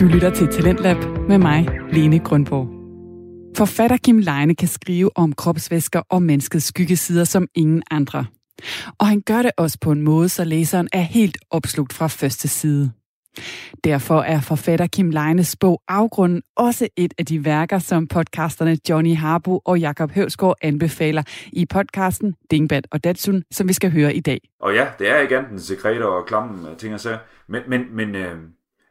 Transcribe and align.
Du 0.00 0.06
lytter 0.06 0.30
til 0.30 0.48
Talentlab 0.48 0.96
med 1.28 1.38
mig, 1.38 1.68
Lene 1.92 2.18
Grundborg. 2.18 2.68
Forfatter 3.56 3.96
Kim 3.96 4.18
Leine 4.18 4.54
kan 4.54 4.68
skrive 4.68 5.10
om 5.14 5.32
kropsvæsker 5.32 6.02
og 6.10 6.22
menneskets 6.22 6.66
skyggesider 6.66 7.24
som 7.24 7.48
ingen 7.54 7.82
andre. 7.90 8.24
Og 8.98 9.06
han 9.06 9.20
gør 9.20 9.42
det 9.42 9.50
også 9.56 9.78
på 9.80 9.92
en 9.92 10.02
måde, 10.02 10.28
så 10.28 10.44
læseren 10.44 10.88
er 10.92 11.00
helt 11.00 11.38
opslugt 11.50 11.92
fra 11.92 12.06
første 12.06 12.48
side. 12.48 12.92
Derfor 13.84 14.22
er 14.22 14.40
forfatter 14.40 14.86
Kim 14.86 15.10
Leines 15.10 15.56
bog 15.56 15.82
Afgrunden 15.88 16.42
også 16.56 16.88
et 16.96 17.14
af 17.18 17.26
de 17.26 17.44
værker, 17.44 17.78
som 17.78 18.08
podcasterne 18.08 18.78
Johnny 18.88 19.16
Harbo 19.16 19.60
og 19.64 19.80
Jakob 19.80 20.10
Høvsgaard 20.10 20.56
anbefaler 20.62 21.22
i 21.52 21.66
podcasten 21.66 22.34
Dingbat 22.50 22.86
og 22.90 23.04
Datsun, 23.04 23.42
som 23.50 23.68
vi 23.68 23.72
skal 23.72 23.90
høre 23.90 24.14
i 24.14 24.20
dag. 24.20 24.40
Og 24.60 24.74
ja, 24.74 24.86
det 24.98 25.10
er 25.10 25.18
ikke 25.18 25.44
den 25.50 25.60
sekreter 25.60 26.04
og 26.04 26.26
klamme 26.26 26.74
ting 26.78 26.94
og 26.94 27.00
sager. 27.00 27.18
Men, 27.48 27.62
men, 27.68 27.84
men 27.92 28.14
øh, 28.14 28.36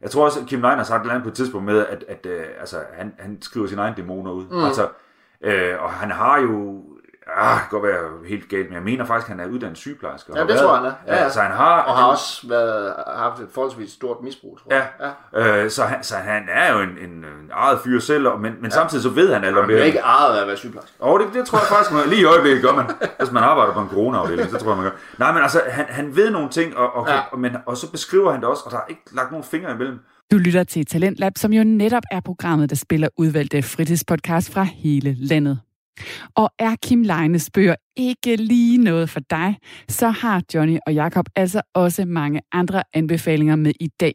jeg 0.06 0.10
tror 0.10 0.24
også, 0.24 0.40
at 0.40 0.46
Kim 0.46 0.60
Leine 0.60 0.76
har 0.76 0.84
sagt 0.84 1.00
et 1.00 1.04
eller 1.04 1.14
andet 1.14 1.24
på 1.24 1.28
et 1.28 1.34
tidspunkt 1.34 1.66
med, 1.66 1.86
at, 1.86 2.04
at 2.08 2.26
øh, 2.26 2.44
altså, 2.60 2.76
han, 2.92 3.14
han 3.18 3.38
skriver 3.42 3.66
sine 3.66 3.80
egne 3.80 3.96
dæmoner 3.96 4.32
ud. 4.32 4.44
Mm. 4.50 4.64
Altså, 4.64 4.88
øh, 5.40 5.74
og 5.82 5.92
han 5.92 6.10
har 6.10 6.40
jo 6.40 6.82
Ah, 7.34 7.54
det 7.54 7.60
kan 7.60 7.80
godt 7.80 7.82
være 7.92 8.28
helt 8.28 8.48
galt, 8.48 8.68
men 8.68 8.74
jeg 8.74 8.82
mener 8.82 9.04
faktisk, 9.04 9.30
at 9.30 9.36
han 9.36 9.46
er 9.46 9.52
uddannet 9.52 9.78
sygeplejerske. 9.78 10.32
Ja, 10.34 10.40
det 10.40 10.48
været, 10.48 10.60
tror 10.60 10.70
jeg, 10.74 10.82
han 10.82 10.90
er. 10.90 11.14
Ja, 11.14 11.22
ja. 11.22 11.30
Så 11.30 11.40
han 11.40 11.52
har, 11.52 11.82
og 11.82 11.96
har 11.96 12.04
også 12.06 12.48
været, 12.48 12.94
haft 13.16 13.40
et 13.40 13.48
forholdsvis 13.54 13.90
stort 13.90 14.16
misbrug, 14.22 14.58
tror 14.62 14.74
jeg. 14.74 14.88
Ja, 15.34 15.64
øh, 15.64 15.70
så, 15.70 15.84
han, 15.84 16.04
så 16.04 16.16
han 16.16 16.42
er 16.52 16.72
jo 16.72 16.80
en, 16.80 16.88
en, 16.88 17.10
en 17.10 17.50
ejet 17.54 17.78
fyr 17.84 18.00
selv, 18.00 18.22
men, 18.22 18.40
men 18.42 18.64
ja. 18.64 18.70
samtidig 18.70 19.02
så 19.02 19.08
ved 19.08 19.34
han 19.34 19.44
alt 19.44 19.58
om 19.58 19.66
det. 19.66 19.74
Han 19.76 19.82
er 19.82 19.86
ikke 19.86 19.98
ejet 19.98 20.36
af 20.36 20.40
at 20.40 20.46
være 20.46 20.56
sygeplejerske. 20.56 20.92
Og 20.98 21.20
det, 21.20 21.28
det 21.34 21.46
tror 21.46 21.58
jeg 21.58 21.66
faktisk, 21.68 21.92
man, 21.92 22.08
lige 22.08 22.20
i 22.20 22.24
øjeblikket 22.24 22.62
gør 22.62 22.72
man. 22.72 22.86
Hvis 23.18 23.32
man 23.32 23.42
arbejder 23.42 23.72
på 23.72 23.80
en 23.80 23.88
corona-afdeling, 23.88 24.50
så 24.50 24.58
tror 24.58 24.68
jeg, 24.68 24.76
man 24.76 24.84
gør. 24.84 24.96
Nej, 25.18 25.32
men 25.32 25.42
altså, 25.42 25.60
han, 25.68 25.84
han 25.88 26.16
ved 26.16 26.30
nogle 26.30 26.48
ting, 26.48 26.76
og, 26.76 26.96
og, 26.96 27.08
ja. 27.08 27.20
og, 27.32 27.38
men, 27.38 27.56
og 27.66 27.76
så 27.76 27.90
beskriver 27.90 28.32
han 28.32 28.40
det 28.40 28.48
også, 28.48 28.62
og 28.66 28.70
der 28.70 28.76
er 28.76 28.86
ikke 28.88 29.02
lagt 29.12 29.30
nogen 29.30 29.44
fingre 29.44 29.72
imellem. 29.72 29.98
Du 30.32 30.36
lytter 30.36 30.64
til 30.64 30.86
Talentlab, 30.86 31.32
som 31.36 31.52
jo 31.52 31.64
netop 31.64 32.02
er 32.10 32.20
programmet, 32.20 32.70
der 32.70 32.76
spiller 32.76 33.08
udvalgte 33.16 33.62
fritidspodcast 33.62 34.52
fra 34.52 34.62
hele 34.62 35.16
landet. 35.18 35.60
Og 36.34 36.50
er 36.58 36.76
Kim 36.82 37.02
Leines 37.02 37.50
bøger 37.50 37.74
ikke 37.96 38.36
lige 38.36 38.78
noget 38.78 39.10
for 39.10 39.20
dig, 39.30 39.58
så 39.88 40.08
har 40.08 40.42
Johnny 40.54 40.78
og 40.86 40.94
Jakob 40.94 41.28
altså 41.36 41.62
også 41.74 42.04
mange 42.04 42.40
andre 42.52 42.82
anbefalinger 42.92 43.56
med 43.56 43.72
i 43.80 43.88
dag. 44.00 44.14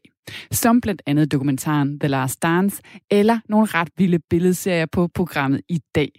Som 0.51 0.81
blandt 0.81 1.01
andet 1.05 1.31
dokumentaren 1.31 1.99
The 1.99 2.07
Last 2.07 2.43
Dance, 2.43 2.81
eller 3.11 3.39
nogle 3.49 3.65
ret 3.65 3.89
vilde 3.97 4.19
billedserier 4.29 4.85
på 4.85 5.07
programmet 5.07 5.61
i 5.69 5.79
dag. 5.95 6.11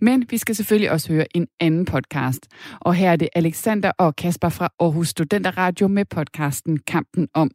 Men 0.00 0.26
vi 0.30 0.38
skal 0.38 0.54
selvfølgelig 0.54 0.90
også 0.90 1.12
høre 1.12 1.36
en 1.36 1.46
anden 1.60 1.84
podcast. 1.84 2.46
Og 2.80 2.94
her 2.94 3.12
er 3.12 3.16
det 3.16 3.28
Alexander 3.34 3.92
og 3.98 4.16
Kasper 4.16 4.48
fra 4.48 4.68
Aarhus 4.80 5.08
Studenterradio 5.08 5.88
med 5.88 6.04
podcasten 6.04 6.78
Kampen 6.78 7.28
om. 7.34 7.50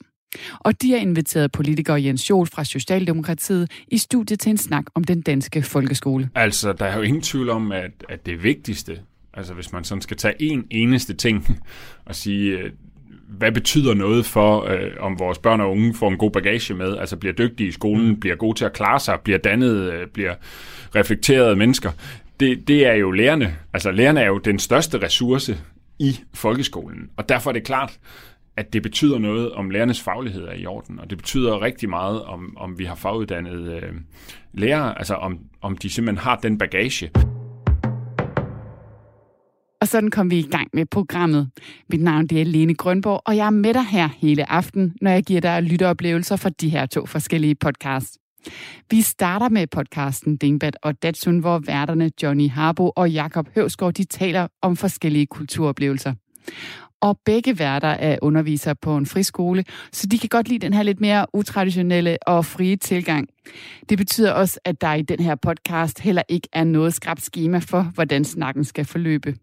Og 0.59 0.81
de 0.81 0.91
har 0.91 0.97
inviteret 0.97 1.51
politiker 1.51 1.95
Jens 1.95 2.29
Jol 2.29 2.47
fra 2.47 2.63
Socialdemokratiet 2.63 3.71
i 3.87 3.97
studiet 3.97 4.39
til 4.39 4.49
en 4.49 4.57
snak 4.57 4.85
om 4.95 5.03
den 5.03 5.21
danske 5.21 5.61
folkeskole. 5.61 6.29
Altså, 6.35 6.73
der 6.73 6.85
er 6.85 6.95
jo 6.95 7.01
ingen 7.01 7.21
tvivl 7.21 7.49
om, 7.49 7.71
at, 7.71 7.91
at 8.09 8.25
det 8.25 8.43
vigtigste, 8.43 8.99
altså 9.33 9.53
hvis 9.53 9.73
man 9.73 9.83
sådan 9.83 10.01
skal 10.01 10.17
tage 10.17 10.33
en 10.39 10.65
eneste 10.69 11.13
ting 11.13 11.59
og 12.05 12.15
sige, 12.15 12.57
øh, 12.57 12.71
hvad 13.37 13.51
betyder 13.51 13.93
noget 13.93 14.25
for, 14.25 14.63
øh, 14.63 14.91
om 14.99 15.19
vores 15.19 15.37
børn 15.37 15.61
og 15.61 15.71
unge 15.71 15.93
får 15.93 16.09
en 16.09 16.17
god 16.17 16.31
bagage 16.31 16.73
med, 16.73 16.97
altså 16.97 17.17
bliver 17.17 17.33
dygtige 17.33 17.67
i 17.67 17.71
skolen, 17.71 18.07
mm. 18.07 18.19
bliver 18.19 18.35
gode 18.35 18.57
til 18.57 18.65
at 18.65 18.73
klare 18.73 18.99
sig, 18.99 19.19
bliver 19.23 19.39
dannet, 19.39 19.93
øh, 19.93 20.07
bliver 20.07 20.33
reflekterede 20.95 21.55
mennesker. 21.55 21.91
Det, 22.39 22.67
det 22.67 22.85
er 22.85 22.93
jo 22.93 23.11
lærerne. 23.11 23.55
Altså 23.73 23.91
lærerne 23.91 24.21
er 24.21 24.27
jo 24.27 24.37
den 24.37 24.59
største 24.59 24.97
ressource 25.01 25.57
i 25.99 26.19
folkeskolen, 26.33 27.09
og 27.17 27.29
derfor 27.29 27.49
er 27.49 27.53
det 27.53 27.63
klart, 27.63 27.99
at 28.61 28.73
det 28.73 28.83
betyder 28.83 29.17
noget, 29.19 29.51
om 29.51 29.69
lærernes 29.69 30.01
faglighed 30.01 30.43
er 30.43 30.53
i 30.53 30.65
orden, 30.65 30.99
og 30.99 31.09
det 31.09 31.17
betyder 31.17 31.61
rigtig 31.61 31.89
meget, 31.89 32.23
om, 32.23 32.57
om 32.57 32.79
vi 32.79 32.85
har 32.85 32.95
faguddannede 32.95 33.75
øh, 33.75 33.93
lærere, 34.53 34.97
altså 34.97 35.15
om, 35.15 35.39
om 35.61 35.77
de 35.77 35.89
simpelthen 35.89 36.23
har 36.23 36.35
den 36.35 36.57
bagage. 36.57 37.11
Og 39.81 39.87
sådan 39.87 40.09
kom 40.09 40.31
vi 40.31 40.39
i 40.39 40.47
gang 40.51 40.67
med 40.73 40.85
programmet. 40.85 41.49
Mit 41.89 42.01
navn 42.01 42.27
det 42.27 42.41
er 42.41 42.45
Lene 42.45 42.75
Grønborg, 42.75 43.21
og 43.25 43.37
jeg 43.37 43.45
er 43.45 43.49
med 43.49 43.73
dig 43.73 43.85
her 43.85 44.09
hele 44.17 44.51
aften, 44.51 44.95
når 45.01 45.11
jeg 45.11 45.23
giver 45.23 45.41
dig 45.41 45.63
lytteoplevelser 45.63 46.35
fra 46.35 46.49
de 46.49 46.69
her 46.69 46.85
to 46.85 47.05
forskellige 47.05 47.55
podcasts. 47.55 48.17
Vi 48.91 49.01
starter 49.01 49.49
med 49.49 49.67
podcasten 49.67 50.37
Dingbat 50.37 50.77
og 50.83 51.03
Datsun, 51.03 51.39
hvor 51.39 51.59
værterne 51.59 52.11
Johnny 52.23 52.49
Harbo 52.49 52.91
og 52.95 53.11
Jakob 53.11 53.47
Høvsgaard 53.55 53.93
de 53.93 54.03
taler 54.03 54.47
om 54.61 54.75
forskellige 54.75 55.25
kulturoplevelser 55.25 56.13
og 57.01 57.19
begge 57.25 57.59
værter 57.59 57.87
er 57.87 58.17
undervisere 58.21 58.75
på 58.75 58.97
en 58.97 59.05
friskole, 59.05 59.63
så 59.91 60.07
de 60.07 60.17
kan 60.17 60.29
godt 60.29 60.49
lide 60.49 60.59
den 60.59 60.73
her 60.73 60.83
lidt 60.83 61.01
mere 61.01 61.25
utraditionelle 61.33 62.17
og 62.27 62.45
frie 62.45 62.75
tilgang. 62.75 63.27
Det 63.89 63.97
betyder 63.97 64.31
også, 64.31 64.59
at 64.65 64.81
der 64.81 64.93
i 64.93 65.01
den 65.01 65.19
her 65.19 65.35
podcast 65.35 65.99
heller 65.99 66.23
ikke 66.29 66.47
er 66.53 66.63
noget 66.63 66.93
skrabt 66.93 67.21
schema 67.21 67.57
for, 67.57 67.81
hvordan 67.81 68.25
snakken 68.25 68.63
skal 68.63 68.85
forløbe. 68.85 69.35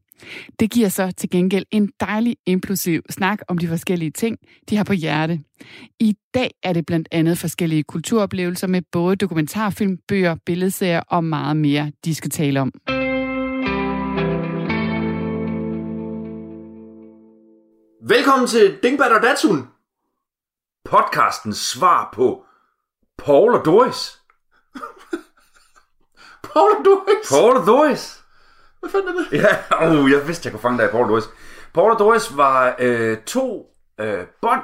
Det 0.61 0.71
giver 0.71 0.89
så 0.89 1.11
til 1.17 1.31
gengæld 1.31 1.65
en 1.71 1.91
dejlig 2.01 2.37
inklusiv 2.47 3.03
snak 3.11 3.39
om 3.49 3.59
de 3.59 3.69
forskellige 3.69 4.11
ting, 4.11 4.39
de 4.71 4.77
har 4.77 4.85
på 4.85 4.93
hjerte. 4.93 5.41
I 6.01 6.17
dag 6.35 6.51
er 6.63 6.73
det 6.73 6.87
blandt 6.87 7.09
andet 7.13 7.39
forskellige 7.39 7.83
kulturoplevelser 7.83 8.67
med 8.67 8.83
både 8.93 9.17
dokumentarfilm, 9.17 9.99
bøger, 10.09 10.37
billedserier 10.47 11.01
og 11.01 11.25
meget 11.25 11.57
mere, 11.57 11.93
de 12.05 12.15
skal 12.15 12.31
tale 12.31 12.61
om. 12.61 12.73
Velkommen 18.09 18.49
til 18.49 18.79
Dingbat 18.83 19.13
og 19.13 19.23
Datsun. 19.23 19.69
Podcastens 20.85 21.57
svar 21.57 22.11
på 22.15 22.45
Paul 23.19 23.55
og 23.55 23.65
Doris. 23.65 24.23
Paul 26.49 26.71
og 26.79 26.85
Doris? 26.85 27.31
Paul 27.31 27.57
og 27.57 27.67
Doris. 27.67 28.25
Hvad 28.81 28.91
fanden 28.91 29.09
er 29.09 29.13
det? 29.13 29.33
Ja, 29.33 29.57
oh, 29.89 30.11
jeg 30.11 30.27
vidste, 30.27 30.47
jeg 30.47 30.53
kunne 30.53 30.61
fange 30.61 30.79
dig 30.79 30.89
i 30.89 30.91
Paul 30.91 31.05
og 31.05 31.11
Doris. 31.11 31.25
Paul 31.75 31.91
og 31.91 31.99
Doris 31.99 32.37
var 32.37 32.77
øh, 32.79 33.19
to 33.27 33.75
øh, 34.01 34.27
bånd, 34.43 34.63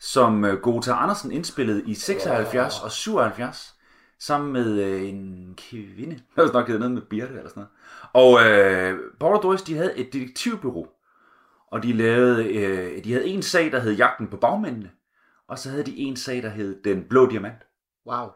som 0.00 0.44
øh, 0.44 0.60
Gota 0.60 0.92
Andersen 0.92 1.32
indspillede 1.32 1.82
i 1.86 1.94
76 1.94 2.78
oh. 2.78 2.84
og 2.84 2.90
77 2.90 3.74
sammen 4.18 4.52
med 4.52 4.82
øh, 4.82 5.08
en 5.08 5.54
kvinde. 5.56 6.20
Jeg 6.36 6.44
har 6.44 6.52
nok 6.52 6.66
hedder 6.66 6.80
noget 6.80 6.94
med 6.94 7.02
Birte 7.02 7.34
eller 7.34 7.48
sådan 7.48 7.62
noget. 7.62 7.70
Og 8.12 8.50
øh, 8.50 8.98
Paul 9.20 9.36
og 9.36 9.42
Doris, 9.42 9.62
de 9.62 9.76
havde 9.76 9.98
et 9.98 10.12
detektivbureau 10.12 10.86
og 11.70 11.82
de, 11.82 11.92
lavede, 11.92 12.54
øh, 12.54 13.04
de 13.04 13.12
havde 13.12 13.26
en 13.26 13.42
sag, 13.42 13.72
der 13.72 13.80
hed 13.80 13.92
Jagten 13.92 14.28
på 14.28 14.36
bagmændene, 14.36 14.90
og 15.48 15.58
så 15.58 15.70
havde 15.70 15.84
de 15.84 15.98
en 15.98 16.16
sag, 16.16 16.42
der 16.42 16.48
hed 16.48 16.82
Den 16.82 17.04
Blå 17.04 17.26
Diamant. 17.26 17.66
Wow. 18.06 18.28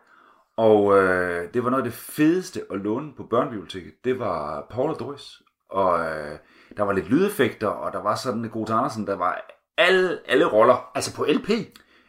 Og 0.57 0.99
øh, 0.99 1.55
det 1.55 1.65
var 1.65 1.71
noget 1.71 1.85
af 1.85 1.91
det 1.91 1.99
fedeste 1.99 2.63
at 2.71 2.81
låne 2.81 3.13
på 3.17 3.23
børnebiblioteket. 3.23 4.05
Det 4.05 4.19
var 4.19 4.67
Paul 4.71 4.91
og 4.91 4.99
Doris. 4.99 5.43
Og 5.71 6.01
øh, 6.01 6.39
der 6.77 6.83
var 6.83 6.93
lidt 6.93 7.11
lydeffekter, 7.11 7.69
og 7.69 7.93
der 7.93 8.03
var 8.03 8.15
sådan 8.15 8.45
en 8.45 8.51
god 8.51 8.71
Andersen, 8.71 9.07
der 9.07 9.17
var 9.17 9.41
alle, 9.79 10.19
alle 10.27 10.45
roller. 10.45 10.91
Altså 10.95 11.17
på 11.17 11.27
LP? 11.29 11.51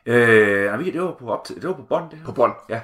Øh, 0.06 0.66
nej, 0.66 0.78
det 0.78 1.02
var 1.02 1.12
på, 1.12 1.30
op 1.30 1.44
til, 1.44 1.56
det 1.56 1.68
var 1.68 1.76
på 1.76 1.82
bånd. 1.82 2.12
Det 2.12 2.20
på 2.26 2.32
bånd? 2.32 2.54
Ja. 2.70 2.82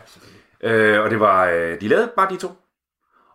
Øh, 0.62 1.04
og 1.04 1.10
det 1.10 1.20
var, 1.20 1.46
øh, 1.46 1.82
de 1.82 1.88
lavede 1.88 2.12
bare 2.16 2.30
de 2.30 2.38
to. 2.38 2.50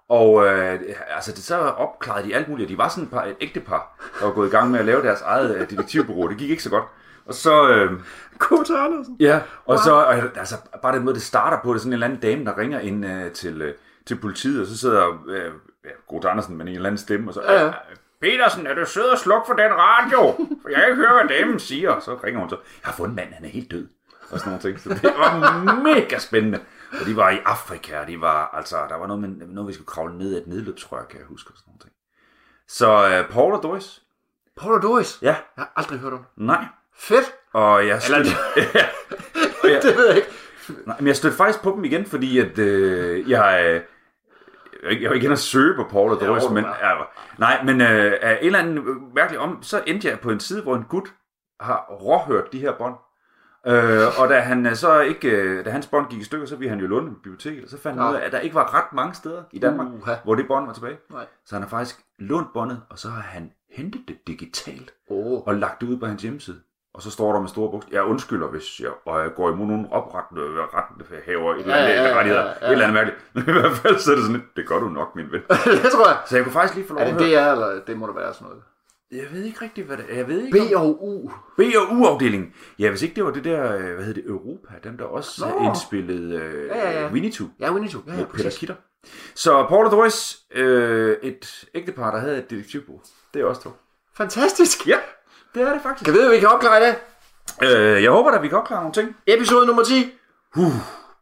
Og 0.08 0.46
øh, 0.46 0.80
altså, 1.08 1.32
det, 1.32 1.44
så 1.44 1.56
opklarede 1.56 2.28
de 2.28 2.34
alt 2.34 2.48
muligt. 2.48 2.68
De 2.68 2.78
var 2.78 2.88
sådan 2.88 3.04
et, 3.04 3.10
par, 3.10 3.24
et 3.24 3.36
ægte 3.40 3.60
par, 3.60 4.10
der 4.20 4.26
var 4.26 4.32
gået 4.32 4.48
i 4.48 4.50
gang 4.50 4.70
med 4.70 4.78
at 4.78 4.84
lave 4.84 5.02
deres 5.02 5.20
eget 5.20 5.56
øh, 5.56 5.70
detektivbureau. 5.70 6.28
Det 6.28 6.38
gik 6.38 6.50
ikke 6.50 6.62
så 6.62 6.70
godt. 6.70 6.84
Og 7.26 7.34
så... 7.34 7.68
Øh, 7.68 7.92
Kurt 8.38 8.70
Andersen. 8.70 9.16
Ja, 9.20 9.40
og 9.64 9.74
wow. 9.74 9.76
så... 9.76 10.00
Altså, 10.36 10.56
bare 10.82 10.96
den 10.96 11.04
måde, 11.04 11.14
det 11.14 11.22
starter 11.22 11.58
på, 11.64 11.72
det 11.72 11.74
er 11.74 11.80
sådan 11.80 11.90
en 11.90 11.92
eller 11.92 12.06
anden 12.06 12.20
dame, 12.20 12.44
der 12.44 12.58
ringer 12.58 12.80
ind 12.80 13.06
øh, 13.06 13.32
til, 13.32 13.62
øh, 13.62 13.74
til 14.06 14.16
politiet, 14.16 14.60
og 14.60 14.66
så 14.66 14.78
sidder 14.78 15.24
øh, 15.28 15.52
ja, 15.84 15.90
Kurt 16.08 16.24
Andersen 16.24 16.56
med 16.56 16.66
en 16.66 16.72
eller 16.72 16.86
anden 16.86 16.98
stemme, 16.98 17.30
og 17.30 17.34
så... 17.34 17.42
Ja, 17.42 17.64
ja. 17.64 17.72
Petersen, 18.20 18.66
er 18.66 18.74
du 18.74 18.86
sød 18.86 19.04
og 19.04 19.18
sluk 19.18 19.46
for 19.46 19.54
den 19.54 19.70
radio? 19.72 20.34
For 20.62 20.68
jeg 20.68 20.78
kan 20.78 20.88
ikke 20.88 21.02
høre, 21.02 21.24
hvad 21.24 21.38
damen 21.38 21.58
siger. 21.58 22.00
Så 22.00 22.18
ringer 22.24 22.40
hun 22.40 22.50
så. 22.50 22.56
Jeg 22.56 22.90
har 22.90 22.92
fundet 22.92 23.10
en 23.12 23.16
mand, 23.16 23.34
han 23.34 23.44
er 23.44 23.48
helt 23.48 23.70
død. 23.70 23.86
Og 24.30 24.38
sådan 24.38 24.50
nogle 24.50 24.62
ting. 24.62 24.80
Så 24.80 24.88
det 24.88 25.14
var 25.18 25.82
mega 25.82 26.18
spændende. 26.18 26.60
Og 26.92 27.06
de 27.06 27.16
var 27.16 27.30
i 27.30 27.38
Afrika, 27.44 28.00
og 28.00 28.06
de 28.06 28.20
var, 28.20 28.50
altså, 28.52 28.76
der 28.88 28.94
var 28.96 29.06
noget, 29.06 29.22
med, 29.22 29.46
noget 29.46 29.68
vi 29.68 29.72
skulle 29.72 29.86
kravle 29.86 30.18
ned 30.18 30.34
af 30.34 30.40
et 30.40 30.46
nedløbsrør, 30.46 31.04
kan 31.04 31.18
jeg 31.18 31.26
huske, 31.26 31.50
og 31.50 31.56
sådan 31.58 31.72
noget. 31.80 31.92
Så 32.68 33.20
uh, 33.20 33.34
Paul 33.34 33.54
og 33.54 33.62
Doris. 33.62 34.02
Paul 34.56 34.74
og 34.74 34.82
Doris? 34.82 35.18
Ja. 35.22 35.26
Jeg 35.26 35.36
har 35.56 35.72
aldrig 35.76 35.98
hørt 35.98 36.12
om. 36.12 36.26
Nej. 36.36 36.64
Fedt. 36.98 37.34
Og 37.52 37.86
jeg 37.86 38.02
stødte, 38.02 38.30
Eller... 38.56 38.84
og 39.62 39.70
jeg, 39.70 39.82
det 39.82 39.96
ved 39.96 40.06
jeg 40.06 40.16
ikke. 40.16 40.28
Nej, 40.86 40.96
men 40.98 41.06
jeg 41.06 41.16
stødte 41.16 41.36
faktisk 41.36 41.62
på 41.62 41.70
dem 41.70 41.84
igen, 41.84 42.06
fordi 42.06 42.38
at 42.38 42.58
øh, 42.58 43.30
jeg, 43.30 43.82
øh, 44.82 45.02
jeg 45.02 45.10
var 45.10 45.14
ikke 45.14 45.30
at 45.30 45.38
søge 45.38 45.74
på 45.76 45.84
Paul 45.90 46.12
og 46.12 46.20
Doris, 46.20 46.50
men, 46.50 46.64
ja, 46.64 46.94
nej, 47.38 47.62
men 47.64 47.80
øh, 47.80 48.12
af 48.22 48.38
en 48.40 48.46
eller 48.46 48.58
anden 48.58 48.84
mærkelig 49.14 49.40
om, 49.40 49.62
så 49.62 49.82
endte 49.86 50.08
jeg 50.08 50.20
på 50.20 50.30
en 50.30 50.40
side, 50.40 50.62
hvor 50.62 50.76
en 50.76 50.84
gut 50.84 51.08
har 51.60 51.86
råhørt 51.90 52.52
de 52.52 52.58
her 52.58 52.72
bånd. 52.78 52.94
Øh, 53.66 54.20
og 54.20 54.28
da 54.28 54.40
han 54.40 54.66
øh, 54.66 54.74
så 54.74 55.00
ikke, 55.00 55.28
øh, 55.28 55.64
da 55.64 55.70
hans 55.70 55.86
bånd 55.86 56.06
gik 56.10 56.20
i 56.20 56.24
stykker, 56.24 56.46
så 56.46 56.56
ville 56.56 56.70
han 56.70 56.80
jo 56.80 56.86
låne 56.86 57.14
biblioteket, 57.14 57.64
og 57.64 57.70
så 57.70 57.78
fandt 57.78 58.00
han 58.00 58.10
ud 58.10 58.16
af, 58.16 58.26
at 58.26 58.32
der 58.32 58.38
ikke 58.38 58.54
var 58.54 58.74
ret 58.74 58.92
mange 58.92 59.14
steder 59.14 59.42
i 59.52 59.58
Danmark, 59.58 59.86
uh-huh. 59.86 60.10
hvor 60.24 60.34
det 60.34 60.46
bånd 60.48 60.66
var 60.66 60.72
tilbage. 60.72 60.98
Nej. 61.10 61.26
Så 61.46 61.54
han 61.54 61.62
har 61.62 61.68
faktisk 61.68 61.96
lånt 62.18 62.52
båndet, 62.52 62.82
og 62.90 62.98
så 62.98 63.08
har 63.08 63.20
han 63.22 63.52
hentet 63.70 64.00
det 64.08 64.16
digitalt, 64.26 64.94
oh. 65.10 65.42
og 65.46 65.54
lagt 65.54 65.80
det 65.80 65.86
ud 65.88 65.96
på 65.98 66.06
hans 66.06 66.22
hjemmeside. 66.22 66.60
Og 66.94 67.02
så 67.02 67.10
står 67.10 67.32
der 67.32 67.40
med 67.40 67.48
store 67.48 67.70
bogstaver, 67.70 68.02
jeg 68.02 68.10
undskylder, 68.10 68.48
hvis 68.48 68.80
jeg, 68.80 68.90
og 69.04 69.20
jeg 69.20 69.30
går 69.36 69.50
imod 69.50 69.66
nogen 69.66 69.86
oprettende 69.90 70.42
retten 70.74 71.02
haver 71.26 71.54
et 71.54 71.60
eller 71.60 71.74
andet, 71.74 71.88
Ja, 71.88 72.02
ja, 72.02 72.18
ja, 72.18 72.26
ja, 72.26 72.34
ja. 72.34 72.50
et 72.50 72.72
eller 72.72 72.84
andet 72.86 72.94
mærkeligt. 72.94 73.18
Men 73.34 73.56
i 73.56 73.60
hvert 73.60 73.72
fald 73.72 73.98
så 73.98 74.10
er 74.10 74.14
det 74.14 74.24
sådan 74.24 74.36
lidt, 74.40 74.56
det 74.56 74.68
gør 74.68 74.78
du 74.78 74.88
nok, 74.88 75.16
min 75.16 75.32
ven. 75.32 75.40
det 75.84 75.90
tror 75.96 76.08
jeg. 76.08 76.18
Så 76.26 76.36
jeg 76.36 76.44
kunne 76.44 76.52
faktisk 76.52 76.74
lige 76.74 76.88
få 76.88 76.94
lov 76.94 77.02
Er 77.02 77.06
at 77.06 77.18
det 77.20 77.28
høre. 77.28 77.48
DR, 77.48 77.52
eller 77.52 77.84
det 77.86 77.96
må 77.98 78.06
det 78.06 78.16
være 78.16 78.34
sådan 78.34 78.46
noget? 78.48 78.62
Jeg 79.12 79.24
ved 79.32 79.44
ikke 79.44 79.62
rigtigt, 79.62 79.86
hvad 79.86 79.96
det 79.96 80.04
er. 80.10 80.16
Jeg 80.16 80.28
ved 80.28 80.42
ikke, 80.46 80.58
B 80.70 80.76
og 80.76 81.04
U. 81.04 81.30
B 81.56 81.60
og 81.60 81.96
U-afdelingen. 81.96 82.52
Ja, 82.78 82.88
hvis 82.90 83.02
ikke 83.02 83.14
det 83.14 83.24
var 83.24 83.30
det 83.30 83.44
der, 83.44 83.76
øh, 83.76 83.94
hvad 83.94 84.04
hedder 84.04 84.12
det, 84.22 84.24
Europa, 84.30 84.74
dem 84.84 84.98
der 84.98 85.04
også 85.04 85.46
Nå. 85.58 85.68
Indspillede 85.68 86.34
øh, 86.36 86.66
Ja, 86.68 86.90
ja, 86.90 87.00
ja. 87.02 87.08
Winnie 87.12 87.32
Two 87.32 87.46
Ja, 87.60 87.72
Winnie 87.72 87.90
Two. 87.90 88.00
Ja, 88.06 88.12
ja, 88.12 88.18
med 88.18 88.26
Peter. 88.26 88.50
Kitter. 88.50 88.74
Så 89.34 89.66
Paul 89.68 89.84
og 89.86 89.90
Doris, 89.92 90.38
øh, 90.54 91.16
et 91.22 91.64
ægtepar, 91.74 92.10
der 92.10 92.18
havde 92.20 92.38
et 92.38 92.50
detektivbureau. 92.50 93.00
Det 93.34 93.42
er 93.42 93.46
også 93.46 93.62
to. 93.62 93.70
Fantastisk. 94.16 94.86
Ja, 94.88 94.98
det 95.54 95.62
er 95.62 95.72
det 95.72 95.82
faktisk. 95.82 96.04
Kan 96.04 96.14
vi 96.14 96.18
vide, 96.18 96.30
vi 96.30 96.38
kan 96.38 96.48
opklare 96.48 96.86
det? 96.86 96.94
Øh, 97.62 98.02
jeg 98.02 98.10
håber, 98.10 98.30
at 98.30 98.42
vi 98.42 98.48
kan 98.48 98.58
opklare 98.58 98.80
nogle 98.80 98.94
ting. 98.94 99.16
Episode 99.26 99.66
nummer 99.66 99.82
10. 99.84 100.12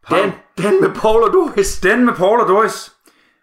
Den, 0.09 0.31
den 0.57 0.81
med 0.81 0.89
Paul 0.95 1.23
og 1.23 1.33
Doris. 1.33 1.79
Den 1.79 2.05
med 2.05 2.13
Paul 2.13 2.39
og 2.39 2.47
Doris. 2.47 2.91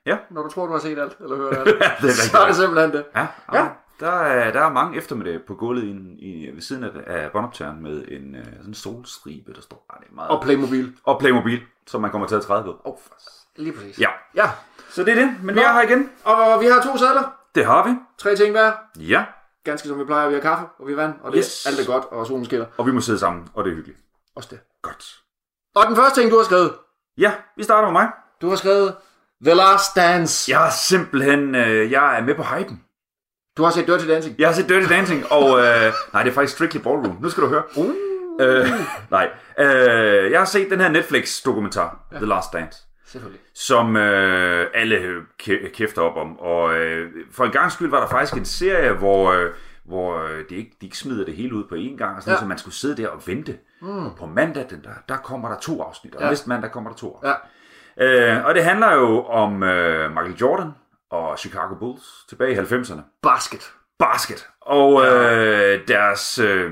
Ja, 0.07 0.17
Når 0.31 0.43
du 0.43 0.49
tror, 0.51 0.67
du 0.67 0.73
har 0.73 0.79
set 0.81 0.99
alt, 0.99 1.17
eller 1.21 1.37
hørt 1.37 1.55
alt. 1.67 1.67
det 2.01 2.09
er 2.09 2.13
så 2.13 2.39
er 2.39 2.47
det 2.47 2.57
simpelthen 2.57 2.93
det. 2.93 3.05
Ja, 3.17 3.27
Ja. 3.53 3.63
ja. 3.63 3.69
Der, 4.03 4.11
er, 4.13 4.53
der 4.53 4.61
er 4.61 4.73
mange 4.73 4.99
eftermiddage 4.99 5.39
på 5.47 5.55
gulvet 5.55 5.85
i, 5.85 5.91
i, 6.19 6.51
ved 6.55 6.63
siden 6.63 6.85
af, 6.85 6.91
af 7.07 7.31
båndoptageren 7.33 7.83
med 7.83 8.05
en 8.09 8.35
øh, 8.35 8.45
sådan 8.59 8.75
solstribe, 8.75 9.53
der 9.55 9.61
står. 9.61 9.87
Ej, 9.91 9.97
det 10.01 10.07
er 10.11 10.15
meget. 10.15 10.31
Og 10.31 10.43
Playmobil. 10.43 10.93
og 11.05 11.19
Playmobil, 11.19 11.61
som 11.87 12.01
man 12.01 12.11
kommer 12.11 12.29
til 12.29 12.35
at 12.35 12.43
træde 12.43 12.65
på. 12.65 12.81
Oh, 12.85 12.97
lige 13.57 13.73
præcis. 13.73 13.99
Ja, 14.01 14.09
Ja. 14.35 14.51
så 14.91 15.05
det 15.05 15.19
er 15.19 15.27
det. 15.27 15.35
Men 15.43 15.55
vi 15.55 15.61
er 15.61 15.73
her 15.73 15.83
igen. 15.83 16.11
Og 16.25 16.61
vi 16.61 16.67
har 16.67 16.83
to 16.83 16.97
sædler. 16.99 17.35
Det 17.55 17.67
har 17.67 17.89
vi. 17.89 17.95
Tre 18.19 18.37
ting 18.37 18.51
hver. 18.51 18.73
Ja, 18.99 19.25
Ganske 19.65 19.89
som 19.89 19.99
vi 20.01 20.05
plejer. 20.05 20.29
Vi 20.29 20.35
har 20.35 20.41
kaffe, 20.41 20.65
og 20.79 20.87
vi 20.87 20.93
har 20.93 21.01
vand. 21.03 21.15
Og 21.23 21.33
det, 21.33 21.39
Yes. 21.39 21.67
alt 21.67 21.81
er 21.81 21.87
godt, 21.93 22.05
og 22.05 22.27
solen 22.27 22.45
skinner. 22.45 22.67
og 22.79 22.87
vi 22.87 22.93
må 22.93 23.01
sidde 23.01 23.19
sammen, 23.19 23.49
og 23.55 23.65
det 23.65 23.71
er 23.71 23.75
hyggeligt. 23.75 23.99
Også 24.37 24.49
det. 24.53 24.61
Godt. 24.83 25.05
Og 25.75 25.87
den 25.87 25.97
første 25.97 26.21
ting, 26.21 26.31
du 26.31 26.37
har 26.37 26.45
skrevet. 26.45 26.73
Ja, 27.19 27.33
vi 27.57 27.63
starter 27.63 27.89
med 27.89 27.93
mig. 27.93 28.09
Du 28.41 28.49
har 28.49 28.57
skrevet 28.57 28.95
The 29.45 29.55
Last 29.55 29.97
Dance. 29.97 30.51
Jeg 30.53 30.67
er 30.67 30.71
simpelthen, 30.71 31.55
øh, 31.55 31.91
jeg 31.91 32.19
er 32.19 32.23
med 32.25 32.35
på 32.35 32.43
hypen. 32.43 32.85
Du 33.57 33.63
har 33.63 33.71
set 33.71 33.87
Dirty 33.87 34.07
Dancing. 34.09 34.35
Jeg 34.39 34.49
har 34.49 34.55
set 34.55 34.69
Dirty 34.69 34.89
Dancing, 34.89 35.33
og 35.33 35.59
øh, 35.59 35.93
nej, 36.13 36.23
det 36.23 36.31
er 36.31 36.35
faktisk 36.35 36.55
Strictly 36.55 36.81
Ballroom. 36.81 37.17
Nu 37.23 37.29
skal 37.31 37.43
du 37.43 37.49
høre. 37.49 37.63
Uh. 37.77 37.91
Øh, 38.41 38.67
nej, 39.11 39.29
øh, 39.59 40.31
jeg 40.31 40.41
har 40.41 40.45
set 40.45 40.71
den 40.71 40.81
her 40.81 40.89
Netflix-dokumentar, 40.89 42.01
ja. 42.13 42.17
The 42.17 42.27
Last 42.27 42.53
Dance. 42.53 42.79
Selvfølgelig. 43.07 43.41
som 43.55 43.97
øh, 43.97 44.67
alle 44.75 45.17
kæ- 45.43 45.69
kæfter 45.75 46.03
op 46.03 46.17
om. 46.17 46.39
Og 46.39 46.75
øh, 46.75 47.11
for 47.33 47.45
en 47.45 47.51
gang 47.51 47.73
skyld 47.73 47.91
var 47.91 48.01
der 48.01 48.09
faktisk 48.09 48.37
en 48.37 48.45
serie, 48.45 48.93
hvor, 48.93 49.33
øh, 49.33 49.51
hvor 49.85 50.23
øh, 50.25 50.39
det 50.39 50.53
ikke, 50.57 50.71
de 50.81 50.87
ikke 50.87 50.99
smider 50.99 51.25
det 51.25 51.35
hele 51.35 51.55
ud 51.55 51.65
på 51.69 51.75
én 51.75 51.97
gang, 51.99 52.17
og 52.17 52.23
sådan, 52.23 52.35
Ja. 52.35 52.41
så 52.41 52.47
man 52.47 52.59
skulle 52.59 52.75
sidde 52.75 53.03
der 53.03 53.09
og 53.09 53.23
vente. 53.27 53.57
Mm. 53.83 54.11
På 54.19 54.27
mandag, 54.27 54.67
den 54.71 54.81
der, 54.85 54.91
der 55.09 55.17
kommer 55.17 55.49
der 55.49 55.59
to 55.59 55.83
afsnit, 55.83 56.15
og 56.15 56.23
ja. 56.23 56.29
næste 56.29 56.49
mandag 56.49 56.71
kommer 56.73 56.91
der 56.91 56.97
to 56.97 57.21
afsnit. 57.23 57.33
Ja. 57.99 58.37
Øh, 58.37 58.45
og 58.47 58.55
det 58.55 58.65
handler 58.65 58.93
jo 58.95 59.25
om 59.25 59.63
øh, 59.63 60.11
Michael 60.11 60.35
Jordan 60.41 60.71
og 61.13 61.39
Chicago 61.39 61.75
Bulls 61.75 62.25
tilbage 62.29 62.53
i 62.53 62.57
90'erne. 62.57 63.01
Basket. 63.23 63.73
Basket. 63.99 64.49
Og 64.61 65.07
øh, 65.07 65.81
deres... 65.89 66.39
Øh, 66.39 66.71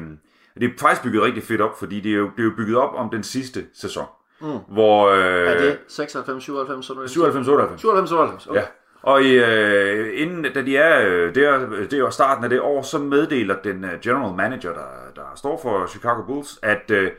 det 0.55 0.65
er 0.69 0.71
faktisk 0.81 1.03
bygget 1.03 1.23
rigtig 1.23 1.43
fedt 1.43 1.61
op, 1.61 1.79
fordi 1.79 2.01
det 2.01 2.13
er 2.13 2.17
jo, 2.17 2.25
det 2.37 2.41
er 2.41 2.45
jo 2.45 2.53
bygget 2.57 2.77
op 2.77 2.95
om 2.95 3.11
den 3.11 3.23
sidste 3.23 3.67
sæson. 3.75 4.05
Mm. 4.41 4.47
Hvor... 4.69 5.09
Øh, 5.11 5.49
Er 5.49 5.59
det 5.59 5.79
96, 5.89 6.45
97, 6.45 6.87
sådan 6.87 6.97
noget? 6.97 7.11
97, 7.11 7.49
98. 7.49 7.81
97, 7.81 8.13
98. 8.13 8.47
Okay. 8.47 8.61
Ja. 8.61 8.67
Og 9.03 9.23
i, 9.23 9.33
øh, 9.35 10.21
inden, 10.23 10.53
da 10.55 10.63
de 10.63 10.77
er 10.77 11.01
øh, 11.09 11.35
der, 11.35 11.59
det 11.69 11.93
er 11.93 11.99
jo 11.99 12.11
starten 12.11 12.45
af 12.45 12.51
det 12.51 12.61
år, 12.61 12.83
så 12.83 12.99
meddeler 12.99 13.57
den 13.65 13.85
øh, 13.85 14.01
general 14.03 14.37
manager, 14.37 14.73
der, 14.73 14.87
der 15.17 15.23
står 15.37 15.61
for 15.63 15.87
Chicago 15.87 16.23
Bulls, 16.23 16.59
at 16.63 16.91
øh, 16.91 17.11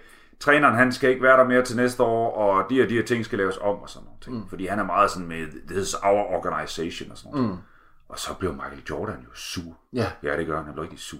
træneren 0.42 0.76
han 0.76 0.92
skal 0.92 1.10
ikke 1.10 1.24
være 1.24 1.38
der 1.38 1.44
mere 1.44 1.62
til 1.62 1.76
næste 1.76 2.04
år, 2.04 2.36
og 2.36 2.70
de 2.70 2.82
og 2.82 2.90
de 2.90 2.96
her 2.96 3.04
ting 3.04 3.26
skal 3.26 3.38
laves 3.38 3.58
om 3.58 3.76
og 3.76 3.90
sådan 3.90 4.06
noget. 4.06 4.22
ting. 4.22 4.36
Mm. 4.36 4.50
Fordi 4.50 4.66
han 4.66 4.80
er 4.80 4.84
meget 4.84 5.12
sådan 5.12 5.28
med, 5.28 5.68
this 5.68 5.88
is 5.88 5.94
our 6.04 6.36
organization 6.38 7.12
og 7.12 7.18
sådan 7.18 7.32
noget. 7.32 7.50
Mm. 7.50 7.58
Og 8.10 8.20
så 8.20 8.34
blev 8.40 8.54
Michael 8.54 8.82
Jordan 8.90 9.16
jo 9.16 9.30
sur. 9.34 9.78
Ja. 9.94 10.08
Ja, 10.24 10.38
det 10.38 10.48
gør 10.48 10.56
han. 10.56 10.66
Han 10.66 10.74
blev 10.74 10.84
rigtig 10.84 11.00
sur. 11.00 11.20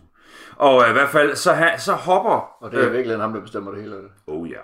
Og 0.56 0.84
øh, 0.84 0.90
i 0.90 0.94
hvert 0.94 1.10
fald, 1.10 1.36
så, 1.36 1.54
ha, 1.54 1.78
så 1.78 1.94
hopper 1.94 2.48
Og 2.62 2.72
det 2.72 2.84
er 2.86 2.90
virkelig 2.90 3.18
ham, 3.18 3.34
der 3.34 3.42
bestemmer 3.42 3.72
det 3.72 3.82
hele. 3.82 3.96
af 3.96 4.02
det. 4.02 4.12
Oh 4.28 4.50
ja. 4.50 4.62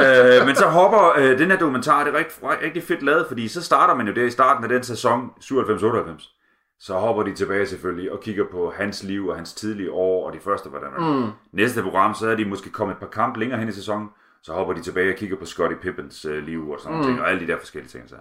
øh, 0.40 0.46
men 0.46 0.56
så 0.56 0.66
hopper 0.66 1.12
øh, 1.18 1.38
den 1.38 1.50
her 1.50 1.58
dokumentar, 1.58 2.04
det 2.04 2.14
er 2.14 2.18
rigtig, 2.18 2.42
rigtig 2.62 2.82
fedt 2.82 3.02
lavet, 3.02 3.26
fordi 3.28 3.48
så 3.48 3.62
starter 3.62 3.94
man 3.94 4.06
jo 4.06 4.14
der 4.14 4.24
i 4.24 4.30
starten 4.30 4.64
af 4.64 4.68
den 4.68 4.82
sæson 4.82 5.30
97-98. 5.40 6.39
Så 6.80 6.94
hopper 6.98 7.22
de 7.22 7.34
tilbage 7.34 7.66
selvfølgelig 7.66 8.12
og 8.12 8.20
kigger 8.20 8.44
på 8.50 8.72
hans 8.76 9.02
liv 9.02 9.26
og 9.26 9.36
hans 9.36 9.54
tidlige 9.54 9.92
år 9.92 10.26
og 10.26 10.32
de 10.32 10.40
første, 10.40 10.68
hvordan 10.68 10.90
man... 10.98 11.20
Mm. 11.20 11.30
Næste 11.52 11.82
program, 11.82 12.14
så 12.14 12.28
er 12.28 12.34
de 12.34 12.44
måske 12.44 12.70
kommet 12.70 12.94
et 12.94 13.00
par 13.00 13.06
kampe 13.06 13.40
længere 13.40 13.58
hen 13.58 13.68
i 13.68 13.72
sæsonen, 13.72 14.08
så 14.42 14.52
hopper 14.52 14.74
de 14.74 14.82
tilbage 14.82 15.12
og 15.12 15.16
kigger 15.16 15.36
på 15.36 15.44
Scottie 15.44 15.78
Pippens 15.78 16.24
øh, 16.24 16.44
liv 16.44 16.70
og 16.70 16.80
sådan 16.80 16.98
mm. 16.98 17.04
ting, 17.04 17.20
og 17.20 17.30
alle 17.30 17.40
de 17.40 17.52
der 17.52 17.58
forskellige 17.58 17.90
ting. 17.90 18.08
Så. 18.08 18.14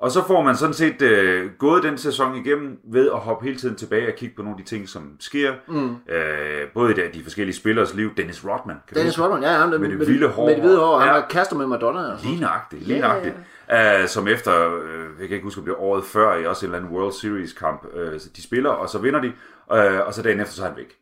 Og 0.00 0.10
så 0.10 0.26
får 0.26 0.42
man 0.42 0.56
sådan 0.56 0.74
set 0.74 1.02
øh, 1.02 1.50
gået 1.58 1.82
den 1.82 1.98
sæson 1.98 2.36
igennem 2.36 2.78
ved 2.84 3.10
at 3.10 3.18
hoppe 3.18 3.44
hele 3.46 3.58
tiden 3.58 3.76
tilbage 3.76 4.06
og 4.08 4.14
kigge 4.16 4.36
på 4.36 4.42
nogle 4.42 4.58
af 4.58 4.64
de 4.64 4.70
ting, 4.70 4.88
som 4.88 5.16
sker. 5.20 5.52
Mm. 5.68 5.90
Øh, 6.14 6.68
både 6.74 6.90
i 6.90 6.94
de, 6.94 7.02
de 7.14 7.22
forskellige 7.22 7.56
spillers 7.56 7.94
liv. 7.94 8.14
Dennis 8.16 8.44
Rodman. 8.44 8.76
Kan 8.88 8.96
Dennis 8.96 9.16
huske? 9.16 9.22
Rodman, 9.22 9.42
ja, 9.42 9.48
han, 9.58 9.70
med, 9.70 9.78
Med 9.78 9.88
det 9.88 9.98
med, 9.98 10.06
vilde 10.06 10.28
hår. 10.28 10.46
Med 10.46 10.54
det 10.54 10.62
hvide 10.62 10.78
hår, 10.78 10.98
han 10.98 11.08
Ja. 11.08 11.14
var 11.14 11.26
kaster 11.30 11.56
med 11.56 11.66
Madonna. 11.66 12.00
og 12.00 12.18
sådan. 12.18 12.30
Lige 12.30 12.40
nøjagtigt, 12.40 12.86
lige 12.86 12.98
Ja, 12.98 13.06
ja, 13.06 13.08
nøjagtigt. 13.08 14.02
Uh, 14.02 14.08
som 14.08 14.28
efter, 14.28 14.66
uh, 14.68 15.20
jeg 15.20 15.28
kan 15.28 15.34
ikke 15.34 15.44
huske, 15.44 15.58
om 15.58 15.64
det 15.64 15.70
var 15.72 15.80
året 15.80 16.04
før, 16.04 16.36
i 16.36 16.46
også 16.46 16.66
en 16.66 16.72
eller 16.72 16.78
anden 16.86 16.98
World 16.98 17.12
Series 17.12 17.52
kamp, 17.52 17.86
uh, 17.94 18.12
de 18.36 18.42
spiller, 18.42 18.70
og 18.70 18.88
så 18.88 18.98
vinder 18.98 19.20
de, 19.20 19.32
uh, 19.72 20.06
og 20.06 20.14
så 20.14 20.22
dagen 20.22 20.40
efter, 20.40 20.54
så 20.54 20.62
er 20.62 20.66
han 20.68 20.76
væk. 20.76 20.96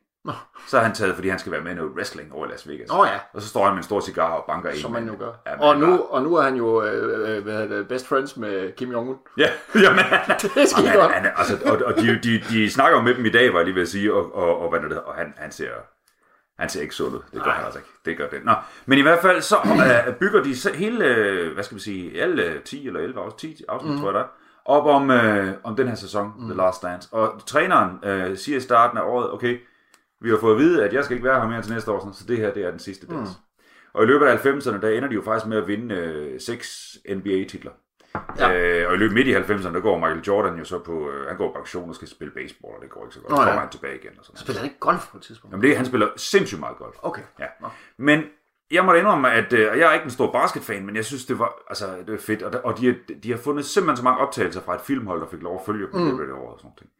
Så 0.68 0.78
er 0.78 0.82
han 0.82 0.94
taget, 0.94 1.14
fordi 1.14 1.28
han 1.28 1.38
skal 1.38 1.52
være 1.52 1.60
med 1.60 1.72
i 1.72 1.74
noget 1.74 1.92
wrestling 1.92 2.32
over 2.32 2.46
i 2.46 2.50
Las 2.50 2.68
Vegas. 2.68 2.90
Åh 2.90 3.06
ja. 3.12 3.18
Og 3.32 3.42
så 3.42 3.48
står 3.48 3.64
han 3.64 3.72
med 3.72 3.78
en 3.78 3.82
stor 3.84 4.00
cigar 4.00 4.30
og 4.30 4.44
banker 4.48 4.70
ind. 4.70 4.78
Som 4.78 4.92
man 4.92 5.06
jo 5.06 5.14
gør. 5.18 5.32
Ja, 5.46 5.60
og, 5.68 5.78
nu, 5.78 5.86
bare- 5.86 6.02
og 6.02 6.22
nu 6.22 6.34
er 6.36 6.42
han 6.42 6.54
jo 6.54 6.82
øh, 6.82 7.36
øh, 7.36 7.42
hvad 7.42 7.68
det, 7.68 7.88
best 7.88 8.06
friends 8.06 8.36
med 8.36 8.72
Kim 8.76 8.92
Jong-un. 8.92 9.34
Ja, 9.38 9.50
jamen, 9.84 10.04
Det 10.42 10.56
er 10.56 10.66
skide 10.66 10.88
han, 10.88 10.98
godt. 10.98 11.12
han, 11.12 11.30
altså, 11.36 11.58
og, 11.66 11.78
og 11.86 11.96
de, 11.96 12.18
de, 12.22 12.40
de 12.48 12.70
snakker 12.70 12.98
jo 12.98 13.02
med 13.04 13.14
dem 13.14 13.24
i 13.26 13.30
dag, 13.30 13.52
var 13.52 13.58
jeg 13.58 13.64
lige 13.66 13.74
ved 13.74 13.82
at 13.82 13.88
sige, 13.88 14.14
og, 14.14 14.34
og, 14.34 14.60
og, 14.60 14.70
hvad 14.70 14.80
er 14.80 14.88
det, 14.88 15.00
og 15.00 15.14
han, 15.14 15.34
han 15.36 15.52
ser... 15.52 15.70
Han 16.58 16.68
ser 16.68 16.80
ikke 16.80 16.94
sund 16.94 17.14
ud. 17.14 17.20
Det 17.34 17.42
gør 17.44 17.50
han 17.50 17.64
altså 17.64 17.78
ikke. 17.78 17.90
Det 18.04 18.16
gør 18.16 18.28
det. 18.28 18.44
Nå. 18.44 18.52
Men 18.86 18.98
i 18.98 19.02
hvert 19.02 19.18
fald, 19.18 19.42
så 19.42 19.56
øh, 20.08 20.14
bygger 20.14 20.42
de 20.42 20.54
hele, 20.74 21.04
øh, 21.04 21.54
hvad 21.54 21.64
skal 21.64 21.74
vi 21.76 21.80
sige, 21.82 22.22
alle 22.22 22.42
øh, 22.44 22.62
10 22.62 22.86
eller 22.86 23.00
11 23.00 23.20
afsnit, 23.20 23.56
10 23.56 23.64
afsnit, 23.68 23.92
mm. 23.92 23.98
tror 23.98 24.08
jeg 24.08 24.14
der 24.14 24.20
er, 24.20 24.26
op 24.64 24.86
om, 24.86 25.10
øh, 25.10 25.52
om 25.64 25.76
den 25.76 25.88
her 25.88 25.94
sæson, 25.94 26.32
mm. 26.38 26.44
The 26.44 26.56
Last 26.56 26.82
Dance. 26.82 27.08
Og 27.12 27.40
træneren 27.46 27.98
øh, 28.04 28.36
siger 28.36 28.56
i 28.58 28.60
starten 28.60 28.98
af 28.98 29.02
året, 29.02 29.32
okay, 29.32 29.58
vi 30.20 30.30
har 30.30 30.38
fået 30.38 30.52
at 30.54 30.58
vide, 30.58 30.84
at 30.84 30.92
jeg 30.92 31.04
skal 31.04 31.16
ikke 31.16 31.28
være 31.28 31.40
her 31.40 31.48
mere 31.48 31.62
til 31.62 31.72
næste 31.72 31.90
år, 31.92 32.12
så 32.12 32.24
det 32.28 32.36
her, 32.36 32.52
det 32.54 32.64
er 32.64 32.70
den 32.70 32.78
sidste 32.78 33.06
dans. 33.06 33.28
Mm. 33.30 33.34
Og 33.92 34.02
i 34.04 34.06
løbet 34.06 34.26
af 34.26 34.36
90'erne, 34.46 34.80
der 34.80 34.88
ender 34.88 35.08
de 35.08 35.14
jo 35.14 35.22
faktisk 35.22 35.46
med 35.46 35.56
at 35.58 35.68
vinde 35.68 35.94
øh, 35.94 36.40
seks 36.40 36.96
NBA-titler. 37.14 37.70
Ja. 38.38 38.80
Øh, 38.80 38.88
og 38.88 38.94
i 38.94 38.98
løbet 38.98 39.14
midt 39.14 39.26
i 39.26 39.34
90'erne, 39.34 39.72
der 39.74 39.80
går 39.80 39.98
Michael 39.98 40.20
Jordan 40.20 40.58
jo 40.58 40.64
så 40.64 40.78
på, 40.78 41.10
øh, 41.10 41.26
han 41.28 41.36
går 41.36 41.48
på 41.52 41.58
pension 41.58 41.88
og 41.88 41.94
skal 41.94 42.08
spille 42.08 42.32
baseball, 42.34 42.74
og 42.76 42.82
det 42.82 42.90
går 42.90 43.04
ikke 43.04 43.14
så 43.14 43.20
godt. 43.20 43.30
Nå, 43.30 43.36
Så 43.36 43.42
ja. 43.42 43.48
kommer 43.48 43.60
han 43.60 43.70
tilbage 43.70 43.96
igen 43.96 44.10
og 44.18 44.24
sådan. 44.24 44.38
Spiller 44.38 44.60
han 44.60 44.68
ikke 44.70 44.80
golf 44.80 45.10
på 45.10 45.16
et 45.16 45.22
tidspunkt? 45.22 45.52
Jamen 45.52 45.62
det, 45.68 45.76
han 45.76 45.86
spiller 45.86 46.08
sindssygt 46.16 46.60
meget 46.60 46.76
golf. 46.76 46.96
Okay. 47.02 47.22
Ja. 47.40 47.46
Nå. 47.60 47.68
Men 47.98 48.22
jeg 48.70 48.84
må 48.84 48.92
da 48.92 48.98
indrømme, 48.98 49.32
at 49.32 49.52
øh, 49.52 49.60
jeg 49.60 49.78
er 49.80 49.92
ikke 49.92 50.04
en 50.04 50.10
stor 50.10 50.32
basketfan, 50.32 50.86
men 50.86 50.96
jeg 50.96 51.04
synes, 51.04 51.24
det 51.26 51.38
var, 51.38 51.54
altså, 51.68 51.86
det 52.06 52.12
var 52.12 52.18
fedt. 52.18 52.42
Og, 52.42 52.52
der- 52.52 52.58
og 52.60 52.78
de, 52.78 52.86
har- 52.86 53.14
de 53.22 53.30
har 53.30 53.38
fundet 53.38 53.64
simpelthen 53.64 53.96
så 53.96 54.04
mange 54.04 54.20
optagelser 54.20 54.60
fra 54.60 54.74
et 54.74 54.80
filmhold, 54.80 55.20
der 55.20 55.26
fik 55.26 55.42
lov 55.42 55.54
at 55.54 55.66
følge 55.66 55.86
dem 55.92 56.00
mm. 56.00 56.20
af 56.20 56.32
året 56.32 56.52
og 56.54 56.58
sådan 56.58 56.70
noget. 56.76 56.90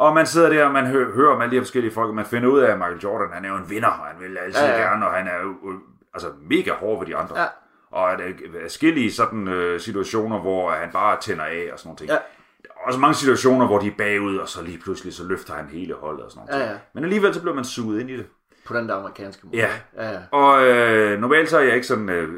Og 0.00 0.14
man 0.14 0.26
sidder 0.26 0.48
der, 0.48 0.64
og 0.64 0.72
man 0.72 0.86
hø- 0.86 1.12
hører 1.12 1.34
om 1.34 1.40
alle 1.40 1.50
de 1.50 1.56
her 1.56 1.62
forskellige 1.62 1.92
folk, 1.94 2.08
og 2.08 2.14
man 2.14 2.24
finder 2.24 2.48
ud 2.48 2.60
af, 2.60 2.70
at 2.72 2.78
Michael 2.78 2.98
Jordan, 2.98 3.32
han 3.32 3.44
er 3.44 3.48
jo 3.48 3.56
en 3.56 3.70
vinder, 3.70 3.88
og 3.88 4.06
han 4.06 4.16
vil 4.20 4.38
altid 4.38 4.62
Ja, 4.62 4.70
ja, 4.82 4.88
gerne, 4.88 5.06
og 5.06 5.12
han 5.12 5.26
er 5.26 5.40
jo 5.42 5.48
øh, 5.70 5.78
altså, 6.14 6.28
mega 6.50 6.72
hård 6.72 6.98
ved 6.98 7.06
de 7.06 7.16
andre. 7.16 7.40
Ja. 7.40 7.46
Og 7.90 8.12
at 8.12 8.18
der 8.18 8.24
er 8.24 8.62
forskellige 8.62 9.12
sådan, 9.12 9.48
øh, 9.48 9.80
situationer, 9.80 10.40
hvor 10.40 10.70
han 10.70 10.88
bare 10.92 11.16
tænder 11.20 11.44
af 11.44 11.68
og 11.72 11.78
sådan 11.78 11.88
noget. 11.88 12.08
Ja. 12.08 12.14
Der 12.14 12.68
er 12.76 12.86
også 12.86 12.98
mange 12.98 13.14
situationer, 13.14 13.66
hvor 13.66 13.78
de 13.78 13.86
er 13.86 13.94
bagud, 13.98 14.36
og 14.36 14.48
så 14.48 14.62
lige 14.62 14.78
pludselig, 14.78 15.14
så 15.14 15.24
løfter 15.28 15.54
han 15.54 15.66
hele 15.68 15.94
holdet 15.94 16.24
og 16.24 16.30
sådan 16.30 16.46
noget. 16.50 16.62
Ja, 16.64 16.70
ja. 16.70 16.76
Men 16.94 17.04
alligevel, 17.04 17.34
så 17.34 17.40
bliver 17.40 17.54
man 17.54 17.64
suget 17.64 18.00
ind 18.00 18.10
i 18.10 18.16
det. 18.16 18.26
På 18.66 18.74
den 18.76 18.88
der 18.88 18.94
amerikanske 18.96 19.46
måde. 19.46 19.56
Ja. 19.56 19.68
ja, 19.96 20.10
ja. 20.10 20.18
Og 20.30 20.66
øh, 20.66 21.20
normalt 21.20 21.50
så 21.50 21.58
er 21.58 21.62
jeg 21.62 21.74
ikke 21.74 21.86
sådan, 21.86 22.08
øh, 22.08 22.28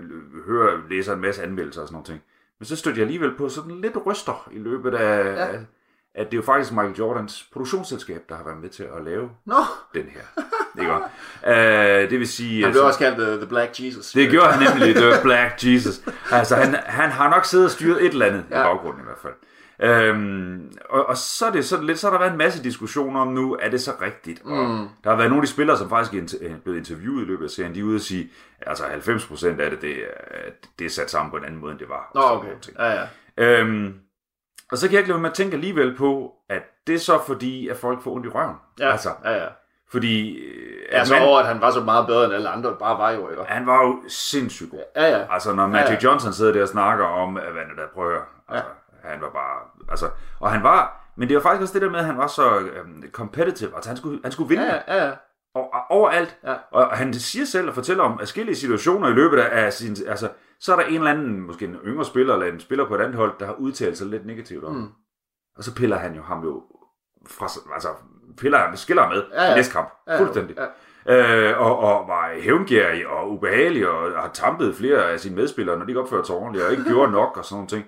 hører, 0.47 0.79
læser 0.91 1.15
en 1.15 1.21
masse 1.21 1.43
anmeldelser 1.43 1.83
og 1.83 1.89
sådan 1.89 2.03
noget. 2.09 2.21
Men 2.59 2.67
så 2.67 2.77
stødte 2.77 2.99
jeg 2.99 3.05
alligevel 3.05 3.35
på 3.37 3.49
sådan 3.49 3.81
lidt 3.81 3.97
ryster 4.07 4.49
i 4.53 4.59
løbet 4.59 4.95
af, 4.95 5.25
Ja. 5.37 5.47
ja. 5.53 5.59
At 6.15 6.27
det 6.27 6.33
er 6.35 6.37
jo 6.37 6.43
faktisk 6.43 6.73
Michael 6.73 6.95
Jordans 6.95 7.49
produktionsselskab, 7.53 8.23
der 8.29 8.37
har 8.37 8.45
været 8.45 8.59
med 8.59 8.69
til 8.69 8.83
at 8.83 9.05
lave 9.05 9.31
Nå, 9.47 9.55
den 9.95 10.05
her. 10.05 10.43
Ikke? 10.81 10.93
Øh, 12.05 12.11
det 12.11 12.19
vil 12.19 12.29
sige... 12.29 12.63
han 12.63 12.73
blev 12.73 12.83
altså- 12.83 12.87
også 12.87 12.99
kaldt 12.99 13.19
the, 13.19 13.37
the 13.37 13.47
Black 13.47 13.71
Jesus. 13.81 14.13
det 14.13 14.31
gjorde 14.31 14.47
han 14.49 14.69
nemlig, 14.79 14.95
The 14.97 15.13
Black 15.23 15.65
Jesus. 15.65 16.01
Altså, 16.33 16.57
han, 16.57 16.75
han 16.85 17.11
har 17.11 17.31
nok 17.31 17.45
siddet 17.45 17.65
og 17.67 17.71
styret 17.71 18.05
et 18.05 18.13
eller 18.13 18.27
andet 18.27 18.45
ja. 18.51 18.61
I 18.61 18.65
baggrunden 18.65 19.01
i 19.01 19.05
hvert 19.05 19.19
fald. 19.23 19.33
Øhm, 19.81 20.73
og, 20.91 21.07
og 21.07 21.17
så 21.17 21.47
er 21.47 21.51
det 21.51 21.65
sådan 21.65 21.87
lidt, 21.87 21.99
så 21.99 22.07
har 22.07 22.13
der 22.13 22.19
været 22.19 22.33
en 22.33 22.39
masse 22.39 22.63
diskussioner 22.65 23.21
om 23.21 23.29
nu, 23.29 23.57
er 23.61 23.69
det 23.71 23.81
så 23.81 23.93
rigtigt? 24.03 24.43
Og 24.45 24.51
Mm. 24.69 24.89
der 25.05 25.11
har 25.11 25.17
været 25.17 25.31
nogle 25.31 25.43
af 25.43 25.47
de 25.47 25.53
spillere, 25.53 25.79
som 25.79 25.89
faktisk 25.89 26.15
er 26.15 26.23
inter- 26.27 26.61
blevet 26.65 26.79
interviewet 26.79 27.23
i 27.23 27.27
løbet 27.27 27.45
af 27.45 27.51
serien, 27.51 27.75
de 27.75 27.81
er 27.81 27.85
ude 27.85 27.95
og 27.97 28.01
sige, 28.01 28.31
altså 28.67 28.85
90% 28.85 29.47
af 29.61 29.71
det, 29.71 29.81
det, 29.83 29.91
er- 29.99 30.51
det 30.79 30.85
er 30.85 30.91
sat 30.91 31.11
sammen 31.11 31.31
på 31.31 31.37
en 31.37 31.45
anden 31.45 31.61
måde, 31.61 31.73
end 31.73 31.79
det 31.81 31.89
var. 31.89 32.11
Nå, 32.15 32.21
okay. 32.23 32.49
Ja, 32.79 33.01
ja. 33.01 33.07
Øhm, 33.37 33.95
og 34.73 34.79
så 34.79 34.87
kan 34.87 34.93
jeg 34.93 34.99
ikke 35.01 35.11
lade 35.11 35.21
med 35.23 35.31
at 35.31 35.35
tænke 35.37 35.55
alligevel 35.55 35.97
på, 35.97 36.33
at 36.51 36.63
det 36.87 36.95
er 36.95 36.99
så 36.99 37.21
fordi, 37.27 37.69
at 37.69 37.77
folk 37.77 38.03
får 38.03 38.11
ondt 38.13 38.27
i 38.27 38.29
røven. 38.29 38.57
Ja, 38.81 38.91
Altså, 38.93 39.09
ja, 39.25 39.33
ja. 39.43 39.47
fordi 39.91 40.37
øh, 40.39 40.83
Altså 40.93 41.15
mand- 41.15 41.25
over, 41.25 41.39
at 41.39 41.47
han 41.47 41.61
var 41.61 41.71
så 41.71 41.81
meget 41.81 42.07
bedre 42.07 42.25
end 42.25 42.35
alle 42.35 42.49
andre, 42.49 42.77
bare 42.79 42.99
var 42.99 43.11
jo, 43.11 43.31
ikke? 43.31 43.43
Han 43.47 43.67
var 43.67 43.83
jo 43.83 44.03
sindssygt 44.09 44.71
god. 44.71 44.81
Ja, 44.97 45.05
ja. 45.19 45.27
Altså, 45.31 45.53
når 45.55 45.67
Magic 45.67 45.89
Ja, 45.89 45.95
ja. 45.95 45.99
Johnson 46.05 46.33
sidder 46.33 46.53
der 46.53 46.63
og 46.63 46.69
snakker 46.69 47.05
om, 47.05 47.37
at 47.37 47.53
hvad 47.53 47.63
det 47.63 47.77
der 47.77 47.87
prøver, 47.95 48.21
altså, 48.49 48.65
han 49.05 49.21
var 49.21 49.31
bare, 49.31 49.59
altså, 49.91 50.09
og 50.41 50.51
han 50.51 50.63
var, 50.63 51.13
men 51.17 51.29
det 51.29 51.37
var 51.37 51.43
faktisk 51.43 51.63
også 51.63 51.75
det 51.75 51.83
der 51.83 51.91
med, 51.91 51.99
at 51.99 52.05
han 52.05 52.19
var 52.19 52.27
så 52.27 52.59
um, 52.59 53.05
competitive, 53.13 53.71
altså 53.75 53.91
han 53.91 53.97
skulle, 53.97 54.21
han 54.23 54.33
skulle 54.33 54.49
vinde 54.49 54.65
Ja, 54.65 54.95
ja, 54.97 55.05
ja. 55.07 55.11
og, 55.55 55.75
og, 55.75 55.81
overalt. 55.91 56.37
Ja. 56.47 56.55
Og 56.71 56.87
han 56.97 57.15
siger 57.15 57.47
selv 57.47 57.69
og 57.69 57.75
fortæller 57.75 58.05
om 58.05 58.19
forskellige 58.19 58.57
situationer 58.57 59.09
i 59.09 59.13
løbet 59.13 59.39
af 59.39 59.73
sin, 59.73 59.97
altså, 60.09 60.29
så 60.63 60.73
er 60.73 60.77
der 60.77 60.85
en 60.87 60.95
eller 60.95 61.11
anden, 61.11 61.41
måske 61.41 61.65
en 61.65 61.75
yngre 61.85 62.05
spiller, 62.05 62.35
eller 62.35 62.53
en 62.53 62.61
spiller 62.61 62.89
på 62.89 62.95
et 62.95 63.01
andet 63.01 63.17
hold, 63.17 63.33
der 63.41 63.47
har 63.47 63.53
udtalt 63.55 63.99
sig 63.99 64.07
lidt 64.07 64.27
negativt 64.27 64.65
om. 64.65 64.75
Mm. 64.75 64.89
Og 65.57 65.65
så 65.65 65.75
piller 65.75 65.97
han 65.97 66.15
jo 66.15 66.23
ham 66.23 66.45
jo 66.45 66.63
fra, 67.27 67.49
altså, 67.75 67.89
piller 68.37 68.59
han, 68.59 68.77
skiller 68.77 69.03
ham 69.03 69.13
med 69.13 69.23
Ja, 69.33 69.45
ja. 69.45 69.53
i 69.53 69.57
næste 69.57 69.73
kamp. 69.73 69.89
Ja, 70.09 70.21
Fuldstændig. 70.21 70.57
ja. 70.57 70.67
Øh, 71.51 71.61
og, 71.61 71.79
og 71.79 72.09
var 72.09 72.31
hævngærig 72.41 73.07
og 73.09 73.31
ubehagelig, 73.33 73.89
og 73.89 74.23
har 74.23 74.31
tampet 74.35 74.75
flere 74.75 75.11
af 75.11 75.21
sine 75.21 75.37
medspillere, 75.37 75.79
når 75.79 75.85
de 75.85 75.91
ikke 75.91 76.01
opførte 76.01 76.27
sig 76.27 76.37
ordentligt, 76.37 76.65
og 76.65 76.71
ikke 76.73 76.85
gjorde 76.85 77.13
nok, 77.21 77.37
og 77.37 77.45
sådan 77.45 77.55
nogle 77.57 77.69
ting. 77.69 77.85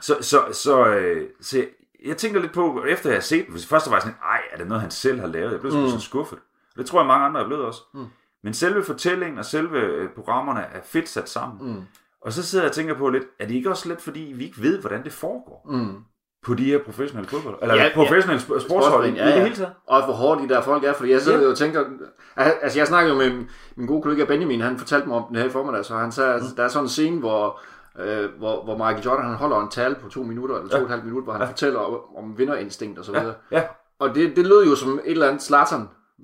Så, 0.00 0.16
så, 0.20 0.40
så, 0.52 0.86
øh, 0.86 1.28
så 1.40 1.64
jeg 2.04 2.16
tænker 2.16 2.40
lidt 2.40 2.52
på, 2.52 2.84
efter 2.88 3.10
jeg 3.10 3.16
har 3.16 3.20
set 3.22 3.46
hvis 3.48 3.66
først 3.66 3.90
var 3.90 3.96
jeg 3.96 4.02
sådan, 4.02 4.16
ej, 4.22 4.40
er 4.52 4.56
det 4.56 4.66
noget, 4.66 4.80
han 4.80 4.90
selv 4.90 5.20
har 5.20 5.26
lavet? 5.26 5.52
Jeg 5.52 5.60
blev 5.60 5.72
Mm. 5.72 5.88
så 5.88 6.00
skuffet. 6.00 6.38
Og 6.72 6.78
det 6.78 6.86
tror 6.86 7.00
jeg, 7.00 7.06
mange 7.06 7.26
andre 7.26 7.40
er 7.40 7.46
blevet 7.46 7.64
også. 7.64 7.80
Mm. 7.94 8.06
Men 8.42 8.54
selve 8.54 8.82
fortællingen 8.84 9.38
og 9.38 9.44
selve 9.44 9.78
øh, 9.80 10.08
programmerne 10.10 10.60
er 10.60 10.80
fedt 10.84 11.08
sat 11.08 11.28
sammen. 11.28 11.72
Mm. 11.72 11.82
Og 12.28 12.32
så 12.34 12.42
sidder 12.46 12.64
jeg 12.64 12.68
og 12.70 12.74
tænker 12.74 12.94
på 12.94 13.08
lidt, 13.08 13.24
er 13.40 13.46
det 13.46 13.54
ikke 13.54 13.70
også 13.70 13.88
lidt, 13.88 14.00
fordi 14.02 14.32
vi 14.36 14.44
ikke 14.44 14.62
ved, 14.62 14.78
hvordan 14.78 15.04
det 15.04 15.12
foregår 15.12 15.66
Mm. 15.70 15.94
på 16.46 16.54
de 16.54 16.64
her 16.64 16.78
professionelle 16.84 17.28
fodbold? 17.30 17.58
Eller 17.62 17.74
Ja, 17.74 17.82
ja, 17.84 17.90
professionelle 17.94 18.44
ja. 18.54 18.58
sportshold 18.60 19.06
i, 19.06 19.08
ja, 19.08 19.24
i 19.24 19.26
det 19.28 19.36
ja. 19.36 19.42
hele 19.42 19.54
taget? 19.54 19.72
Og 19.86 20.04
hvor 20.04 20.14
hårde 20.14 20.42
de 20.42 20.48
der 20.48 20.60
folk 20.62 20.84
er, 20.84 20.92
fordi 20.92 21.10
jeg 21.12 21.20
sidder 21.20 21.38
Ja. 21.38 21.44
jo 21.44 21.50
og 21.50 21.56
tænker, 21.56 21.84
altså 22.36 22.78
jeg 22.78 22.86
snakkede 22.86 23.14
jo 23.14 23.18
med 23.20 23.30
min, 23.32 23.48
min 23.76 23.86
gode 23.86 24.02
kollega 24.02 24.24
Benjamin, 24.24 24.60
han 24.60 24.78
fortalte 24.78 25.08
mig 25.08 25.16
om 25.16 25.24
den 25.28 25.36
her 25.36 25.44
i 25.44 25.50
formiddag, 25.50 25.84
så 25.84 25.94
han 25.94 26.12
sagde, 26.12 26.34
at 26.34 26.42
der 26.56 26.62
er 26.64 26.68
sådan 26.68 26.84
en 26.84 26.88
scene, 26.88 27.18
hvor, 27.18 27.60
øh, 27.98 28.28
hvor, 28.38 28.64
hvor 28.64 28.76
Michael 28.76 29.04
Jordan 29.04 29.24
han 29.24 29.34
holder 29.34 29.60
en 29.60 29.70
tale 29.70 29.94
på 29.94 30.08
to 30.08 30.22
minutter, 30.22 30.56
eller 30.56 30.68
to 30.70 30.76
og 30.76 30.82
et 30.82 30.90
halvt 30.90 31.04
minut, 31.04 31.24
hvor 31.24 31.32
han 31.32 31.46
fortæller 31.48 31.78
om, 31.80 32.00
om 32.16 32.38
vinderinstinkt 32.38 32.98
og 32.98 33.04
så 33.04 33.12
videre. 33.12 33.34
Ja, 33.50 33.62
Og 33.98 34.14
det, 34.14 34.36
det 34.36 34.46
lød 34.46 34.64
jo 34.66 34.74
som 34.76 34.92
et 35.04 35.10
eller 35.10 35.28
andet 35.28 35.52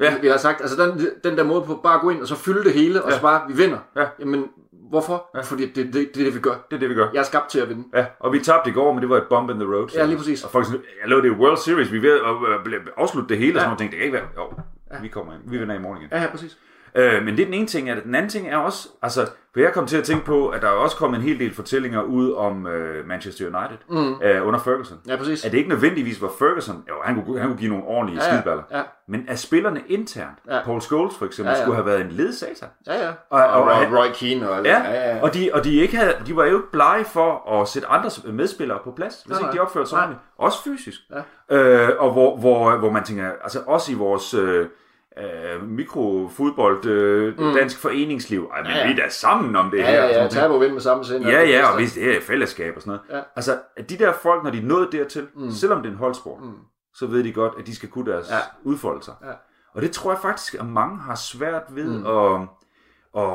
Ja. 0.00 0.04
ja. 0.12 0.18
vi 0.20 0.28
har 0.28 0.36
sagt. 0.36 0.60
Altså 0.60 0.82
den, 0.86 1.06
den 1.24 1.36
der 1.38 1.44
måde 1.44 1.62
på 1.62 1.80
bare 1.82 1.94
at 1.94 2.00
gå 2.00 2.10
ind 2.10 2.20
og 2.20 2.28
så 2.28 2.34
fylde 2.34 2.64
det 2.64 2.72
hele, 2.72 3.02
og 3.02 3.12
så 3.12 3.20
bare, 3.20 3.42
vi 3.48 3.54
vinder. 3.54 3.78
Ja. 3.96 4.06
Jamen, 4.20 4.44
hvorfor? 4.90 5.30
Ja. 5.34 5.40
Fordi 5.40 5.66
det, 5.66 5.76
det, 5.76 5.94
det, 5.94 6.20
er 6.20 6.24
det, 6.24 6.34
vi 6.34 6.40
gør. 6.40 6.54
det 6.70 6.76
er 6.76 6.80
det, 6.80 6.88
vi 6.90 6.94
gør. 6.94 7.08
Jeg 7.14 7.20
er 7.20 7.24
skabt 7.24 7.48
til 7.50 7.60
at 7.60 7.68
vinde. 7.68 7.84
Ja, 7.94 8.06
og 8.20 8.32
vi 8.32 8.38
tabte 8.40 8.70
i 8.70 8.72
går, 8.72 8.92
men 8.92 9.00
det 9.02 9.08
var 9.10 9.16
et 9.16 9.26
bump 9.28 9.50
in 9.50 9.56
the 9.56 9.64
road. 9.74 9.88
Ja, 9.94 10.04
lige 10.06 10.16
præcis. 10.16 10.44
Og 10.44 10.50
folk 10.50 10.66
sådan, 10.66 10.80
jeg 11.00 11.08
lavede 11.08 11.26
det 11.28 11.34
i 11.34 11.36
World 11.38 11.56
Series, 11.56 11.92
vi 11.92 11.96
er 11.96 12.00
ved 12.00 12.12
at 12.12 12.74
øh, 12.74 12.80
afslutte 12.96 13.28
det 13.28 13.38
hele, 13.38 13.52
ja. 13.52 13.54
og 13.54 13.56
Ja. 13.56 13.60
sådan 13.60 13.68
nogle 13.68 13.78
ting. 13.78 13.90
Det 13.90 13.98
kan 13.98 14.04
ikke 14.06 14.16
være, 14.18 14.28
jo, 14.36 15.02
vi 15.02 15.08
kommer 15.08 15.32
ind, 15.34 15.42
vi 15.50 15.58
vinder 15.58 15.74
i 15.74 15.78
morgen 15.78 15.98
igen. 15.98 16.08
Ja, 16.12 16.22
ja, 16.22 16.30
præcis. 16.30 16.58
Øh, 16.96 17.22
men 17.24 17.34
det 17.36 17.40
er 17.40 17.44
den 17.44 17.54
ene 17.54 17.66
ting 17.66 17.88
af 17.88 17.94
det. 17.96 18.04
Den 18.04 18.14
anden 18.14 18.30
ting 18.30 18.48
er 18.48 18.56
også, 18.56 18.88
altså, 19.02 19.26
for 19.52 19.60
jeg 19.60 19.72
kom 19.72 19.86
til 19.86 19.96
at 19.96 20.04
tænke 20.04 20.24
på, 20.24 20.48
at 20.48 20.62
der 20.62 20.68
er 20.68 20.72
også 20.72 20.96
kommet 20.96 21.16
en 21.18 21.22
hel 21.24 21.38
del 21.38 21.54
fortællinger 21.54 22.02
ud 22.02 22.32
om 22.32 22.66
øh, 22.66 23.06
Manchester 23.08 23.44
United 23.46 23.78
mm. 23.90 24.22
øh, 24.22 24.46
under 24.46 24.60
Ferguson. 24.60 24.98
Ja, 25.08 25.16
præcis. 25.16 25.44
At 25.44 25.52
det 25.52 25.58
ikke 25.58 25.70
nødvendigvis 25.70 26.22
var 26.22 26.30
Ferguson, 26.38 26.84
jo, 26.88 26.94
han 27.04 27.24
kunne, 27.24 27.38
han 27.40 27.48
kunne 27.48 27.58
give 27.58 27.70
nogle 27.70 27.84
ordentlige 27.84 28.24
ja, 28.24 28.34
Ja, 28.46 28.78
ja, 28.78 28.82
men 29.08 29.24
at 29.28 29.38
spillerne 29.38 29.80
internt, 29.88 30.38
ja. 30.50 30.62
Paul 30.64 30.80
Scholes 30.80 31.14
for 31.18 31.26
eksempel, 31.26 31.50
ja, 31.52 31.56
Ja, 31.58 31.62
skulle 31.64 31.76
have 31.76 31.86
været 31.86 32.00
en 32.00 32.10
ledsatan. 32.10 32.68
Ja, 32.86 32.94
ja. 33.04 33.08
Og- 33.30 33.40
Og, 33.40 33.46
og- 33.46 33.62
og, 33.62 33.68
Roy, 33.68 33.96
Roy 33.96 34.06
Keane 34.14 34.50
og 34.50 34.64
Ja, 34.64 34.82
ja, 34.82 35.10
ja, 35.14 35.22
og, 35.22 35.34
de, 35.34 35.50
og 35.54 35.64
de, 35.64 35.74
ikke 35.74 35.96
havde, 35.96 36.14
de 36.26 36.36
var 36.36 36.44
jo 36.44 36.56
ikke 36.56 36.70
blege 36.72 37.04
for 37.04 37.60
at 37.60 37.68
sætte 37.68 37.88
andre 37.88 38.10
medspillere 38.32 38.78
på 38.84 38.90
plads, 38.96 39.22
hvis 39.26 39.40
Nej, 39.40 39.48
ikke 39.48 39.56
de 39.58 39.60
opførte 39.62 39.88
sig 39.88 39.98
ordentligt. 39.98 40.22
Også 40.38 40.62
fysisk. 40.64 41.00
Ja. 41.50 41.56
Øh, 41.56 41.90
og 41.98 42.12
hvor, 42.12 42.36
hvor, 42.36 42.76
hvor 42.76 42.90
man 42.90 43.04
tænker, 43.04 43.30
altså 43.42 43.60
også 43.66 43.92
i 43.92 43.94
vores 43.94 44.34
øh, 44.34 44.66
øh, 45.18 45.68
mikrofodbold, 45.68 46.86
øh, 46.86 47.38
mm. 47.38 47.54
dansk 47.54 47.78
foreningsliv, 47.78 48.50
ej, 48.52 48.62
men 48.62 48.70
ja, 48.70 48.78
Ja, 48.78 48.86
vi 48.86 48.92
er 48.92 48.96
da 49.04 49.08
sammen 49.08 49.56
om 49.56 49.70
det 49.70 49.78
Ja, 49.78 49.86
her. 49.86 50.04
ja, 50.04 50.28
ja, 50.34 50.48
og 50.48 50.60
vinde 50.60 50.72
med 50.72 50.80
samme 50.80 51.04
sind. 51.04 51.24
Ja, 51.24 51.42
ja, 51.42 51.72
og 51.72 51.78
vi 51.78 51.86
det 51.86 52.16
er 52.16 52.20
fællesskab 52.20 52.76
og 52.76 52.82
sådan 52.82 52.98
noget. 53.10 53.18
Ja. 53.18 53.24
Altså, 53.36 53.58
at 53.76 53.90
de 53.90 53.98
der 53.98 54.12
folk, 54.12 54.44
når 54.44 54.50
de 54.50 54.58
er 54.58 54.62
nået 54.62 54.88
dertil, 54.92 55.28
mm. 55.34 55.50
selvom 55.50 55.82
det 55.82 55.88
er 55.88 55.92
en 55.92 55.98
holdsport, 55.98 56.40
mm. 56.42 56.52
så 56.94 57.06
ved 57.06 57.24
de 57.24 57.32
godt, 57.32 57.52
at 57.58 57.66
de 57.66 57.76
skal 57.76 57.88
kunne 57.88 58.12
deres 58.12 58.30
ja. 58.30 58.38
Udfoldelser. 58.64 59.12
Ja. 59.24 59.32
Og 59.74 59.82
det 59.82 59.90
tror 59.90 60.12
jeg 60.12 60.20
faktisk, 60.22 60.54
at 60.54 60.66
mange 60.66 60.98
har 60.98 61.14
svært 61.14 61.62
ved 61.70 61.84
mm. 61.98 62.06
at, 62.06 62.40
at, 63.22 63.30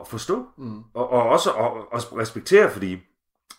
at 0.00 0.06
forstå. 0.08 0.46
Mm. 0.58 0.78
Og, 0.94 1.12
og 1.12 1.22
også 1.22 1.50
at, 1.50 1.70
at 1.92 2.18
respektere, 2.18 2.70
fordi 2.70 2.98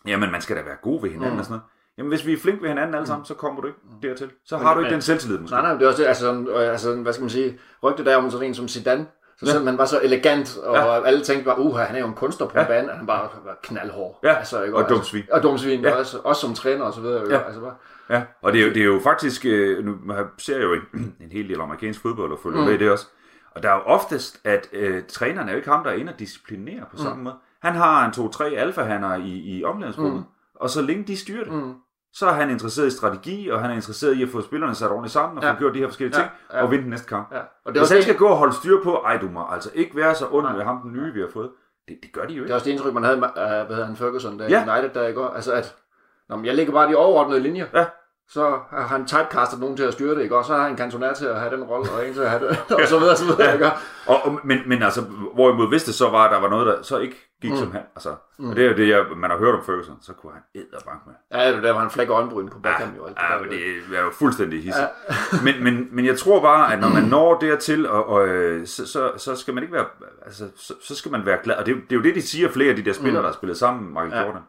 jamen, 0.08 0.32
man 0.32 0.42
skal 0.42 0.56
da 0.58 0.62
være 0.62 0.76
god 0.82 1.02
ved 1.02 1.10
hinanden 1.10 1.34
mm. 1.34 1.40
og 1.40 1.46
sådan 1.46 1.54
noget. 1.58 1.70
Jamen, 2.00 2.10
hvis 2.10 2.26
vi 2.26 2.34
er 2.34 2.38
flinke 2.38 2.62
ved 2.62 2.70
hinanden 2.70 2.96
alle 2.96 3.08
sammen, 3.08 3.26
så 3.26 3.34
kommer 3.34 3.62
du 3.62 3.68
ikke 3.68 3.80
dertil. 4.02 4.30
Så 4.46 4.58
har 4.58 4.74
du 4.74 4.80
ikke 4.80 4.94
den 4.94 5.02
selvtillid, 5.02 5.38
måske. 5.40 5.54
Nej, 5.56 5.62
nej, 5.62 5.74
det 5.74 5.82
er 5.82 5.88
også 5.88 6.02
det, 6.02 6.08
altså, 6.08 6.26
sådan, 6.26 6.48
øh, 6.48 6.70
altså 6.72 6.96
hvad 6.96 7.14
skal 7.14 7.22
man 7.24 7.30
sige, 7.30 7.60
rygtet 7.84 8.06
der 8.06 8.16
om 8.16 8.32
sådan 8.32 8.48
en 8.48 8.54
som 8.56 8.68
Zidane, 8.68 9.06
så 9.40 9.46
selvom 9.46 9.68
han 9.68 9.78
var 9.78 9.86
så 9.86 10.00
elegant, 10.04 10.58
og 10.58 10.76
Ja. 10.76 11.06
alle 11.06 11.22
tænkte 11.22 11.46
bare, 11.46 11.60
uh, 11.60 11.76
han 11.78 11.96
er 11.96 12.00
jo 12.00 12.08
en 12.08 12.14
kunstner 12.14 12.48
på 12.48 12.54
Ja. 12.56 12.62
en 12.62 12.68
bane, 12.68 12.92
han 12.92 13.08
bare 13.08 13.30
var 13.46 13.60
knaldhård. 13.64 14.20
Ja, 14.24 14.34
altså, 14.34 14.64
ikke? 14.64 14.76
og 14.76 14.82
altså, 14.82 14.96
dum 14.96 15.04
svin. 15.04 15.24
Og 15.32 15.44
dum 15.44 15.58
svin, 15.58 15.82
Ja. 15.82 15.96
også, 15.96 16.18
også 16.24 16.42
som 16.42 16.54
træner 16.54 16.86
og 16.86 16.94
så 16.94 17.02
videre. 17.02 17.24
Ja. 17.30 17.40
Altså, 17.46 17.62
bare, 17.62 17.74
Ja, 18.10 18.22
og 18.42 18.54
det 18.54 18.62
er 18.62 18.66
jo, 18.68 18.74
det 18.74 18.82
er 18.82 18.86
jo 18.86 19.00
faktisk, 19.04 19.46
øh, 19.46 19.86
nu 19.86 19.96
ser 20.38 20.56
jeg 20.56 20.64
jo 20.64 20.74
en, 20.74 20.82
en 21.26 21.32
hel 21.32 21.50
del 21.50 21.62
amerikansk 21.62 22.02
fodbold 22.02 22.32
og 22.32 22.40
følger 22.44 22.60
mm. 22.60 22.66
med 22.66 22.74
i 22.74 22.78
det 22.78 22.92
også, 22.92 23.08
og 23.56 23.64
der 23.64 23.70
er 23.70 23.76
jo 23.76 23.82
oftest, 23.82 24.40
at 24.44 24.68
øh, 24.74 25.04
træneren 25.10 25.48
er 25.48 25.52
jo 25.54 25.58
ikke 25.58 25.70
ham, 25.70 25.84
der 25.84 25.92
er 25.92 25.96
inde 25.96 26.14
og 26.14 26.20
disciplinerer 26.20 26.86
på 26.92 26.98
samme 26.98 27.16
mm. 27.18 27.24
måde. 27.24 27.36
Han 27.62 27.76
har 27.76 28.06
en 28.06 28.12
to-tre 28.14 28.46
alfahander 28.46 29.16
i, 29.16 29.30
i 29.30 29.64
omklædningsrummet, 29.64 30.14
mm. 30.16 30.24
og 30.56 30.70
så 30.70 30.82
længe 30.82 31.04
de 31.04 31.18
styrer 31.18 31.44
det, 31.44 31.54
mm. 31.54 31.74
Så 32.14 32.28
er 32.28 32.32
han 32.32 32.50
interesseret 32.50 32.88
i 32.88 32.92
strategi, 32.92 33.50
og 33.50 33.62
han 33.62 33.72
er 33.72 33.76
interesseret 33.76 34.14
i 34.18 34.24
at 34.24 34.30
få 34.30 34.42
spillerne 34.42 34.76
sat 34.76 34.90
ordentligt 34.92 35.14
sammen, 35.14 35.38
og 35.38 35.44
ja. 35.44 35.52
Få 35.52 35.58
gjort 35.58 35.74
de 35.74 35.80
her 35.80 35.88
forskellige 35.88 36.16
ting, 36.18 36.30
Ja, 36.54 36.58
ja. 36.58 36.64
og 36.64 36.72
vinde 36.72 36.82
den 36.84 36.90
næste 36.90 37.08
kamp. 37.08 37.32
ja. 37.34 37.40
Og 37.66 37.74
det 37.74 37.82
Hvis 37.82 37.90
han 37.90 37.96
det, 37.96 38.04
skal 38.04 38.16
gå 38.18 38.28
og 38.28 38.38
holde 38.38 38.54
styr 38.56 38.84
på, 38.84 38.94
ej 39.06 39.18
du 39.18 39.30
må 39.30 39.46
altså 39.52 39.70
ikke 39.74 39.96
være 39.96 40.16
så 40.16 40.26
ond 40.32 40.56
ved 40.56 40.64
ham, 40.64 40.82
den 40.82 40.94
nye 40.94 41.14
vi 41.14 41.20
har 41.22 41.28
fået. 41.34 41.50
Det, 41.88 41.98
det 42.04 42.12
gør 42.14 42.26
de 42.26 42.34
jo 42.34 42.40
det 42.40 42.42
ikke. 42.46 42.52
er 42.52 42.56
også 42.56 42.66
det 42.66 42.72
indtryk, 42.72 42.94
man 42.94 43.04
havde 43.04 43.18
med, 43.18 43.28
uh, 43.28 43.34
hvad 43.44 43.66
hedder 43.68 43.86
han, 43.86 43.96
Ferguson, 43.96 44.40
der 44.40 44.46
Ja. 44.50 44.64
ja. 44.68 44.74
United, 44.74 45.02
der 45.02 45.08
i 45.08 45.14
går, 45.14 45.28
altså 45.30 45.54
at, 45.54 45.76
Nå, 46.30 46.36
men 46.36 46.46
jeg 46.46 46.56
ligger 46.56 46.74
bare 46.74 46.90
de 46.90 46.96
overordnede 46.96 47.40
linjer. 47.40 47.66
Ja. 47.74 47.86
Så 48.32 48.60
har 48.70 48.88
han 48.88 49.06
typecastet 49.08 49.60
nogen 49.60 49.78
til 49.78 49.84
at 49.84 49.94
styre 49.94 50.16
det, 50.16 50.22
ikke? 50.24 50.38
Og 50.38 50.46
så 50.46 50.54
har 50.56 50.64
han 50.64 50.76
kantonær 50.76 51.14
til 51.14 51.26
at 51.26 51.40
have 51.40 51.56
den 51.56 51.64
rolle, 51.64 51.92
og 51.92 52.08
en 52.08 52.14
til 52.14 52.22
at 52.22 52.30
have 52.30 52.48
det, 52.48 52.58
og 52.82 52.88
så 52.88 53.00
videre, 53.00 53.16
så 53.18 53.26
videre, 53.26 53.54
ikke? 53.54 53.66
Og, 54.06 54.26
og, 54.26 54.40
men, 54.44 54.60
men 54.66 54.84
altså, 54.84 55.02
hvorimod 55.34 55.68
hvis 55.70 55.84
det 55.84 55.94
så 55.94 56.10
var, 56.10 56.24
at 56.26 56.32
der 56.32 56.40
var 56.40 56.50
noget, 56.50 56.68
der 56.68 56.82
så 56.82 56.98
ikke 56.98 57.16
gik 57.42 57.52
mm. 57.52 57.58
som 57.58 57.72
han, 57.72 57.82
altså, 57.96 58.16
mm. 58.40 58.50
og 58.50 58.56
det 58.56 58.66
er 58.66 58.70
jo 58.70 58.76
det, 58.78 58.88
jeg, 58.90 59.06
man 59.18 59.30
har 59.30 59.38
hørt 59.38 59.56
om 59.56 59.64
Ferguson, 59.66 59.98
så 60.02 60.14
kunne 60.14 60.34
han 60.34 60.42
æderbank 60.56 61.02
med. 61.06 61.14
Ja, 61.40 61.48
det 61.50 61.58
er 61.58 61.62
der, 61.62 61.72
hvor 61.72 61.82
han 61.82 61.90
flækker 61.90 62.16
øjenbryn 62.16 62.50
på 62.50 62.60
Beckham 62.60 62.90
jo. 62.98 63.06
alt 63.06 63.16
det 63.16 63.24
Ja, 63.30 63.36
der, 63.36 63.42
men 63.42 63.52
ikke? 63.52 63.82
det 63.90 63.98
er 63.98 64.04
jo 64.04 64.12
fuldstændig 64.12 64.64
hisse. 64.64 64.82
men, 65.44 65.64
men, 65.64 65.88
men 65.92 66.06
jeg 66.06 66.18
tror 66.18 66.42
bare, 66.42 66.74
at 66.74 66.80
når 66.80 66.90
man 66.90 67.04
når 67.16 67.38
dertil, 67.40 67.90
og, 67.90 68.10
og, 68.10 68.28
øh, 68.28 68.68
så, 68.68 68.88
så, 68.88 69.12
så 69.18 69.36
skal 69.36 69.54
man 69.54 69.64
ikke 69.64 69.74
være, 69.74 69.86
altså, 70.26 70.44
så, 70.56 70.74
så 70.82 70.96
skal 70.96 71.12
man 71.12 71.26
være 71.26 71.38
glad. 71.44 71.56
Og 71.56 71.66
det, 71.66 71.72
er 71.72 71.76
jo- 71.76 71.82
det 71.82 71.92
er 71.92 71.96
jo 71.96 72.04
det, 72.04 72.16
de 72.16 72.22
siger 72.22 72.50
flere 72.50 72.70
af 72.70 72.76
de 72.76 72.86
der 72.86 72.94
spillere, 72.94 73.22
mm. 73.22 73.24
der 73.24 73.30
har 73.30 73.38
spillet 73.38 73.58
sammen 73.58 73.94
med 73.94 74.02
Michael 74.04 74.22
ja. 74.22 74.26
Jordan. 74.28 74.42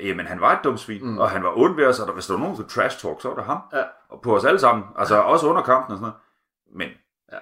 Jamen, 0.00 0.26
han 0.26 0.40
var 0.40 0.52
et 0.58 0.64
dumt 0.64 0.80
svin, 0.80 1.04
mm. 1.06 1.18
og 1.18 1.30
han 1.30 1.42
var 1.42 1.58
ond 1.58 1.76
ved 1.76 1.86
os, 1.86 2.00
og 2.00 2.06
der, 2.06 2.12
hvis 2.12 2.26
der 2.26 2.34
var 2.34 2.40
nogen, 2.40 2.56
der 2.56 2.66
trash 2.66 2.98
talk, 3.00 3.20
så 3.20 3.28
var 3.28 3.34
det 3.36 3.44
ham. 3.44 3.58
Ja. 3.72 3.84
Og 4.08 4.20
på 4.22 4.36
os 4.36 4.44
alle 4.44 4.58
sammen, 4.58 4.84
altså 4.96 5.16
også 5.22 5.46
under 5.48 5.62
kampen 5.62 5.92
og 5.92 5.98
sådan 5.98 6.12
noget. 6.12 6.14
Men 6.74 6.88
Ja. 7.32 7.38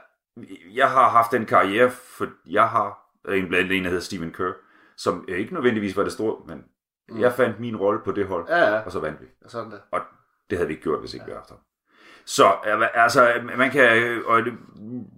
jeg 0.75 0.91
har 0.91 1.09
haft 1.09 1.33
den 1.33 1.47
karriere, 1.47 1.91
for 1.91 2.27
jeg 2.47 2.69
har 2.69 3.11
en 3.29 3.49
blandt 3.49 3.73
en, 3.73 3.83
der 3.85 3.91
hedder 3.91 4.03
Stephen 4.05 4.33
Kerr, 4.33 4.53
som 4.97 5.25
ikke 5.29 5.55
nødvendigvis 5.55 5.97
var 5.97 6.03
det 6.03 6.13
store, 6.13 6.37
men 6.47 6.65
mm. 7.09 7.21
jeg 7.21 7.33
fandt 7.33 7.61
min 7.61 7.77
rolle 7.77 8.01
på 8.05 8.13
det 8.13 8.27
hold, 8.27 8.47
Ja, 8.49 8.75
ja. 8.75 8.81
og 8.85 8.93
så 8.93 9.01
vandt 9.01 9.21
vi. 9.21 9.27
Sådan 9.47 9.71
der. 9.71 9.79
Og 9.91 10.01
det 10.51 10.59
havde 10.59 10.69
vi 10.69 10.73
ikke 10.75 10.83
gjort, 10.83 11.01
hvis 11.01 11.15
ikke 11.15 11.25
ja. 11.25 11.27
vi 11.27 11.31
havde 11.31 11.41
haft 11.41 11.51
ham. 11.51 11.59
Så 12.27 12.53
altså, 12.95 13.29
man 13.57 13.71
kan, 13.71 14.19
og 14.27 14.41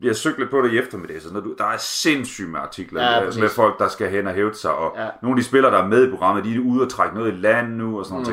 jeg 0.03 0.17
søgte 0.17 0.39
lidt 0.41 0.51
på 0.51 0.63
det 0.63 0.73
i 0.73 0.79
eftermiddag, 0.79 1.23
så 1.23 1.33
når 1.33 1.41
du, 1.41 1.55
der 1.59 1.65
er 1.65 1.77
sindssygt 1.77 2.49
med 2.51 2.61
artikler 2.61 3.03
Ja, 3.03 3.13
ja, 3.19 3.25
præcis. 3.25 3.41
med 3.41 3.49
folk, 3.49 3.79
der 3.79 3.89
skal 3.89 4.11
hen 4.11 4.27
og 4.27 4.33
hæve 4.33 4.55
sig, 4.55 4.73
og 4.75 4.95
ja. 4.97 5.03
Ja. 5.05 5.11
nogle 5.23 5.37
af 5.39 5.43
de 5.43 5.49
spillere, 5.49 5.73
der 5.73 5.79
er 5.83 5.87
med 5.87 6.07
i 6.07 6.11
programmet, 6.11 6.45
de 6.45 6.55
er 6.57 6.61
ude 6.61 6.83
og 6.83 6.91
trække 6.91 7.15
noget 7.15 7.33
i 7.33 7.37
land 7.37 7.69
nu, 7.75 7.99
og 7.99 8.07
sådan 8.07 8.19
Mm. 8.19 8.25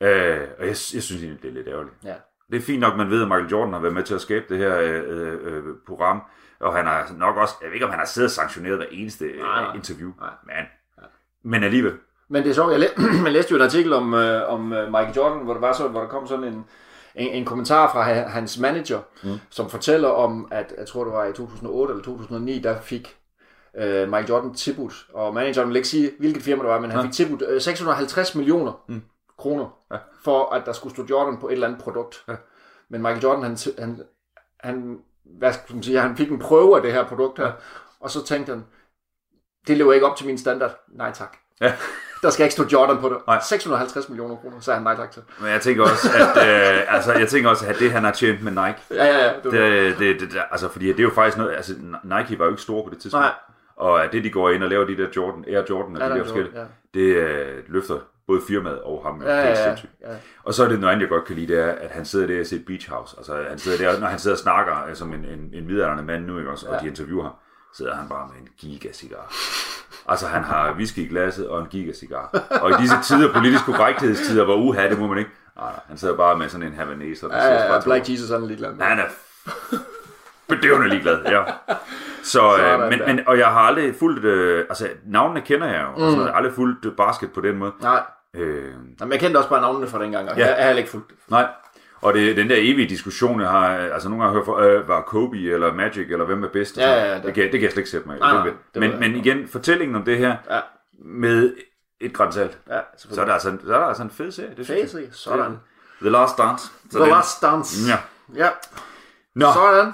noget. 0.00 0.26
Øh, 0.34 0.40
og 0.58 0.62
jeg, 0.64 0.68
jeg 0.68 0.76
synes 1.02 1.12
egentlig, 1.12 1.42
det 1.42 1.48
er 1.50 1.54
lidt 1.54 1.68
ærgerligt. 1.68 1.94
Ja. 2.04 2.14
Det 2.50 2.56
er 2.56 2.60
fint 2.62 2.80
nok, 2.80 2.96
man 2.96 3.10
ved, 3.10 3.22
at 3.22 3.28
Michael 3.28 3.46
Jordan 3.50 3.72
har 3.72 3.80
været 3.80 3.94
med 3.94 4.02
til 4.02 4.14
at 4.14 4.20
skabe 4.20 4.44
det 4.48 4.58
her 4.58 4.78
øh, 4.80 5.32
øh, 5.42 5.62
program, 5.86 6.22
og 6.60 6.74
han 6.76 6.86
har 6.86 7.06
nok 7.18 7.36
også, 7.36 7.54
jeg 7.60 7.66
ved 7.68 7.74
ikke, 7.74 7.84
om 7.86 7.90
han 7.90 7.98
har 7.98 8.06
siddet 8.06 8.26
og 8.28 8.30
sanktioneret 8.32 8.76
hver 8.76 8.86
eneste 8.90 9.24
Nej, 9.24 9.34
nej, 9.38 9.62
nej. 9.62 9.74
interview, 9.74 10.10
Nej. 10.20 10.30
men, 10.46 10.64
men 11.52 11.64
alligevel. 11.64 11.92
Men 12.28 12.42
det 12.42 12.50
er 12.50 12.54
sjovt, 12.54 12.70
jeg, 12.72 12.80
læ- 12.80 13.02
jeg 13.24 13.32
læste 13.32 13.50
jo 13.52 13.56
en 13.56 13.62
artikel 13.62 13.92
om, 13.92 14.14
øh, 14.14 14.52
om 14.52 14.72
øh, 14.72 14.86
Michael 14.92 15.14
Jordan, 15.16 15.44
hvor 15.44 15.52
der, 15.52 15.60
var 15.60 15.72
så, 15.72 15.88
hvor 15.88 16.00
der 16.00 16.08
kom 16.08 16.26
sådan 16.26 16.44
en, 16.44 16.64
en, 17.16 17.28
en 17.28 17.44
kommentar 17.44 17.92
fra 17.92 18.02
ha- 18.02 18.26
hans 18.28 18.58
manager, 18.58 19.00
mm. 19.24 19.38
som 19.50 19.70
fortæller 19.70 20.08
om, 20.08 20.48
at 20.50 20.74
jeg 20.78 20.86
tror 20.88 21.04
det 21.04 21.12
var 21.12 21.24
i 21.24 21.32
2008 21.32 21.92
eller 21.92 22.04
2009, 22.04 22.58
der 22.58 22.80
fik 22.80 23.16
øh, 23.76 24.08
Michael 24.08 24.26
Jordan 24.28 24.54
tilbudt, 24.54 25.06
og 25.14 25.34
manageren 25.34 25.68
vil 25.68 25.76
ikke 25.76 25.88
sige, 25.88 26.10
hvilket 26.18 26.42
firma 26.42 26.62
det 26.62 26.70
var, 26.70 26.80
men 26.80 26.90
han 26.90 27.02
fik 27.02 27.12
tilbudt 27.12 27.42
øh, 27.48 27.60
650 27.60 28.34
millioner 28.34 28.84
mm. 28.88 29.02
kroner, 29.38 29.68
Ja. 29.92 29.96
for 30.24 30.50
at 30.54 30.66
der 30.66 30.72
skulle 30.72 30.94
stå 30.94 31.06
Jordan 31.10 31.38
på 31.40 31.48
et 31.48 31.52
eller 31.52 31.66
andet 31.66 31.82
produkt. 31.82 32.24
Ja. 32.28 32.34
Men 32.90 33.02
Michael 33.02 33.22
Jordan, 33.22 33.42
han, 33.42 33.56
han, 33.78 34.02
han, 34.60 34.98
hvad 35.38 35.52
skal 35.52 35.74
man 35.74 35.82
sige, 35.82 36.00
han 36.00 36.16
fik 36.16 36.30
en 36.30 36.38
prøve 36.38 36.76
af 36.76 36.82
det 36.82 36.92
her 36.92 37.04
produkt 37.04 37.38
her, 37.38 37.46
Ja. 37.46 37.52
og 38.00 38.10
så 38.10 38.24
tænkte 38.24 38.50
han, 38.52 38.64
det 39.66 39.76
lever 39.76 39.92
ikke 39.92 40.06
op 40.06 40.16
til 40.16 40.26
min 40.26 40.38
standard. 40.38 40.78
Nej 40.88 41.12
tak. 41.12 41.36
Ja. 41.60 41.72
Der 42.22 42.30
skal 42.30 42.44
ikke 42.44 42.52
stå 42.52 42.64
Jordan 42.72 42.98
på 42.98 43.08
det. 43.08 43.16
Nej. 43.26 43.38
650 43.48 44.08
millioner 44.08 44.36
kroner, 44.36 44.56
så 44.60 44.70
er 44.70 44.74
han 44.74 44.84
nej 44.84 44.96
tak 44.96 45.10
til. 45.10 45.22
Men 45.40 45.50
jeg 45.50 45.60
tænker 45.60 45.82
også, 45.82 46.08
at, 46.14 46.36
øh, 46.48 46.94
altså, 46.94 47.12
jeg 47.12 47.28
tænker 47.28 47.50
også, 47.50 47.66
at 47.66 47.76
det, 47.78 47.92
han 47.92 48.04
har 48.04 48.12
tjent 48.12 48.42
med 48.42 48.52
Nike, 48.52 48.78
Ja, 48.90 49.04
ja, 49.06 49.24
ja. 49.26 49.32
Det, 49.44 49.52
det, 49.52 49.98
det, 49.98 50.20
det, 50.20 50.30
det, 50.32 50.40
altså, 50.50 50.68
fordi 50.68 50.86
det 50.86 50.98
er 50.98 51.02
jo 51.02 51.10
faktisk 51.14 51.36
noget, 51.38 51.56
altså, 51.56 51.74
Nike 52.04 52.38
var 52.38 52.44
jo 52.44 52.50
ikke 52.50 52.62
store 52.62 52.84
på 52.84 52.90
det 52.94 52.98
tidspunkt. 52.98 53.24
Nej. 53.24 53.32
Og 53.76 54.04
at 54.04 54.12
det, 54.12 54.24
de 54.24 54.30
går 54.30 54.50
ind 54.50 54.62
og 54.62 54.68
laver 54.70 54.84
de 54.86 54.96
der 54.96 55.06
Jordan, 55.16 55.44
Air 55.48 55.62
Jordan 55.70 55.96
og 55.96 56.00
Ja, 56.02 56.08
de 56.08 56.10
der 56.10 56.16
er 56.20 56.24
forskellige, 56.24 56.52
Jordan, 56.56 56.70
det 56.94 57.00
øh, 57.00 57.62
løfter 57.68 57.98
både 58.26 58.40
firmaet 58.48 58.82
og 58.82 59.02
ham. 59.06 59.22
ja, 59.22 59.34
helt 59.34 59.44
ja, 59.44 59.48
ja, 59.48 59.64
sindssygt. 59.66 59.92
ja. 60.02 60.08
Og 60.44 60.54
så 60.54 60.64
er 60.64 60.68
det 60.68 60.80
noget 60.80 60.92
andet, 60.92 61.02
jeg 61.02 61.08
godt 61.10 61.24
kan 61.24 61.36
lide, 61.36 61.52
det 61.54 61.62
er, 61.62 61.72
at 61.72 61.90
han 61.90 62.04
sidder 62.04 62.26
der 62.26 62.40
og 62.40 62.46
ser 62.46 62.58
Beach 62.66 62.90
House. 62.90 63.14
Altså, 63.18 63.44
han 63.48 63.58
sidder 63.58 63.92
der, 63.92 64.00
når 64.00 64.06
han 64.06 64.18
sidder 64.18 64.34
og 64.34 64.38
snakker 64.38 64.84
øh, 64.88 64.94
som 64.96 65.12
en, 65.12 65.24
en, 65.24 65.50
en 65.52 65.66
midaldrende 65.66 66.02
mand 66.04 66.26
nu, 66.26 66.38
ikke 66.38 66.50
også, 66.50 66.66
og 66.68 66.74
Ja. 66.74 66.80
de 66.80 66.86
interviewer 66.86 67.22
ham, 67.22 67.32
sidder 67.74 67.94
han 67.94 68.08
bare 68.08 68.28
med 68.34 68.42
en 68.42 68.48
gigasigar. 68.58 69.32
Altså, 70.08 70.26
han 70.26 70.44
har 70.44 70.72
whisky 70.72 70.98
i 70.98 71.06
glasset 71.08 71.48
og 71.48 71.60
en 71.60 71.66
gigasigar. 71.66 72.42
Og 72.62 72.70
i 72.70 72.74
disse 72.80 72.96
tider, 73.02 73.32
politisk 73.32 73.64
korrekthedstider, 73.64 74.44
hvor 74.44 74.54
uha, 74.56 74.88
det 74.88 74.98
må 74.98 75.06
man 75.06 75.18
ikke. 75.18 75.30
Nej, 75.56 75.70
han 75.88 75.96
sidder 75.98 76.16
bare 76.16 76.38
med 76.38 76.48
sådan 76.48 76.66
en 76.66 76.74
Havanese. 76.74 77.26
og 77.26 77.32
det 77.32 77.38
Ja, 77.38 77.54
ja, 77.54 77.74
ja, 77.74 77.80
Black 77.80 78.08
Jesus 78.10 78.30
han 78.30 78.42
er 78.42 78.46
ligeglad 78.46 78.72
med. 78.72 78.84
Han 78.84 78.98
er 78.98 79.04
bedøvende 80.48 80.88
ligeglad, 80.88 81.18
ja. 81.26 81.42
Så, 82.22 82.56
øh, 82.56 82.80
men, 82.90 83.00
men, 83.06 83.20
og 83.26 83.38
jeg 83.38 83.46
har 83.46 83.60
aldrig 83.60 83.94
fulgt, 83.98 84.24
øh, 84.24 84.64
altså 84.68 84.88
navnene 85.06 85.40
kender 85.40 85.66
jeg 85.66 85.82
jo, 85.82 85.98
mm. 85.98 86.04
altså, 86.04 86.18
jeg 86.20 86.28
har 86.28 86.36
aldrig 86.36 86.54
fulgt 86.54 86.96
basket 86.96 87.32
på 87.32 87.40
den 87.40 87.56
måde. 87.56 87.72
Nej, 87.82 88.00
Øh, 88.34 88.72
Jamen, 89.00 89.12
jeg 89.12 89.20
kendte 89.20 89.38
også 89.38 89.48
bare 89.50 89.60
navnene 89.60 89.86
fra 89.86 90.02
dengang, 90.02 90.28
og 90.30 90.36
Ja. 90.38 90.46
jeg, 90.46 90.56
jeg 90.58 90.66
har 90.66 90.72
ikke 90.74 90.90
fulgt 90.90 91.08
det. 91.10 91.16
Nej, 91.28 91.46
og 92.06 92.14
det 92.14 92.36
den 92.36 92.50
der 92.50 92.56
evige 92.58 92.88
diskussion, 92.88 93.40
jeg 93.40 93.48
har, 93.50 93.68
altså 93.68 94.08
nogle 94.08 94.24
gange 94.24 94.36
hørt 94.36 94.44
for, 94.44 94.56
øh, 94.56 94.88
var 94.88 95.00
Kobe 95.02 95.36
eller 95.38 95.74
Magic, 95.74 96.06
eller 96.10 96.24
hvem 96.24 96.44
er 96.44 96.48
bedst? 96.48 96.76
Ja, 96.76 96.90
ja, 96.92 97.04
ja, 97.08 97.14
det, 97.14 97.24
det- 97.24 97.34
kan, 97.34 97.42
det 97.42 97.52
kan 97.52 97.62
jeg 97.62 97.70
slet 97.70 97.78
ikke 97.80 97.90
sætte 97.90 98.08
mig 98.08 98.16
i. 98.16 98.20
Nej, 98.20 98.32
nej, 98.32 98.52
det 98.74 98.80
men, 98.80 99.00
men 99.00 99.16
igen, 99.16 99.48
fortællingen 99.48 99.96
om 99.96 100.02
det 100.04 100.18
her, 100.18 100.36
Ja, 100.50 100.60
med 101.04 101.54
et 102.00 102.12
græns 102.12 102.34
salt, 102.34 102.58
ja 102.68 102.78
så 102.96 103.20
er 103.20 103.24
der 103.24 103.32
altså 103.32 103.56
så 103.66 103.74
er 103.74 103.78
der 103.78 103.86
altså 103.86 104.02
en 104.02 104.10
fed 104.10 104.30
serie. 104.32 104.50
Det 104.56 104.68
jeg. 104.70 104.78
Facey, 104.82 104.98
sådan. 105.12 105.56
The 106.00 106.10
Last 106.10 106.38
Dance. 106.38 106.66
Så 106.90 106.98
The 106.98 107.10
Last 107.10 107.42
Dance. 107.42 107.90
Ja. 107.90 107.96
Ja, 108.44 108.48
Nå, 109.34 109.46
sådan. 109.54 109.92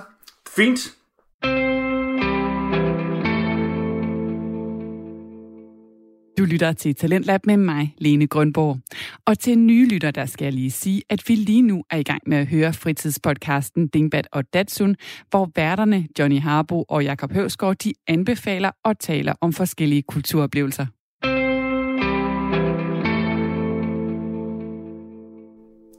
fint. 0.49 0.79
Lytter 6.53 6.73
til 6.73 6.95
Talentlab 6.95 7.47
med 7.47 7.57
mig, 7.57 7.95
Lene 7.99 8.27
Grønborg. 8.27 8.79
Og 9.27 9.39
til 9.39 9.59
nye 9.59 9.89
lytter, 9.89 10.11
der 10.11 10.27
skal 10.27 10.45
jeg 10.45 10.53
lige 10.53 10.71
sige, 10.71 11.03
at 11.11 11.23
vi 11.29 11.35
lige 11.35 11.63
nu 11.63 11.85
er 11.91 11.97
i 11.97 12.03
gang 12.03 12.21
med 12.27 12.37
at 12.39 12.47
høre 12.47 12.73
fritidspodcasten 12.73 13.89
Dingbat 13.89 14.29
og 14.33 14.45
Datsun, 14.55 14.97
hvor 15.31 15.51
værterne 15.57 16.09
Johnny 16.19 16.41
Harbo 16.41 16.83
og 16.83 17.05
Jakob 17.05 17.33
Høvsgaard, 17.33 17.77
de 17.77 17.93
anbefaler 18.07 18.71
og 18.85 18.99
taler 18.99 19.35
om 19.41 19.53
forskellige 19.53 20.03
kulturoplevelser. 20.03 20.87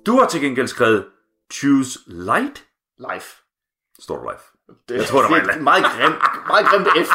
Du 0.06 0.20
har 0.20 0.28
til 0.32 0.42
gengæld 0.42 0.68
skrevet 0.68 1.06
Choose 1.54 2.00
Light. 2.08 2.64
Life. 3.00 3.28
Står 4.00 4.16
der 4.18 4.24
live. 4.24 4.76
Det, 4.90 4.96
Jeg 4.96 5.06
tror, 5.06 5.22
var 5.22 5.28
det 5.28 5.38
er 5.38 5.52
en- 5.54 5.58
et 5.58 5.64
meget 5.64 5.84
grimt, 5.84 6.16
meget 6.48 6.66
grimt 6.66 6.88
F. 7.08 7.12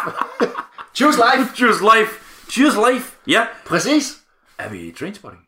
Choose 0.98 1.18
life. 1.18 1.56
Choose 1.56 1.80
Life. 1.94 2.27
Choose 2.50 2.78
Life. 2.92 3.16
Ja. 3.26 3.46
Præcis. 3.66 4.18
Er 4.58 4.68
vi 4.68 4.78
i 4.78 4.92
Trainspotting? 4.92 5.42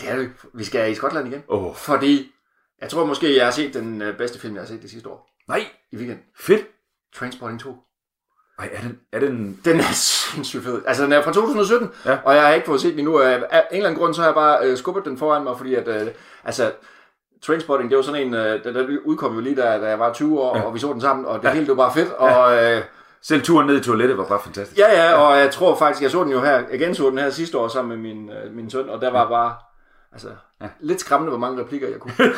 Det 0.00 0.10
er 0.10 0.16
det. 0.16 0.30
Vi 0.54 0.64
skal 0.64 0.92
i 0.92 0.94
Skotland 0.94 1.28
igen. 1.28 1.42
Oh, 1.48 1.74
Fordi, 1.76 2.32
jeg 2.80 2.90
tror 2.90 3.04
måske, 3.04 3.36
jeg 3.36 3.44
har 3.46 3.50
set 3.52 3.74
den 3.74 4.02
øh, 4.02 4.16
bedste 4.16 4.38
film, 4.40 4.54
jeg 4.54 4.62
har 4.62 4.66
set 4.68 4.82
det 4.82 4.90
sidste 4.90 5.08
år. 5.08 5.28
nej. 5.48 5.66
I 5.92 5.96
weekend. 5.96 6.18
Fedt. 6.40 6.66
Transporting 7.14 7.60
2. 7.60 7.76
Ej, 8.58 8.68
er 8.72 8.80
den, 8.80 8.98
er 9.12 9.18
den... 9.20 9.60
Den 9.64 9.80
er 9.80 9.92
sindssygt 10.32 10.62
fed. 10.64 10.82
Altså, 10.86 11.04
den 11.04 11.12
er 11.12 11.22
fra 11.22 11.32
2017, 11.32 11.88
Ja. 12.06 12.18
og 12.24 12.34
jeg 12.34 12.42
har 12.46 12.52
ikke 12.54 12.66
fået 12.66 12.80
set 12.80 12.90
den 12.90 12.98
endnu. 12.98 13.18
Af 13.18 13.34
en 13.36 13.42
eller 13.72 13.88
anden 13.88 14.00
grund, 14.00 14.14
så 14.14 14.20
har 14.20 14.28
jeg 14.28 14.34
bare 14.34 14.66
øh, 14.66 14.78
skubbet 14.78 15.04
den 15.04 15.18
foran 15.18 15.44
mig, 15.44 15.56
fordi 15.56 15.74
at, 15.74 15.88
øh, 15.88 16.08
altså, 16.44 16.72
Trainspotting, 17.42 17.90
det 17.90 17.96
var 17.96 18.02
sådan 18.02 18.26
en, 18.26 18.34
øh, 18.34 18.64
den, 18.64 18.74
den 18.74 18.98
udkom 19.00 19.34
jo 19.34 19.40
lige 19.40 19.56
da, 19.56 19.62
da 19.78 19.88
jeg 19.88 19.98
var 19.98 20.12
20 20.12 20.40
år, 20.40 20.56
ja. 20.56 20.62
og 20.62 20.74
vi 20.74 20.78
så 20.78 20.92
den 20.92 21.00
sammen, 21.00 21.26
og 21.26 21.42
det 21.42 21.50
hele 21.50 21.66
det 21.66 21.76
var 21.76 21.84
bare 21.84 21.94
fedt. 21.94 22.12
Og, 22.12 22.64
øh, 22.64 22.82
Selv 23.22 23.42
turen 23.42 23.66
ned 23.66 23.76
i 23.76 23.80
toilettet 23.80 24.18
var 24.18 24.24
bare 24.24 24.40
fantastisk. 24.44 24.78
ja, 24.78 25.02
ja, 25.02 25.14
og 25.14 25.38
jeg 25.38 25.50
tror 25.50 25.76
faktisk, 25.76 26.02
jeg 26.02 26.10
så 26.10 26.24
den 26.24 26.32
jo 26.32 26.40
her, 26.40 26.62
jeg 26.70 26.78
genså 26.78 27.10
den 27.10 27.18
her 27.18 27.30
sidste 27.30 27.58
år 27.58 27.68
sammen 27.68 28.02
med 28.02 28.14
min, 28.14 28.30
øh, 28.30 28.54
min 28.54 28.70
søn, 28.70 28.88
og 28.88 29.00
der 29.00 29.10
var 29.10 29.28
bare, 29.28 29.54
altså, 30.12 30.28
ja. 30.60 30.68
lidt 30.80 31.00
skræmmende, 31.00 31.30
hvor 31.30 31.38
mange 31.38 31.62
replikker 31.62 31.88
jeg 31.88 31.98
kunne. 31.98 32.14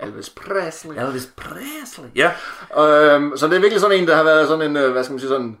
Elvis 0.00 0.30
Presley. 0.30 0.96
Elvis 0.96 1.32
Presley. 1.36 2.08
Ja. 2.14 2.30
Øhm, 2.78 3.36
så 3.36 3.46
det 3.46 3.56
er 3.56 3.60
virkelig 3.60 3.80
sådan 3.80 3.98
en, 3.98 4.08
der 4.08 4.16
har 4.16 4.22
været 4.22 4.48
sådan 4.48 4.70
en, 4.70 4.76
øh, 4.76 4.92
hvad 4.92 5.04
skal 5.04 5.12
man 5.12 5.20
sige, 5.20 5.28
sådan, 5.28 5.58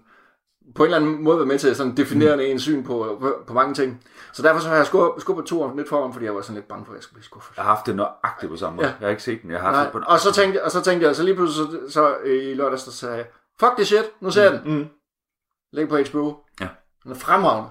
på 0.74 0.82
en 0.82 0.86
eller 0.86 0.96
anden 0.96 1.24
måde 1.24 1.36
været 1.36 1.48
med 1.48 1.58
til 1.58 1.76
sådan 1.76 1.96
definerende 1.96 2.44
mm. 2.44 2.50
en 2.50 2.60
syn 2.60 2.84
på, 2.84 3.18
på, 3.20 3.34
på 3.46 3.52
mange 3.52 3.74
ting. 3.74 4.04
Så 4.32 4.42
derfor 4.42 4.60
så 4.60 4.68
har 4.68 4.76
jeg 4.76 4.86
skubbet, 4.86 5.22
skubbet 5.22 5.46
to 5.46 5.76
lidt 5.76 5.88
foran, 5.88 6.12
fordi 6.12 6.24
jeg 6.24 6.34
var 6.34 6.40
sådan 6.40 6.54
lidt 6.54 6.68
bange 6.68 6.84
for, 6.84 6.92
at 6.92 6.96
jeg 6.96 7.02
skulle 7.02 7.14
blive 7.14 7.24
skuffet. 7.24 7.56
Jeg 7.56 7.64
har 7.64 7.74
haft 7.74 7.86
det 7.86 7.96
nøjagtigt 7.96 8.50
på 8.50 8.56
samme 8.56 8.76
måde. 8.76 8.86
Ja. 8.86 8.92
Jeg 9.00 9.06
har 9.06 9.10
ikke 9.10 9.22
set 9.22 9.42
den. 9.42 9.50
Jeg 9.50 9.60
har 9.60 9.74
haft 9.74 9.84
det 9.84 9.92
på 9.92 9.98
Nej, 9.98 10.06
og 10.08 10.20
så 10.20 10.32
tænkte 10.32 10.64
og 10.64 10.70
så 10.70 10.80
tænkte 10.82 11.06
jeg, 11.06 11.16
så 11.16 11.22
lige 11.22 11.34
pludselig 11.34 11.66
så, 11.88 11.92
så 11.92 12.14
øh, 12.24 12.50
i 12.50 12.54
lørdags, 12.54 12.82
så 12.82 12.92
sagde 12.92 13.16
jeg, 13.16 13.26
fuck 13.60 13.76
this 13.76 13.88
shit, 13.88 14.04
nu 14.20 14.30
ser 14.30 14.42
jeg 14.42 14.52
den. 14.52 14.60
Mm. 14.64 14.86
Læg 15.72 15.88
på 15.88 15.98
HBO. 16.10 16.34
Ja. 16.60 16.68
Den 17.04 17.12
er 17.12 17.16
fremragende. 17.16 17.68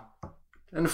Den 0.75 0.86
er 0.86 0.89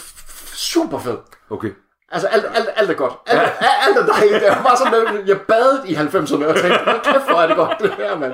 super 0.54 1.00
fed. 1.00 1.18
Okay. 1.50 1.72
Altså 2.12 2.28
alt, 2.28 2.46
alt, 2.54 2.70
alt 2.76 2.90
er 2.90 2.94
godt. 2.94 3.14
Alt, 3.28 3.40
ja. 3.42 3.68
alt, 3.88 3.98
er 3.98 4.06
dejligt. 4.06 4.42
Det 4.42 4.50
var 4.50 4.64
bare 4.64 4.78
sådan, 4.78 5.18
at 5.18 5.28
jeg 5.28 5.42
badede 5.42 5.90
i 5.90 5.94
90'erne 5.96 6.46
og 6.46 6.56
tænkte, 6.56 6.80
hold 6.86 7.02
kæft, 7.04 7.30
hvor 7.30 7.42
er 7.42 7.48
det 7.48 7.56
godt 7.56 7.80
det 7.82 7.94
her, 7.94 8.20
mand. 8.20 8.34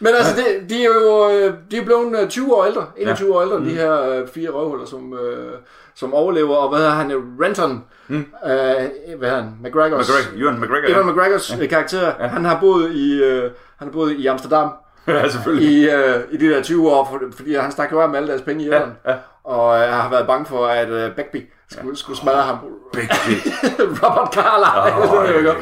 Men 0.00 0.14
altså, 0.14 0.36
det, 0.36 0.70
de 0.70 0.82
er 0.82 0.84
jo 0.84 1.30
øh, 1.30 1.54
de 1.70 1.76
er 1.76 1.84
blevet 1.84 2.22
øh, 2.22 2.28
20 2.28 2.54
år 2.56 2.64
ældre, 2.64 2.86
21 2.96 3.28
ja. 3.28 3.34
år 3.34 3.42
ældre, 3.42 3.58
mm. 3.58 3.64
de 3.64 3.70
her 3.70 4.02
øh, 4.02 4.28
fire 4.28 4.50
røvhuller, 4.50 4.86
som, 4.86 5.14
øh, 5.14 5.58
som 5.94 6.14
overlever. 6.14 6.56
Og 6.56 6.68
hvad 6.68 6.78
hedder 6.78 6.92
han? 6.92 7.10
øh, 7.10 7.22
Renton. 7.40 7.84
Mm. 8.08 8.26
Øh, 8.46 9.18
hvad 9.18 9.30
han? 9.30 9.56
McGregors. 9.62 10.08
McGregor. 10.08 10.42
Ewan 10.42 10.60
McGregor. 10.60 10.88
Ewan 10.88 11.06
McGregors 11.06 11.56
ja. 11.60 11.66
karakter. 11.66 12.12
Ja. 12.20 12.26
Han 12.26 12.44
har 12.44 12.60
boet 12.60 12.90
i, 12.92 13.22
øh, 13.22 13.42
han 13.78 13.88
har 13.88 13.92
boet 13.92 14.12
i 14.12 14.26
Amsterdam 14.26 14.70
ja, 15.14 15.28
selvfølgelig. 15.28 15.70
i, 15.70 15.90
øh, 15.90 16.20
i 16.30 16.36
de 16.36 16.50
der 16.50 16.62
20 16.62 16.90
år, 16.90 17.04
for, 17.04 17.36
fordi 17.36 17.54
han 17.54 17.72
stak 17.72 17.92
jo 17.92 18.00
af 18.00 18.08
med 18.08 18.16
alle 18.16 18.28
deres 18.28 18.42
penge 18.42 18.64
i 18.64 18.68
ja. 18.68 18.80
ja. 19.06 19.16
Og 19.44 19.80
øh, 19.80 19.88
har 19.88 20.10
været 20.10 20.26
bange 20.26 20.46
for, 20.46 20.66
at 20.66 20.88
øh, 20.88 21.16
Beckby 21.16 21.50
skulle, 21.70 21.96
skulle 21.96 22.18
smadre 22.18 22.42
ham. 22.42 22.58
Big 22.92 23.08
shit. 23.22 23.52
Robert 23.78 24.34
Carlyle. 24.34 25.38
Oh, 25.38 25.44
ja. 25.44 25.54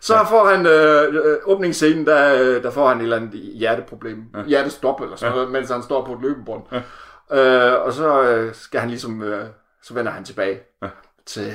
så 0.00 0.26
får 0.28 0.44
han 0.44 0.66
øh, 0.66 1.14
øh, 1.14 1.38
åbningsscenen, 1.44 2.06
der, 2.06 2.34
øh, 2.34 2.62
der 2.62 2.70
får 2.70 2.88
han 2.88 2.98
et 2.98 3.02
eller 3.02 3.16
andet 3.16 3.40
hjerteproblem. 3.40 4.24
Ja. 4.34 4.42
Hjertestop 4.42 5.00
eller 5.00 5.16
sådan 5.16 5.34
noget, 5.34 5.50
mens 5.50 5.70
han 5.70 5.82
står 5.82 6.04
på 6.04 6.12
et 6.12 6.18
løbebånd. 6.22 6.62
Ja. 6.72 6.80
Øh, 7.32 7.86
og 7.86 7.92
så 7.92 8.22
øh, 8.22 8.54
skal 8.54 8.80
han 8.80 8.88
ligesom, 8.90 9.22
øh, 9.22 9.46
så 9.82 9.94
vender 9.94 10.12
han 10.12 10.24
tilbage 10.24 10.60
ja. 10.82 10.88
til, 11.26 11.52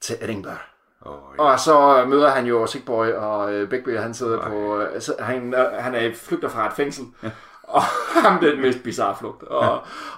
til 0.00 0.16
Edinburgh. 0.20 0.77
Oh, 1.08 1.14
ja. 1.38 1.42
Og 1.42 1.60
så 1.60 2.04
møder 2.08 2.28
han 2.28 2.46
jo 2.46 2.66
Sigboy 2.66 3.06
og 3.12 3.52
øh, 3.54 3.68
Beckby, 3.68 3.98
han 3.98 4.14
sidder 4.14 4.38
på, 4.40 4.80
øh, 4.80 5.00
så- 5.00 5.14
han, 5.18 5.54
øh, 5.54 5.64
han 5.78 5.94
er 5.94 6.10
flygter 6.22 6.48
fra 6.48 6.66
et 6.66 6.72
fængsel. 6.72 7.04
Ja. 7.22 7.30
Og 7.68 7.82
ham 8.22 8.38
det 8.38 8.48
er 8.48 8.52
den 8.52 8.62
mest 8.62 8.82
bizarre 8.82 9.16
flugt. 9.18 9.42
Og, 9.42 9.62
ja. 9.64 9.68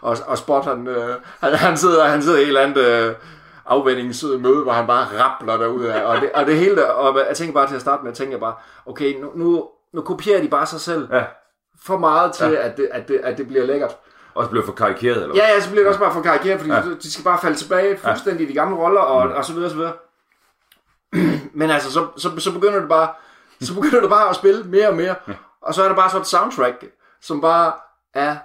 og, 0.09 0.17
og 0.27 0.39
Spot, 0.39 0.65
han, 0.65 0.87
øh, 0.87 1.15
han, 1.41 1.55
han, 1.55 1.77
sidder, 1.77 2.05
han 2.05 2.23
sidder 2.23 2.39
i 2.39 2.43
et 2.43 2.47
eller 2.49 2.61
andet 2.61 2.85
øh, 2.87 3.15
afvendingsmøde, 3.67 4.63
hvor 4.63 4.73
han 4.73 4.87
bare 4.87 5.07
rappler 5.23 5.57
derudad. 5.57 6.03
Og 6.05 6.21
det, 6.21 6.31
og 6.35 6.47
det 6.47 6.57
hele, 6.57 6.77
der, 6.77 6.87
og 6.87 7.19
jeg 7.29 7.37
tænker 7.37 7.55
bare 7.55 7.69
til 7.69 7.75
at 7.75 7.81
starte 7.81 8.03
med, 8.03 8.11
jeg 8.11 8.17
tænker 8.17 8.39
bare, 8.39 8.55
okay, 8.87 9.21
nu, 9.21 9.31
nu, 9.35 9.69
nu 9.93 10.01
kopierer 10.03 10.41
de 10.43 10.49
bare 10.49 10.67
sig 10.67 10.81
selv 10.81 11.09
Ja. 11.13 11.23
for 11.85 11.99
meget 11.99 12.33
til, 12.33 12.47
ja. 12.51 12.67
at, 12.69 12.77
det, 12.77 12.89
at, 12.93 13.09
det, 13.09 13.21
at 13.25 13.39
det 13.39 13.47
bliver 13.49 13.65
lækkert. 13.67 13.97
Også 14.35 14.51
blev 14.51 14.65
for 14.65 14.73
karikeret, 14.73 15.23
eller 15.23 15.37
Ja, 15.37 15.49
ja, 15.55 15.61
så 15.61 15.71
bliver 15.71 15.83
det 15.83 15.89
også 15.89 16.01
bare 16.01 16.13
for 16.13 16.23
karikeret, 16.23 16.61
fordi 16.61 16.73
Ja. 16.73 16.79
ja. 16.79 16.95
de 17.03 17.13
skal 17.13 17.25
bare 17.25 17.39
falde 17.43 17.57
tilbage 17.57 17.97
fuldstændig 17.97 18.47
i 18.47 18.49
de 18.49 18.55
gamle 18.55 18.77
roller, 18.77 19.01
og, 19.01 19.27
mm. 19.27 19.33
og 19.33 19.45
så 19.45 19.53
videre, 19.53 19.67
og 19.67 19.71
så 19.71 19.77
videre. 19.77 19.93
Men 21.61 21.71
altså, 21.71 21.93
så, 21.93 22.07
så, 22.17 22.31
så 22.39 22.53
begynder 22.53 22.81
det 22.81 22.89
bare, 22.89 23.09
så 23.61 23.75
begynder 23.75 24.01
det 24.01 24.11
bare 24.11 24.29
at 24.29 24.37
spille 24.37 24.65
mere 24.65 24.89
og 24.89 24.97
mere, 24.97 25.15
og 25.63 25.75
så 25.75 25.83
er 25.85 25.89
der 25.89 25.95
bare 25.95 26.11
sådan 26.11 26.21
et 26.21 26.27
soundtrack, 26.27 26.85
som 27.21 27.41
bare 27.41 27.73
er 28.15 28.37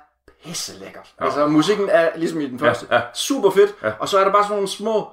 pisse 0.45 0.80
lækkert. 0.80 1.13
Ja. 1.19 1.25
Altså, 1.25 1.47
musikken 1.47 1.89
er 1.89 2.10
ligesom 2.15 2.41
i 2.41 2.47
den 2.49 2.60
første, 2.60 2.88
ja. 2.91 3.01
super 3.13 3.49
fedt, 3.49 3.75
ja. 3.84 3.91
og 3.99 4.10
så 4.10 4.17
er 4.19 4.23
der 4.23 4.32
bare 4.32 4.43
sådan 4.43 4.56
nogle 4.56 4.67
små, 4.67 5.08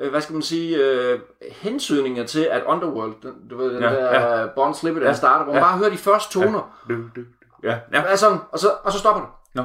øh, 0.00 0.10
hvad 0.10 0.20
skal 0.20 0.32
man 0.32 0.42
sige, 0.42 0.76
øh, 0.76 1.20
hensydninger 1.52 2.26
til, 2.26 2.40
at 2.40 2.62
Underworld, 2.66 3.14
den, 3.22 3.48
du 3.50 3.56
ved, 3.56 3.74
den 3.74 3.82
Ja, 3.82 3.92
ja, 3.92 4.00
der 4.00 4.40
ja. 4.40 4.46
Born 4.46 4.74
Slippet, 4.74 5.00
den 5.02 5.08
Ja, 5.10 5.14
starter, 5.16 5.44
hvor 5.44 5.52
man 5.54 5.62
ja. 5.62 5.68
bare 5.68 5.78
hører 5.78 5.90
de 5.90 5.98
første 5.98 6.32
toner, 6.40 6.76
Du, 6.88 6.94
du, 6.94 7.02
du. 7.16 7.20
Ja, 7.62 7.78
ja. 7.92 8.02
er 8.02 8.16
sådan, 8.16 8.38
og, 8.52 8.58
så, 8.58 8.72
og 8.82 8.92
så 8.92 8.98
stopper 8.98 9.20
det. 9.22 9.30
Nå. 9.54 9.64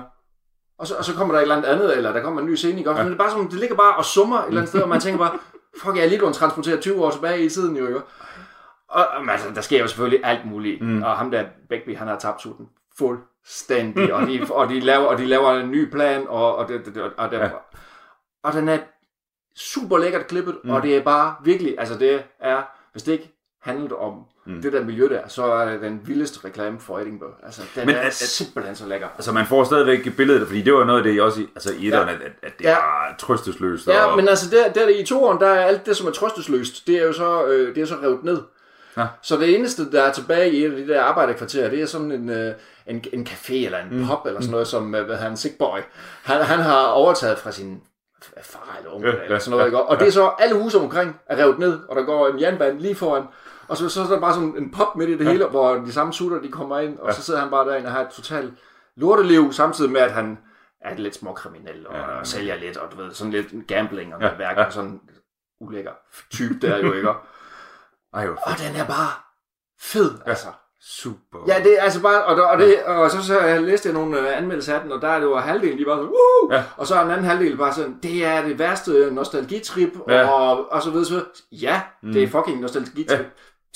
Og 0.79 0.87
så, 0.87 0.95
og 0.95 1.05
så 1.05 1.13
kommer 1.13 1.33
der 1.33 1.39
et 1.39 1.41
eller 1.41 1.55
andet 1.55 1.69
andet, 1.69 1.97
eller 1.97 2.11
der 2.13 2.21
kommer 2.21 2.41
en 2.41 2.47
ny 2.47 2.55
scene, 2.55 2.77
ikke? 2.77 2.89
Ja. 2.89 2.97
Men 2.97 3.05
det 3.05 3.13
er 3.13 3.17
bare 3.17 3.29
sådan, 3.31 3.45
det 3.45 3.53
ligger 3.53 3.75
bare 3.75 3.95
og 3.95 4.05
summer 4.05 4.39
et 4.39 4.47
eller 4.47 4.61
andet 4.61 4.69
sted, 4.69 4.81
og 4.81 4.89
man 4.89 4.99
tænker 4.99 5.17
bare, 5.17 5.31
fuck, 5.77 5.95
jeg 5.95 6.03
er 6.03 6.09
lige 6.09 6.19
blevet 6.19 6.35
transporteret 6.35 6.79
20 6.81 7.05
år 7.05 7.11
tilbage 7.11 7.45
i 7.45 7.49
tiden, 7.49 7.77
jo, 7.77 7.87
ikke? 7.87 8.01
Og, 8.87 9.07
og 9.07 9.31
altså, 9.31 9.49
der 9.55 9.61
sker 9.61 9.79
jo 9.79 9.87
selvfølgelig 9.87 10.25
alt 10.25 10.45
muligt, 10.45 10.81
mm. 10.81 11.03
og 11.03 11.17
ham 11.17 11.31
der, 11.31 11.45
Beckby, 11.69 11.97
han 11.97 12.07
har 12.07 12.19
tabt 12.19 12.41
sutten 12.41 12.69
fuldstændig, 12.97 14.13
og 14.13 14.27
de, 14.27 14.45
og 14.49 14.69
de, 14.69 14.79
laver, 14.79 15.05
og 15.05 15.17
de 15.17 15.25
laver 15.25 15.51
en 15.51 15.71
ny 15.71 15.89
plan, 15.91 16.27
og, 16.27 16.55
og, 16.55 16.67
det, 16.67 16.85
det, 16.85 17.03
og, 17.17 17.31
det, 17.31 17.37
Ja. 17.39 17.49
og 18.43 18.53
den 18.53 18.69
er 18.69 18.77
super 19.55 19.97
lækkert 19.97 20.27
klippet, 20.27 20.57
mm. 20.63 20.69
og 20.69 20.83
det 20.83 20.97
er 20.97 21.03
bare 21.03 21.35
virkelig, 21.43 21.75
altså 21.79 21.97
det 21.97 22.23
er, 22.39 22.61
hvis 22.91 23.03
det 23.03 23.11
ikke 23.11 23.30
handlede 23.61 23.95
om 23.95 24.13
mm. 24.45 24.61
det 24.61 24.73
der 24.73 24.83
miljø 24.83 25.07
der, 25.09 25.21
så 25.27 25.43
er 25.43 25.71
det 25.71 25.81
den 25.81 26.01
vildeste 26.05 26.39
reklame 26.45 26.79
for 26.79 26.99
Edinburgh. 26.99 27.33
Altså, 27.43 27.61
den 27.75 27.85
Men 27.85 27.95
er 27.95 27.99
at- 27.99 28.05
at- 28.05 28.13
simpelthen 28.13 28.75
så 28.75 28.85
lækker. 28.87 29.07
Altså, 29.15 29.31
man 29.31 29.45
får 29.45 29.63
stadigvæk 29.63 30.15
billedet, 30.17 30.47
fordi 30.47 30.61
det 30.61 30.73
var 30.73 30.83
noget 30.83 30.99
af 30.99 31.03
det, 31.03 31.15
jeg 31.15 31.23
også 31.23 31.41
i, 31.41 31.47
altså, 31.55 31.73
i 31.73 31.87
etteren, 31.87 32.07
Ja. 32.09 32.13
at, 32.15 32.31
at, 32.43 32.57
det 32.57 32.65
Ja. 32.65 32.75
var 32.75 33.15
trøstesløst. 33.19 33.87
Ja, 33.87 34.05
og, 34.05 34.15
men 34.17 34.29
altså 34.29 34.49
der, 34.49 34.71
der 34.73 34.87
i 34.87 35.05
toeren, 35.05 35.39
der 35.39 35.47
er 35.47 35.65
alt 35.65 35.85
det, 35.85 35.97
som 35.97 36.07
er 36.07 36.11
trøstesløst, 36.11 36.87
det 36.87 36.95
er 36.95 37.03
jo 37.03 37.13
så, 37.13 37.45
øh, 37.45 37.75
det 37.75 37.81
er 37.81 37.85
så 37.85 37.95
revet 38.03 38.23
ned. 38.23 38.41
Ja. 38.97 39.05
Så 39.21 39.37
det 39.37 39.55
eneste, 39.55 39.91
der 39.91 40.01
er 40.03 40.11
tilbage 40.11 40.51
i 40.51 40.65
et 40.65 40.71
af 40.71 40.77
de 40.77 40.87
der 40.87 41.01
arbejderkvarterer, 41.03 41.69
det 41.69 41.81
er 41.81 41.85
sådan 41.85 42.11
en, 42.11 42.29
øh, 42.29 42.53
en, 42.87 43.03
en 43.13 43.27
café 43.29 43.53
eller 43.53 43.77
en 43.79 43.87
mm. 44.01 44.07
pub 44.07 44.25
eller 44.25 44.41
sådan 44.41 44.51
noget, 44.51 44.67
som 44.67 44.95
øh, 44.95 45.05
hvad 45.05 45.15
han, 45.17 45.37
Sick 45.37 45.57
Boy, 45.57 45.79
han, 46.23 46.41
han 46.41 46.59
har 46.59 46.85
overtaget 46.85 47.39
fra 47.39 47.51
sin 47.51 47.81
far 48.43 48.75
eller 48.79 48.91
onkel 48.95 49.09
Ja, 49.09 49.15
ja, 49.15 49.19
ja, 49.21 49.25
eller 49.25 49.39
sådan 49.39 49.51
noget, 49.51 49.61
ja, 49.63 49.65
ikke? 49.65 49.81
Og 49.81 49.99
det 49.99 50.07
er 50.07 50.11
så, 50.11 50.31
alle 50.39 50.55
huse 50.55 50.77
omkring 50.79 51.19
er 51.25 51.37
revet 51.37 51.59
ned, 51.59 51.79
og 51.89 51.95
der 51.95 52.03
går 52.03 52.27
en 52.27 52.41
jernbane 52.41 52.79
lige 52.79 52.95
foran, 52.95 53.23
og 53.71 53.77
så, 53.77 53.89
så 53.89 54.01
er 54.01 54.07
der 54.07 54.19
bare 54.19 54.33
sådan 54.33 54.55
en 54.57 54.71
pop 54.71 54.95
midt 54.95 55.09
i 55.09 55.17
det 55.17 55.25
ja. 55.25 55.31
hele, 55.31 55.45
hvor 55.45 55.73
de 55.75 55.91
samme 55.93 56.13
sutter, 56.13 56.41
de 56.41 56.49
kommer 56.51 56.79
ind, 56.79 56.97
og 56.99 57.07
ja. 57.07 57.13
så 57.13 57.21
sidder 57.21 57.39
han 57.39 57.49
bare 57.49 57.67
derinde 57.69 57.87
og 57.87 57.91
har 57.93 58.01
et 58.01 58.09
totalt 58.09 58.53
lorteliv, 58.95 59.53
samtidig 59.53 59.91
med, 59.91 60.01
at 60.01 60.11
han 60.11 60.37
er 60.81 60.95
lidt 60.97 61.15
småkriminel 61.15 61.87
og, 61.87 61.93
Ja, 61.93 61.99
ja, 62.01 62.11
ja. 62.11 62.19
og 62.19 62.27
sælger 62.27 62.55
lidt, 62.55 62.77
og 62.77 62.91
du 62.91 62.97
ved, 62.97 63.11
sådan 63.11 63.31
lidt 63.31 63.67
gambling 63.67 64.15
og 64.15 64.21
Ja, 64.21 64.27
ja, 64.27 64.37
værk, 64.37 64.57
ja. 64.57 64.65
og 64.65 64.73
sådan 64.73 64.99
ulækker 65.61 65.91
type 66.31 66.67
der 66.67 66.77
jo, 66.77 66.93
ikke? 66.93 67.09
Ej, 68.13 68.25
hvor 68.25 68.35
Og 68.35 68.51
den 68.57 68.75
er 68.81 68.85
bare 68.85 69.11
fed, 69.81 70.11
altså. 70.25 70.47
super. 70.81 71.39
Ja, 71.47 71.63
det 71.63 71.79
er 71.79 71.83
altså 71.83 72.01
bare, 72.01 72.25
og, 72.25 72.43
og, 72.43 72.57
det, 72.57 72.83
og 72.83 73.11
så, 73.11 73.23
så 73.23 73.39
jeg 73.39 73.61
læste 73.61 73.87
jeg 73.89 73.93
nogle 73.93 74.19
øh, 74.19 74.37
anmeldelser 74.37 74.75
af 74.75 74.81
den, 74.81 74.91
og 74.91 75.01
der 75.01 75.07
er 75.07 75.19
det 75.19 75.25
jo 75.25 75.37
halvdelen, 75.37 75.77
de 75.79 75.85
bare 75.85 75.97
sådan, 75.97 76.09
Woo! 76.11 76.51
Ja. 76.53 76.63
og 76.77 76.87
så 76.87 76.95
er 76.95 77.01
den 77.01 77.11
anden 77.11 77.25
halvdel 77.25 77.57
bare 77.57 77.73
sådan, 77.73 77.99
det 78.03 78.25
er 78.25 78.41
det 78.41 78.59
værste 78.59 79.11
nostalgitrip, 79.11 79.89
Ja. 80.07 80.27
og, 80.29 80.71
og 80.71 80.81
så 80.83 80.89
videre, 80.89 81.05
så 81.05 81.13
videre. 81.13 81.27
Ja, 81.51 81.81
mm. 82.03 82.13
det 82.13 82.23
er 82.23 82.27
fucking 82.27 82.61
nostalgitrip. 82.61 83.19
Ja. 83.19 83.25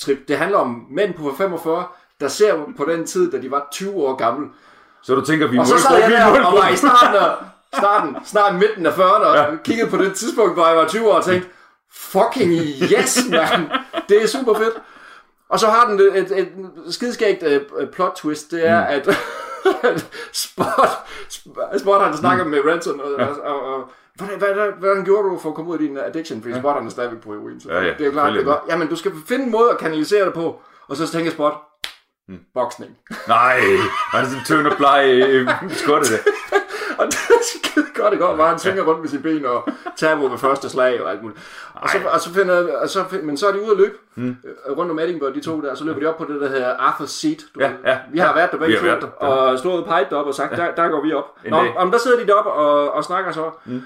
Trip. 0.00 0.28
Det 0.28 0.38
handler 0.38 0.58
om 0.58 0.86
mænd 0.90 1.14
på 1.14 1.34
45, 1.38 1.86
der 2.20 2.28
ser 2.28 2.54
på 2.76 2.84
den 2.84 3.06
tid, 3.06 3.30
da 3.30 3.40
de 3.40 3.50
var 3.50 3.68
20 3.72 3.94
år 3.94 4.14
gamle. 4.16 4.48
Så 5.02 5.14
du 5.14 5.20
tænker, 5.20 5.46
vi 5.46 5.58
Og 5.58 5.66
så 5.66 5.78
sad 5.78 5.98
jeg 5.98 6.12
er 6.12 6.34
der 6.34 6.44
og 6.44 6.52
var 6.52 6.68
i 6.68 6.76
starten 6.76 7.16
af, 7.16 7.30
starten, 7.72 8.16
snart 8.24 8.54
midten 8.54 8.86
af 8.86 8.90
40'erne, 8.90 9.24
og 9.26 9.36
Ja. 9.36 9.56
kiggede 9.64 9.90
på 9.90 9.96
det 9.96 10.14
tidspunkt, 10.14 10.54
hvor 10.54 10.66
jeg 10.66 10.76
var 10.76 10.88
20 10.88 11.10
år, 11.10 11.14
og 11.14 11.24
tænkte, 11.24 11.48
fucking 11.92 12.52
yes, 12.92 13.18
man. 13.30 13.70
Det 14.08 14.22
er 14.22 14.26
super 14.26 14.54
fedt. 14.54 14.74
Og 15.48 15.60
så 15.60 15.66
har 15.66 15.88
den 15.88 16.00
et, 16.00 16.16
et, 16.16 16.38
et 16.38 16.48
skideskægt 16.94 17.42
uh, 17.42 17.88
plot 17.92 18.12
twist, 18.16 18.50
det 18.50 18.66
er, 18.68 18.80
mm. 18.80 18.86
at, 18.88 19.16
Spot, 20.32 20.90
Spot 21.78 22.02
han 22.02 22.16
snakker 22.16 22.44
mm. 22.44 22.50
med 22.50 22.58
Ransom, 22.66 23.00
og, 23.00 23.12
og, 23.14 23.40
og, 23.44 23.74
og 23.74 23.90
hvordan, 24.16 24.38
hvordan, 24.38 24.72
hvordan 24.78 25.04
gjorde 25.04 25.28
du 25.28 25.38
for 25.38 25.48
at 25.48 25.54
komme 25.54 25.70
ud 25.70 25.74
af 25.74 25.80
din 25.80 25.98
addiction? 25.98 26.42
Fordi 26.42 26.54
ja. 26.54 26.60
Spot 26.60 26.74
han 26.74 26.86
er 26.86 26.90
stadigvæk 26.90 27.20
på 27.20 27.32
heroin. 27.32 27.60
Så 27.60 27.72
Ja, 27.72 27.80
ja, 27.80 27.92
det 27.92 28.00
er 28.00 28.04
jo 28.06 28.10
klart, 28.12 28.32
det 28.32 28.40
er 28.40 28.44
godt. 28.44 28.60
Jamen, 28.68 28.88
du 28.88 28.96
skal 28.96 29.12
finde 29.28 29.44
en 29.44 29.50
måde 29.50 29.70
at 29.70 29.78
kanalisere 29.78 30.24
det 30.24 30.34
på. 30.34 30.60
Og 30.88 30.96
så 30.96 31.08
tænker 31.12 31.30
Spot, 31.30 31.54
mm. 32.28 32.38
boksning. 32.54 32.90
Nej, 33.28 33.60
var 34.12 34.20
det 34.20 34.28
sådan 34.28 34.44
tynd 34.44 34.66
og 34.66 34.76
bleg 34.76 35.22
øh, 35.28 35.48
skottet 35.70 36.10
det? 36.10 36.20
Og 36.98 37.06
det 37.06 37.14
er 37.14 37.42
skide 37.42 37.86
godt, 37.94 38.12
det 38.12 38.20
går 38.20 38.36
bare, 38.36 38.48
han 38.48 38.58
svinger 38.58 38.82
rundt 38.82 39.00
med 39.00 39.08
sine 39.08 39.22
ben 39.22 39.44
og 39.44 39.68
taber 39.96 40.28
ved 40.28 40.38
første 40.38 40.68
slag 40.70 41.02
og 41.02 41.10
alt 41.10 41.22
muligt. 41.22 41.40
Og 41.74 41.88
så, 41.88 41.98
og 42.12 42.20
så 42.20 42.34
finder, 42.34 42.76
og 42.76 42.88
så, 42.88 43.04
find- 43.10 43.22
men 43.22 43.36
så 43.36 43.48
er 43.48 43.52
de 43.52 43.62
ude 43.62 43.70
at 43.70 43.76
løbe 43.76 43.94
mm. 44.14 44.36
rundt 44.76 44.90
om 44.90 44.98
Edinburgh, 44.98 45.34
de 45.34 45.40
to 45.40 45.60
der, 45.60 45.70
og 45.70 45.76
så 45.76 45.84
løber 45.84 46.00
de 46.00 46.06
op 46.06 46.16
på 46.18 46.24
det, 46.24 46.40
der 46.40 46.48
hedder 46.48 46.74
Arthur's 46.76 47.06
Seat. 47.06 47.38
Du 47.54 47.60
Ja, 47.60 47.70
ja, 47.84 47.98
vi 48.12 48.18
har 48.18 48.34
været 48.34 48.50
der 48.50 48.58
begge 48.58 49.00
to, 49.00 49.06
og 49.16 49.58
stået 49.58 49.82
og 49.82 49.86
peget 49.86 50.12
op 50.12 50.26
og 50.26 50.34
sagt, 50.34 50.56
der, 50.56 50.74
der 50.74 50.88
går 50.88 51.02
vi 51.02 51.12
op. 51.12 51.24
Nå, 51.48 51.64
om 51.76 51.90
der 51.90 51.98
sidder 51.98 52.18
de 52.18 52.26
deroppe 52.26 52.50
og, 52.50 52.92
og 52.92 53.04
snakker 53.04 53.32
så. 53.32 53.50
Mm. 53.64 53.82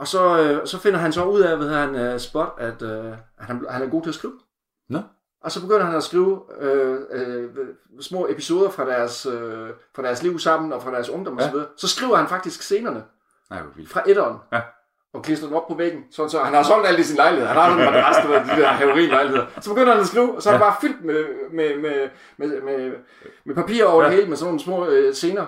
Og 0.00 0.08
så, 0.08 0.38
øh, 0.42 0.66
så 0.66 0.78
finder 0.78 0.98
han 0.98 1.12
så 1.12 1.24
ud 1.24 1.40
af, 1.40 1.58
ved 1.58 1.70
han, 1.74 2.12
uh, 2.14 2.20
Spot, 2.20 2.48
at 2.58 2.82
uh, 2.82 3.04
han, 3.38 3.66
han 3.70 3.82
er 3.82 3.86
god 3.90 4.02
til 4.02 4.08
at 4.08 4.14
skrive. 4.14 4.32
Nå. 4.88 4.98
Og 5.44 5.52
så 5.52 5.60
begynder 5.60 5.84
han 5.84 5.94
at 5.96 6.02
skrive 6.02 6.40
øh, 6.60 6.98
øh, 7.12 7.50
små 8.00 8.26
episoder 8.30 8.70
fra 8.70 8.84
deres, 8.86 9.26
øh, 9.26 9.68
fra 9.96 10.02
deres 10.02 10.22
liv 10.22 10.38
sammen 10.38 10.72
og 10.72 10.82
fra 10.82 10.90
deres 10.90 11.08
ungdom 11.10 11.38
Ja. 11.40 11.46
osv. 11.48 11.54
Så, 11.54 11.66
så 11.76 11.88
skriver 11.96 12.16
han 12.16 12.28
faktisk 12.28 12.62
scenerne 12.62 13.02
Nej, 13.50 13.60
hvor 13.62 13.70
vildt. 13.76 13.90
fra 13.90 14.02
etteren. 14.06 14.36
Ja. 14.52 14.60
Og 15.14 15.22
klistrer 15.22 15.48
dem 15.48 15.56
op 15.56 15.68
på 15.68 15.74
væggen. 15.74 16.04
Så, 16.10 16.28
så 16.28 16.38
han 16.38 16.54
har 16.54 16.62
solgt 16.62 16.86
alt 16.88 16.98
i 16.98 17.02
sin 17.02 17.16
lejlighed. 17.16 17.46
Han 17.48 17.56
har 17.56 17.70
sådan 17.70 17.86
en 17.88 17.92
madras, 17.94 18.28
ved, 18.28 18.56
de 18.56 18.62
der 18.62 18.72
heroinlejligheder. 18.72 19.46
Så 19.60 19.70
begynder 19.70 19.92
han 19.92 20.00
at 20.00 20.06
skrive, 20.06 20.36
og 20.36 20.42
så 20.42 20.48
er 20.48 20.52
det 20.52 20.60
bare 20.60 20.74
fyldt 20.80 21.04
med, 21.04 21.24
med, 21.52 21.76
med, 21.78 22.08
med, 22.36 22.62
med, 22.62 22.92
med 23.44 23.54
papir 23.54 23.84
over 23.84 24.02
det 24.02 24.10
Ja. 24.10 24.14
hele, 24.14 24.28
med 24.28 24.36
sådan 24.36 24.46
nogle 24.48 24.60
små 24.60 24.86
øh, 24.86 25.14
scener. 25.14 25.46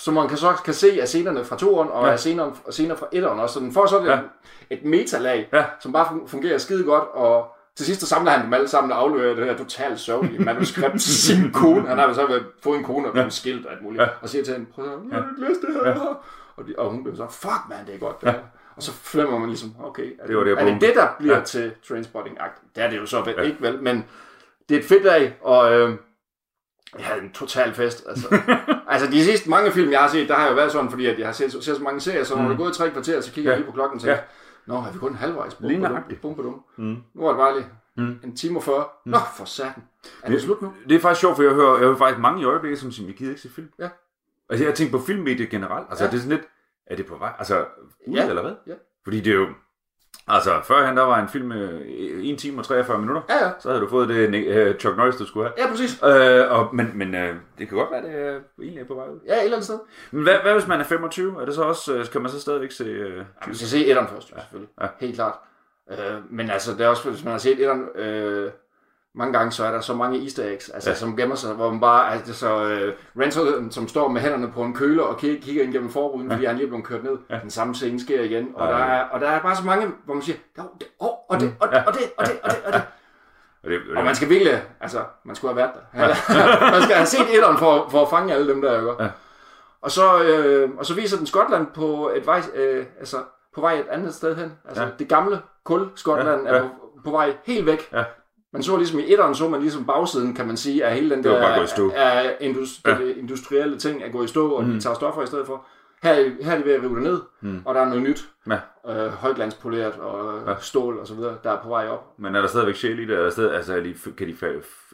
Så 0.00 0.10
man 0.12 0.28
kan 0.28 0.36
så 0.36 0.52
kan 0.64 0.74
se 0.74 0.98
af 1.02 1.08
scenerne 1.08 1.44
fra 1.44 1.56
toeren, 1.56 1.88
og 1.90 2.06
Ja. 2.06 2.12
af 2.12 2.18
scener, 2.18 2.50
og 2.64 2.72
scener 2.72 2.96
fra 2.96 3.06
etteren 3.12 3.40
også. 3.40 3.54
Så 3.54 3.60
den 3.60 3.72
får 3.72 3.86
sådan 3.86 4.06
Ja. 4.06 4.14
et, 4.14 4.20
et 4.70 4.84
metalag, 4.84 5.48
Ja. 5.52 5.64
som 5.80 5.92
bare 5.92 6.04
fun- 6.06 6.28
fungerer 6.28 6.58
skide 6.58 6.84
godt, 6.84 7.04
og 7.14 7.56
til 7.76 7.86
sidst 7.86 8.06
samler 8.06 8.30
han 8.32 8.44
dem 8.44 8.54
alle 8.54 8.68
sammen 8.68 8.92
og 8.92 8.98
afleverer 8.98 9.34
det 9.34 9.44
her 9.44 9.56
totalt 9.56 10.00
sørgelige 10.00 10.44
manuskript 10.50 10.92
til 11.00 11.14
sin 11.22 11.52
kone. 11.52 11.88
Han 11.88 11.98
har 11.98 12.12
så 12.12 12.40
fået 12.62 12.78
en 12.78 12.84
kone 12.84 13.06
og 13.06 13.12
blevet 13.12 13.32
skilt 13.32 13.66
og 13.66 13.72
alt 13.72 13.82
muligt. 13.82 14.02
Ja. 14.02 14.08
Og 14.22 14.28
siger 14.28 14.44
til 14.44 14.54
hende, 14.54 14.66
prøv 14.74 14.84
at 14.84 14.90
ja. 15.12 15.18
læs 15.48 15.56
det 15.58 15.94
her. 15.94 16.00
Og, 16.56 16.66
de, 16.68 16.74
og 16.78 16.90
hun 16.90 17.02
bliver 17.04 17.16
så, 17.16 17.26
fuck 17.30 17.60
man, 17.68 17.78
det 17.86 17.94
er 17.94 17.98
godt. 17.98 18.20
Det 18.20 18.26
ja. 18.26 18.34
Og 18.76 18.82
så 18.82 18.92
fornemmer 18.92 19.38
man 19.38 19.48
ligesom, 19.48 19.74
okay, 19.84 20.16
er 20.22 20.26
Det 20.26 20.36
var 20.36 20.44
det, 20.44 20.50
jeg 20.56 20.60
er 20.60 20.72
det, 20.72 20.80
det, 20.80 20.94
der 20.94 21.06
bliver 21.18 21.34
Ja. 21.34 21.38
ja. 21.38 21.44
til 21.44 21.72
Trainspotting-agt? 21.88 22.60
Det 22.76 22.84
er 22.84 22.90
det 22.90 22.96
jo 22.98 23.06
så 23.06 23.22
vel, 23.22 23.34
Ja. 23.38 23.42
ikke 23.42 23.56
vel, 23.60 23.82
men 23.82 24.04
det 24.68 24.74
er 24.74 24.78
et 24.80 24.86
fedt 24.86 25.04
dag, 25.04 25.36
og 25.42 25.72
øh, 25.72 25.96
jeg 26.98 27.06
havde 27.06 27.22
en 27.22 27.32
total 27.32 27.74
fest. 27.74 28.04
Altså. 28.08 28.28
altså 28.88 29.10
de 29.10 29.24
sidste 29.24 29.50
mange 29.50 29.70
film, 29.72 29.90
jeg 29.90 30.00
har 30.00 30.08
set, 30.08 30.28
der 30.28 30.34
har 30.34 30.48
jo 30.48 30.54
været 30.54 30.72
sådan, 30.72 30.90
fordi 30.90 31.06
at 31.06 31.18
jeg 31.18 31.26
har 31.26 31.32
set, 31.32 31.52
set 31.52 31.64
så 31.76 31.82
mange 31.82 32.00
serier, 32.00 32.24
så 32.24 32.34
når 32.34 32.42
mm. 32.42 32.48
det 32.48 32.54
er 32.54 32.58
gået 32.58 32.74
tre 32.74 32.90
kvarter, 32.90 33.20
så 33.20 33.32
kigger 33.32 33.50
Ja. 33.50 33.54
jeg 33.56 33.60
lige 33.60 33.70
på 33.70 33.74
klokken 33.74 33.96
og 33.96 34.00
tænker, 34.02 34.14
Ja. 34.14 34.20
Nå, 34.66 34.80
har 34.80 34.92
vi 34.92 34.98
kun 34.98 35.14
halvvejs? 35.14 35.54
Bum, 35.54 35.68
Lige 35.68 35.80
nøjagtigt. 35.80 36.20
Bum, 36.20 36.34
badum. 36.34 36.62
Mm. 36.76 36.96
Nu 37.14 37.24
er 37.24 37.28
det 37.28 37.38
bare 37.38 37.54
lige 37.58 37.66
Mm. 37.96 38.18
en 38.24 38.36
time 38.36 38.58
og 38.58 38.62
40. 38.62 38.84
Nå, 39.06 39.18
for 39.36 39.44
satan. 39.44 39.82
Er 40.22 40.30
det 40.30 40.42
slut 40.42 40.62
nu? 40.62 40.72
Det 40.88 40.96
er 40.96 41.00
faktisk 41.00 41.20
sjovt, 41.20 41.36
for 41.36 41.42
jeg 41.42 41.52
hører, 41.52 41.70
jeg 41.78 41.84
hører 41.86 41.96
faktisk 41.96 42.20
mange 42.20 42.42
i 42.42 42.44
øjeblikket, 42.44 42.78
som 42.80 42.92
siger, 42.92 43.06
vi 43.06 43.12
gider 43.12 43.30
ikke 43.30 43.40
se 43.42 43.50
film. 43.50 43.68
Ja. 43.78 43.88
Altså, 44.50 44.64
jeg 44.64 44.74
tænker 44.74 44.98
på 44.98 45.04
filmmediet 45.04 45.48
generelt. 45.50 45.86
Altså, 45.90 46.04
Ja. 46.04 46.10
det 46.10 46.16
er 46.16 46.20
sådan 46.20 46.36
lidt, 46.36 46.48
er 46.86 46.96
det 46.96 47.06
på 47.06 47.16
vej? 47.18 47.32
Altså, 47.38 47.64
ud 48.06 48.14
Ja. 48.16 48.28
eller 48.28 48.42
hvad? 48.42 48.52
Ja. 48.66 48.72
Fordi 49.04 49.20
det 49.20 49.30
er 49.30 49.34
jo, 49.34 49.46
altså, 50.34 50.60
førhen 50.64 50.96
der 50.96 51.02
var 51.02 51.20
en 51.22 51.28
film 51.28 51.48
med 51.48 51.80
1 52.22 52.38
time 52.38 52.58
og 52.60 52.64
43 52.64 52.98
minutter. 52.98 53.22
Ja, 53.28 53.46
ja. 53.46 53.50
Så 53.60 53.68
havde 53.68 53.80
du 53.80 53.88
fået 53.88 54.08
det 54.08 54.70
uh, 54.70 54.76
Chuck 54.78 54.96
Norris, 54.96 55.16
du 55.16 55.26
skulle 55.26 55.48
have. 55.48 55.54
Ja, 55.66 55.70
præcis. 55.70 56.02
Øh, 56.04 56.52
og, 56.58 56.74
men 56.74 56.90
men 56.94 57.14
øh, 57.14 57.34
det 57.58 57.68
kan 57.68 57.78
godt 57.78 57.90
være, 57.90 58.02
det 58.02 58.26
er 58.26 58.38
egentlig 58.62 58.80
er 58.82 58.86
på 58.86 58.94
vej 58.94 59.08
ud. 59.08 59.20
Ja, 59.26 59.34
et 59.36 59.44
eller 59.44 59.56
andet 59.56 59.64
sted. 59.64 59.78
Men 60.10 60.22
hvad, 60.22 60.34
hvad 60.42 60.52
hvis 60.52 60.66
man 60.66 60.80
er 60.80 60.84
25? 60.84 61.40
Er 61.40 61.44
det 61.44 61.54
så 61.54 61.62
også, 61.62 61.94
øh, 61.94 62.06
kan 62.06 62.20
man 62.22 62.30
så 62.30 62.40
stadigvæk 62.40 62.70
se... 62.70 62.84
Øh, 62.84 63.16
Ja, 63.16 63.22
man 63.46 63.54
skal 63.54 63.68
se 63.68 63.86
etteren 63.86 64.08
først, 64.08 64.30
jo, 64.30 64.36
selvfølgelig. 64.40 64.70
Ja. 64.80 64.86
Helt 65.00 65.14
klart. 65.14 65.34
Øh, 65.90 65.96
men 66.30 66.50
altså, 66.50 66.72
det 66.72 66.80
er 66.80 66.88
også, 66.88 67.10
hvis 67.10 67.24
man 67.24 67.30
har 67.32 67.38
set 67.38 67.60
etteren, 67.60 67.84
øh, 67.94 68.50
mange 69.14 69.32
gange, 69.38 69.52
så 69.52 69.64
er 69.64 69.70
der 69.70 69.80
så 69.80 69.94
mange 69.94 70.22
easter 70.22 70.44
eggs, 70.52 70.68
altså, 70.68 70.90
Ja. 70.90 70.94
ja. 70.94 70.98
som 70.98 71.16
gemmer 71.16 71.34
sig, 71.34 71.54
hvor 71.54 71.70
man 71.70 71.80
bare, 71.80 72.12
altså, 72.12 72.34
så 72.34 72.64
øh, 72.64 72.94
Rental, 73.20 73.72
som 73.72 73.88
står 73.88 74.08
med 74.08 74.20
hænderne 74.20 74.52
på 74.52 74.62
en 74.62 74.74
køler 74.74 75.02
og 75.02 75.16
kigger, 75.18 75.40
kigger 75.42 75.62
ind 75.62 75.72
gennem 75.72 75.90
forruden, 75.90 76.28
ja. 76.28 76.34
fordi 76.34 76.44
han 76.46 76.56
lige 76.56 76.66
er 76.66 76.70
blevet 76.70 76.84
kørt 76.86 77.04
ned. 77.04 77.18
Ja. 77.30 77.34
Ja. 77.34 77.40
Den 77.40 77.50
samme 77.50 77.74
scene 77.74 78.00
sker 78.00 78.20
igen, 78.22 78.48
og, 78.54 78.66
Ja. 78.68 78.72
der 78.72 78.78
er, 78.78 79.04
og 79.04 79.20
der 79.20 79.28
er 79.28 79.40
bare 79.42 79.56
så 79.56 79.64
mange, 79.64 79.86
hvor 80.04 80.14
man 80.14 80.22
siger, 80.22 80.36
"Jo, 80.58 80.62
det, 80.80 80.88
oh, 80.98 81.08
og 81.28 81.40
det, 81.40 81.54
og 81.60 81.68
det, 81.68 81.76
Ja. 81.76 81.82
og 81.86 81.94
det, 81.94 82.02
og 82.18 82.26
det, 82.26 82.38
og 82.42 82.50
det, 82.50 82.58
og 82.66 82.72
det. 82.72 82.82
og 83.64 83.70
det, 83.70 83.80
Og 83.96 84.04
man 84.04 84.14
skal 84.14 84.28
virkelig, 84.28 84.62
altså, 84.80 84.98
man 85.24 85.36
skulle 85.36 85.54
have 85.54 85.56
været 85.56 85.70
der. 85.74 86.70
man 86.72 86.82
skal 86.82 86.96
have 86.96 87.06
set 87.06 87.36
etteren 87.36 87.58
for, 87.58 87.88
for 87.90 88.02
at 88.02 88.10
fange 88.10 88.34
alle 88.34 88.48
dem 88.52 88.62
der, 88.62 88.76
ikke? 88.80 89.02
Ja. 89.02 89.08
Og 89.82 89.90
så, 89.90 90.22
øh, 90.22 90.70
og 90.78 90.86
så 90.86 90.94
viser 90.94 91.16
den 91.16 91.26
Skotland 91.26 91.66
på 91.66 92.10
et 92.16 92.26
vej, 92.26 92.42
øh, 92.54 92.86
altså, 92.98 93.16
på 93.54 93.60
vej 93.60 93.72
et 93.74 93.86
andet 93.90 94.14
sted 94.14 94.36
hen. 94.36 94.52
Altså, 94.68 94.82
Ja. 94.82 94.88
det 94.98 95.08
gamle 95.08 95.40
kul 95.64 95.88
Skotland 95.96 96.46
Ja, 96.46 96.54
ja. 96.54 96.58
er 96.58 96.62
på, 96.62 96.68
på 97.04 97.10
vej 97.10 97.32
helt 97.44 97.66
væk. 97.66 97.88
Ja. 97.92 98.04
Man 98.52 98.62
så 98.62 98.76
ligesom 98.76 98.98
i 98.98 99.12
etteren, 99.12 99.34
så 99.34 99.48
man 99.48 99.60
ligesom 99.60 99.84
bagsiden, 99.86 100.34
kan 100.34 100.46
man 100.46 100.56
sige, 100.56 100.84
af 100.84 100.94
hele 100.94 101.10
den 101.10 101.18
Det 101.24 101.24
der 101.24 101.38
af 101.96 102.36
indus, 102.40 102.68
Ja. 102.86 102.96
industrielle 103.16 103.78
ting 103.78 104.02
er 104.02 104.08
gået 104.10 104.24
i 104.24 104.28
stå, 104.28 104.48
og 104.50 104.64
Mm. 104.64 104.70
de 104.72 104.80
tager 104.80 104.94
stoffer 104.94 105.22
i 105.22 105.26
stedet 105.26 105.46
for. 105.46 105.64
Her, 106.02 106.12
er- 106.12 106.30
her 106.44 106.52
er 106.52 106.58
de 106.58 106.64
ved 106.64 106.72
at 106.72 106.82
rive 106.82 106.94
det 106.94 107.02
ned, 107.02 107.20
Mm. 107.40 107.62
og 107.64 107.74
der 107.74 107.80
er 107.80 107.84
noget 107.84 108.02
nyt. 108.02 108.28
Ja. 108.48 108.58
Øh, 108.88 109.12
højglanspoleret 109.12 109.92
og 109.92 110.40
Ja. 110.48 110.54
stål 110.60 110.98
og 110.98 111.06
så 111.06 111.14
videre, 111.14 111.34
der 111.44 111.50
er 111.50 111.58
på 111.62 111.68
vej 111.68 111.88
op. 111.88 112.04
Men 112.18 112.34
er 112.36 112.40
der 112.40 112.48
stadigvæk 112.48 112.74
sjæl 112.76 112.98
i 112.98 113.06
det? 113.06 113.18
Er, 113.18 113.22
der 113.22 113.30
stadig, 113.30 113.54
altså, 113.54 113.76
er, 113.76 113.80
de, 113.80 113.94
kan 114.18 114.28
de, 114.28 114.36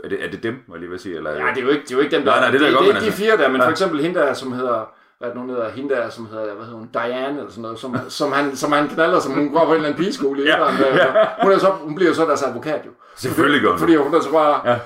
er, 0.04 0.08
det, 0.08 0.24
er 0.24 0.30
det 0.30 0.42
dem, 0.42 0.54
må 0.66 0.74
jeg 0.74 0.80
lige 0.80 0.90
vil 0.90 0.98
sige? 0.98 1.16
Eller, 1.16 1.30
Ja, 1.30 1.36
det 1.54 1.58
er 1.58 1.62
jo 1.62 1.68
ikke, 1.68 1.82
det 1.82 1.90
er 1.92 1.96
jo 1.96 2.02
ikke 2.02 2.16
dem, 2.16 2.24
der... 2.24 2.30
Nej, 2.30 2.40
nej, 2.40 2.50
det 2.50 2.60
er 2.62 2.66
det, 2.66 2.74
godt, 2.74 2.86
det 2.86 2.92
er 2.92 2.96
ikke 3.00 3.06
de 3.06 3.12
fire 3.16 3.36
der, 3.36 3.48
men 3.48 3.60
Ja. 3.60 3.66
for 3.66 3.70
eksempel 3.70 4.00
hende 4.00 4.20
der, 4.20 4.32
som 4.32 4.52
hedder... 4.52 4.92
Hvad 5.18 5.30
hun 5.36 5.48
hedder? 5.50 5.70
Hende 5.70 5.94
der, 5.94 6.08
som 6.10 6.26
hedder, 6.26 6.54
hvad 6.54 6.64
hedder 6.64 6.78
hun? 6.78 6.88
Diane 6.94 7.38
eller 7.38 7.50
sådan 7.50 7.62
noget, 7.62 7.78
som, 7.78 7.96
som, 8.08 8.32
han, 8.32 8.56
som 8.56 8.72
han 8.72 8.88
knaller, 8.88 9.20
som 9.20 9.32
hun 9.32 9.52
går 9.52 9.64
på 9.64 9.70
en 9.70 9.74
eller 9.76 9.88
anden 9.88 10.02
pigeskole 10.04 10.42
i 10.42 10.46
Ja, 10.46 10.54
etteren, 10.54 10.76
der, 10.78 11.26
hun, 11.42 11.52
er 11.52 11.58
så, 11.58 11.70
hun 11.70 11.94
bliver 11.94 12.08
jo 12.08 12.14
så 12.14 12.24
deres 12.26 12.42
advokat 12.42 12.86
jo. 12.86 12.90
Selvfølgelig 13.16 13.60
gør 13.62 13.70
hun 13.70 13.78
Fordi 13.78 13.96
hun 13.96 14.14
er 14.14 14.20
så 14.20 14.30
bare 14.32 14.60
Ja. 14.64 14.72
ja. 14.72 14.78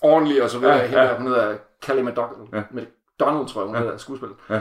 ordentlig 0.00 0.42
og 0.42 0.50
så 0.50 0.58
videre. 0.58 0.74
Ja, 0.74 0.80
Ja, 0.82 0.86
hende 0.88 1.02
ja. 1.02 1.08
der, 1.08 1.16
hun 1.16 1.26
hedder 1.26 1.56
Kelly 1.82 2.00
McDonald, 2.00 2.48
Ja. 2.52 2.58
ja. 2.58 2.62
McDonald 2.70 3.48
tror 3.48 3.60
jeg, 3.60 3.66
hun 3.66 3.76
ja. 3.76 3.82
hedder 3.82 3.96
skuespiller. 3.96 4.36
Ja. 4.50 4.60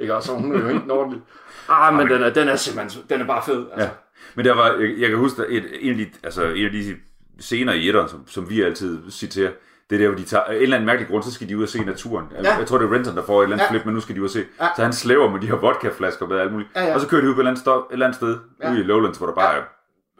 Ikke 0.00 0.14
også? 0.14 0.26
Så 0.26 0.34
hun 0.34 0.54
er 0.54 0.60
jo 0.60 0.68
helt 0.68 0.90
ordentlig. 0.90 1.20
Ah, 1.70 1.94
men 1.94 2.08
den 2.10 2.22
er, 2.22 2.30
den 2.30 2.48
er 2.48 2.56
simpelthen, 2.56 3.02
den 3.10 3.20
er 3.20 3.26
bare 3.26 3.42
fed. 3.46 3.66
Altså. 3.72 3.84
Ja. 3.86 3.90
Men 4.34 4.44
der 4.44 4.54
var, 4.54 4.66
jeg, 4.72 4.94
jeg 4.98 5.08
kan 5.08 5.18
huske, 5.18 5.42
at 5.42 5.48
et, 5.50 5.64
en, 5.80 5.90
af 5.90 5.96
de, 5.96 6.06
altså, 6.22 6.42
en 6.44 6.66
af 6.66 6.72
de 6.72 6.96
scener 7.40 7.72
i 7.72 7.88
etteren, 7.88 8.08
som, 8.08 8.28
som 8.28 8.50
vi 8.50 8.62
altid 8.62 9.10
citerer, 9.10 9.50
det 9.90 9.96
er 9.96 10.00
der, 10.00 10.08
hvor 10.08 10.16
de 10.16 10.24
tager, 10.24 10.44
en 10.44 10.52
eller 10.62 10.76
anden 10.76 10.86
mærkelig 10.86 11.08
grund, 11.08 11.22
så 11.22 11.32
skal 11.32 11.48
de 11.48 11.56
ud 11.58 11.62
og 11.62 11.68
se 11.68 11.84
naturen. 11.84 12.26
Jeg, 12.36 12.44
Ja. 12.44 12.56
jeg 12.58 12.66
tror, 12.66 12.78
det 12.78 12.90
er 12.90 12.94
Renton, 12.94 13.16
der 13.16 13.22
får 13.22 13.40
et 13.40 13.44
eller 13.44 13.56
andet 13.56 13.66
Ja. 13.66 13.70
flip, 13.70 13.84
men 13.84 13.94
nu 13.94 14.00
skal 14.00 14.14
de 14.14 14.20
ud 14.20 14.24
og 14.26 14.30
se. 14.30 14.44
Ja. 14.60 14.66
Så 14.76 14.82
han 14.82 14.92
slæver 14.92 15.30
med 15.30 15.40
de 15.40 15.46
her 15.46 15.54
vodkaflasker 15.56 16.26
med 16.26 16.38
alt 16.38 16.52
muligt. 16.52 16.70
Ja, 16.76 16.84
ja. 16.84 16.94
Og 16.94 17.00
så 17.00 17.08
kører 17.08 17.20
de 17.22 17.28
ud 17.28 17.34
på 17.34 17.40
et 17.40 17.42
eller 17.42 17.50
andet, 17.50 17.60
sted, 17.60 17.72
et 17.72 17.82
eller 17.90 18.06
andet 18.06 18.16
sted 18.16 18.36
Ja. 18.62 18.70
ude 18.70 18.80
i 18.80 18.82
Lowlands, 18.82 19.18
hvor 19.18 19.26
der 19.26 19.34
bare 19.34 19.50
Ja. 19.54 19.58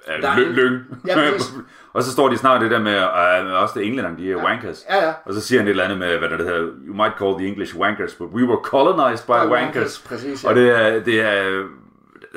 er 0.07 0.17
øh, 0.17 0.23
Der 0.23 0.29
er 0.31 0.35
lø- 0.37 0.47
en- 0.49 0.53
lyng. 0.53 0.81
Ja, 1.07 1.31
og 1.95 2.03
så 2.03 2.13
står 2.13 2.29
de 2.29 2.37
snart 2.37 2.61
det 2.61 2.71
der 2.71 2.81
med, 2.81 2.97
øh, 2.97 3.63
også 3.63 3.75
det 3.79 3.87
englænderne, 3.87 4.17
de 4.19 4.33
er 4.33 4.37
wankers. 4.37 4.85
Ja, 4.91 5.07
ja. 5.07 5.13
Og 5.25 5.35
så 5.35 5.41
siger 5.41 5.59
han 5.61 5.67
et 5.67 5.71
eller 5.71 5.85
andet 5.85 5.99
med, 5.99 6.19
hvad 6.19 6.29
der 6.29 6.37
hedder, 6.37 6.67
you 6.87 6.95
might 6.95 7.15
call 7.19 7.35
the 7.39 7.47
English 7.47 7.77
wankers, 7.77 8.15
but 8.15 8.29
we 8.29 8.45
were 8.45 8.59
colonized 8.65 9.27
by 9.27 9.31
By 9.31 9.33
wankers. 9.33 9.51
wankers, 9.51 10.05
præcis, 10.09 10.45
ja. 10.45 10.49
Og 10.49 10.55
det 10.55 10.71
er, 10.71 11.01
det 11.05 11.21
er, 11.21 11.63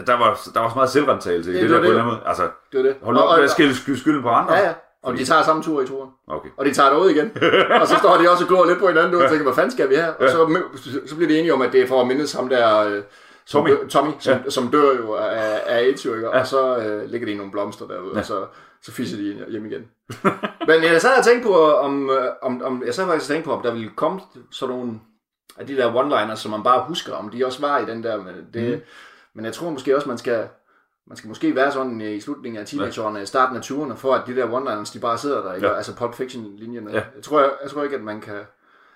der 0.08 0.18
var, 0.18 0.40
der 0.54 0.60
var 0.60 0.70
så 0.70 0.76
meget 0.76 0.90
selvrentagelse 0.90 1.52
i 1.52 1.56
Ja, 1.56 1.62
det, 1.62 1.70
det 1.70 1.76
der 1.76 1.76
var 1.76 1.82
på 1.86 1.92
en 1.92 1.94
det. 1.94 2.00
eller 2.00 2.04
anden 2.04 2.16
måde. 2.18 2.28
Altså, 2.30 2.44
Det 2.72 2.80
er 2.80 2.84
det. 2.84 2.96
hold 3.04 3.18
op 3.18 3.38
med 3.38 3.44
at 3.44 3.52
skille 3.52 3.74
sky- 3.76 3.96
skylden 3.96 4.22
på 4.22 4.30
andre. 4.30 4.54
Ja, 4.54 4.64
ja. 4.68 4.74
Og 5.04 5.18
de 5.18 5.26
tager 5.26 5.44
samme 5.44 5.64
tur 5.64 5.82
i 5.82 5.86
turen. 5.86 6.10
Okay. 6.28 6.50
Og 6.58 6.66
de 6.66 6.74
tager 6.74 6.90
det 6.90 6.98
ud 6.98 7.10
igen. 7.10 7.32
og 7.82 7.88
så 7.88 7.96
står 8.00 8.18
de 8.18 8.32
også 8.32 8.44
og 8.44 8.48
glor 8.48 8.66
lidt 8.66 8.80
på 8.80 8.88
hinanden 8.88 9.22
og 9.22 9.30
tænker, 9.30 9.44
hvad 9.44 9.54
fanden 9.54 9.72
skal 9.72 9.90
vi 9.90 9.96
her? 9.96 10.08
Og 10.08 10.30
så, 10.30 10.60
så 11.06 11.16
bliver 11.16 11.28
de 11.28 11.40
enige 11.40 11.54
om, 11.54 11.62
at 11.62 11.72
det 11.72 11.82
er 11.82 11.88
for 11.88 12.02
at 12.02 12.08
mindes 12.08 12.34
ham 12.34 12.50
der... 12.50 12.80
øh, 12.80 13.04
Tommy. 13.46 13.70
Dør, 13.70 13.88
Tommy, 13.88 14.12
som, 14.20 14.34
ja. 14.34 14.50
som 14.50 14.68
dør 14.68 14.96
jo 14.96 15.14
af, 15.14 15.62
af 15.66 15.78
AIDS, 15.78 16.06
jo, 16.06 16.16
ikke? 16.16 16.32
og 16.32 16.48
så 16.48 16.78
øh, 16.78 17.10
ligger 17.10 17.26
de 17.26 17.32
i 17.34 17.38
nogle 17.38 17.52
blomster 17.52 17.88
derude, 17.88 18.12
ja. 18.14 18.20
og 18.20 18.26
så, 18.26 18.46
så 18.82 18.92
fisser 18.92 19.18
de 19.18 19.46
hjem 19.50 19.66
igen. 19.66 19.88
Men 20.68 20.84
jeg 20.84 21.02
sad 21.02 21.18
og 21.18 21.26
tænkte 21.26 21.48
på, 21.48 21.74
om, 21.74 22.10
øh, 22.10 22.26
om, 22.42 22.62
om, 22.64 22.84
jeg 22.86 22.94
sad 22.94 23.06
faktisk 23.06 23.30
og 23.30 23.34
tænkte 23.34 23.48
på, 23.48 23.56
om 23.56 23.62
der 23.62 23.74
ville 23.74 23.90
komme 23.96 24.22
sådan 24.52 24.76
nogle 24.76 25.00
af 25.58 25.68
de 25.68 25.78
der 25.78 25.94
one-liners, 25.94 26.36
som 26.36 26.52
man 26.52 26.64
bare 26.64 26.86
husker, 26.88 27.14
om 27.14 27.30
de 27.30 27.46
også 27.46 27.62
var 27.62 27.80
i 27.80 27.86
den 27.86 28.04
der. 28.04 28.18
Men, 28.18 28.36
det, 28.54 28.78
mm. 28.78 28.82
men 29.36 29.46
jeg 29.46 29.54
tror 29.54 29.70
måske 29.70 29.96
også, 29.96 30.10
man 30.10 30.18
skal, 30.18 30.48
man 31.12 31.18
skal 31.18 31.28
måske 31.28 31.56
være 31.56 31.72
sådan 31.72 32.02
i 32.02 32.20
slutningen 32.22 32.62
af 32.62 32.68
teenageårene, 32.68 33.22
i 33.22 33.26
starten 33.26 33.58
af 33.58 33.62
20'erne, 33.62 33.94
for 33.96 34.14
at 34.16 34.22
de 34.28 34.36
der 34.36 34.46
one-liners, 34.46 34.94
de 34.94 35.00
bare 35.00 35.18
sidder 35.18 35.44
der, 35.44 35.54
ikke? 35.54 35.68
Ja. 35.68 35.74
altså 35.76 35.96
Pulp 35.96 36.14
Fiction-linjerne. 36.16 36.92
Ja. 36.92 37.04
Jeg, 37.16 37.24
tror, 37.24 37.40
jeg, 37.40 37.52
jeg 37.64 37.72
tror 37.72 37.84
ikke, 37.84 37.96
at 37.96 38.02
man 38.04 38.22
kan 38.22 38.40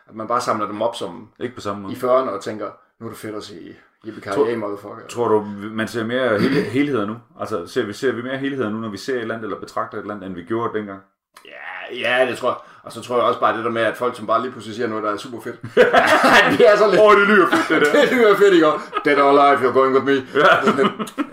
at 0.09 0.15
man 0.15 0.27
bare 0.27 0.41
samler 0.41 0.67
dem 0.67 0.81
op 0.81 0.95
som 0.95 1.29
Ikke 1.39 1.55
på 1.55 1.61
samme 1.61 1.81
måde. 1.81 1.93
i 1.93 1.97
40'erne 1.97 2.29
og 2.29 2.41
tænker, 2.43 2.69
nu 2.99 3.05
er 3.05 3.09
det 3.09 3.19
fedt 3.19 3.35
at 3.35 3.43
se 3.43 3.75
Yippie 4.05 4.55
motherfucker. 4.55 5.07
Tror 5.09 5.27
du, 5.27 5.45
man 5.71 5.87
ser 5.87 6.05
mere 6.05 6.39
hel- 6.39 6.63
helheder 6.63 7.05
nu? 7.05 7.15
Altså, 7.39 7.67
ser 7.67 7.85
vi, 7.85 7.93
ser 7.93 8.11
vi 8.11 8.21
mere 8.21 8.37
helheder 8.37 8.69
nu, 8.69 8.77
når 8.77 8.89
vi 8.89 8.97
ser 8.97 9.13
et 9.15 9.21
eller 9.21 9.35
andet, 9.35 9.45
eller 9.47 9.59
betragter 9.59 9.97
et 9.97 10.01
eller 10.01 10.13
andet, 10.13 10.27
end 10.27 10.35
vi 10.35 10.43
gjorde 10.43 10.77
dengang? 10.77 10.99
Ja, 11.45 11.95
ja, 12.19 12.29
det 12.29 12.37
tror 12.37 12.49
jeg. 12.49 12.57
Og 12.85 12.91
så 12.91 13.01
tror 13.01 13.15
jeg 13.15 13.25
også 13.25 13.39
bare 13.39 13.57
det 13.57 13.65
der 13.65 13.71
med, 13.71 13.81
at 13.81 13.97
folk 13.97 14.15
som 14.15 14.27
bare 14.27 14.41
lige 14.41 14.51
pludselig 14.51 14.75
siger 14.75 14.87
noget, 14.87 15.03
der 15.03 15.13
er 15.13 15.17
super 15.17 15.41
fedt. 15.41 15.61
det 16.57 16.71
er 16.71 16.77
så 16.77 16.87
lidt... 16.91 17.01
Åh, 17.01 17.07
oh, 17.07 17.19
det 17.19 17.27
lyder 17.27 17.47
fedt, 17.49 17.69
det 17.69 17.81
der. 17.81 18.01
det 18.01 18.11
lyder 18.11 18.35
fedt, 18.35 18.53
ikke? 18.53 18.67
Dead 19.05 19.21
or 19.21 19.29
alive, 19.29 19.69
you're 19.69 19.73
going 19.73 19.95
with 19.95 20.05
me. 20.05 20.27
Ja, 20.35 20.47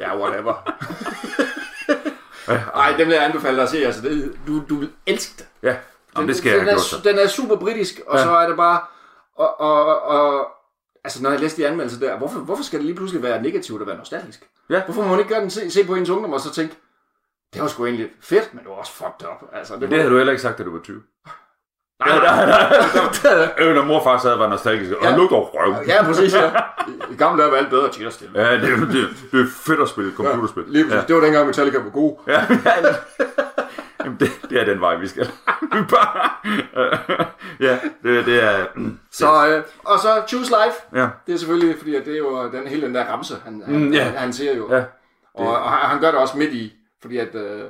ja 0.01 0.19
whatever. 0.19 0.55
Ej, 2.83 2.95
dem 2.99 3.07
vil 3.07 3.15
jeg 3.15 3.25
anbefale 3.25 3.57
dig 3.57 3.63
at 3.63 3.69
se. 3.69 3.87
Altså, 3.87 4.03
det, 4.03 4.33
du, 4.47 4.63
du 4.69 4.77
vil 4.77 4.91
elske 5.07 5.35
det. 5.39 5.47
Ja, 5.63 5.77
Jamen, 6.17 6.29
det 6.29 6.37
skal 6.37 6.51
jeg 6.51 6.61
den, 6.61 6.69
er, 6.69 6.79
så. 6.79 6.97
den 7.05 7.19
er 7.19 7.27
super 7.27 7.57
britisk, 7.57 8.01
og 8.07 8.19
ja. 8.19 8.25
så 8.25 8.31
er 8.31 8.49
det 8.49 8.57
bare... 8.57 8.81
Og, 9.37 9.61
og, 9.61 10.03
og, 10.03 10.49
altså, 11.05 11.23
når 11.23 11.31
jeg 11.31 11.41
læste 11.41 11.63
de 11.63 11.69
anmeldelser 11.69 12.01
der, 12.01 12.19
hvorfor, 12.19 12.41
hvorfor 12.41 12.63
skal 12.63 12.79
det 12.79 12.87
lige 12.87 12.97
pludselig 12.97 13.23
være 13.23 13.43
negativt 13.43 13.81
at 13.81 13.87
være 13.87 13.97
nostalgisk? 13.97 14.49
Ja. 14.71 14.85
Hvorfor 14.85 15.03
må 15.03 15.09
man 15.09 15.19
ikke 15.19 15.29
gøre 15.29 15.41
den, 15.41 15.51
se, 15.51 15.71
se 15.71 15.87
på 15.87 15.95
ens 15.95 16.11
ungdom 16.11 16.33
og 16.33 16.41
så 16.41 16.53
tænke, 16.53 16.77
det 17.55 17.63
var 17.63 17.69
sgu 17.69 17.87
egentlig 17.87 18.11
fedt, 18.21 18.55
men 18.55 18.63
det 18.63 18.71
var 18.71 18.77
også 18.77 18.93
fucked 18.93 19.29
up. 19.31 19.49
Altså, 19.53 19.73
det, 19.75 19.81
Men 19.81 19.91
det 19.91 19.99
havde 19.99 20.11
du 20.11 20.17
heller 20.17 20.33
ikke 20.33 20.43
sagt, 20.43 20.59
da 20.59 20.65
du 20.65 20.73
var 20.73 20.81
20. 20.83 21.03
nej, 22.07 22.19
nej, 22.19 22.47
nej. 22.47 23.49
Øh, 23.59 23.75
når 23.75 23.85
mor 23.85 24.03
far 24.05 24.19
sad 24.19 24.37
var 24.37 24.49
nostalgisk. 24.49 24.93
Og 24.93 25.03
Ja. 25.03 25.11
ja. 25.11 25.17
lugter 25.17 25.37
af 25.37 25.49
røv. 25.55 25.75
ja, 25.87 26.03
præcis, 26.05 26.35
ja. 26.35 26.51
I, 27.11 27.15
gamle 27.19 27.43
dage 27.43 27.53
var 27.53 27.59
alt 27.59 27.71
bedre 27.71 27.87
at 28.07 28.13
stille. 28.13 28.41
Ja, 28.41 28.53
det, 28.55 28.63
det, 28.63 29.09
det 29.33 29.41
er 29.41 29.47
fedt 29.67 29.81
at 29.81 29.89
spille 29.89 30.13
computerspil. 30.17 30.65
Lige 30.67 30.85
præcis. 30.85 30.97
Ja. 30.97 31.05
Det 31.07 31.15
var 31.17 31.21
dengang 31.23 31.47
Metallica 31.47 31.79
var 31.79 31.91
god. 31.91 32.17
Ja, 32.27 32.33
ja, 32.33 32.73
ja. 32.89 32.95
Jamen, 34.05 34.17
det, 34.21 34.31
det 34.51 34.61
er 34.61 34.65
den 34.65 34.81
vej, 34.81 34.97
vi 34.97 35.09
skal. 35.09 35.31
Ja, 37.61 37.79
det, 38.03 38.27
det 38.27 38.43
er... 38.45 38.67
mm, 38.77 38.99
Så, 39.11 39.27
øh, 39.49 39.63
og 39.85 39.99
så 39.99 40.23
Choose 40.29 40.51
Life. 40.51 41.01
Ja, 41.01 41.09
Det 41.27 41.35
er 41.35 41.39
selvfølgelig, 41.39 41.75
fordi 41.79 41.93
det 41.93 42.15
er 42.15 42.19
jo 42.19 42.51
den, 42.53 42.67
hele 42.67 42.87
den 42.87 42.95
der 42.95 43.05
ramse, 43.05 43.35
han, 43.45 43.63
han, 43.67 43.75
Mm, 43.79 43.93
ja. 43.93 44.03
han, 44.05 44.15
han 44.15 44.33
siger 44.33 44.57
jo. 44.57 44.75
ja. 44.75 44.83
Og, 45.35 45.47
og 45.49 45.71
han, 45.71 45.91
han 45.91 46.01
gør 46.01 46.11
det 46.11 46.21
også 46.21 46.39
midt 46.39 46.53
i, 46.53 46.73
fordi 47.03 47.19
at 47.19 47.35
øh, 47.35 47.61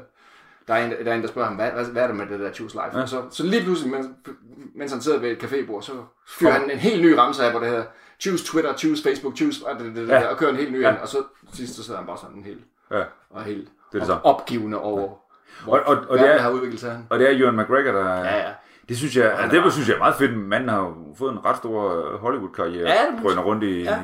der, 0.73 0.79
er 0.81 0.85
en, 0.85 0.91
der 1.05 1.11
er 1.13 1.15
en, 1.17 1.23
der 1.23 1.29
spørger 1.29 1.49
ham, 1.49 1.57
hvad, 1.57 1.71
hvad, 1.71 1.85
hvad 1.85 2.03
er 2.03 2.07
det 2.07 2.17
med 2.17 2.27
det 2.27 2.41
der 2.41 2.53
Choose 2.53 2.75
Life? 2.85 2.99
Ja. 2.99 3.07
Så, 3.07 3.23
så 3.31 3.47
lige 3.47 3.63
pludselig, 3.65 3.93
mens, 3.93 4.07
mens 4.75 4.93
han 4.93 5.01
sidder 5.01 5.19
ved 5.19 5.31
et 5.31 5.43
cafébord, 5.45 5.83
så 5.83 5.93
fyrer 6.29 6.53
han 6.53 6.71
en 6.71 6.79
helt 6.79 7.03
ny 7.03 7.13
ramse 7.13 7.45
af, 7.45 7.51
hvor 7.51 7.61
det 7.61 7.69
her 7.69 7.83
Choose 8.21 8.45
Twitter, 8.47 8.77
Choose 8.77 9.03
Facebook, 9.03 9.37
Choose, 9.37 9.67
og, 9.67 9.79
det, 9.81 9.97
det, 9.97 10.09
Ja. 10.09 10.21
ja. 10.21 10.27
og 10.29 10.37
kører 10.37 10.51
en 10.51 10.57
helt 10.57 10.73
ny 10.73 10.81
Ja. 10.83 10.91
ind, 10.91 10.99
og 10.99 11.09
så 11.09 11.17
sidst 11.55 11.75
så 11.77 11.83
sidder 11.85 11.99
han 11.99 12.07
bare 12.07 12.19
sådan 12.19 12.43
helt, 12.45 12.61
ja. 12.91 13.03
og 13.31 13.43
helt 13.43 13.69
Det 13.93 14.01
er 14.03 14.05
det 14.07 14.15
op, 14.15 14.21
opgivende 14.25 14.79
over, 14.81 15.09
hvor 15.65 15.77
Og, 15.77 15.83
og, 15.87 16.05
og, 16.09 16.19
det 16.19 16.35
er, 16.35 16.39
har 16.39 16.51
udviklet 16.51 16.81
sig. 16.81 17.05
Og 17.11 17.19
det 17.19 17.31
er 17.31 17.43
Ewan 17.45 17.57
McGregor, 17.57 17.93
der... 17.93 18.17
Ja, 18.17 18.37
ja. 18.37 18.51
Det 18.89 18.97
synes 18.97 19.17
jeg, 19.17 19.33
altså, 19.39 19.63
det 19.65 19.73
synes 19.73 19.89
jeg 19.89 19.95
er 19.95 19.99
meget 19.99 20.15
fedt. 20.15 20.37
Manden 20.39 20.69
har 20.69 20.79
jo 20.79 20.95
fået 21.19 21.33
en 21.33 21.45
ret 21.45 21.57
stor 21.57 22.07
øh, 22.13 22.21
Hollywood-karriere. 22.21 22.89
Ja, 22.89 23.23
Drøner 23.23 23.43
rundt 23.43 23.65
i 23.65 23.83
Ja. 23.83 23.91
ja. 23.91 23.99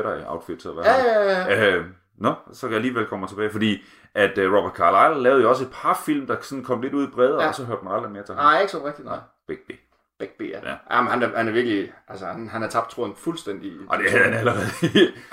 Jedi-outfits 0.00 0.66
og 0.68 0.74
hvad 0.74 0.84
Ja, 0.84 1.22
ja, 1.22 1.44
ja. 1.60 1.76
Øh, 1.76 1.84
nå, 2.18 2.34
så 2.52 2.60
kan 2.60 2.68
jeg 2.70 2.76
alligevel 2.76 3.06
komme 3.06 3.26
tilbage, 3.26 3.50
fordi 3.50 3.82
at 4.14 4.38
uh, 4.38 4.44
Robert 4.54 4.72
Carlyle 4.76 5.22
lavede 5.22 5.42
jo 5.42 5.48
også 5.50 5.64
et 5.64 5.70
par 5.72 6.00
film, 6.06 6.26
der 6.26 6.36
sådan 6.40 6.64
kom 6.64 6.82
lidt 6.82 6.94
ud 6.94 7.06
bredere, 7.08 7.34
Ja. 7.36 7.42
ja. 7.42 7.48
og 7.48 7.54
så 7.54 7.64
hørte 7.64 7.84
man 7.84 7.94
aldrig 7.94 8.12
mere 8.12 8.22
til 8.22 8.34
ham. 8.34 8.44
Nej, 8.44 8.60
ikke 8.60 8.72
så 8.72 8.86
rigtigt, 8.86 9.06
nej. 9.08 9.18
Big 9.48 9.58
B. 9.68 9.70
Big 10.18 10.28
B, 10.38 10.42
ja. 10.42 10.46
Ja. 10.46 10.70
ja. 10.70 10.96
Jamen, 10.96 11.10
han, 11.10 11.22
er, 11.22 11.36
han 11.36 11.48
er 11.48 11.52
virkelig, 11.52 11.92
altså 12.08 12.26
han, 12.26 12.48
han 12.48 12.62
har 12.62 12.68
tabt 12.68 12.90
tråden 12.90 13.14
fuldstændig. 13.16 13.72
Og 13.88 13.98
det 13.98 14.10
havde 14.10 14.24
han 14.24 14.34
allerede. 14.34 14.66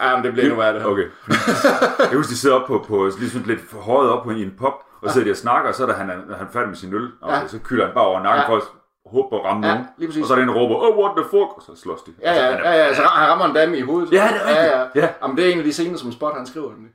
Jamen, 0.02 0.24
det 0.26 0.32
bliver 0.34 0.46
endnu 0.46 0.60
værre, 0.60 0.74
det 0.74 0.82
her. 0.82 0.90
okay. 0.90 1.08
jeg 2.00 2.18
husker, 2.18 2.32
de 2.34 2.38
sidder 2.38 2.56
op 2.56 2.68
på, 2.68 2.86
på 2.88 3.10
lige 3.20 3.30
sådan 3.30 3.48
lidt 3.48 3.60
højet 3.74 4.10
op 4.10 4.24
på 4.24 4.32
i 4.32 4.44
en 4.44 4.54
pop, 4.60 4.74
og 5.02 5.10
så 5.10 5.14
sidder 5.14 5.28
de 5.28 5.32
og 5.32 5.38
snakker, 5.38 5.70
og 5.70 5.76
så 5.76 5.84
er 5.84 5.88
der, 5.88 5.94
han, 5.94 6.10
er, 6.10 6.14
han 6.38 6.48
er 6.48 6.52
færdig 6.54 6.68
med 6.70 6.76
sin 6.78 6.94
øl, 6.94 7.10
og 7.22 7.32
Ja. 7.34 7.48
så 7.48 7.60
kylder 7.64 7.86
han 7.86 7.94
bare 7.94 8.06
over 8.06 8.24
nakken 8.24 8.42
Ja. 8.42 8.50
for 8.50 8.56
at 8.58 8.64
håbe 9.06 9.28
på 9.30 9.40
at 9.40 9.46
ramme 9.46 9.68
Ja, 9.68 9.74
nogen. 9.74 10.22
Og 10.22 10.28
så 10.28 10.34
er 10.34 10.38
der 10.38 10.44
en, 10.44 10.50
der 10.50 10.56
råber, 10.56 10.76
oh, 10.76 10.98
what 11.04 11.12
the 11.18 11.26
fuck, 11.26 11.50
og 11.58 11.62
så 11.68 11.82
slås 11.84 12.02
de. 12.02 12.12
Ja, 12.22 12.28
Altså, 12.30 12.44
ja, 12.46 12.52
han 12.52 12.66
er- 12.66 12.72
ja, 12.72 12.86
ja, 12.88 12.94
så 12.96 13.02
han 13.02 13.28
rammer 13.30 13.46
en 13.46 13.56
dame 13.56 13.78
i 13.78 13.82
hovedet. 13.82 14.12
Ja, 14.12 14.28
det 14.34 14.58
er 14.58 14.64
ja, 14.64 14.78
ja. 14.78 14.84
rigtigt. 14.84 15.04
Ja. 15.04 15.10
Jamen, 15.22 15.38
det 15.38 15.48
er 15.48 15.52
en 15.54 15.58
af 15.58 15.64
de 15.64 15.74
scener, 15.74 15.98
som 15.98 16.12
Spot 16.12 16.34
han 16.38 16.46
skriver. 16.46 16.72
nemlig. 16.72 16.92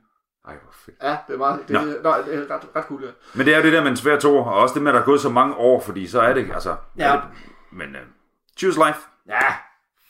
Ej, 0.46 0.52
hvor 0.62 0.72
fedt. 0.84 0.96
Ja, 1.02 1.16
det 1.26 1.34
er 1.34 1.38
meget, 1.38 1.60
det, 1.68 1.70
Nå. 1.70 1.80
nej, 2.10 2.20
det 2.20 2.34
er 2.34 2.54
ret, 2.54 2.62
ret 2.76 2.84
cool, 2.84 3.02
ja. 3.02 3.08
Men 3.34 3.46
det 3.46 3.54
er 3.54 3.58
jo 3.58 3.64
det 3.64 3.72
der 3.72 3.82
med 3.82 3.90
en 3.90 3.96
svær 3.96 4.18
to, 4.18 4.36
og 4.36 4.54
også 4.54 4.74
det 4.74 4.82
med, 4.82 4.90
at 4.90 4.94
der 4.94 5.00
er 5.00 5.04
gået 5.04 5.20
så 5.20 5.28
mange 5.28 5.54
år, 5.54 5.80
fordi 5.80 6.06
så 6.06 6.20
er 6.20 6.32
det, 6.32 6.50
altså... 6.54 6.76
Ja. 6.98 7.06
Er 7.08 7.12
det, 7.12 7.22
men 7.72 7.88
uh, 7.88 8.00
Choose 8.58 8.78
Life, 8.86 8.98
Ja. 9.28 9.40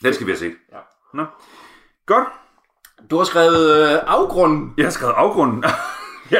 den 0.02 0.14
skal 0.14 0.26
vi 0.26 0.32
have 0.32 0.38
set. 0.38 0.54
Ja. 0.72 0.78
Nå. 1.14 1.24
Godt. 2.06 2.24
Du 3.10 3.16
har 3.16 3.24
skrevet 3.24 3.92
øh, 3.92 3.98
afgrunden. 4.06 4.74
Jeg 4.76 4.86
har 4.86 4.90
skrevet 4.90 5.14
afgrunden. 5.16 5.64
ja, 6.30 6.38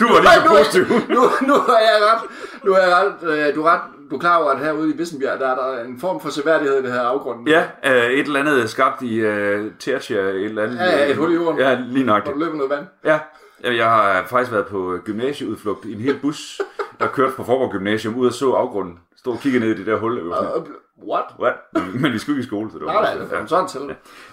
Du 0.00 0.06
var 0.12 0.20
lige 0.20 0.32
så 0.32 0.48
positiv. 0.48 0.84
Nu, 1.08 1.20
nu 1.46 1.54
er 1.54 1.78
jeg 1.78 1.98
ret, 2.12 2.30
nu 2.64 2.72
er 2.72 2.78
jeg 2.86 2.96
ret, 2.96 3.22
øh, 3.48 3.54
du 3.54 3.62
er 3.64 3.70
ret, 3.70 3.80
du 4.10 4.14
er 4.16 4.20
klar 4.20 4.36
over, 4.36 4.50
at 4.50 4.58
herude 4.58 4.94
i 4.94 4.96
Vissenbjerg, 4.96 5.40
der 5.40 5.48
er 5.48 5.54
der 5.54 5.84
en 5.84 6.00
form 6.00 6.20
for 6.20 6.28
seværdighed 6.30 6.78
i 6.78 6.82
det 6.82 6.92
her 6.92 7.00
afgrunden. 7.00 7.48
ja 7.48 7.62
uh, 7.86 7.90
et 7.90 8.18
eller 8.26 8.40
andet 8.40 8.70
skabt 8.70 9.02
i 9.02 9.26
uh, 9.26 9.66
Tertia, 9.78 10.18
et 10.20 10.44
eller 10.44 10.62
andet. 10.62 10.76
Ja, 10.78 10.84
ja, 10.98 11.10
et 11.10 11.16
hul 11.16 11.30
i 11.32 11.34
jorden. 11.34 11.60
Ja, 11.60 11.78
lige 11.80 12.06
nok 12.06 12.22
Hvor 12.24 12.32
du 12.32 12.38
løber 12.38 12.54
noget 12.54 12.70
vand. 12.70 12.86
Ja, 13.04 13.18
jeg 13.62 13.90
har 13.90 14.24
faktisk 14.26 14.52
været 14.52 14.66
på 14.66 14.98
gymnasieudflugt 15.04 15.84
i 15.84 15.92
en 15.94 16.00
hel 16.00 16.18
bus, 16.22 16.60
der 17.00 17.06
kørte 17.06 17.32
fra 17.32 17.42
Forborg 17.42 17.72
Gymnasium 17.72 18.14
ud 18.16 18.26
og 18.26 18.32
så 18.32 18.52
afgrunden. 18.52 18.98
Stod 19.16 19.32
og 19.32 19.38
kiggede 19.40 19.64
ned 19.64 19.74
i 19.74 19.78
det 19.78 19.86
der 19.86 19.96
hul. 19.96 20.18
og 20.20 20.28
var 20.28 20.36
sådan, 20.36 20.50
Og- 20.52 20.66
What? 21.08 21.24
What? 21.40 21.54
Men 22.00 22.12
vi 22.12 22.18
skulle 22.18 22.36
ikke 22.38 22.46
i 22.46 22.48
skole, 22.48 22.70
så 22.72 22.78
det 22.78 22.86
var 22.86 22.92
Nej, 22.92 23.14
nej, 23.14 23.24
det 23.24 23.32
er 23.38 23.46
sådan 23.46 23.68
til. 23.68 23.80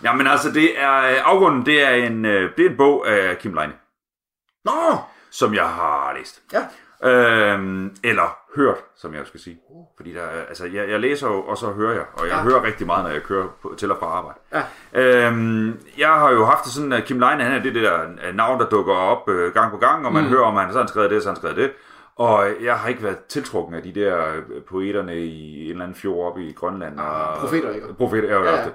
Ja, 0.03 0.13
men 0.13 0.27
altså, 0.27 0.51
det 0.51 0.81
er, 0.81 0.97
øh, 0.97 1.15
afgrunden, 1.23 1.65
det 1.65 1.83
er 1.83 1.89
en, 1.89 2.25
øh, 2.25 2.51
det 2.57 2.65
er 2.65 2.69
en 2.69 2.77
bog 2.77 3.07
af 3.09 3.37
Kim 3.37 3.53
Leine, 3.53 3.73
Nå! 4.65 4.71
som 5.31 5.53
jeg 5.53 5.65
har 5.65 6.13
læst. 6.17 6.41
Ja. 6.53 6.59
Øhm, 7.03 7.95
eller 8.03 8.38
hørt, 8.55 8.77
som 8.95 9.13
jeg 9.13 9.27
skal 9.27 9.39
sige. 9.39 9.57
Fordi 9.97 10.13
der, 10.13 10.21
er- 10.21 10.45
altså, 10.45 10.65
jeg, 10.65 10.89
jeg 10.89 10.99
læser 10.99 11.27
jo, 11.27 11.41
og 11.41 11.57
så 11.57 11.67
hører 11.71 11.93
jeg. 11.93 12.05
Og 12.13 12.27
jeg 12.27 12.33
Ja. 12.36 12.43
hører 12.43 12.63
rigtig 12.63 12.88
meget, 12.88 13.03
når 13.05 13.12
jeg 13.12 13.23
kører 13.23 13.47
på, 13.62 13.73
til 13.77 13.91
og 13.91 13.97
fra 13.99 14.05
arbejde. 14.05 14.39
Ja. 14.53 14.63
Øhm, 15.27 15.79
jeg 15.97 16.10
har 16.10 16.31
jo 16.31 16.45
haft 16.45 16.63
det 16.63 16.71
sådan, 16.73 16.93
at 16.93 17.03
Kim 17.05 17.19
Leine, 17.19 17.43
han 17.43 17.51
er 17.53 17.63
det 17.63 17.75
der 17.75 18.01
øh, 18.27 18.36
navn, 18.36 18.60
der 18.60 18.69
dukker 18.69 18.93
op 18.93 19.29
øh, 19.29 19.53
gang 19.53 19.71
på 19.71 19.77
gang, 19.77 20.05
og 20.05 20.13
man 20.13 20.23
mm. 20.23 20.29
hører, 20.29 20.43
om 20.45 20.55
han 20.55 20.71
så 20.73 20.79
har 20.79 20.88
skrevet 20.88 21.12
det, 21.12 21.23
så 21.23 21.29
har 21.29 21.33
han 21.36 21.41
skrevet 21.41 21.57
det. 21.57 21.71
Og 22.15 22.47
jeg 22.62 22.75
har 22.79 22.89
ikke 22.89 23.03
været 23.03 23.17
tiltrukken 23.29 23.75
af 23.75 23.83
de 23.83 23.91
der 23.95 24.27
øh, 24.36 24.63
poeterne 24.69 25.17
i 25.17 25.65
en 25.65 25.71
eller 25.71 25.83
anden 25.83 25.95
fjord 25.97 26.27
oppe 26.27 26.43
i 26.43 26.53
Grønland. 26.53 26.99
Og, 26.99 27.33
Ah, 27.33 27.39
profeter, 27.39 27.71
ikke? 27.71 27.93
Profeter, 27.93 28.29
Ja, 28.43 28.55
ja, 28.55 28.65
det. 28.65 28.73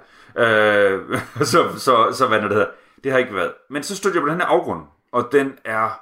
Øh, 1.10 1.18
så, 1.52 1.58
så, 1.78 2.08
så 2.12 2.26
hvad 2.28 2.40
det, 2.42 2.50
der 2.50 2.56
hedder? 2.56 2.70
Det 3.04 3.12
har 3.12 3.18
ikke 3.18 3.34
været. 3.34 3.52
Men 3.70 3.82
så 3.82 3.96
stod 3.96 4.12
jeg 4.14 4.22
på 4.22 4.28
den 4.28 4.40
her 4.40 4.46
afgrund, 4.46 4.80
og 5.12 5.28
den 5.32 5.52
er 5.64 6.00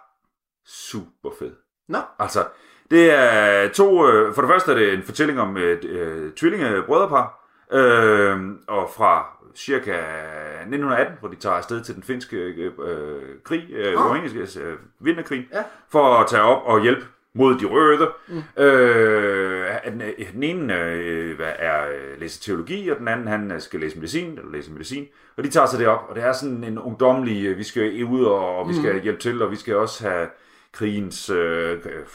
super 0.67 1.31
fed. 1.39 1.53
Nå. 1.91 1.99
Altså, 2.19 2.45
det 2.91 3.11
er 3.15 3.69
to... 3.69 4.09
Øh, 4.09 4.35
for 4.35 4.43
det 4.43 4.51
første 4.51 4.71
er 4.73 4.75
det 4.77 4.95
en 4.95 5.03
fortælling 5.03 5.41
om 5.41 5.57
et 5.57 5.85
øh, 5.85 6.33
tvillinge 6.33 6.83
brødrepar, 6.87 7.49
øh, 7.73 8.39
og 8.69 8.91
fra 8.97 9.27
cirka 9.57 9.93
1918, 9.93 11.15
hvor 11.21 11.29
de 11.29 11.37
tager 11.37 11.57
afsted 11.57 11.81
til 11.85 11.95
den 11.95 12.03
finske 12.03 12.37
øh, 12.37 12.73
øh, 12.87 13.23
krig, 13.45 13.65
øh, 13.73 13.95
uafhængighedskrige, 14.07 14.67
øh, 14.67 14.77
vinterkrig, 15.01 15.49
Ja. 15.53 15.63
for 15.93 16.15
at 16.15 16.27
tage 16.29 16.43
op 16.43 16.63
og 16.65 16.83
hjælpe 16.83 17.05
mod 17.35 17.55
de 17.59 17.65
røde. 17.67 18.11
Mm. 18.29 18.63
Øh, 18.63 19.67
den, 19.87 20.03
den 20.33 20.43
ene 20.43 20.75
øh, 20.83 21.37
er 21.41 21.89
øh, 21.89 22.21
læser 22.21 22.43
teologi, 22.43 22.89
og 22.89 22.99
den 22.99 23.09
anden 23.09 23.29
han 23.29 23.53
øh, 23.53 23.61
skal 23.61 23.81
læse 23.81 23.97
medicin, 23.97 24.31
eller 24.39 24.53
læse 24.53 24.73
medicin. 24.73 25.07
Og 25.37 25.45
de 25.45 25.51
tager 25.51 25.67
sig 25.67 25.79
det 25.79 25.89
op, 25.89 26.01
og 26.09 26.15
det 26.17 26.25
er 26.25 26.33
sådan 26.33 26.65
en 26.65 26.79
ungdomlig, 26.79 27.59
vi 27.59 27.63
skal 27.65 28.05
ud, 28.05 28.25
og, 28.25 28.57
og 28.59 28.69
vi 28.69 28.75
skal 28.75 28.95
Mm. 28.95 29.01
hjælpe 29.01 29.21
til, 29.21 29.43
og 29.43 29.51
vi 29.51 29.57
skal 29.57 29.77
også 29.77 30.09
have 30.09 30.27
krigens 30.73 31.31
øh, 31.31 31.73
øh, 31.85 32.07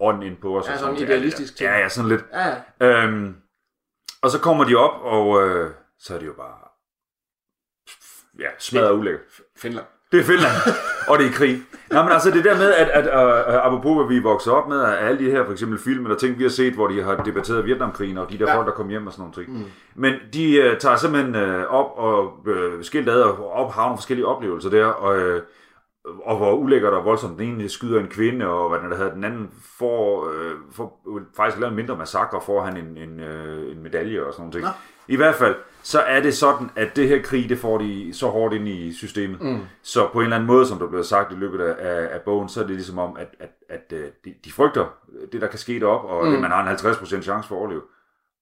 ånd 0.00 0.24
ind 0.24 0.36
på 0.36 0.58
os. 0.58 0.66
Ja, 0.66 0.72
og 0.72 0.78
sådan 0.78 0.96
idealistisk 0.96 1.56
ting. 1.56 1.70
Ja, 1.70 1.78
ja, 1.78 1.88
sådan 1.88 2.08
lidt. 2.08 2.24
Ja. 2.80 2.86
Øhm, 2.86 3.36
og 4.22 4.30
så 4.30 4.40
kommer 4.40 4.64
de 4.64 4.74
op, 4.74 5.02
og 5.02 5.48
øh, 5.48 5.70
så 5.98 6.14
er 6.14 6.18
det 6.18 6.26
jo 6.26 6.32
bare 6.32 6.68
ja, 8.38 8.48
smadret 8.58 8.92
ulækkert. 8.92 9.22
Finland. 9.56 9.86
Det 10.12 10.20
er 10.20 10.24
Finland, 10.24 10.52
og 11.08 11.18
det 11.18 11.26
er 11.26 11.32
krig. 11.32 11.62
Nej, 11.92 12.02
men 12.02 12.12
altså 12.12 12.30
det 12.30 12.44
der 12.44 12.56
med, 12.56 12.74
at, 12.74 12.88
at 12.88 13.06
uh, 13.06 13.66
apropos 13.66 13.96
hvad 13.96 14.16
vi 14.16 14.22
vokser 14.22 14.52
op 14.52 14.68
med, 14.68 14.82
at 14.82 14.98
alle 14.98 15.26
de 15.26 15.30
her 15.30 15.44
for 15.44 15.52
eksempel 15.52 15.78
film 15.78 16.04
eller 16.04 16.18
ting, 16.18 16.38
vi 16.38 16.42
har 16.42 16.50
set, 16.50 16.74
hvor 16.74 16.86
de 16.86 17.02
har 17.02 17.16
debatteret 17.16 17.66
Vietnamkrigen, 17.66 18.18
og 18.18 18.30
de 18.30 18.38
der 18.38 18.50
ja. 18.50 18.56
folk, 18.56 18.66
der 18.66 18.72
kom 18.72 18.88
hjem 18.88 19.06
og 19.06 19.12
sådan 19.12 19.22
nogle 19.22 19.34
ting. 19.34 19.58
Mm. 19.58 19.70
Men 19.94 20.14
de 20.32 20.70
uh, 20.70 20.78
tager 20.78 20.96
simpelthen 20.96 21.34
uh, 21.34 21.62
op 21.62 21.90
og 21.96 22.46
uh, 22.46 22.82
skilt 22.82 23.08
ad 23.08 23.20
og 23.20 23.52
op 23.52 23.72
har 23.72 23.82
nogle 23.82 23.98
forskellige 23.98 24.26
oplevelser 24.26 24.70
der, 24.70 24.86
og, 24.86 25.16
uh, 25.16 25.42
og 26.24 26.36
hvor 26.36 26.52
ulækkert 26.52 26.92
og 26.92 27.04
voldsomt 27.04 27.38
den 27.38 27.48
ene 27.48 27.68
skyder 27.68 28.00
en 28.00 28.08
kvinde, 28.08 28.46
og 28.46 28.68
hvad 28.68 28.78
den 28.78 28.90
der 28.90 28.96
hedder, 28.96 29.14
den 29.14 29.24
anden 29.24 29.50
får, 29.78 30.24
uh, 30.24 30.74
får 30.74 31.00
faktisk 31.36 31.60
lavet 31.60 31.70
en 31.70 31.76
mindre 31.76 31.96
massakre, 31.96 32.40
får 32.46 32.62
han 32.62 32.76
en, 32.76 32.96
en, 32.96 33.20
uh, 33.20 33.72
en 33.72 33.82
medalje 33.82 34.24
og 34.24 34.34
sådan 34.34 34.52
ting. 34.52 34.64
Nå. 34.64 34.70
I 35.08 35.16
hvert 35.16 35.34
fald, 35.34 35.54
så 35.82 36.00
er 36.00 36.20
det 36.20 36.34
sådan, 36.34 36.70
at 36.76 36.96
det 36.96 37.08
her 37.08 37.22
krig, 37.22 37.48
det 37.48 37.58
får 37.58 37.78
de 37.78 38.14
så 38.14 38.26
hårdt 38.26 38.54
ind 38.54 38.68
i 38.68 38.92
systemet. 38.92 39.42
Mm. 39.42 39.58
Så 39.82 40.08
på 40.12 40.18
en 40.18 40.24
eller 40.24 40.36
anden 40.36 40.46
måde, 40.46 40.66
som 40.66 40.78
der 40.78 40.88
blev 40.88 41.04
sagt 41.04 41.32
i 41.32 41.36
løbet 41.36 41.60
af, 41.60 42.14
af 42.14 42.20
bogen, 42.20 42.48
så 42.48 42.62
er 42.62 42.66
det 42.66 42.74
ligesom 42.74 42.98
om, 42.98 43.16
at, 43.16 43.28
at, 43.40 43.50
at 43.68 43.90
de, 44.24 44.34
de 44.44 44.52
frygter 44.52 44.86
det, 45.32 45.40
der 45.40 45.46
kan 45.46 45.58
ske 45.58 45.80
derop, 45.80 46.04
og 46.04 46.26
mm. 46.26 46.32
det, 46.32 46.40
man 46.40 46.50
har 46.50 46.70
en 46.70 46.76
50% 46.76 47.22
chance 47.22 47.48
for 47.48 47.54
at 47.54 47.58
overleve. 47.58 47.82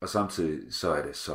Og 0.02 0.08
samtidig 0.08 0.74
så 0.74 0.90
er 0.92 1.02
det 1.02 1.16
så 1.16 1.32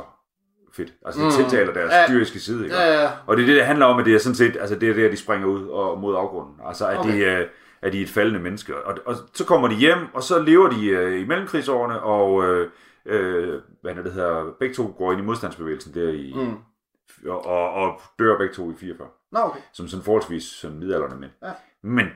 fedt. 0.76 0.92
Altså 1.06 1.20
det 1.20 1.26
mm. 1.26 1.42
tiltaler 1.42 1.72
deres 1.72 1.92
ja. 1.92 2.14
dyriske 2.14 2.40
side. 2.40 2.64
Ikke? 2.64 2.76
Ja, 2.76 3.02
ja. 3.02 3.10
Og 3.26 3.36
det 3.36 3.42
er 3.42 3.46
det, 3.46 3.56
det 3.56 3.64
handler 3.64 3.86
om, 3.86 3.98
at 3.98 4.04
det 4.04 4.14
er 4.14 4.18
sådan 4.18 4.36
set, 4.36 4.56
altså 4.60 4.76
det 4.76 4.90
er 4.90 4.94
der, 4.94 5.10
de 5.10 5.16
springer 5.16 5.46
ud 5.46 5.66
og 5.68 6.00
mod 6.00 6.16
afgrunden. 6.16 6.54
Altså 6.66 6.88
at 6.88 6.98
okay. 6.98 7.12
de, 7.12 7.24
er, 7.24 7.44
at 7.82 7.92
de 7.92 7.98
er 7.98 8.02
et 8.02 8.10
faldende 8.10 8.40
menneske. 8.40 8.76
Og, 8.76 8.98
og 9.06 9.14
så 9.34 9.44
kommer 9.44 9.68
de 9.68 9.74
hjem, 9.74 9.98
og 10.14 10.22
så 10.22 10.38
lever 10.38 10.70
de 10.70 10.86
øh, 10.86 11.20
i 11.20 11.24
mellemkrigsårene, 11.24 12.00
og 12.00 12.44
øh, 12.44 12.70
øh, 13.06 13.60
hvad 13.82 13.94
det 13.94 14.12
hedder, 14.12 14.54
begge 14.60 14.74
to 14.74 14.94
går 14.98 15.12
ind 15.12 15.20
i 15.20 15.24
modstandsbevægelsen 15.24 15.94
der 15.94 16.10
i, 16.10 16.32
mm. 16.36 16.56
og, 17.30 17.46
og, 17.46 17.72
og 17.72 18.00
dør 18.18 18.38
begge 18.38 18.54
to 18.54 18.70
i 18.70 18.74
44. 18.74 19.08
Nå, 19.32 19.38
okay. 19.40 19.60
Som 19.72 19.88
sådan 19.88 20.04
forholdsvis 20.04 20.44
som 20.44 20.72
midalderne 20.72 21.20
mænd. 21.20 21.32
Ja. 21.42 21.52
Men 21.82 22.06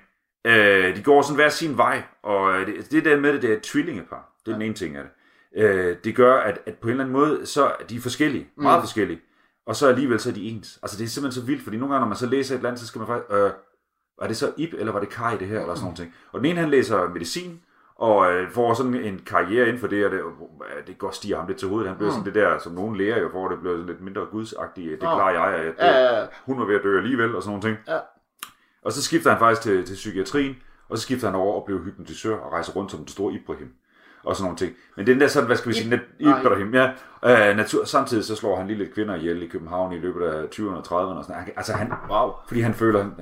øh, 0.44 0.96
de 0.96 1.02
går 1.02 1.22
sådan 1.22 1.36
hver 1.36 1.48
sin 1.48 1.76
vej, 1.76 2.02
og 2.22 2.66
det, 2.66 2.90
det 2.90 3.04
der 3.04 3.20
med 3.20 3.32
det, 3.32 3.42
det 3.42 3.52
er 3.52 3.56
et 3.56 3.62
tvillingepar. 3.62 4.32
Det 4.46 4.52
er 4.52 4.52
ja. 4.52 4.54
den 4.54 4.62
ene 4.62 4.74
ting 4.74 4.96
af 4.96 5.02
det. 5.02 5.12
Øh, 5.56 5.96
det 6.04 6.16
gør, 6.16 6.36
at, 6.36 6.58
at 6.66 6.74
på 6.74 6.88
en 6.88 6.90
eller 6.90 7.04
anden 7.04 7.16
måde, 7.16 7.46
så 7.46 7.64
er 7.64 7.84
de 7.90 8.00
forskellige, 8.00 8.48
mm. 8.56 8.62
meget 8.62 8.82
forskellige, 8.82 9.20
og 9.66 9.76
så 9.76 9.88
alligevel 9.88 10.20
så 10.20 10.28
er 10.28 10.34
de 10.34 10.48
ens. 10.48 10.78
Altså 10.82 10.98
det 10.98 11.04
er 11.04 11.08
simpelthen 11.08 11.42
så 11.42 11.46
vildt, 11.46 11.62
fordi 11.62 11.76
nogle 11.76 11.94
gange, 11.94 12.04
når 12.04 12.08
man 12.08 12.16
så 12.16 12.26
læser 12.26 12.54
et 12.54 12.58
eller 12.58 12.68
andet, 12.68 12.80
så 12.80 12.86
skal 12.86 12.98
man 12.98 13.08
faktisk, 13.08 13.30
øh, 13.30 13.50
var 14.20 14.26
det 14.26 14.36
så 14.36 14.52
Ip, 14.56 14.74
eller 14.78 14.92
var 14.92 15.00
det 15.00 15.08
Kai 15.08 15.36
det 15.38 15.48
her, 15.48 15.60
eller 15.60 15.74
sådan 15.74 15.84
noget 15.84 15.96
ting. 15.96 16.14
Og 16.32 16.40
den 16.40 16.46
ene, 16.46 16.60
han 16.60 16.70
læser 16.70 17.08
medicin, 17.08 17.60
og 17.96 18.32
øh, 18.32 18.50
får 18.50 18.74
sådan 18.74 18.94
en 18.94 19.20
karriere 19.26 19.66
inden 19.66 19.80
for 19.80 19.86
det, 19.86 20.04
og 20.04 20.10
det, 20.10 20.18
øh, 20.18 20.86
det 20.86 20.98
går 20.98 21.10
stiger 21.10 21.36
ham 21.36 21.46
lidt 21.46 21.58
til 21.58 21.68
hovedet. 21.68 21.88
Han 21.88 21.96
bliver 21.96 22.10
mm. 22.10 22.18
sådan 22.18 22.34
det 22.34 22.34
der, 22.34 22.58
som 22.58 22.72
nogle 22.72 22.98
læger 22.98 23.18
jo 23.18 23.28
får, 23.32 23.48
det 23.48 23.60
bliver 23.60 23.74
sådan 23.74 23.86
lidt 23.86 24.00
mindre 24.00 24.26
gudsagtigt. 24.30 24.90
Det 24.90 25.00
klarer 25.00 25.30
jeg, 25.30 25.60
at 25.60 25.74
ja, 25.78 26.00
ja, 26.00 26.20
ja. 26.20 26.26
hun 26.44 26.58
var 26.58 26.64
ved 26.64 26.74
at 26.74 26.82
dø 26.82 26.98
alligevel, 26.98 27.36
og 27.36 27.42
sådan 27.42 27.58
nogle 27.58 27.62
ting. 27.62 27.88
Ja. 27.88 27.98
Og 28.82 28.92
så 28.92 29.02
skifter 29.02 29.30
han 29.30 29.38
faktisk 29.38 29.62
til, 29.62 29.86
til 29.86 29.94
psykiatrien, 29.94 30.56
og 30.88 30.98
så 30.98 31.02
skifter 31.02 31.26
han 31.26 31.34
over 31.34 31.60
og 31.60 31.64
bliver 31.66 31.80
hypnotisør 31.80 32.36
og 32.36 32.52
rejser 32.52 32.72
rundt 32.72 32.90
som 32.90 33.00
den 33.00 33.08
store 33.08 33.32
Ibrahim 33.32 33.74
og 34.26 34.36
sådan 34.36 34.44
nogle 34.44 34.58
ting. 34.58 34.72
Men 34.96 35.06
den 35.06 35.20
der 35.20 35.26
sådan, 35.26 35.46
hvad 35.46 35.56
skal 35.56 35.68
vi 35.68 35.74
sige, 35.74 35.90
net, 35.90 36.00
Ibrahim, 36.18 36.74
ja, 36.74 36.90
øh, 37.24 37.56
natur, 37.56 37.84
samtidig 37.84 38.24
så 38.24 38.36
slår 38.36 38.56
han 38.56 38.66
lige 38.66 38.78
lidt 38.78 38.94
kvinder 38.94 39.14
ihjel 39.14 39.42
i 39.42 39.46
København 39.46 39.92
i 39.92 39.98
løbet 39.98 40.26
af 40.26 40.44
20'erne 40.44 40.62
og 40.62 40.86
30'erne 40.86 41.18
og 41.18 41.24
sådan 41.24 41.52
Altså 41.56 41.72
han, 41.72 41.92
wow, 42.10 42.30
fordi 42.48 42.60
han 42.60 42.74
føler, 42.74 43.02
han, 43.02 43.12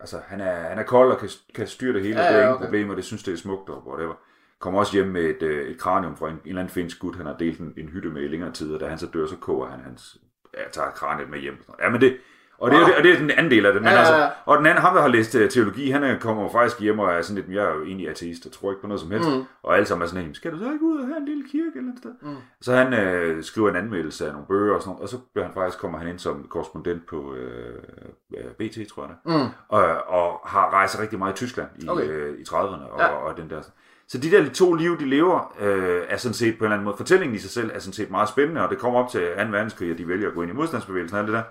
altså 0.00 0.16
han 0.26 0.40
er, 0.40 0.54
han 0.54 0.78
er 0.78 0.82
kold 0.82 1.12
og 1.12 1.18
kan, 1.18 1.28
kan 1.54 1.66
styre 1.66 1.92
det 1.92 2.02
hele, 2.02 2.20
ja, 2.20 2.26
okay. 2.26 2.34
det 2.34 2.42
er 2.42 2.48
ingen 2.48 2.64
problemer, 2.64 2.94
det 2.94 3.04
synes 3.04 3.22
det 3.22 3.32
er 3.32 3.38
smukt 3.38 3.68
og 3.68 3.88
whatever 3.88 4.14
kommer 4.62 4.80
også 4.80 4.92
hjem 4.92 5.06
med 5.06 5.22
et, 5.22 5.42
øh, 5.42 5.68
et 5.68 5.78
kranium 5.78 6.16
fra 6.16 6.28
en, 6.28 6.34
en 6.34 6.40
eller 6.44 6.60
anden 6.60 6.74
finsk 6.74 6.98
gut, 6.98 7.16
han 7.16 7.26
har 7.26 7.36
delt 7.36 7.60
en, 7.60 7.74
en 7.76 7.88
hytte 7.88 8.08
med 8.08 8.22
i 8.22 8.28
længere 8.28 8.52
tid, 8.52 8.74
og 8.74 8.80
da 8.80 8.86
han 8.86 8.98
så 8.98 9.06
dør, 9.06 9.26
så 9.26 9.36
koger 9.36 9.68
han 9.68 9.80
hans, 9.80 10.16
ja, 10.54 10.62
tager 10.72 10.90
kraniet 10.90 11.30
med 11.30 11.38
hjem. 11.38 11.64
Ja, 11.82 11.90
men 11.90 12.00
det, 12.00 12.16
og 12.58 12.70
det, 12.70 12.78
er, 12.78 12.96
og 12.96 13.02
det 13.04 13.12
er 13.12 13.18
den 13.18 13.30
anden 13.30 13.50
del 13.50 13.66
af 13.66 13.72
det. 13.72 13.82
Men 13.82 13.90
ja. 13.90 13.98
Altså, 13.98 14.30
og 14.44 14.58
den 14.58 14.66
anden, 14.66 14.82
ham 14.82 14.94
der 14.94 15.02
har 15.02 15.08
læst 15.08 15.34
uh, 15.34 15.48
teologi, 15.48 15.90
han 15.90 16.20
kommer 16.20 16.48
faktisk 16.48 16.80
hjem 16.80 16.98
og 16.98 17.12
er 17.12 17.22
sådan 17.22 17.42
lidt, 17.42 17.56
jeg 17.56 17.64
er 17.64 17.74
jo 17.74 17.84
egentlig 17.84 18.08
ateist 18.08 18.46
og 18.46 18.52
tror 18.52 18.70
ikke 18.70 18.80
på 18.80 18.86
noget 18.86 19.00
som 19.00 19.10
helst. 19.10 19.28
Mm. 19.28 19.42
Og 19.62 19.76
alle 19.76 19.86
sammen 19.86 20.04
er 20.04 20.08
sådan, 20.08 20.34
skal 20.34 20.52
du 20.52 20.58
så 20.58 20.72
ikke 20.72 20.84
ud 20.84 21.00
og 21.00 21.06
have 21.06 21.16
en 21.16 21.24
lille 21.24 21.44
kirke 21.52 21.78
eller 21.78 21.92
et 21.92 21.98
sted? 21.98 22.10
Mm. 22.22 22.36
Så 22.60 22.74
han 22.74 22.86
uh, 22.92 23.42
skriver 23.42 23.70
en 23.70 23.76
anmeldelse 23.76 24.26
af 24.26 24.32
nogle 24.32 24.46
bøger 24.46 24.74
og 24.74 24.82
sådan 24.82 24.90
noget, 24.90 25.02
og 25.02 25.08
så 25.08 25.18
bliver 25.32 25.46
han 25.46 25.54
faktisk, 25.54 25.78
kommer 25.78 25.98
han 25.98 26.08
ind 26.08 26.18
som 26.18 26.46
korrespondent 26.50 27.06
på 27.06 27.16
uh, 27.16 28.38
BT, 28.58 28.88
tror 28.88 29.02
jeg 29.02 29.10
det. 29.10 29.34
Mm. 29.34 29.48
Og, 29.68 29.84
og 30.08 30.40
har 30.44 30.70
rejst 30.72 31.00
rigtig 31.00 31.18
meget 31.18 31.32
i 31.32 31.36
Tyskland 31.36 31.68
i, 31.78 31.88
okay. 31.88 32.30
uh, 32.30 32.38
i 32.38 32.42
30'erne 32.48 32.92
og, 32.92 33.00
ja. 33.00 33.06
og 33.06 33.36
den 33.36 33.50
der. 33.50 33.62
Så 34.08 34.18
de 34.18 34.30
der 34.30 34.48
to 34.48 34.74
liv, 34.74 34.98
de 34.98 35.04
lever, 35.04 35.54
øh, 35.60 36.02
er 36.08 36.16
sådan 36.16 36.34
set 36.34 36.58
på 36.58 36.64
en 36.64 36.66
eller 36.66 36.74
anden 36.74 36.84
måde, 36.84 36.96
fortællingen 36.96 37.36
i 37.36 37.38
sig 37.38 37.50
selv 37.50 37.70
er 37.74 37.78
sådan 37.78 37.92
set 37.92 38.10
meget 38.10 38.28
spændende, 38.28 38.62
og 38.62 38.70
det 38.70 38.78
kommer 38.78 39.00
op 39.00 39.10
til 39.10 39.20
2. 39.20 39.42
verdenskrig, 39.50 39.92
og 39.92 39.98
de 39.98 40.08
vælger 40.08 40.28
at 40.28 40.34
gå 40.34 40.42
ind 40.42 40.50
i 40.50 40.54
modstandsbevægelsen 40.54 41.14
og 41.14 41.20
alt 41.20 41.28
det 41.28 41.36
der. 41.36 41.42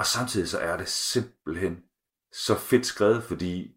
Og 0.00 0.06
samtidig 0.06 0.48
så 0.48 0.58
er 0.58 0.76
det 0.76 0.88
simpelthen 0.88 1.78
så 2.32 2.54
fedt 2.54 2.86
skrevet, 2.86 3.22
fordi 3.22 3.70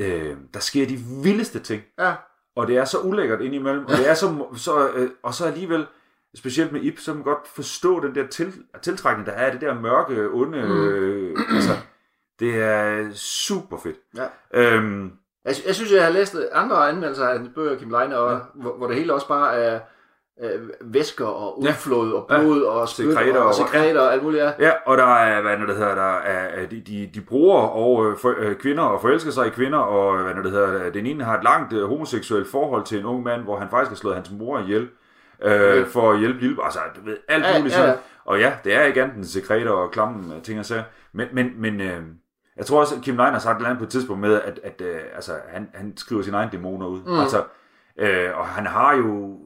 øh, 0.00 0.36
der 0.54 0.60
sker 0.60 0.86
de 0.86 0.98
vildeste 1.22 1.60
ting. 1.60 1.82
Ja. 1.98 2.14
Og 2.56 2.66
det 2.66 2.76
er 2.76 2.84
så 2.84 2.98
ulækkert 2.98 3.40
indimellem, 3.40 3.84
og 3.84 3.90
det 3.90 4.08
er 4.08 4.14
så, 4.14 4.46
så 4.56 4.90
øh, 4.90 5.10
og 5.22 5.34
så 5.34 5.46
alligevel, 5.46 5.86
specielt 6.34 6.72
med 6.72 6.80
Ip, 6.80 6.98
så 6.98 7.14
man 7.14 7.22
godt 7.22 7.48
forstå 7.48 8.00
den 8.00 8.14
der 8.14 8.26
til, 8.26 8.52
tiltrækning, 8.82 9.26
der 9.26 9.32
er 9.32 9.52
det 9.52 9.60
der 9.60 9.80
mørke, 9.80 10.30
onde, 10.30 10.58
øh, 10.58 11.36
altså, 11.54 11.76
det 12.40 12.62
er 12.62 13.10
super 13.14 13.78
fedt. 13.78 13.96
Ja. 14.16 14.26
Øhm, 14.54 15.12
jeg, 15.44 15.54
jeg 15.66 15.74
synes, 15.74 15.92
jeg 15.92 16.04
har 16.04 16.10
læst 16.10 16.36
andre 16.52 16.88
anmeldelser 16.88 17.28
af 17.28 17.38
hans 17.38 17.50
bøger, 17.54 17.78
Kim 17.78 17.90
Leine, 17.90 18.18
og, 18.18 18.32
ja. 18.32 18.38
hvor, 18.54 18.76
hvor 18.76 18.86
det 18.86 18.96
hele 18.96 19.14
også 19.14 19.28
bare 19.28 19.54
er 19.54 19.74
øh, 19.74 19.80
væsker 20.80 21.26
og 21.26 21.60
udflod 21.60 22.08
ja. 22.08 22.14
og 22.14 22.26
blod 22.28 22.62
ja. 22.62 22.70
og 22.70 22.88
sekreter 22.88 23.40
og, 23.40 23.46
og, 23.46 23.54
sekreter 23.54 24.00
og 24.00 24.12
alt 24.12 24.22
muligt. 24.22 24.42
Ja. 24.42 24.52
ja, 24.58 24.72
og 24.86 24.98
der 24.98 25.04
er, 25.04 25.42
hvad 25.42 25.66
det 25.66 25.76
hedder, 25.76 25.94
der 25.94 26.18
er, 26.18 26.66
de, 26.66 26.80
de, 26.80 27.10
de 27.14 27.20
bruger 27.20 27.58
og 27.60 28.06
øh, 28.06 28.16
for, 28.16 28.34
øh, 28.38 28.56
kvinder 28.56 28.82
og 28.82 29.00
forelsker 29.00 29.30
sig 29.30 29.46
i 29.46 29.50
kvinder, 29.50 29.78
og 29.78 30.22
hvad 30.22 30.44
det 30.44 30.52
hedder, 30.52 30.90
den 30.90 31.06
ene 31.06 31.24
har 31.24 31.38
et 31.38 31.44
langt 31.44 31.72
øh, 31.72 31.88
homoseksuelt 31.88 32.48
forhold 32.50 32.84
til 32.84 32.98
en 32.98 33.04
ung 33.04 33.22
mand, 33.22 33.42
hvor 33.42 33.58
han 33.58 33.68
faktisk 33.70 33.90
har 33.90 33.96
slået 33.96 34.14
hans 34.14 34.30
mor 34.30 34.58
ihjel 34.58 34.88
øh, 35.42 35.50
ja. 35.52 35.82
for 35.82 36.12
at 36.12 36.18
hjælpe 36.18 36.40
lille, 36.40 36.64
altså 36.64 36.78
du 36.96 37.00
ved, 37.04 37.16
alt 37.28 37.44
ja, 37.44 37.58
muligt 37.58 37.78
ja, 37.78 37.84
ja. 37.84 37.94
Og 38.24 38.40
ja, 38.40 38.52
det 38.64 38.74
er 38.74 38.82
ikke 38.82 39.02
andet 39.02 39.28
sekreter 39.28 39.70
og 39.70 39.90
klamme 39.90 40.40
ting 40.42 40.58
og 40.58 40.64
sager, 40.64 40.82
men, 41.12 41.28
men, 41.32 41.52
men 41.56 41.80
øh, 41.80 42.00
jeg 42.56 42.66
tror 42.66 42.80
også, 42.80 42.94
at 42.94 43.02
Kim 43.02 43.16
Lein 43.16 43.32
har 43.32 43.38
sagt 43.38 43.56
et 43.56 43.58
eller 43.58 43.68
andet 43.68 43.78
på 43.78 43.84
et 43.84 43.90
tidspunkt 43.90 44.20
med, 44.20 44.40
at, 44.42 44.60
at 44.62 44.80
øh, 44.80 45.00
altså, 45.14 45.32
han, 45.48 45.68
han 45.74 45.96
skriver 45.96 46.22
sine 46.22 46.36
egne 46.36 46.50
dæmoner 46.52 46.86
ud. 46.86 47.00
Mm. 47.06 47.20
Altså, 47.20 47.44
øh, 47.98 48.38
og 48.38 48.46
han 48.46 48.66
har 48.66 48.96
jo 48.96 49.38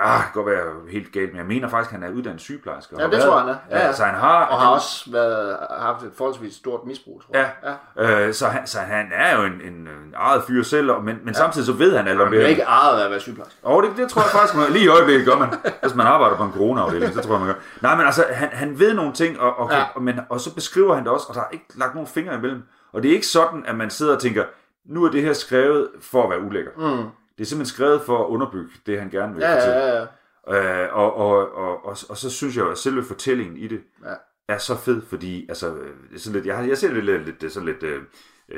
Ah, 0.00 0.18
det 0.18 0.32
kan 0.32 0.42
godt 0.42 0.46
være 0.46 0.64
helt 0.90 1.12
galt, 1.12 1.30
men 1.30 1.36
jeg 1.36 1.46
mener 1.46 1.68
faktisk, 1.68 1.94
at 1.94 2.00
han 2.00 2.10
er 2.10 2.16
uddannet 2.16 2.40
sygeplejerske. 2.40 2.94
Ja, 2.98 3.04
det 3.04 3.12
været, 3.12 3.24
tror 3.24 3.38
han 3.38 3.48
er. 3.48 3.56
Ja, 3.70 3.78
ja. 3.78 3.86
Altså, 3.86 4.04
han 4.04 4.14
har, 4.14 4.44
og 4.44 4.60
har 4.60 4.68
også 4.68 5.10
været, 5.12 5.56
haft 5.78 6.02
et 6.02 6.10
forholdsvis 6.16 6.54
stort 6.54 6.80
misbrug, 6.86 7.22
tror 7.26 7.36
jeg. 7.38 7.50
Ja, 7.64 8.04
ja. 8.04 8.26
Øh, 8.26 8.34
så, 8.34 8.46
han, 8.46 8.66
så 8.66 8.78
han 8.78 9.06
er 9.14 9.36
jo 9.36 9.44
en, 9.44 9.52
en, 9.52 9.72
en 9.72 10.14
ejet 10.16 10.42
fyr 10.42 10.62
selv, 10.62 10.86
men, 10.86 11.04
men 11.04 11.18
ja. 11.26 11.32
samtidig 11.32 11.66
så 11.66 11.72
ved 11.72 11.96
han 11.96 12.08
alt 12.08 12.20
om 12.20 12.30
det. 12.30 12.38
Han 12.38 12.46
er 12.46 12.50
ikke 12.50 12.62
ejet 12.62 13.00
af 13.00 13.04
at 13.04 13.10
være 13.10 13.20
sygeplejerske. 13.20 13.58
Og 13.62 13.82
det, 13.82 13.90
det 13.96 14.08
tror 14.08 14.22
jeg 14.22 14.30
faktisk, 14.30 14.54
man, 14.54 14.72
lige 14.72 14.84
i 14.84 14.88
øjeblikket 14.88 15.26
gør 15.26 15.36
man. 15.36 15.48
Hvis 15.82 15.94
man 15.94 16.06
arbejder 16.06 16.36
på 16.36 16.44
en 16.44 16.52
corona-afdeling, 16.52 17.14
så 17.14 17.20
tror 17.22 17.32
jeg, 17.32 17.40
man 17.40 17.48
gør. 17.48 17.60
Nej, 17.80 17.96
men 17.96 18.06
altså, 18.06 18.24
han, 18.30 18.48
han 18.52 18.78
ved 18.78 18.94
nogle 18.94 19.12
ting, 19.12 19.40
og, 19.40 19.58
og, 19.58 19.70
ja. 19.72 19.84
og, 19.94 20.02
men, 20.02 20.20
og 20.28 20.40
så 20.40 20.54
beskriver 20.54 20.94
han 20.94 21.04
det 21.04 21.12
også, 21.12 21.26
og 21.28 21.34
der 21.34 21.40
er 21.40 21.48
ikke 21.52 21.66
lagt 21.74 21.94
nogen 21.94 22.08
fingre 22.08 22.34
imellem. 22.34 22.62
Og 22.92 23.02
det 23.02 23.08
er 23.08 23.14
ikke 23.14 23.26
sådan, 23.26 23.64
at 23.66 23.74
man 23.74 23.90
sidder 23.90 24.14
og 24.14 24.20
tænker, 24.20 24.44
nu 24.86 25.04
er 25.04 25.10
det 25.10 25.22
her 25.22 25.32
skrevet 25.32 25.88
for 26.00 26.24
at 26.24 26.30
være 26.30 26.40
ulækker. 26.40 26.70
Mm. 26.76 27.04
Det 27.38 27.44
er 27.44 27.46
simpelthen 27.46 27.74
skrevet 27.74 28.02
for 28.02 28.24
at 28.24 28.28
underbygge 28.28 28.70
det, 28.86 28.98
han 28.98 29.10
gerne 29.10 29.34
vil 29.34 29.40
ja, 29.42 29.54
fortælle. 29.54 29.78
Ja, 29.78 29.96
ja, 29.96 30.06
ja. 30.48 30.84
Øh, 30.84 30.96
og, 30.96 31.16
og, 31.16 31.54
og, 31.54 31.84
og, 31.84 31.96
og 32.08 32.16
så 32.16 32.30
synes 32.30 32.56
jeg 32.56 32.70
at 32.70 32.78
selve 32.78 33.04
fortællingen 33.04 33.56
i 33.56 33.66
det 33.66 33.80
ja. 34.04 34.14
er 34.48 34.58
så 34.58 34.76
fed, 34.76 35.02
fordi 35.02 35.46
altså, 35.48 35.74
sådan 36.16 36.34
lidt, 36.34 36.46
jeg, 36.46 36.68
jeg 36.68 36.78
ser 36.78 36.94
det 36.94 37.04
lidt, 37.04 37.42
lidt 37.42 37.52
sådan 37.52 37.68
lidt, 37.68 37.82
øh, 37.82 38.02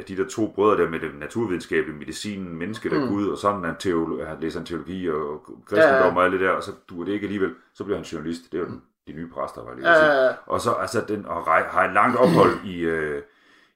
de 0.08 0.16
der 0.16 0.28
to 0.28 0.52
brødre 0.54 0.82
der 0.82 0.90
med 0.90 1.00
det 1.00 1.10
naturvidenskabelige, 1.18 1.98
medicinen, 1.98 2.56
mennesket 2.56 2.92
er 2.92 3.00
mm. 3.00 3.08
Gud, 3.08 3.28
og 3.28 3.38
sådan 3.38 3.64
en 3.64 3.74
teolo, 3.78 4.24
han 4.24 4.40
læser 4.40 4.60
en 4.60 4.66
teologi 4.66 5.10
og 5.10 5.42
kristendom 5.66 5.98
ja, 5.98 6.06
ja. 6.06 6.16
og 6.16 6.24
alt 6.24 6.32
det 6.32 6.40
der, 6.40 6.50
og 6.50 6.62
så 6.62 6.72
duer 6.90 7.04
det 7.04 7.12
ikke 7.12 7.24
alligevel, 7.24 7.54
så 7.74 7.84
bliver 7.84 7.96
han 7.96 8.04
journalist. 8.04 8.42
Det 8.52 8.58
er 8.58 8.62
jo 8.62 8.68
den, 8.68 8.82
de 9.06 9.12
nye 9.12 9.28
præster, 9.34 9.64
var 9.64 9.74
det 9.74 9.82
ja, 9.82 9.92
ja, 9.92 10.24
ja. 10.24 10.32
Og 10.46 10.60
så 10.60 10.72
altså 10.72 11.04
den, 11.08 11.26
og 11.26 11.44
har 11.44 11.84
et 11.84 11.94
langt 11.94 12.16
ophold 12.16 12.64
i, 12.64 12.80
øh, 12.80 13.22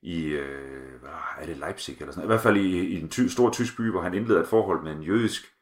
i, 0.04 0.24
øh, 0.26 1.00
er 1.40 1.46
det 1.46 1.56
Leipzig 1.56 1.96
eller 2.00 2.12
sådan 2.12 2.24
I 2.24 2.26
hvert 2.26 2.40
fald 2.40 2.56
i, 2.56 2.88
i 2.88 3.00
en 3.00 3.08
ty, 3.08 3.26
stor 3.26 3.50
tysk 3.50 3.76
by, 3.76 3.90
hvor 3.90 4.00
han 4.00 4.14
indleder 4.14 4.40
et 4.40 4.48
forhold 4.48 4.82
med 4.82 4.92
en 4.92 5.02
jødisk 5.02 5.54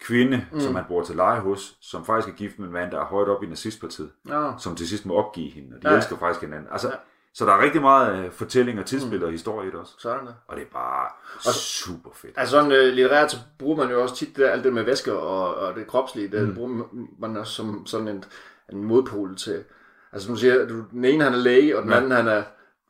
kvinde, 0.00 0.46
mm. 0.52 0.60
som 0.60 0.74
han 0.74 0.84
bor 0.88 1.02
til 1.02 1.16
leje 1.16 1.40
hos, 1.40 1.76
som 1.80 2.04
faktisk 2.04 2.34
er 2.34 2.36
gift 2.36 2.58
med 2.58 2.66
en 2.66 2.72
mand, 2.72 2.90
der 2.90 3.00
er 3.00 3.04
højt 3.04 3.28
op 3.28 3.42
i 3.42 3.46
nazistpartiet, 3.46 4.10
ja. 4.28 4.50
som 4.58 4.76
til 4.76 4.88
sidst 4.88 5.06
må 5.06 5.14
opgive 5.14 5.50
hende, 5.50 5.76
og 5.76 5.82
de 5.82 5.90
ja. 5.90 5.96
elsker 5.96 6.16
faktisk 6.16 6.40
hinanden. 6.40 6.68
Altså, 6.72 6.88
ja. 6.88 6.94
Så 7.34 7.46
der 7.46 7.52
er 7.52 7.62
rigtig 7.62 7.80
meget 7.80 8.26
uh, 8.26 8.32
fortælling 8.32 8.78
og 8.78 8.84
og 8.92 9.20
mm. 9.22 9.30
historie 9.30 9.68
i 9.68 9.70
det 9.70 9.80
også. 9.80 9.94
Sådan 9.98 10.26
det. 10.26 10.34
Og 10.48 10.56
det 10.56 10.62
er 10.62 10.72
bare 10.72 11.08
og, 11.36 11.54
super 11.54 12.10
fedt. 12.14 12.34
Altså 12.36 12.50
sådan 12.50 12.72
uh, 12.72 12.94
litterært, 12.94 13.30
så 13.30 13.36
bruger 13.58 13.76
man 13.76 13.90
jo 13.90 14.02
også 14.02 14.16
tit 14.16 14.36
det, 14.36 14.44
alt 14.44 14.64
det 14.64 14.72
med 14.72 14.82
væsker 14.82 15.12
og, 15.12 15.54
og 15.54 15.74
det 15.74 15.86
kropslige, 15.86 16.28
det 16.28 16.48
mm. 16.48 16.54
bruger 16.54 16.84
man 17.18 17.36
også 17.36 17.52
som 17.52 17.86
sådan 17.86 18.08
en, 18.08 18.24
en 18.72 18.84
modpol 18.84 19.36
til. 19.36 19.64
Altså 20.12 20.26
som 20.26 20.34
du 20.34 20.40
siger, 20.40 20.68
du, 20.68 20.84
den 20.90 21.04
ene 21.04 21.24
han 21.24 21.32
er 21.32 21.38
læge, 21.38 21.76
og 21.76 21.82
den 21.82 21.90
ja. 21.90 21.96
anden 21.96 22.10
han 22.10 22.28
er 22.28 22.42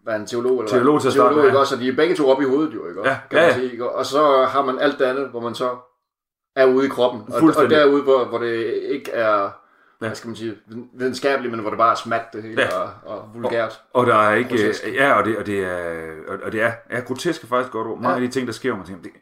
hvad 0.09 0.21
en 0.21 0.27
teolog 0.27 0.59
eller 0.61 0.71
teolog 0.71 1.01
til 1.01 1.09
at 1.09 1.15
starte 1.15 1.29
teolog, 1.35 1.47
ikke 1.47 1.59
også? 1.59 1.75
Og 1.75 1.81
de 1.81 1.89
er 1.89 1.97
begge 1.97 2.15
to 2.15 2.31
op 2.31 2.41
i 2.43 2.45
hovedet 2.45 2.75
jo, 2.75 2.89
ikke? 2.89 3.09
Ja, 3.09 3.17
kan 3.31 3.39
ja, 3.39 3.47
man 3.47 3.55
sige, 3.55 3.73
ikke? 3.73 3.91
Og 3.91 4.07
så 4.07 4.45
har 4.49 4.63
man 4.65 4.79
alt 4.79 4.99
det 4.99 5.05
andet, 5.05 5.29
hvor 5.29 5.41
man 5.41 5.55
så 5.55 5.77
er 6.57 6.67
ude 6.67 6.87
i 6.87 6.89
kroppen. 6.89 7.23
Og, 7.33 7.43
og 7.57 7.71
derude, 7.71 8.03
hvor, 8.03 8.25
hvor 8.25 8.39
det 8.39 8.65
ikke 8.73 9.11
er 9.11 9.51
hvad 9.99 10.15
skal 10.15 10.29
man 10.29 10.37
sige, 10.37 10.59
videnskabeligt, 10.95 11.51
men 11.51 11.61
hvor 11.61 11.71
det 11.71 11.79
bare 11.79 11.91
er 11.91 11.95
smat 11.95 12.33
det 12.33 12.43
hele 12.43 12.63
Ja. 12.63 12.79
og, 12.79 12.91
og 13.05 13.31
vulgært. 13.35 13.81
Og 13.93 14.07
der 14.07 14.15
er 14.15 14.35
ikke... 14.35 14.51
Grotesk. 14.51 14.87
Ja, 14.95 15.13
og 15.13 15.25
det, 15.25 15.37
og 15.37 15.47
det 15.47 15.59
er... 15.65 16.11
Og, 16.29 16.39
og 16.43 16.53
det 16.53 16.63
er... 16.63 16.73
Ja, 16.91 17.01
grotesk 17.01 17.43
er 17.43 17.47
faktisk 17.47 17.73
godt 17.73 17.87
ord. 17.87 17.97
Mange 17.97 18.09
Ja. 18.09 18.15
af 18.15 18.21
de 18.21 18.29
ting, 18.29 18.47
der 18.47 18.53
sker, 18.53 18.77
man 18.77 18.87
tænker, 18.87 19.03
det, 19.03 19.13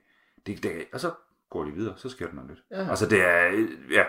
det, 0.46 0.62
det, 0.62 0.72
og 0.92 1.00
så 1.00 1.10
går 1.50 1.64
de 1.64 1.70
videre, 1.70 1.94
så 1.96 2.08
sker 2.08 2.26
der 2.26 2.34
noget 2.34 2.50
nyt. 2.50 2.58
Ja. 2.70 2.90
Altså, 2.90 3.06
det 3.06 3.20
er... 3.24 3.66
Ja. 3.90 4.04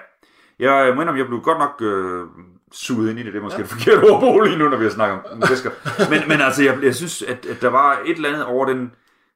Jeg 0.60 0.96
må 0.96 1.02
indrømme, 1.02 1.20
jeg 1.20 1.28
blev 1.28 1.42
godt 1.42 1.60
nok 1.60 1.82
øh, 1.82 2.26
suget 2.72 3.10
ind 3.10 3.20
i 3.20 3.24
det. 3.24 3.34
Det 3.34 3.40
er 3.40 3.44
måske 3.44 3.62
et 3.62 3.68
forkert 3.68 4.04
ord 4.04 4.14
at 4.14 4.20
bruge 4.20 4.48
lige 4.48 4.58
nu, 4.58 4.70
når 4.70 4.78
vi 4.78 4.84
har 4.84 4.92
snakket 4.92 5.32
om 5.32 5.42
fisker. 5.42 5.72
Men, 6.10 6.28
men 6.28 6.42
altså, 6.42 6.64
jeg, 6.64 6.84
jeg 6.84 6.96
synes, 6.96 7.22
at, 7.22 7.46
at 7.46 7.62
der 7.62 7.70
var 7.70 8.00
et 8.06 8.16
eller 8.16 8.30
andet 8.30 8.46
over 8.46 8.66
den... 8.66 8.92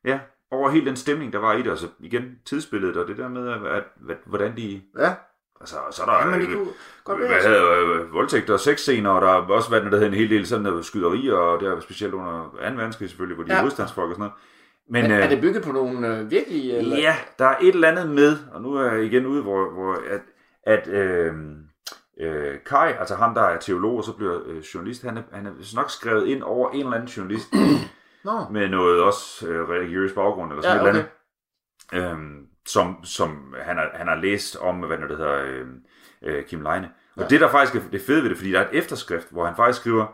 Ja, 0.05 0.19
over 0.51 0.69
hele 0.69 0.86
den 0.86 0.95
stemning, 0.95 1.34
der 1.34 1.39
var 1.39 1.53
i 1.53 1.61
det. 1.61 1.69
Altså, 1.69 1.88
igen, 1.99 2.24
tidsbilledet 2.45 2.97
og 2.97 3.07
det 3.07 3.17
der 3.17 3.30
med, 3.30 3.47
at, 3.47 3.65
at, 3.65 3.84
at 4.09 4.17
hvordan 4.26 4.57
de... 4.57 4.82
Ja, 4.99 5.13
Altså, 5.61 5.76
så 5.91 6.01
er 6.01 6.05
der... 6.05 6.32
men 6.32 6.41
det 6.41 6.47
øh, 6.47 6.53
kunne 6.55 6.67
godt 7.03 7.17
hvad 7.17 7.41
hedder 7.41 7.72
øh, 7.72 8.13
voldtægter 8.13 8.53
og 8.53 8.59
sexscener, 8.59 9.09
og 9.09 9.22
der 9.22 9.28
har 9.28 9.36
også 9.36 9.69
været 9.69 9.84
der 9.84 9.89
hedder 9.89 10.07
en 10.07 10.13
hel 10.13 10.30
del 10.30 10.47
sådan 10.47 10.63
noget 10.63 10.86
skyderier, 10.86 11.34
og 11.34 11.59
det 11.59 11.67
er 11.67 11.80
specielt 11.80 12.13
under 12.13 12.49
2. 12.53 12.57
verdenskrig 12.76 13.09
selvfølgelig, 13.09 13.36
hvor 13.36 13.43
de 13.43 13.51
ja. 13.51 13.55
Ja. 13.55 13.59
er 13.59 13.63
modstandsfolk 13.63 14.09
og 14.09 14.15
sådan 14.15 14.22
noget. 14.22 14.34
Men, 14.89 15.01
Men, 15.03 15.11
er 15.11 15.24
øh, 15.24 15.30
det 15.30 15.41
bygget 15.41 15.63
på 15.63 15.72
nogle 15.72 16.17
øh, 16.17 16.32
virkelige... 16.32 16.78
Eller? 16.78 16.97
ja, 16.97 17.15
der 17.39 17.45
er 17.45 17.57
et 17.61 17.76
eller 17.76 17.88
andet 17.88 18.09
med, 18.09 18.38
og 18.53 18.61
nu 18.61 18.74
er 18.74 18.91
jeg 18.91 19.03
igen 19.03 19.26
ude, 19.26 19.41
hvor, 19.41 19.69
hvor 19.69 19.93
at, 19.93 20.22
at 20.64 20.88
øh, 20.88 21.34
øh, 22.20 22.59
Kai, 22.66 22.93
altså 22.99 23.16
ham, 23.16 23.34
der 23.34 23.41
er 23.41 23.59
teolog, 23.59 23.97
og 23.97 24.03
så 24.03 24.14
bliver 24.14 24.39
øh, 24.45 24.59
journalist, 24.59 25.03
han 25.03 25.18
er, 25.18 25.24
han 25.32 25.45
er 25.45 25.76
nok 25.76 25.89
skrevet 25.89 26.28
ind 26.28 26.43
over 26.43 26.70
en 26.72 26.80
eller 26.80 26.93
anden 26.93 27.07
journalist, 27.07 27.47
Nå, 28.24 28.45
med 28.51 28.70
noget 28.70 29.01
også 29.03 29.47
øh, 29.47 29.70
religiøs 29.70 30.14
baggrund, 30.14 30.51
eller 30.51 30.64
sådan 30.64 30.78
Ja, 30.78 30.84
et 30.84 30.88
eller 30.89 31.03
andet, 31.93 32.12
øhm, 32.12 32.47
som, 32.66 33.03
som 33.03 33.55
han, 33.62 33.78
har, 33.78 33.89
han 33.93 34.07
har 34.07 34.16
læst 34.16 34.55
om, 34.55 34.80
hvad 34.80 34.97
det 34.97 35.18
hedder, 35.18 35.43
øh, 35.43 35.68
øh, 36.22 36.45
Kim 36.45 36.62
Leine. 36.62 36.91
Og 37.16 37.22
ja. 37.22 37.28
det, 37.28 37.41
der 37.41 37.49
faktisk 37.49 37.86
er 37.86 37.89
det 37.89 38.01
fede 38.01 38.24
ved 38.24 38.30
det, 38.30 38.38
fordi 38.38 38.51
der 38.51 38.59
er 38.59 38.70
et 38.70 38.78
efterskrift, 38.78 39.32
hvor 39.32 39.45
han 39.45 39.55
faktisk 39.55 39.80
skriver, 39.80 40.05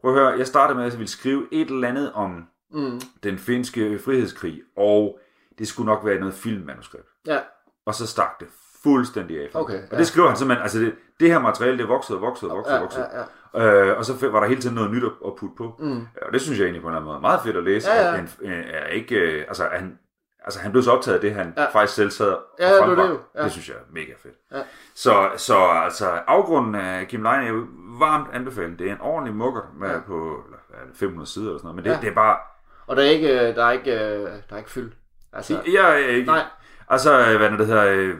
prøv 0.00 0.14
at 0.14 0.20
høre, 0.20 0.38
jeg 0.38 0.46
startede 0.46 0.76
med, 0.76 0.84
at 0.86 0.92
jeg 0.92 0.98
ville 0.98 1.10
skrive 1.10 1.48
et 1.52 1.70
eller 1.70 1.88
andet 1.88 2.12
om 2.12 2.46
mm, 2.70 3.00
den 3.22 3.38
finske 3.38 3.98
frihedskrig, 3.98 4.62
og 4.76 5.18
det 5.58 5.68
skulle 5.68 5.86
nok 5.86 6.04
være 6.04 6.18
noget 6.20 6.34
filmmanuskript. 6.34 7.08
ja, 7.26 7.40
Og 7.86 7.94
så 7.94 8.06
stak 8.06 8.40
det 8.40 8.48
fuldstændig 8.82 9.40
af. 9.40 9.48
Okay, 9.54 9.74
og 9.82 9.88
ja. 9.92 9.98
det 9.98 10.06
skriver 10.06 10.28
han 10.28 10.36
simpelthen, 10.36 10.62
altså 10.62 10.78
det, 10.78 10.94
det 11.20 11.28
her 11.30 11.38
materiale, 11.38 11.78
det 11.78 11.88
voksede 11.88 12.18
og 12.18 12.22
voksede 12.22 12.50
og 12.50 12.56
voksede 12.56 12.76
og 12.78 12.82
voksede. 12.82 13.06
ja, 13.12 13.18
ja. 13.18 13.90
Øh, 13.90 13.98
og 13.98 14.04
så 14.04 14.28
var 14.28 14.40
der 14.40 14.46
hele 14.48 14.60
tiden 14.60 14.74
noget 14.74 14.90
nyt 14.90 15.04
at, 15.04 15.10
at 15.26 15.32
putte 15.38 15.54
på. 15.58 15.74
Mm. 15.78 16.06
Og 16.26 16.32
det 16.32 16.40
synes 16.40 16.58
jeg 16.58 16.64
egentlig 16.64 16.82
på 16.82 16.88
en 16.88 16.92
eller 16.94 17.00
anden 17.00 17.12
måde 17.12 17.20
meget 17.20 17.40
fedt 17.44 17.56
at 17.56 17.62
læse. 17.64 17.90
Ja, 17.90 18.00
ja. 18.02 18.08
at 18.08 18.14
Han, 18.14 18.28
øh, 18.42 18.64
er 18.72 18.86
ikke, 18.86 19.14
øh, 19.16 19.44
altså, 19.48 19.68
han, 19.72 19.98
altså, 20.44 20.60
han 20.60 20.70
blev 20.70 20.82
så 20.82 20.90
optaget 20.90 21.14
af 21.14 21.20
det, 21.20 21.34
han 21.34 21.54
Ja. 21.56 21.66
faktisk 21.72 21.94
selv 21.96 22.10
sad 22.10 22.28
og 22.32 22.40
Ja, 22.58 22.74
det 22.88 22.98
det 22.98 23.08
jo. 23.08 23.18
Ja. 23.36 23.42
Det 23.44 23.52
synes 23.52 23.68
jeg 23.68 23.76
er 23.76 23.80
mega 23.92 24.12
fedt. 24.22 24.34
Ja. 24.52 24.58
Så, 24.94 25.30
så 25.36 25.56
altså, 25.84 26.06
afgrunden 26.26 26.74
af 26.74 27.06
Kim 27.08 27.22
Leine 27.22 27.44
er 27.44 27.48
jo 27.48 27.66
varmt 27.98 28.28
anbefalet. 28.32 28.78
Det 28.78 28.88
er 28.88 28.92
en 28.92 29.00
ordentlig 29.00 29.34
mukker 29.34 29.62
med 29.78 29.88
Ja. 29.90 29.98
på 30.06 30.14
eller, 30.46 30.58
hvad 30.68 30.78
er 30.80 30.84
det, 30.86 30.96
500 30.96 31.30
sider 31.30 31.46
eller 31.46 31.58
sådan 31.58 31.66
noget. 31.66 31.76
Men 31.76 31.84
det, 31.84 31.90
Ja. 31.90 31.98
det 32.00 32.08
er 32.08 32.14
bare... 32.14 32.36
Og 32.86 32.96
der 32.96 33.02
er 33.02 33.06
ikke, 33.10 33.28
øh, 33.48 33.56
der 33.56 33.64
er 33.64 33.70
ikke, 33.70 33.92
øh, 33.92 34.20
der 34.20 34.30
er 34.50 34.56
ikke 34.58 34.70
fyld. 34.70 34.92
Altså, 35.32 35.60
Jeg, 35.74 35.90
er 36.02 36.06
ikke, 36.08 36.26
nej, 36.26 36.42
Altså, 36.88 37.36
hvad 37.38 37.48
er 37.50 37.56
det 37.56 37.66
hedder... 37.66 38.14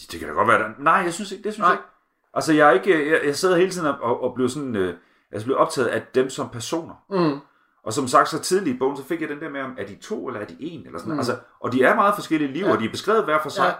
Det, 0.00 0.12
det 0.12 0.18
kan 0.20 0.28
da 0.28 0.34
godt 0.34 0.48
være... 0.48 0.58
Der, 0.58 0.68
nej, 0.78 0.94
jeg 0.94 1.12
synes 1.14 1.32
ikke, 1.32 1.44
det 1.44 1.52
synes 1.52 1.62
Nej. 1.64 1.68
jeg 1.70 1.78
ikke. 1.78 1.88
Altså, 2.34 2.52
jeg 2.52 2.68
er 2.68 2.72
ikke... 2.72 3.10
Jeg, 3.12 3.20
jeg 3.24 3.36
sidder 3.36 3.56
hele 3.56 3.70
tiden 3.70 3.86
og, 3.86 4.22
og, 4.22 4.34
bliver 4.34 4.48
sådan... 4.48 4.76
Øh, 4.76 4.94
jeg 5.32 5.42
bliver 5.42 5.58
optaget 5.58 5.88
af 5.88 6.02
dem 6.14 6.30
som 6.30 6.48
personer. 6.48 6.94
mm, 7.10 7.38
Og 7.84 7.92
som 7.92 8.08
sagt, 8.08 8.28
så 8.28 8.40
tidligt 8.40 8.76
i 8.76 8.78
bogen, 8.78 8.96
så 8.96 9.04
fik 9.04 9.20
jeg 9.20 9.28
den 9.28 9.40
der 9.40 9.50
med, 9.50 9.60
om 9.60 9.74
er 9.78 9.86
de 9.86 9.94
to, 9.96 10.26
eller 10.28 10.40
er 10.40 10.44
de 10.44 10.56
en, 10.60 10.86
eller 10.86 10.98
sådan 10.98 11.10
Mm. 11.10 11.14
mm. 11.14 11.18
altså, 11.18 11.36
Og 11.60 11.72
de 11.72 11.82
er 11.82 11.94
meget 11.94 12.14
forskellige 12.14 12.52
liv, 12.52 12.64
Ja. 12.64 12.72
og 12.72 12.78
de 12.80 12.84
er 12.84 12.90
beskrevet 12.90 13.24
hver 13.24 13.38
for 13.42 13.48
sig. 13.50 13.64
Ja. 13.64 13.72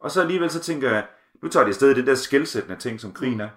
Og 0.00 0.10
så 0.10 0.20
alligevel 0.20 0.50
så 0.50 0.60
tænker 0.60 0.90
jeg, 0.90 1.06
nu 1.42 1.48
tager 1.48 1.64
de 1.64 1.68
afsted 1.68 1.90
i 1.90 1.94
den 1.94 2.06
der 2.06 2.14
skældsættende 2.14 2.76
ting, 2.80 3.00
som 3.00 3.12
krigen 3.12 3.40
er. 3.40 3.48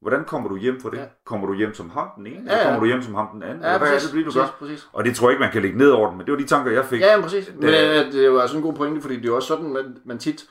Hvordan 0.00 0.24
kommer 0.24 0.48
du 0.48 0.56
hjem 0.56 0.80
fra 0.80 0.90
det? 0.90 0.96
Ja. 0.96 1.04
Kommer 1.26 1.46
du 1.46 1.54
hjem 1.54 1.74
som 1.74 1.90
ham 1.90 2.08
den 2.16 2.26
ene, 2.26 2.36
Ja, 2.36 2.40
eller 2.42 2.56
ja. 2.56 2.64
kommer 2.64 2.80
du 2.80 2.86
hjem 2.86 3.02
som 3.02 3.14
ham 3.14 3.26
den 3.32 3.42
anden? 3.42 3.60
ja, 3.62 3.66
eller 3.66 3.78
hvad 3.78 3.88
er 3.88 3.92
præcis, 3.92 4.08
det, 4.10 4.16
lige, 4.18 4.30
du 4.30 4.32
gør? 4.38 4.56
præcis. 4.58 4.88
Og 4.92 5.04
det 5.04 5.16
tror 5.16 5.28
jeg 5.28 5.32
ikke, 5.32 5.40
man 5.40 5.52
kan 5.52 5.62
lægge 5.62 5.78
ned 5.78 5.90
over 5.90 6.08
den, 6.08 6.16
men 6.18 6.26
det 6.26 6.32
var 6.32 6.38
de 6.38 6.46
tanker, 6.46 6.70
jeg 6.72 6.84
fik. 6.84 7.00
Ja, 7.00 7.14
ja, 7.16 7.20
præcis. 7.20 7.50
Men 7.54 7.62
Det- 7.62 7.68
øh, 8.06 8.12
det 8.12 8.22
er 8.22 8.26
jo 8.26 8.38
altså 8.38 8.56
en 8.56 8.62
god 8.62 8.72
pointe, 8.74 9.00
fordi 9.00 9.16
det 9.16 9.22
er 9.24 9.28
jo 9.28 9.34
også 9.36 9.48
sådan, 9.48 9.72
man, 9.72 9.96
man 10.04 10.18
tit, 10.18 10.44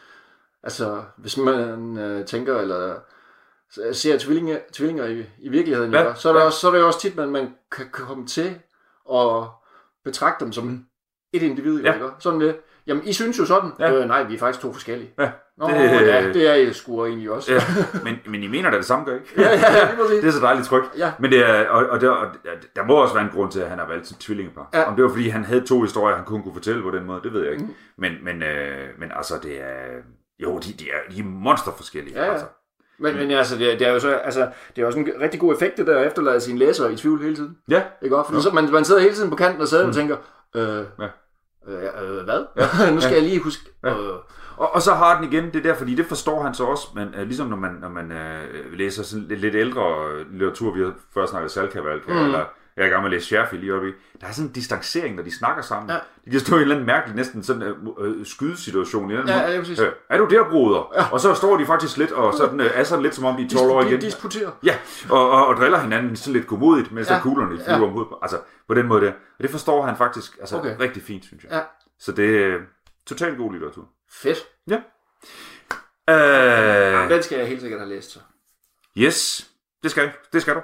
altså 0.63 1.03
hvis 1.17 1.37
man 1.37 1.97
øh, 1.97 2.25
tænker, 2.25 2.57
eller 2.57 2.95
ser 3.93 4.17
tvillinger, 4.17 4.57
tvillinger 4.73 5.05
i, 5.05 5.25
i 5.39 5.49
virkeligheden, 5.49 5.93
Ja, 5.93 6.13
så, 6.15 6.29
er 6.33 6.37
ja. 6.39 6.45
også, 6.45 6.59
så 6.59 6.67
er 6.67 6.71
det 6.71 6.79
jo 6.79 6.87
også 6.87 6.99
tit, 6.99 7.15
man, 7.15 7.29
man 7.29 7.53
kan 7.71 7.85
komme 7.91 8.27
til 8.27 8.59
at 9.13 9.43
betragte 10.03 10.45
dem 10.45 10.53
som 10.53 10.85
et 11.33 11.41
individ. 11.41 11.81
Ja. 11.83 11.93
Ikke? 11.93 12.05
Sådan 12.19 12.39
lidt. 12.39 12.55
Jamen, 12.87 13.03
I 13.07 13.13
synes 13.13 13.39
jo 13.39 13.45
sådan. 13.45 13.71
Ja. 13.79 13.93
Øh, 13.93 14.07
nej, 14.07 14.23
vi 14.23 14.35
er 14.35 14.39
faktisk 14.39 14.61
to 14.61 14.73
forskellige. 14.73 15.13
Ja, 15.19 15.31
Nå, 15.57 15.67
det- 15.67 15.75
det, 15.75 16.07
ja, 16.07 16.27
det 16.33 16.47
er 16.49 16.53
I 16.53 16.73
sgu 16.73 17.05
egentlig 17.05 17.31
også. 17.31 17.53
Ja, 17.53 17.59
men, 18.03 18.15
men 18.27 18.43
I 18.43 18.47
mener 18.47 18.69
da 18.69 18.77
det 18.77 18.85
samme, 18.85 19.05
gør 19.05 19.13
ikke? 19.15 19.27
ja, 19.37 19.49
ja, 19.49 19.77
ja. 19.77 19.87
Det 20.21 20.25
er 20.27 20.31
så 20.31 20.39
dejligt 20.41 20.67
trygt. 20.67 20.97
Ja. 20.97 21.11
Men 21.19 21.31
det 21.31 21.49
er, 21.49 21.67
og, 21.69 21.85
og, 21.89 22.01
der, 22.01 22.09
og 22.09 22.27
der 22.75 22.83
må 22.83 22.93
også 22.95 23.13
være 23.13 23.23
en 23.23 23.29
grund 23.29 23.51
til, 23.51 23.59
at 23.59 23.69
han 23.69 23.79
har 23.79 23.87
valgt 23.87 24.07
sit 24.07 24.17
tvillingepar. 24.17 24.69
Ja. 24.73 24.83
Om 24.87 24.95
det 24.95 25.03
var, 25.03 25.09
fordi 25.09 25.27
han 25.29 25.43
havde 25.45 25.65
to 25.65 25.81
historier, 25.81 26.15
han 26.15 26.25
kun 26.25 26.43
kunne 26.43 26.53
fortælle 26.53 26.81
på 26.83 26.91
den 26.91 27.05
måde, 27.05 27.21
det 27.23 27.33
ved 27.33 27.43
jeg 27.43 27.51
ikke. 27.51 27.63
Mm. 27.63 27.73
Men, 27.97 28.11
men, 28.23 28.43
øh, 28.43 28.87
men 28.99 29.11
altså, 29.15 29.33
det 29.43 29.61
er... 29.61 29.85
Jo, 30.41 30.57
de, 30.59 30.73
de 30.73 30.89
er, 30.89 31.11
de 31.11 31.19
er 31.19 31.23
monster 31.23 31.71
forskellige. 31.77 32.15
Ja, 32.19 32.25
ja. 32.25 32.31
Altså. 32.31 32.45
Men, 32.99 33.15
men 33.15 33.31
altså, 33.31 33.57
det, 33.57 33.73
er- 33.73 33.77
det 33.77 33.87
er 33.87 33.91
jo 33.93 33.99
så, 33.99 34.09
altså, 34.15 34.49
det 34.75 34.81
er 34.81 34.85
også 34.85 34.99
en 34.99 35.07
rigtig 35.21 35.39
god 35.39 35.53
effekt, 35.53 35.77
det 35.77 35.87
der 35.87 35.99
at 35.99 36.07
efterlade 36.07 36.41
sine 36.41 36.59
læsere 36.59 36.93
i 36.93 36.95
tvivl 36.95 37.21
hele 37.21 37.35
tiden. 37.35 37.57
ja. 37.69 37.83
Ikke 38.01 38.17
også? 38.17 38.31
Fordi 38.31 38.43
så, 38.43 38.49
man, 38.51 38.71
man 38.71 38.85
sidder 38.85 39.01
hele 39.01 39.13
tiden 39.15 39.29
på 39.29 39.35
kanten 39.35 39.61
og 39.61 39.67
sidder 39.67 39.83
mm. 39.83 39.89
og 39.89 39.95
tænker, 39.95 40.17
øh, 40.55 40.85
Ja. 40.99 41.07
øh, 41.67 42.17
øh, 42.17 42.23
hvad? 42.23 42.45
Ja. 42.57 42.91
nu 42.93 43.01
skal 43.01 43.13
Ja. 43.13 43.19
jeg 43.21 43.29
lige 43.29 43.39
huske. 43.39 43.63
Ja. 43.83 43.89
Øh, 43.89 44.13
Og, 44.57 44.75
og 44.75 44.81
så 44.81 44.93
har 44.93 45.21
den 45.21 45.31
igen 45.33 45.53
det 45.53 45.63
der, 45.63 45.73
fordi 45.75 45.95
det 45.95 46.05
forstår 46.05 46.43
han 46.43 46.53
så 46.53 46.63
også, 46.63 46.87
men 46.95 47.07
øh, 47.17 47.21
ligesom 47.27 47.47
når 47.47 47.57
man, 47.57 47.71
når 47.81 47.89
man 47.89 48.11
øh, 48.11 48.73
læser 48.73 49.03
sådan 49.03 49.25
lidt, 49.27 49.39
lidt 49.39 49.55
ældre 49.55 50.07
øh, 50.11 50.31
litteratur, 50.31 50.73
vi 50.73 50.81
har 50.83 50.93
før 51.13 51.25
snakket 51.25 51.51
Salkavalka, 51.51 52.11
mm. 52.13 52.25
eller 52.25 52.45
jeg 52.81 52.87
er 52.87 52.91
i 52.91 52.93
gang 52.93 53.03
med 53.03 53.09
at 53.11 53.13
læse 53.13 53.25
Scherfi 53.25 53.55
lige 53.57 53.73
oppe 53.73 53.89
i, 53.89 53.91
der 54.21 54.27
er 54.27 54.31
sådan 54.31 54.47
en 54.47 54.53
distancering, 54.53 55.15
når 55.15 55.23
de 55.23 55.37
snakker 55.37 55.63
sammen. 55.63 55.89
Ja. 55.89 55.97
De 56.25 56.31
kan 56.31 56.39
stå 56.39 56.55
i 56.55 56.57
en 56.57 56.61
eller 56.61 56.75
anden 56.75 56.85
mærkelig, 56.87 57.15
næsten 57.15 57.43
sådan 57.43 57.61
øh, 57.61 57.75
øh, 57.99 58.25
skydesituation. 58.25 59.11
i 59.11 59.13
Ja, 59.13 59.21
måde. 59.21 59.33
ja, 59.33 59.59
præcis. 59.59 59.79
Øh, 59.79 59.91
er 60.09 60.17
du 60.17 60.25
der, 60.25 60.49
broder? 60.49 60.91
Ja. 60.95 61.11
Og 61.11 61.19
så 61.19 61.33
står 61.33 61.57
de 61.57 61.65
faktisk 61.65 61.97
lidt, 61.97 62.11
og 62.11 62.33
sådan, 62.33 62.59
øh, 62.59 62.71
er 62.73 62.83
sådan 62.83 63.03
lidt 63.03 63.15
som 63.15 63.25
om 63.25 63.35
de 63.37 63.43
er 63.43 63.49
12 63.49 63.71
år 63.71 63.81
igen. 63.81 63.99
disputerer. 63.99 64.51
Ja, 64.63 64.75
og, 65.09 65.31
og, 65.31 65.47
og 65.47 65.55
driller 65.55 65.79
hinanden 65.79 66.15
sådan 66.15 66.33
lidt 66.33 66.47
godmodigt, 66.47 66.91
mens 66.91 67.07
Ja. 67.07 67.13
ja. 67.13 67.17
der 67.17 67.23
kuglerne 67.23 67.49
flyver 67.55 67.63
Ja. 67.71 67.77
ja. 67.77 67.83
om 67.83 67.89
hovedet. 67.91 68.09
på- 68.09 68.19
Altså, 68.21 68.39
på 68.67 68.73
den 68.73 68.87
måde 68.87 69.05
der. 69.05 69.11
Og 69.11 69.41
det 69.43 69.49
forstår 69.51 69.85
han 69.85 69.97
faktisk 69.97 70.37
altså, 70.39 70.57
Okay. 70.57 70.75
rigtig 70.79 71.03
fint, 71.03 71.25
synes 71.25 71.43
jeg. 71.43 71.51
Ja. 71.51 71.59
Så 71.99 72.11
det 72.11 72.43
er 72.45 72.57
totalt 73.07 73.37
god 73.37 73.51
litteratur. 73.51 73.87
Fedt. 74.11 74.37
Ja. 74.69 74.77
Øh, 76.09 77.09
Den 77.09 77.23
skal 77.23 77.37
jeg 77.37 77.47
helt 77.47 77.61
sikkert 77.61 77.79
have 77.79 77.89
læst 77.89 78.11
så. 78.11 78.19
yes, 78.97 79.47
det 79.83 79.91
skal, 79.91 80.11
det 80.33 80.41
skal 80.41 80.55
du. 80.55 80.61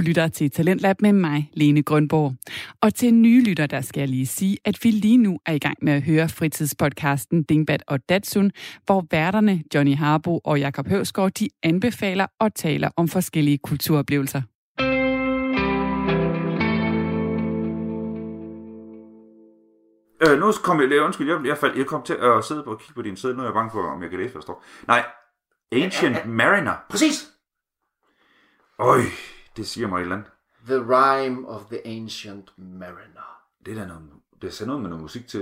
Du 0.00 0.04
lytter 0.04 0.28
til 0.28 0.50
Talentlab 0.50 1.00
med 1.00 1.12
mig, 1.12 1.50
Lene 1.52 1.82
Grønborg. 1.82 2.34
Og 2.80 2.94
til 2.94 3.14
nye 3.14 3.42
lytter, 3.44 3.66
der 3.66 3.80
skal 3.80 4.00
jeg 4.00 4.08
lige 4.08 4.26
sige, 4.26 4.58
at 4.64 4.78
vi 4.82 4.90
lige 4.90 5.16
nu 5.16 5.38
er 5.46 5.52
i 5.52 5.58
gang 5.58 5.78
med 5.82 5.92
at 5.92 6.02
høre 6.02 6.28
fritidspodcasten 6.28 7.42
Dingbat 7.42 7.82
og 7.86 8.08
Datsun, 8.08 8.50
hvor 8.86 9.06
værterne 9.10 9.62
Johnny 9.74 9.96
Harbo 9.96 10.38
og 10.38 10.60
Jakob 10.60 10.88
Høvsgaard, 10.88 11.32
de 11.32 11.48
anbefaler 11.62 12.26
og 12.38 12.54
taler 12.54 12.90
om 12.96 13.08
forskellige 13.08 13.58
kulturoplevelser. 13.58 14.42
Øh, 20.22 20.38
nu 20.40 20.52
kom 20.64 20.80
jeg, 20.80 21.02
undskyld, 21.02 21.28
jeg, 21.28 21.46
jeg, 21.46 21.58
faldt, 21.58 21.78
jeg 21.78 21.86
kom 21.86 22.02
til 22.02 22.14
at 22.14 22.44
sidde 22.44 22.62
på 22.62 22.70
og 22.70 22.78
kigge 22.78 22.94
på 22.94 23.02
din 23.02 23.16
side. 23.16 23.34
Nu 23.34 23.40
er 23.40 23.46
jeg 23.46 23.54
bange 23.54 23.70
for, 23.70 23.82
om 23.82 24.02
jeg 24.02 24.10
kan 24.10 24.18
læse, 24.18 24.32
hvad 24.32 24.42
står. 24.42 24.64
Nej, 24.86 25.04
Ancient 25.72 26.26
Mariner. 26.26 26.74
Præcis. 26.90 27.30
Øj, 28.78 29.00
det 29.56 29.68
siger 29.68 29.88
mig 29.88 29.96
et 29.96 30.02
eller 30.02 30.16
andet. 30.16 30.30
The 30.66 30.76
Rhyme 30.76 31.48
of 31.48 31.60
the 31.70 31.86
Ancient 31.86 32.50
Mariner. 32.58 33.40
Det 33.66 33.76
er 33.76 33.80
da 33.80 33.86
noget, 33.86 34.02
det 34.42 34.60
er 34.60 34.66
noget 34.66 34.82
med 34.82 34.90
noget 34.90 35.02
musik 35.02 35.28
til... 35.28 35.40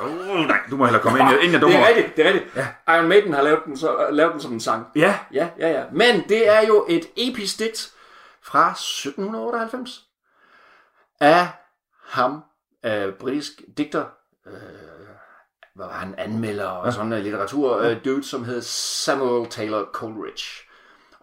Oh, 0.00 0.46
nej, 0.46 0.60
du 0.70 0.76
må 0.76 0.84
hellere 0.84 1.02
komme 1.02 1.18
ind, 1.18 1.28
inden 1.30 1.52
jeg 1.52 1.60
dummer. 1.60 1.76
Det 1.76 1.84
er 1.84 1.88
rigtigt, 1.88 2.16
det 2.16 2.26
er 2.26 2.32
rigtigt. 2.32 2.56
Ja. 2.56 2.94
Iron 2.96 3.08
Maiden 3.08 3.32
har 3.32 3.42
lavet 3.42 3.60
den, 3.66 3.76
så, 3.76 4.08
lavet 4.10 4.32
den 4.32 4.40
som 4.40 4.52
en 4.52 4.60
sang. 4.60 4.86
Ja, 4.96 5.18
Ja, 5.32 5.48
ja, 5.58 5.68
ja. 5.68 5.84
Men 5.92 6.28
det 6.28 6.48
er 6.48 6.66
jo 6.66 6.86
et 6.88 7.06
episk 7.16 7.58
digt 7.58 7.92
fra 8.42 8.70
1798 8.70 10.04
af 11.20 11.48
ham, 12.06 12.44
øh, 12.84 13.12
britisk 13.14 13.52
digter, 13.78 14.04
øh, 14.46 14.52
hvor 15.74 15.88
han 15.88 16.14
anmelder 16.18 16.66
og 16.68 16.92
sådan 16.92 17.06
noget 17.06 17.24
litteratur, 17.24 17.78
øh, 17.78 18.04
dude, 18.04 18.24
som 18.24 18.44
hed 18.44 18.62
Samuel 18.62 19.50
Taylor 19.50 19.88
Coleridge. 19.92 20.71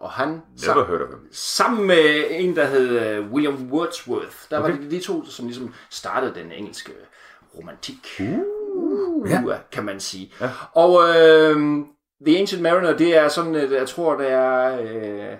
Og 0.00 0.10
han, 0.10 0.28
never 0.66 0.84
heard 0.86 1.00
of 1.02 1.08
him. 1.08 1.28
sammen 1.32 1.86
med 1.86 2.24
en, 2.30 2.56
der 2.56 2.64
hed 2.66 2.88
øh, 2.88 3.32
William 3.32 3.68
Wordsworth, 3.72 4.36
der 4.50 4.58
okay. 4.58 4.70
var 4.70 4.76
det 4.78 4.90
de 4.90 5.00
to, 5.00 5.24
som 5.24 5.46
ligesom 5.46 5.74
startede 5.90 6.34
den 6.34 6.52
engelske 6.52 6.92
romantik. 7.58 8.20
Uh, 8.20 9.30
Ja. 9.30 9.42
kan 9.72 9.84
man 9.84 10.00
sige. 10.00 10.32
Ja. 10.40 10.50
Og 10.72 11.00
øh, 11.08 11.56
The 12.26 12.38
Ancient 12.38 12.62
Mariner, 12.62 12.96
det 12.96 13.16
er 13.16 13.28
sådan, 13.28 13.54
et, 13.54 13.70
jeg 13.70 13.88
tror, 13.88 14.16
det 14.16 14.30
er, 14.30 14.78
øh, 14.80 15.30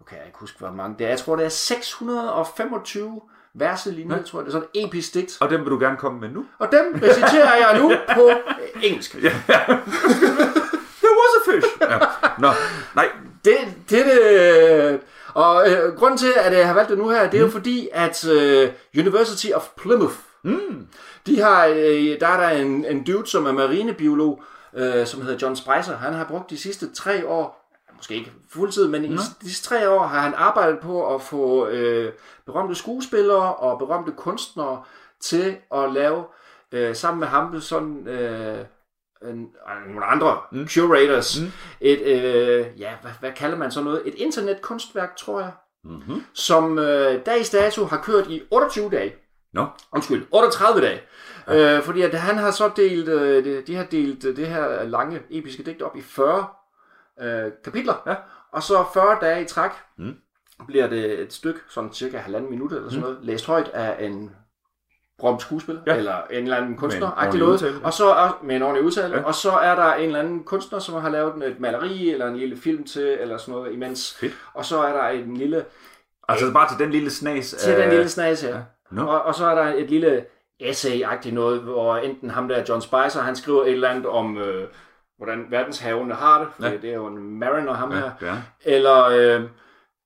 nu 0.00 0.04
kan 0.08 0.18
jeg 0.18 0.26
ikke 0.26 0.38
huske, 0.38 0.58
hvor 0.58 0.70
mange 0.70 0.96
det 0.98 1.04
er, 1.04 1.08
jeg 1.08 1.18
tror, 1.18 1.36
det 1.36 1.44
er 1.44 1.48
625 1.48 3.20
verse 3.54 3.90
linje, 3.90 4.22
tror 4.22 4.38
jeg. 4.38 4.46
Det 4.46 4.50
er 4.54 4.58
sådan 4.58 4.68
en 4.74 4.88
episk 4.88 5.14
digt. 5.14 5.36
Og 5.40 5.50
dem 5.50 5.60
vil 5.60 5.70
du 5.70 5.78
gerne 5.78 5.96
komme 5.96 6.20
med 6.20 6.28
nu? 6.28 6.44
Og 6.58 6.68
dem 6.72 7.00
reciterer 7.02 7.56
jeg 7.56 7.78
nu 7.80 7.92
på 8.16 8.30
engelsk. 8.82 9.14
Ja. 9.22 9.28
There 11.02 11.14
was 11.20 11.32
a 11.40 11.50
fish! 11.50 11.66
Ja. 11.80 11.98
Nå, 12.38 12.48
nej. 12.94 13.08
Det, 13.44 13.56
det, 13.90 14.04
det 14.04 15.00
og 15.34 15.70
øh, 15.70 15.96
grunden 15.96 16.18
til, 16.18 16.32
at 16.36 16.52
jeg 16.52 16.66
har 16.66 16.74
valgt 16.74 16.90
det 16.90 16.98
nu 16.98 17.08
her, 17.08 17.30
det 17.30 17.38
er 17.38 17.42
jo 17.42 17.50
fordi, 17.50 17.88
at 17.92 18.28
øh, 18.28 18.72
University 18.98 19.46
of 19.54 19.68
Plymouth, 19.76 20.14
mm. 20.42 20.86
de 21.26 21.40
har, 21.40 21.66
øh, 21.66 22.20
der 22.20 22.26
er 22.26 22.40
der 22.40 22.48
en, 22.48 22.84
en 22.84 23.04
dude, 23.04 23.26
som 23.26 23.46
er 23.46 23.52
marinebiolog, 23.52 24.42
øh, 24.74 25.06
som 25.06 25.22
hedder 25.22 25.38
John 25.42 25.56
Spicer. 25.56 25.96
Han 25.96 26.12
har 26.12 26.24
brugt 26.24 26.50
de 26.50 26.58
sidste 26.58 26.94
tre 26.94 27.26
år, 27.26 27.70
måske 27.96 28.14
ikke 28.14 28.32
fuldtid, 28.50 28.88
men 28.88 29.04
i 29.04 29.08
de 29.08 29.18
sidste 29.42 29.68
tre 29.68 29.90
år 29.90 30.06
har 30.06 30.20
han 30.20 30.34
arbejdet 30.36 30.78
på 30.80 31.14
at 31.14 31.22
få 31.22 31.66
øh, 31.66 32.12
berømte 32.46 32.74
skuespillere 32.74 33.54
og 33.54 33.78
berømte 33.78 34.12
kunstnere 34.12 34.82
til 35.20 35.56
at 35.74 35.92
lave, 35.92 36.24
øh, 36.72 36.96
sammen 36.96 37.20
med 37.20 37.28
ham, 37.28 37.60
sådan... 37.60 38.08
Øh, 38.08 38.58
en, 39.30 39.50
nogle 39.86 40.04
andre 40.04 40.40
mm. 40.52 40.68
curators, 40.68 41.40
mm. 41.40 41.52
et, 41.80 42.00
øh, 42.00 42.66
ja, 42.80 42.90
hvad, 43.02 43.10
hvad 43.20 43.32
kalder 43.32 43.58
man 43.58 43.70
så 43.70 43.82
noget? 43.82 44.02
Et 44.04 44.14
internetkunstværk, 44.14 45.16
tror 45.16 45.40
jeg, 45.40 45.52
mm-hmm. 45.84 46.22
som 46.32 46.78
øh, 46.78 47.26
dags 47.26 47.50
dato 47.50 47.84
har 47.84 48.02
kørt 48.02 48.26
i 48.26 48.42
28 48.50 48.90
dage. 48.90 49.14
No. 49.52 49.66
Undskyld, 49.92 50.26
38 50.30 50.80
dage. 50.80 51.00
Ja. 51.48 51.76
Øh, 51.76 51.82
fordi 51.82 52.02
at 52.02 52.14
han 52.14 52.38
har 52.38 52.50
så 52.50 52.70
delt, 52.76 53.08
øh, 53.08 53.44
de, 53.44 53.62
de 53.66 53.76
har 53.76 53.84
delt 53.84 54.24
øh, 54.24 54.36
det 54.36 54.46
her 54.46 54.84
lange 54.84 55.22
episke 55.30 55.62
digt 55.62 55.82
op 55.82 55.96
i 55.96 56.02
40 56.02 56.46
øh, 57.20 57.52
kapitler, 57.64 58.02
ja. 58.06 58.14
og 58.52 58.62
så 58.62 58.84
40 58.94 59.18
dage 59.20 59.42
i 59.42 59.46
træk 59.46 59.70
mm. 59.98 60.14
bliver 60.66 60.86
det 60.86 61.20
et 61.20 61.32
stykke, 61.32 61.60
sådan 61.68 61.92
cirka 61.92 62.18
halvanden 62.18 62.50
minut 62.50 62.72
eller 62.72 62.88
sådan 62.88 63.04
mm. 63.04 63.10
noget, 63.10 63.24
læst 63.24 63.46
højt 63.46 63.68
af 63.68 64.06
en 64.06 64.30
berømt 65.18 65.42
skuespiller, 65.42 65.82
ja. 65.86 65.96
eller 65.96 66.22
en 66.30 66.42
eller 66.42 66.56
anden 66.56 66.76
kunstner, 66.76 67.24
med 67.24 67.32
en, 67.32 67.38
noget. 67.38 67.80
og 67.84 67.92
så 67.92 68.10
er, 68.10 68.40
med 68.42 68.56
en 68.56 68.62
ordentlig 68.62 68.84
udtale, 68.84 69.16
ja. 69.16 69.22
og 69.22 69.34
så 69.34 69.50
er 69.50 69.74
der 69.74 69.94
en 69.94 70.06
eller 70.06 70.18
anden 70.18 70.44
kunstner, 70.44 70.78
som 70.78 71.02
har 71.02 71.08
lavet 71.08 71.46
et 71.46 71.60
maleri, 71.60 72.10
eller 72.10 72.26
en 72.26 72.36
lille 72.36 72.56
film 72.56 72.84
til, 72.84 73.16
eller 73.20 73.36
sådan 73.36 73.54
noget 73.54 73.72
imens, 73.72 74.16
Fedt. 74.20 74.32
og 74.54 74.64
så 74.64 74.78
er 74.82 74.92
der 74.92 75.08
en 75.08 75.36
lille... 75.36 75.64
Altså 76.28 76.52
bare 76.52 76.68
til 76.68 76.78
den 76.84 76.90
lille 76.90 77.10
snas? 77.10 77.50
Til 77.50 77.72
øh... 77.72 77.78
den 77.78 77.90
lille 77.90 78.08
snas, 78.08 78.44
ja. 78.44 78.48
ja. 78.48 78.62
No. 78.90 79.06
Og, 79.08 79.22
og 79.22 79.34
så 79.34 79.46
er 79.46 79.54
der 79.54 79.74
et 79.74 79.90
lille 79.90 80.24
essay-agtigt 80.62 81.34
noget, 81.34 81.60
hvor 81.60 81.96
enten 81.96 82.30
ham 82.30 82.48
der, 82.48 82.64
John 82.68 82.82
Spicer, 82.82 83.20
han 83.20 83.36
skriver 83.36 83.62
et 83.62 83.72
eller 83.72 83.88
andet 83.88 84.06
om, 84.06 84.38
øh, 84.38 84.68
hvordan 85.16 85.46
verdenshavene 85.50 86.14
har 86.14 86.38
det, 86.38 86.48
for 86.56 86.66
ja. 86.66 86.76
det 86.76 86.90
er 86.90 86.94
jo 86.94 87.06
en 87.06 87.38
mariner, 87.38 87.72
ham 87.72 87.92
ja, 87.92 87.98
her, 87.98 88.10
ja. 88.22 88.34
eller... 88.64 89.04
Øh, 89.04 89.42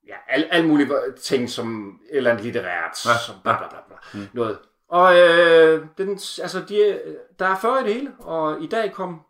ja, 0.08 0.14
alle 0.28 0.54
al 0.54 0.68
mulige 0.68 0.88
ting 1.22 1.50
som 1.50 1.98
et 2.10 2.16
eller 2.16 2.30
andet 2.30 2.44
litterært, 2.44 3.06
ja, 3.06 3.18
som 3.26 3.34
bla 3.42 3.56
bla 3.56 3.68
bla, 3.68 3.78
bla. 3.88 3.96
Mm. 4.14 4.26
noget. 4.32 4.58
Og 4.88 5.18
øh, 5.18 5.86
den, 5.98 6.10
altså 6.42 6.64
de, 6.68 7.00
der 7.38 7.46
er 7.46 7.56
40 7.56 7.80
i 7.80 7.84
det 7.84 7.94
hele, 7.94 8.12
og 8.18 8.62
i 8.62 8.66
dag 8.66 8.92
kom 8.92 9.20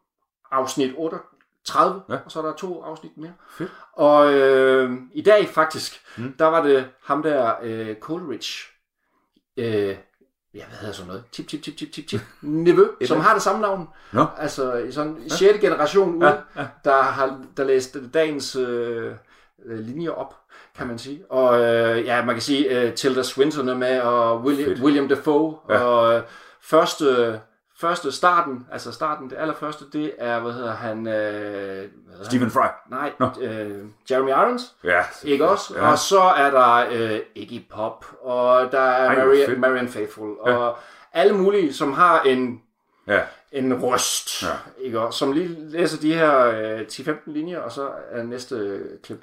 afsnit 0.51 0.95
38, 0.97 2.03
ja. 2.09 2.19
og 2.25 2.31
så 2.31 2.39
er 2.39 2.47
der 2.47 2.53
to 2.53 2.83
afsnit 2.83 3.17
mere. 3.17 3.33
Fedt. 3.51 3.71
Og 3.93 4.33
øh, 4.33 4.93
i 5.13 5.23
dag 5.23 5.49
faktisk, 5.49 6.03
mm. 6.17 6.35
der 6.39 6.47
var 6.47 6.63
det 6.63 6.89
ham 7.03 7.23
der 7.23 7.55
øh, 7.63 7.97
Coleridge, 7.97 8.53
øh, 9.57 9.97
ja, 10.55 10.65
hvad 10.67 10.79
hedder 10.79 10.93
sådan 10.93 11.09
noget, 11.09 11.25
tip, 11.33 11.49
tip, 11.49 11.63
tip, 11.63 11.77
tip, 11.77 11.93
tip, 11.93 12.07
tip, 12.09 12.21
nevø, 12.43 12.89
som 13.05 13.21
har 13.21 13.33
det 13.33 13.43
samme 13.43 13.61
navn. 13.61 13.89
No. 14.13 14.27
Altså 14.39 14.87
sådan 14.91 15.17
ja. 15.17 15.29
6. 15.29 15.61
generation 15.61 16.15
ud, 16.15 16.23
ja, 16.23 16.35
ja. 16.57 16.67
der 16.85 17.03
har 17.03 17.45
der 17.57 17.65
læst 17.65 17.97
dagens 18.15 18.57
øh, 18.57 19.15
linjer 19.67 20.11
op 20.11 20.35
kan 20.79 20.87
man 20.87 20.99
sige. 20.99 21.25
Og 21.31 21.61
øh, 21.61 22.05
ja, 22.05 22.25
man 22.25 22.35
kan 22.35 22.43
sige, 22.43 22.89
uh, 22.89 22.95
Tilda 22.95 23.23
Swinton 23.23 23.69
er 23.69 23.75
med, 23.75 24.01
og 24.01 24.41
William, 24.41 24.83
William 24.83 25.09
Dafoe, 25.09 25.57
ja. 25.69 25.79
og 25.79 26.15
øh, 26.15 26.23
første, 26.61 27.41
første 27.81 28.13
starten, 28.13 28.67
altså 28.73 28.93
starten, 28.93 29.31
det 29.31 29.37
allerførste, 29.39 29.85
det 29.93 30.13
er, 30.19 30.41
hvad 30.41 30.53
hedder 30.53 30.75
han? 30.75 31.07
Øh, 31.07 31.89
hvad 32.17 32.27
Stephen 32.27 32.51
Fry. 32.51 32.67
Nej, 32.91 33.13
no. 33.21 33.29
øh, 33.41 33.85
Jeremy 34.11 34.29
Irons. 34.29 34.75
Ja. 34.85 35.03
Ikke 35.25 35.49
også? 35.49 35.75
Ja. 35.79 35.91
Og 35.91 35.99
så 35.99 36.21
er 36.21 36.51
der 36.51 36.87
øh, 36.91 37.21
Iggy 37.35 37.69
Pop, 37.71 38.05
og 38.23 38.73
der 38.73 38.81
er 38.81 39.09
Ej, 39.09 39.25
Marian, 39.25 39.61
Marian 39.61 39.89
Faithful, 39.89 40.37
ja. 40.47 40.57
og 40.57 40.79
alle 41.13 41.35
mulige, 41.35 41.75
som 41.75 41.93
har 41.93 42.23
en 42.23 42.63
ja. 43.07 43.21
En 43.53 43.83
røst, 43.83 44.43
ja. 44.43 44.49
ikke? 44.81 45.01
Og 45.01 45.15
som 45.15 45.33
lige 45.33 45.57
læser 45.71 46.01
de 46.01 46.15
her 46.15 46.47
øh, 46.47 46.81
10-15 46.81 47.17
linjer, 47.27 47.59
og 47.59 47.73
så 47.73 47.89
er 48.11 48.23
næste 48.23 48.81
klip. 49.03 49.23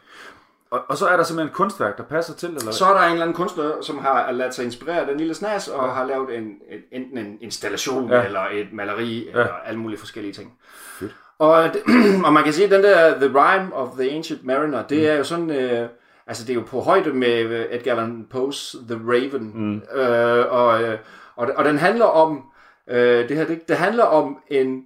Og, 0.70 0.82
og 0.90 0.98
så 0.98 1.08
er 1.08 1.18
der 1.18 1.24
simpelthen 1.24 1.50
et 1.50 1.56
kunstværk, 1.56 1.98
der 1.98 2.04
passer 2.04 2.34
til? 2.34 2.50
Eller? 2.50 2.72
Så 2.72 2.86
er 2.86 2.94
der 2.94 3.06
en 3.06 3.12
eller 3.12 3.22
anden 3.22 3.36
kunstner, 3.36 3.82
som 3.82 3.98
har 3.98 4.32
ladet 4.32 4.54
sig 4.54 4.66
inspirere 4.66 5.00
af 5.00 5.08
den 5.08 5.18
lille 5.18 5.34
snas, 5.34 5.68
og 5.68 5.88
ja. 5.88 5.94
har 5.94 6.06
lavet 6.06 6.38
en, 6.38 6.44
en, 6.44 6.82
enten 6.92 7.18
en 7.18 7.38
installation, 7.42 8.10
ja. 8.10 8.24
eller 8.24 8.42
et 8.52 8.74
maleri, 8.74 9.24
ja. 9.24 9.30
eller 9.30 9.54
alle 9.66 9.80
mulige 9.80 10.00
forskellige 10.00 10.34
ting. 10.34 10.54
Fedt. 11.00 11.16
Og, 11.40 11.64
og 12.26 12.34
man 12.34 12.44
kan 12.44 12.54
sige, 12.54 12.66
at 12.66 12.72
den 12.72 12.84
der 12.84 13.20
The 13.20 13.40
Rhyme 13.40 13.74
of 13.74 13.90
the 14.00 14.12
Ancient 14.12 14.46
Mariner, 14.46 14.84
det 14.84 14.98
mm. 14.98 15.06
er 15.06 15.14
jo 15.14 15.24
sådan... 15.24 15.50
Øh, 15.50 15.90
altså, 16.28 16.44
det 16.44 16.50
er 16.50 16.56
jo 16.56 16.64
på 16.68 16.82
højde 16.82 17.14
med 17.14 17.40
øh, 17.40 17.66
Edgar 17.70 17.92
Allan 17.92 18.28
Poe's 18.34 18.88
The 18.88 19.00
Raven. 19.08 19.52
Mm. 19.56 20.00
Øh, 20.00 20.46
og, 20.50 20.84
øh, 20.84 20.98
og, 21.36 21.50
og 21.56 21.66
den 21.66 21.78
handler 21.78 22.06
om... 22.06 22.44
Øh, 22.90 23.30
det 23.30 23.38
her, 23.38 23.46
det, 23.46 23.68
det 23.68 23.78
handler 23.78 24.04
om 24.04 24.38
en, 24.48 24.84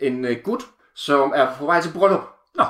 en 0.00 0.24
øh, 0.24 0.36
gut, 0.44 0.62
som 0.94 1.32
er 1.34 1.54
på 1.58 1.66
vej 1.66 1.80
til 1.80 1.92
bryllup. 1.92 2.28
Nå. 2.54 2.64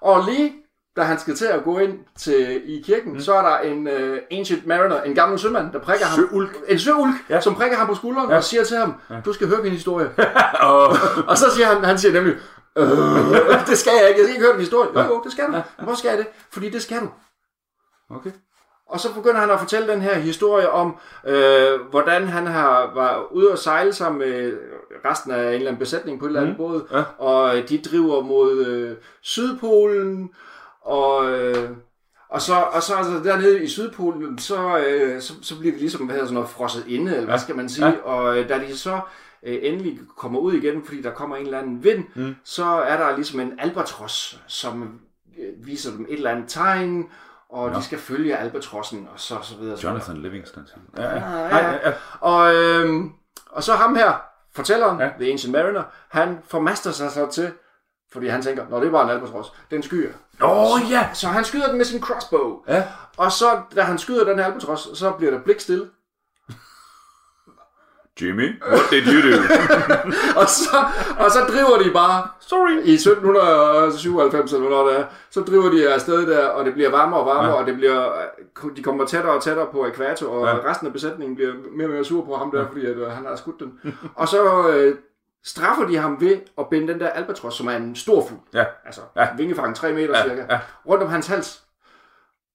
Og 0.00 0.24
lige 0.24 0.52
da 0.96 1.02
han 1.02 1.18
skal 1.18 1.36
til 1.36 1.44
at 1.44 1.64
gå 1.64 1.78
ind 1.78 1.98
til, 2.18 2.62
i 2.64 2.82
kirken, 2.82 3.12
mm. 3.12 3.20
så 3.20 3.34
er 3.34 3.42
der 3.42 3.58
en 3.58 3.86
uh, 3.86 4.18
ancient 4.30 4.66
mariner, 4.66 5.02
en 5.02 5.14
gammel 5.14 5.38
sømand, 5.38 5.72
der 5.72 5.78
prikker 5.78 6.06
ham. 6.06 6.16
Søulk. 6.18 6.56
En 6.68 6.78
søulk, 6.78 7.14
ja. 7.30 7.40
som 7.40 7.54
prikker 7.54 7.76
ham 7.76 7.86
på 7.86 7.94
skulderen 7.94 8.30
ja. 8.30 8.36
og 8.36 8.44
siger 8.44 8.64
til 8.64 8.76
ham, 8.76 8.94
du 9.24 9.32
skal 9.32 9.48
høre 9.48 9.62
min 9.62 9.72
historie. 9.72 10.06
oh. 10.62 10.96
og 11.30 11.38
så 11.38 11.50
siger 11.54 11.66
han, 11.66 11.84
han 11.84 11.98
siger 11.98 12.12
nemlig, 12.12 12.34
øh, 12.76 12.86
det 13.66 13.78
skal 13.78 13.92
jeg 14.00 14.08
ikke, 14.08 14.20
jeg 14.20 14.26
skal 14.26 14.34
ikke 14.34 14.40
høre 14.40 14.52
din 14.52 14.60
historie. 14.60 14.90
Jo, 14.94 15.14
jo, 15.14 15.22
det 15.24 15.32
skal 15.32 15.46
du. 15.46 15.56
Ja. 15.56 15.62
Hvor 15.82 15.94
skal 15.94 16.08
jeg 16.08 16.18
det? 16.18 16.26
Fordi 16.50 16.70
det 16.70 16.82
skal 16.82 17.00
du. 17.00 17.08
Okay. 18.10 18.30
Og 18.88 19.00
så 19.00 19.14
begynder 19.14 19.40
han 19.40 19.50
at 19.50 19.60
fortælle 19.60 19.92
den 19.92 20.00
her 20.00 20.14
historie 20.18 20.70
om, 20.70 20.96
øh, 21.26 21.80
hvordan 21.90 22.28
han 22.28 22.46
har 22.46 22.90
var 22.94 23.32
ude 23.32 23.52
at 23.52 23.58
sejle 23.58 23.92
sammen 23.92 24.18
med 24.18 24.58
resten 25.04 25.32
af 25.32 25.48
en 25.48 25.54
eller 25.54 25.66
anden 25.66 25.78
besætning 25.78 26.18
på 26.18 26.24
et 26.24 26.28
eller 26.28 26.40
andet 26.40 26.54
mm. 26.54 26.66
båd, 26.66 26.86
ja. 26.92 27.02
og 27.18 27.68
de 27.68 27.78
driver 27.78 28.22
mod 28.22 28.66
øh, 28.66 28.96
Sydpolen, 29.22 30.30
og, 30.80 31.30
øh, 31.30 31.70
og 32.28 32.42
så, 32.42 32.54
og 32.54 32.82
så 32.82 32.94
altså, 32.94 33.20
dernede 33.24 33.64
i 33.64 33.68
Sydpolen, 33.68 34.38
så, 34.38 34.78
øh, 34.78 35.20
så, 35.20 35.32
så 35.42 35.58
bliver 35.58 35.72
det 35.72 35.80
ligesom 35.80 36.04
hvad 36.04 36.14
hedder 36.14 36.26
sådan 36.26 36.34
noget 36.34 36.50
frosset 36.50 36.86
inde, 36.86 37.10
eller 37.10 37.20
ja. 37.20 37.26
hvad 37.26 37.38
skal 37.38 37.56
man 37.56 37.68
sige. 37.68 37.86
Ja. 37.86 38.02
Og 38.02 38.38
øh, 38.38 38.48
da 38.48 38.58
de 38.58 38.76
så 38.76 39.00
øh, 39.42 39.58
endelig 39.62 40.00
kommer 40.16 40.38
ud 40.38 40.52
igen, 40.52 40.84
fordi 40.84 41.02
der 41.02 41.10
kommer 41.10 41.36
en 41.36 41.44
eller 41.44 41.58
anden 41.58 41.84
vind, 41.84 42.04
mm. 42.14 42.34
så 42.44 42.64
er 42.64 42.96
der 42.96 43.16
ligesom 43.16 43.40
en 43.40 43.52
albatros, 43.58 44.40
som 44.46 45.00
øh, 45.38 45.66
viser 45.66 45.90
dem 45.90 46.06
et 46.08 46.16
eller 46.16 46.30
andet 46.30 46.48
tegn, 46.48 47.06
og 47.50 47.70
ja. 47.70 47.76
de 47.76 47.82
skal 47.82 47.98
følge 47.98 48.36
albatrossen, 48.36 49.08
og 49.12 49.20
så, 49.20 49.38
så 49.42 49.56
videre. 49.56 49.78
Jonathan 49.84 50.16
så 50.16 50.22
Livingston. 50.22 50.68
Ja, 50.96 51.02
ja. 51.02 51.30
Ja, 51.30 51.56
ja, 51.56 51.88
ja. 51.88 51.92
Og, 52.20 52.54
øh, 52.54 53.04
og 53.50 53.62
så 53.62 53.74
ham 53.74 53.96
her, 53.96 54.12
fortælleren, 54.54 55.00
ja. 55.00 55.10
The 55.20 55.32
Ancient 55.32 55.52
Mariner, 55.52 55.82
han 56.08 56.38
formaster 56.48 56.90
sig 56.90 57.10
så 57.10 57.26
til, 57.26 57.52
fordi 58.12 58.28
han 58.28 58.42
tænker, 58.42 58.66
når 58.68 58.80
det 58.80 58.86
er 58.86 58.92
bare 58.92 59.04
en 59.04 59.10
albatros, 59.10 59.52
den 59.70 59.82
skyer. 59.82 60.12
Åh 60.42 60.72
oh, 60.72 60.90
ja! 60.90 61.08
Så 61.12 61.28
han 61.28 61.44
skyder 61.44 61.68
den 61.68 61.76
med 61.76 61.84
sin 61.84 62.00
crossbow. 62.00 62.62
Ja. 62.68 62.84
Og 63.16 63.32
så, 63.32 63.60
da 63.76 63.82
han 63.82 63.98
skyder 63.98 64.24
den 64.24 64.38
her 64.38 64.46
albatros, 64.46 64.88
så 64.94 65.10
bliver 65.10 65.32
der 65.32 65.40
blik 65.40 65.60
stille. 65.60 65.90
Jimmy, 68.20 68.48
what 68.72 68.90
did 68.90 69.06
you 69.06 69.20
do? 69.22 69.36
og, 70.40 70.48
så, 70.48 70.76
og 71.18 71.30
så 71.30 71.40
driver 71.48 71.82
de 71.82 71.90
bare, 71.90 72.28
sorry, 72.40 72.82
i 72.84 72.92
1797 72.92 74.52
eller 74.52 74.68
noget 74.68 74.94
der, 74.94 75.04
så 75.30 75.40
driver 75.40 75.70
de 75.70 75.88
afsted 75.88 76.26
der, 76.26 76.46
og 76.46 76.64
det 76.64 76.72
bliver 76.74 76.90
varmere 76.90 77.20
og 77.20 77.26
varmere, 77.26 77.52
ja. 77.52 77.60
og 77.60 77.66
det 77.66 77.76
bliver, 77.76 78.12
de 78.76 78.82
kommer 78.82 79.06
tættere 79.06 79.34
og 79.34 79.42
tættere 79.42 79.66
på 79.72 79.86
ekvator, 79.86 80.28
og 80.28 80.46
ja. 80.46 80.70
resten 80.70 80.86
af 80.86 80.92
besætningen 80.92 81.36
bliver 81.36 81.52
mere 81.76 81.86
og 81.86 81.92
mere 81.92 82.04
sur 82.04 82.24
på 82.24 82.36
ham 82.36 82.50
der, 82.50 82.60
ja. 82.60 82.66
fordi 82.66 82.86
at, 82.86 82.96
uh, 82.96 83.10
han 83.10 83.26
har 83.26 83.36
skudt 83.36 83.60
den. 83.60 83.80
og 84.20 84.28
så 84.28 84.68
øh, 84.68 84.96
straffer 85.44 85.86
de 85.86 85.96
ham 85.96 86.20
ved 86.20 86.36
at 86.58 86.68
binde 86.68 86.92
den 86.92 87.00
der 87.00 87.08
albatros, 87.08 87.54
som 87.54 87.66
er 87.66 87.76
en 87.76 87.96
stor 87.96 88.26
fugl, 88.28 88.40
ja. 88.54 88.64
altså 88.84 89.00
ja. 89.16 89.28
vingefang 89.36 89.76
3 89.76 89.92
meter 89.92 90.18
ja. 90.18 90.22
cirka, 90.22 90.46
ja. 90.50 90.58
rundt 90.88 91.02
om 91.02 91.08
hans 91.08 91.26
hals, 91.26 91.62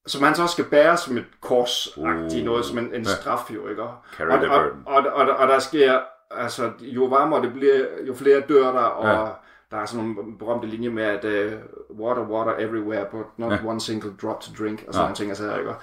som 0.07 0.23
han 0.23 0.35
så 0.35 0.47
skal 0.47 0.65
bære 0.65 0.97
som 0.97 1.17
et 1.17 1.25
kors 1.41 1.97
uh. 1.97 2.05
noget 2.43 2.65
som 2.65 2.77
en, 2.77 2.93
en 2.93 3.05
straf 3.05 3.51
jo, 3.53 3.67
ikke? 3.67 3.83
Og, 3.83 3.95
og, 4.19 4.27
og, 4.27 4.61
og, 4.85 5.05
og, 5.13 5.29
og, 5.29 5.47
der 5.47 5.59
sker, 5.59 5.99
altså 6.31 6.71
jo 6.79 7.03
varmere 7.03 7.41
det 7.41 7.53
bliver, 7.53 7.85
jo 8.07 8.15
flere 8.15 8.39
dør 8.39 8.71
der, 8.71 8.79
og 8.79 9.07
ja. 9.07 9.31
der 9.71 9.81
er 9.81 9.85
sådan 9.85 10.05
nogle 10.05 10.37
berømte 10.37 10.67
linjer 10.67 10.91
med, 10.91 11.03
at 11.03 11.25
uh, 11.25 11.99
water, 11.99 12.21
water 12.21 12.53
everywhere, 12.59 13.05
but 13.11 13.25
not 13.37 13.51
ja. 13.51 13.57
one 13.65 13.81
single 13.81 14.13
drop 14.21 14.41
to 14.41 14.51
drink, 14.63 14.83
og 14.87 14.93
sådan 14.93 15.09
ja. 15.09 15.15
ting, 15.15 15.29
altså, 15.29 15.57
ikke? 15.57 15.73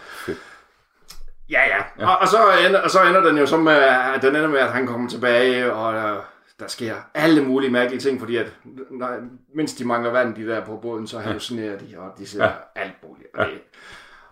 Ja, 1.51 1.61
ja. 1.66 1.83
ja. 1.99 2.09
Og, 2.09 2.19
og, 2.19 2.29
så 2.29 2.39
ender, 2.66 2.81
og 2.81 2.91
så 2.91 3.03
ender 3.03 3.21
den 3.21 3.39
jo 3.39 3.47
så 3.47 3.57
med, 3.57 3.73
at 3.73 4.23
den 4.23 4.37
ender 4.37 4.49
med, 4.49 4.59
at 4.59 4.73
han 4.73 4.87
kommer 4.87 5.09
tilbage, 5.09 5.73
og 5.73 5.95
uh, 5.95 6.23
der 6.61 6.66
sker 6.66 6.95
alle 7.14 7.45
mulige 7.45 7.71
mærkelige 7.71 8.01
ting, 8.01 8.21
fordi 8.21 8.37
at 8.37 8.53
når, 8.91 9.16
mens 9.55 9.75
de 9.75 9.85
mangler 9.85 10.11
vand, 10.11 10.35
de 10.35 10.47
der 10.47 10.64
på 10.64 10.77
båden, 10.77 11.07
så 11.07 11.19
hallucinerer 11.19 11.79
de, 11.79 11.95
og 11.99 12.19
de 12.19 12.27
ser 12.27 12.45
ja. 12.45 12.51
alt 12.75 12.93
muligt. 13.03 13.29
Og, 13.35 13.47
ja. 13.47 13.57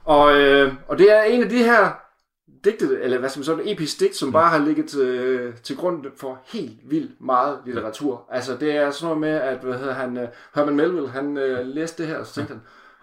Og, 0.07 0.41
øh, 0.41 0.73
og 0.89 0.99
det 0.99 1.13
er 1.13 1.23
en 1.23 1.43
af 1.43 1.49
de 1.49 1.65
her 1.65 2.01
digtet, 2.65 3.05
eller 3.05 3.19
hvad 3.19 3.29
som 3.29 3.43
sådan 3.43 3.69
episk 3.69 4.01
digt, 4.01 4.17
som 4.17 4.33
bare 4.33 4.51
har 4.51 4.59
ligget 4.59 4.87
til, 4.89 5.53
til 5.63 5.77
grund 5.77 6.05
for 6.17 6.39
helt 6.45 6.79
vildt 6.85 7.21
meget 7.21 7.59
litteratur. 7.67 8.25
Altså 8.31 8.57
det 8.57 8.77
er 8.77 8.91
sådan 8.91 9.05
noget 9.05 9.21
med, 9.21 9.41
at 9.41 9.59
hvad 9.59 9.79
hedder 9.79 9.95
han, 9.95 10.17
øh, 10.17 10.29
Herman 10.55 10.77
Melville, 10.77 11.09
han 11.09 11.37
øh, 11.37 11.67
læste 11.67 12.03
det 12.03 12.11
her, 12.11 12.19
og 12.19 12.27
så 12.27 12.35
tænkte 12.35 12.55
han, 12.55 12.63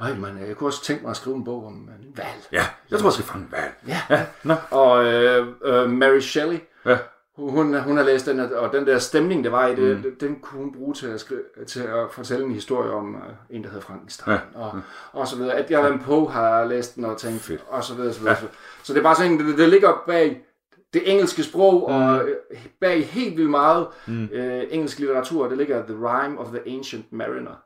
ej 0.09 0.15
man, 0.15 0.47
jeg 0.47 0.55
kunne 0.55 0.69
også 0.69 0.83
tænke 0.83 1.03
mig 1.03 1.09
at 1.09 1.17
skrive 1.17 1.35
en 1.35 1.43
bog 1.43 1.65
om 1.65 1.73
en 1.73 2.17
valg. 2.17 2.47
Ja, 2.51 2.65
jeg 2.91 2.99
tror, 2.99 3.07
jeg 3.07 3.13
skal 3.13 3.25
fange 3.25 3.45
en 3.45 3.51
valg. 3.51 3.73
Ja. 3.87 4.01
ja. 4.09 4.25
Nå. 4.43 4.55
Og 4.71 5.05
øh, 5.05 5.47
øh, 5.63 5.89
Mary 5.89 6.19
Shelley, 6.19 6.57
Ja. 6.85 6.97
Hun, 7.37 7.79
hun 7.79 7.97
har 7.97 8.03
læst 8.03 8.25
den, 8.25 8.39
og 8.39 8.73
den 8.73 8.87
der 8.87 8.99
stemning, 8.99 9.43
der 9.43 9.49
var 9.49 9.67
i 9.67 9.75
det, 9.75 10.05
mm. 10.05 10.15
den 10.19 10.39
kunne 10.41 10.61
hun 10.61 10.73
bruge 10.73 10.93
til 10.93 11.07
at, 11.07 11.19
skrive, 11.19 11.41
til 11.67 11.79
at 11.79 12.11
fortælle 12.11 12.45
en 12.45 12.51
historie 12.51 12.91
om 12.91 13.15
uh, 13.15 13.21
en, 13.49 13.63
der 13.63 13.69
hedder 13.69 13.81
Frankenstein. 13.85 14.33
Ja. 14.33 14.59
Og, 14.59 14.81
og 15.11 15.27
så 15.27 15.37
videre. 15.37 15.59
Edgar 15.59 15.77
Allan 15.77 15.99
Poe 15.99 16.31
har 16.31 16.65
læst 16.65 16.95
den 16.95 17.05
og 17.05 17.17
tænkt, 17.17 17.41
Fedt. 17.41 17.63
og 17.67 17.83
så 17.83 17.95
videre, 17.95 18.13
så 18.13 18.19
videre. 18.19 18.37
Ja. 18.41 18.47
Så 18.83 18.93
det 18.93 18.99
er 18.99 19.03
bare 19.03 19.15
sådan, 19.15 19.39
det, 19.39 19.57
det 19.57 19.69
ligger 19.69 20.03
bag 20.07 20.45
det 20.93 21.11
engelske 21.11 21.43
sprog, 21.43 21.89
mm. 21.89 21.95
og 21.95 22.29
øh, 22.29 22.35
bag 22.81 23.07
helt 23.07 23.37
vildt 23.37 23.49
meget 23.49 23.87
mm. 24.07 24.29
øh, 24.31 24.63
engelsk 24.69 24.99
litteratur, 24.99 25.47
det 25.47 25.57
ligger 25.57 25.85
The 25.85 25.95
Rime 25.95 26.39
of 26.39 26.47
the 26.47 26.77
Ancient 26.77 27.05
Mariner. 27.11 27.61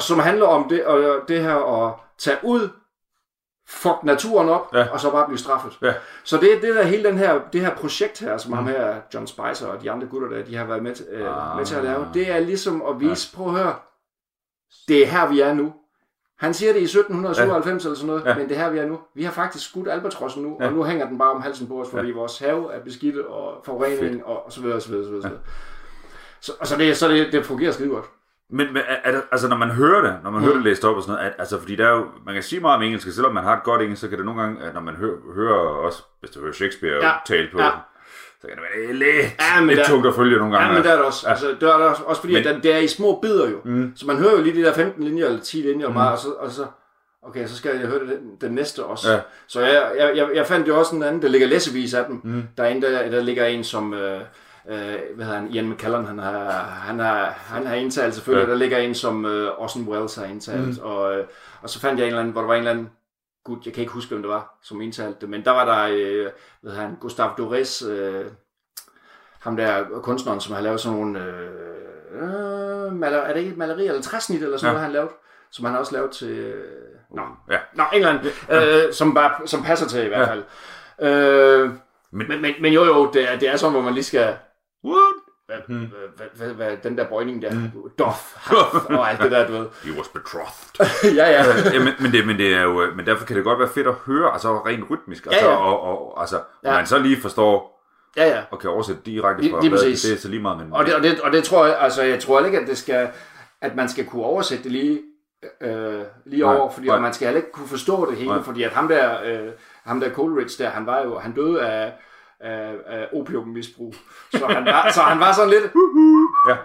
Som 0.00 0.18
handler 0.18 0.46
om 0.46 0.68
det, 0.68 0.84
og 0.84 1.20
det 1.28 1.42
her 1.42 1.84
at 1.84 1.94
tage 2.18 2.36
ud, 2.42 2.68
fuck 3.68 4.02
naturen 4.02 4.48
op, 4.48 4.74
Ja. 4.74 4.86
og 4.92 5.00
så 5.00 5.10
bare 5.10 5.26
blive 5.26 5.38
straffet. 5.38 5.78
Ja. 5.82 5.94
Så 6.24 6.36
det 6.36 6.62
det 6.62 6.74
der 6.74 6.82
hele 6.82 7.04
den 7.08 7.18
her, 7.18 7.40
det 7.52 7.60
her 7.60 7.74
projekt 7.74 8.20
her, 8.20 8.36
som 8.38 8.50
mm. 8.50 8.56
ham 8.56 8.66
her, 8.66 8.96
John 9.14 9.26
Spicer 9.26 9.66
og 9.66 9.82
de 9.82 9.90
andre 9.90 10.06
gutter 10.06 10.28
der, 10.28 10.44
de 10.44 10.56
har 10.56 10.64
været 10.64 10.82
med, 10.82 10.94
øh, 11.10 11.50
Ah. 11.50 11.56
med 11.56 11.66
til 11.66 11.74
at 11.74 11.84
lave, 11.84 12.06
det 12.14 12.30
er 12.30 12.40
ligesom 12.40 12.82
at 12.88 13.00
vise, 13.00 13.30
ja. 13.32 13.36
prøv 13.36 13.54
at 13.54 13.62
høre, 13.62 13.74
det 14.88 15.02
er 15.02 15.06
her 15.06 15.28
vi 15.28 15.40
er 15.40 15.54
nu. 15.54 15.72
Han 16.38 16.54
siger 16.54 16.72
det 16.72 16.80
i 16.80 16.84
1797 16.84 17.84
ja. 17.84 17.88
eller 17.88 17.96
sådan 17.96 18.06
noget, 18.06 18.24
Ja. 18.24 18.34
men 18.38 18.48
det 18.48 18.56
er 18.56 18.60
her 18.62 18.70
vi 18.70 18.78
er 18.78 18.86
nu. 18.86 18.98
Vi 19.14 19.24
har 19.24 19.32
faktisk 19.32 19.70
skudt 19.70 19.88
albatrossen 19.88 20.42
nu, 20.42 20.56
ja. 20.60 20.66
og 20.66 20.72
nu 20.72 20.84
hænger 20.84 21.08
den 21.08 21.18
bare 21.18 21.30
om 21.30 21.40
halsen 21.42 21.66
på 21.68 21.80
os, 21.80 21.90
fordi 21.90 22.08
ja. 22.08 22.14
vores 22.14 22.38
have 22.38 22.72
er 22.72 22.80
beskidt 22.84 23.16
og 23.18 23.62
forurening 23.64 24.24
og, 24.26 24.46
og 24.46 24.52
så 24.52 24.60
videre, 24.60 24.76
og 24.76 24.82
så 24.82 24.88
videre, 24.88 25.04
så 25.04 25.10
videre. 25.10 25.28
Ja. 25.30 25.36
Så, 26.40 26.52
og 26.60 26.66
så, 26.66 26.76
det, 26.76 26.96
så 26.96 27.08
det, 27.08 27.32
det 27.32 27.46
fungerer 27.46 27.72
skide 27.72 27.88
godt. 27.88 28.04
Men, 28.52 28.76
er, 28.76 28.80
er 29.04 29.12
det, 29.12 29.22
altså, 29.32 29.48
når 29.48 29.56
man 29.56 29.70
hører 29.70 30.00
det, 30.02 30.14
når 30.24 30.30
man 30.30 30.40
mm. 30.40 30.44
hører 30.44 30.54
det 30.56 30.64
læst 30.64 30.84
op 30.84 30.96
og 30.96 31.02
sådan 31.02 31.14
noget, 31.14 31.26
at, 31.30 31.34
altså, 31.38 31.60
fordi 31.60 31.76
der 31.76 31.86
er 31.86 31.90
jo, 31.96 32.06
man 32.26 32.34
kan 32.34 32.42
sige 32.42 32.60
meget 32.60 32.76
om 32.76 32.82
engelsk, 32.82 33.06
og 33.06 33.12
selvom 33.12 33.34
man 33.34 33.44
har 33.44 33.56
et 33.56 33.62
godt 33.62 33.82
engelsk, 33.82 34.00
så 34.00 34.08
kan 34.08 34.18
det 34.18 34.26
nogle 34.26 34.42
gange, 34.42 34.62
at 34.64 34.74
når 34.74 34.80
man 34.80 34.94
hører, 34.94 35.16
hører 35.34 35.54
også, 35.58 36.02
hvis 36.20 36.30
du 36.30 36.40
hører 36.40 36.52
Shakespeare 36.52 37.06
ja. 37.06 37.12
Tale 37.26 37.48
på, 37.52 37.58
Ja. 37.60 37.70
så 38.40 38.46
kan 38.48 38.56
det 38.56 38.64
være 38.76 38.92
lidt, 38.92 39.16
Ja, 39.40 39.60
men 39.60 39.68
lidt 39.68 39.78
der- 39.78 39.84
tungt 39.84 40.06
at 40.06 40.14
følge 40.14 40.38
nogle 40.38 40.52
gange. 40.56 40.68
Ja, 40.68 40.74
men 40.74 40.82
det 40.82 40.90
er 40.92 40.96
det 40.96 41.04
også. 41.04 41.26
Ja. 41.26 41.30
Altså, 41.30 41.46
det 41.48 41.62
er 41.62 41.76
det 41.76 41.86
også, 41.86 42.02
også 42.02 42.20
fordi, 42.20 42.34
Men- 42.34 42.46
at 42.46 42.62
det 42.62 42.74
er 42.74 42.78
i 42.78 42.86
små 42.86 43.18
bidder 43.22 43.50
jo. 43.50 43.56
Mm. 43.64 43.92
Så 43.96 44.06
man 44.06 44.16
hører 44.16 44.32
jo 44.36 44.42
lige 44.42 44.56
de 44.56 44.62
der 44.66 44.74
15 44.74 45.04
linjer 45.04 45.26
eller 45.26 45.40
10 45.40 45.56
linjer 45.56 45.88
mm. 45.88 45.94
meget, 45.94 46.12
og 46.12 46.18
så, 46.18 46.28
og 46.28 46.50
så 46.50 46.64
okay, 47.22 47.46
så 47.46 47.56
skal 47.56 47.76
jeg 47.76 47.86
høre 47.88 47.98
den, 48.00 48.18
den 48.40 48.52
næste 48.52 48.84
også. 48.84 49.12
Ja. 49.12 49.18
Så 49.46 49.60
jeg, 49.60 49.92
jeg, 49.98 50.12
jeg, 50.16 50.28
jeg 50.34 50.46
fandt 50.46 50.68
jo 50.68 50.78
også 50.78 50.96
en 50.96 51.02
anden, 51.02 51.22
der 51.22 51.28
ligger 51.28 51.46
læsevis 51.48 51.94
af 51.94 52.04
dem. 52.04 52.20
Mm. 52.24 52.42
Der 52.56 52.62
er 52.64 52.68
en, 52.68 52.82
der, 52.82 53.10
der 53.10 53.22
ligger 53.22 53.46
en 53.46 53.64
som, 53.64 53.94
øh, 53.94 54.20
øh, 54.68 54.98
hvad 55.14 55.24
hedder 55.26 55.38
han, 55.40 55.48
Ian 55.50 55.68
McKellen, 55.70 56.06
han 56.06 56.18
har, 56.18 56.50
han 56.60 56.98
har, 56.98 57.24
han 57.24 57.66
har 57.66 57.74
indtalt 57.74 58.14
selvfølgelig. 58.14 58.42
Ja. 58.42 58.46
Ja. 58.48 58.52
Der 58.52 58.58
ligger 58.58 58.78
en, 58.78 58.94
som 58.94 59.24
øh, 59.26 59.50
Orson 59.58 59.88
Welles 59.88 60.14
har 60.14 60.24
indtalt. 60.24 60.78
Mm. 60.78 60.84
Og, 60.84 61.14
øh, 61.18 61.26
og 61.62 61.70
så 61.70 61.80
fandt 61.80 61.98
jeg 61.98 62.04
en 62.04 62.08
eller 62.08 62.20
anden, 62.20 62.32
hvor 62.32 62.40
der 62.40 62.48
var 62.48 62.54
en 62.54 62.58
eller 62.58 62.70
anden, 62.70 62.90
gud, 63.44 63.56
jeg 63.64 63.72
kan 63.74 63.80
ikke 63.80 63.92
huske, 63.92 64.08
hvem 64.08 64.22
det 64.22 64.28
var, 64.30 64.58
som 64.62 64.80
indtalte 64.80 65.20
det, 65.20 65.28
men 65.28 65.44
der 65.44 65.50
var 65.50 65.64
der, 65.64 65.88
øh, 65.96 66.30
hvad 66.60 66.72
hedder 66.72 66.86
han, 66.86 66.96
Gustave 67.00 67.30
Dorés, 67.38 67.88
øh, 67.88 68.24
ham 69.40 69.56
der 69.56 69.84
kunstneren, 70.02 70.40
som 70.40 70.54
har 70.54 70.60
lavet 70.62 70.80
sådan 70.80 70.98
nogle, 70.98 71.18
øh, 71.24 71.50
øh, 72.86 72.92
maler, 72.92 73.18
er 73.18 73.32
det 73.32 73.40
ikke 73.40 73.52
et 73.52 73.58
maleri 73.58 73.86
eller 73.86 74.02
træsnit 74.02 74.42
eller 74.42 74.56
sådan 74.56 74.68
Ja. 74.68 74.72
noget, 74.72 74.84
han 74.84 74.92
lavet, 74.92 75.08
som 75.50 75.64
han 75.64 75.76
også 75.76 75.92
lavet 75.92 76.10
til, 76.10 76.30
øh, 76.30 76.64
nå, 77.10 77.22
Ja. 77.50 77.58
nå, 77.74 77.82
en 77.92 77.98
eller 78.06 78.10
anden, 78.18 78.26
øh, 78.86 78.92
som, 78.92 79.14
bare, 79.14 79.46
som 79.46 79.62
passer 79.62 79.88
til 79.88 80.04
i 80.04 80.08
hvert 80.08 80.28
fald. 80.28 80.42
Øh, 81.02 81.70
Men- 82.14 82.28
men, 82.28 82.42
men, 82.42 82.54
men 82.60 82.72
jo 82.72 82.84
jo, 82.84 83.10
det 83.12 83.32
er, 83.32 83.38
det 83.38 83.48
er 83.48 83.56
sådan, 83.56 83.72
hvor 83.72 83.82
man 83.82 83.94
lige 83.94 84.04
skal, 84.04 84.34
What? 84.84 85.14
hvad, 85.46 85.56
hmm. 85.68 86.56
hvad, 86.56 86.76
den 86.82 86.98
der 86.98 87.08
bøjning 87.08 87.42
der, 87.42 87.52
dof, 87.98 88.34
haf, 88.48 88.84
og 88.84 89.10
alt 89.10 89.20
det 89.20 89.30
der, 89.30 89.46
du 89.46 89.52
ved. 89.52 89.66
He 89.84 89.92
was 89.98 90.08
betrothed. 90.08 91.14
ja, 91.20 91.30
ja. 91.30 91.44
ja, 91.72 91.84
men, 91.84 91.92
men, 92.00 92.12
det, 92.12 92.26
men, 92.26 92.38
det 92.38 92.54
er 92.54 92.62
jo, 92.62 92.82
øh, 92.82 92.96
men 92.96 93.06
derfor 93.06 93.26
kan 93.26 93.36
det 93.36 93.44
godt 93.44 93.58
være 93.58 93.68
fedt 93.68 93.86
at 93.86 93.94
høre, 93.94 94.32
altså 94.32 94.58
rent 94.66 94.90
rytmisk, 94.90 95.26
altså, 95.26 95.50
ja. 95.50 95.56
og, 95.56 95.80
og, 95.80 96.20
altså, 96.20 96.36
ja. 96.64 96.70
Ja. 96.70 96.76
man 96.76 96.86
så 96.86 96.98
lige 96.98 97.20
forstår, 97.20 97.72
Ja, 98.16 98.28
ja. 98.28 98.42
og 98.50 98.58
kan 98.58 98.70
oversætte 98.70 99.02
direkte 99.06 99.50
fra 99.50 99.60
bladet, 99.60 100.02
det 100.02 100.12
er 100.12 100.16
så 100.16 100.28
lige 100.28 100.42
meget, 100.42 100.58
men 100.58 100.72
Og 100.72 100.86
det, 100.86 100.94
og, 100.94 101.02
det, 101.02 101.20
og 101.20 101.32
det 101.32 101.44
tror 101.44 101.66
jeg, 101.66 101.76
altså 101.80 102.02
jeg 102.02 102.20
tror 102.20 102.44
ikke, 102.44 102.60
at 102.60 102.68
det 102.68 102.78
skal, 102.78 103.08
at 103.60 103.76
man 103.76 103.88
skal 103.88 104.06
kunne 104.06 104.24
oversætte 104.24 104.64
det 104.64 104.72
lige, 104.72 105.00
øh, 105.60 106.00
lige 106.26 106.42
Nej, 106.42 106.56
over, 106.56 106.70
fordi 106.70 106.86
nej. 106.86 106.98
man 106.98 107.12
skal 107.12 107.26
heller 107.26 107.40
ikke 107.40 107.52
kunne 107.52 107.68
forstå 107.68 108.10
det 108.10 108.18
hele, 108.18 108.30
Nej. 108.30 108.42
fordi 108.42 108.62
at 108.62 108.70
ham 108.70 108.88
der, 108.88 109.22
øh, 109.24 109.52
ham 109.84 110.00
der 110.00 110.10
Coleridge 110.10 110.64
der, 110.64 110.70
han 110.70 110.86
var 110.86 111.02
jo, 111.02 111.18
han 111.18 111.32
døde 111.32 111.66
af, 111.66 111.92
af, 112.42 112.72
af 112.86 113.08
opiummisbrug, 113.12 113.94
så 114.34 114.46
han 114.46 114.64
var, 114.64 114.90
så 114.90 115.00
han 115.00 115.20
var 115.20 115.32
sådan 115.32 115.50
lidt, 115.50 115.62
ja, 116.48 116.56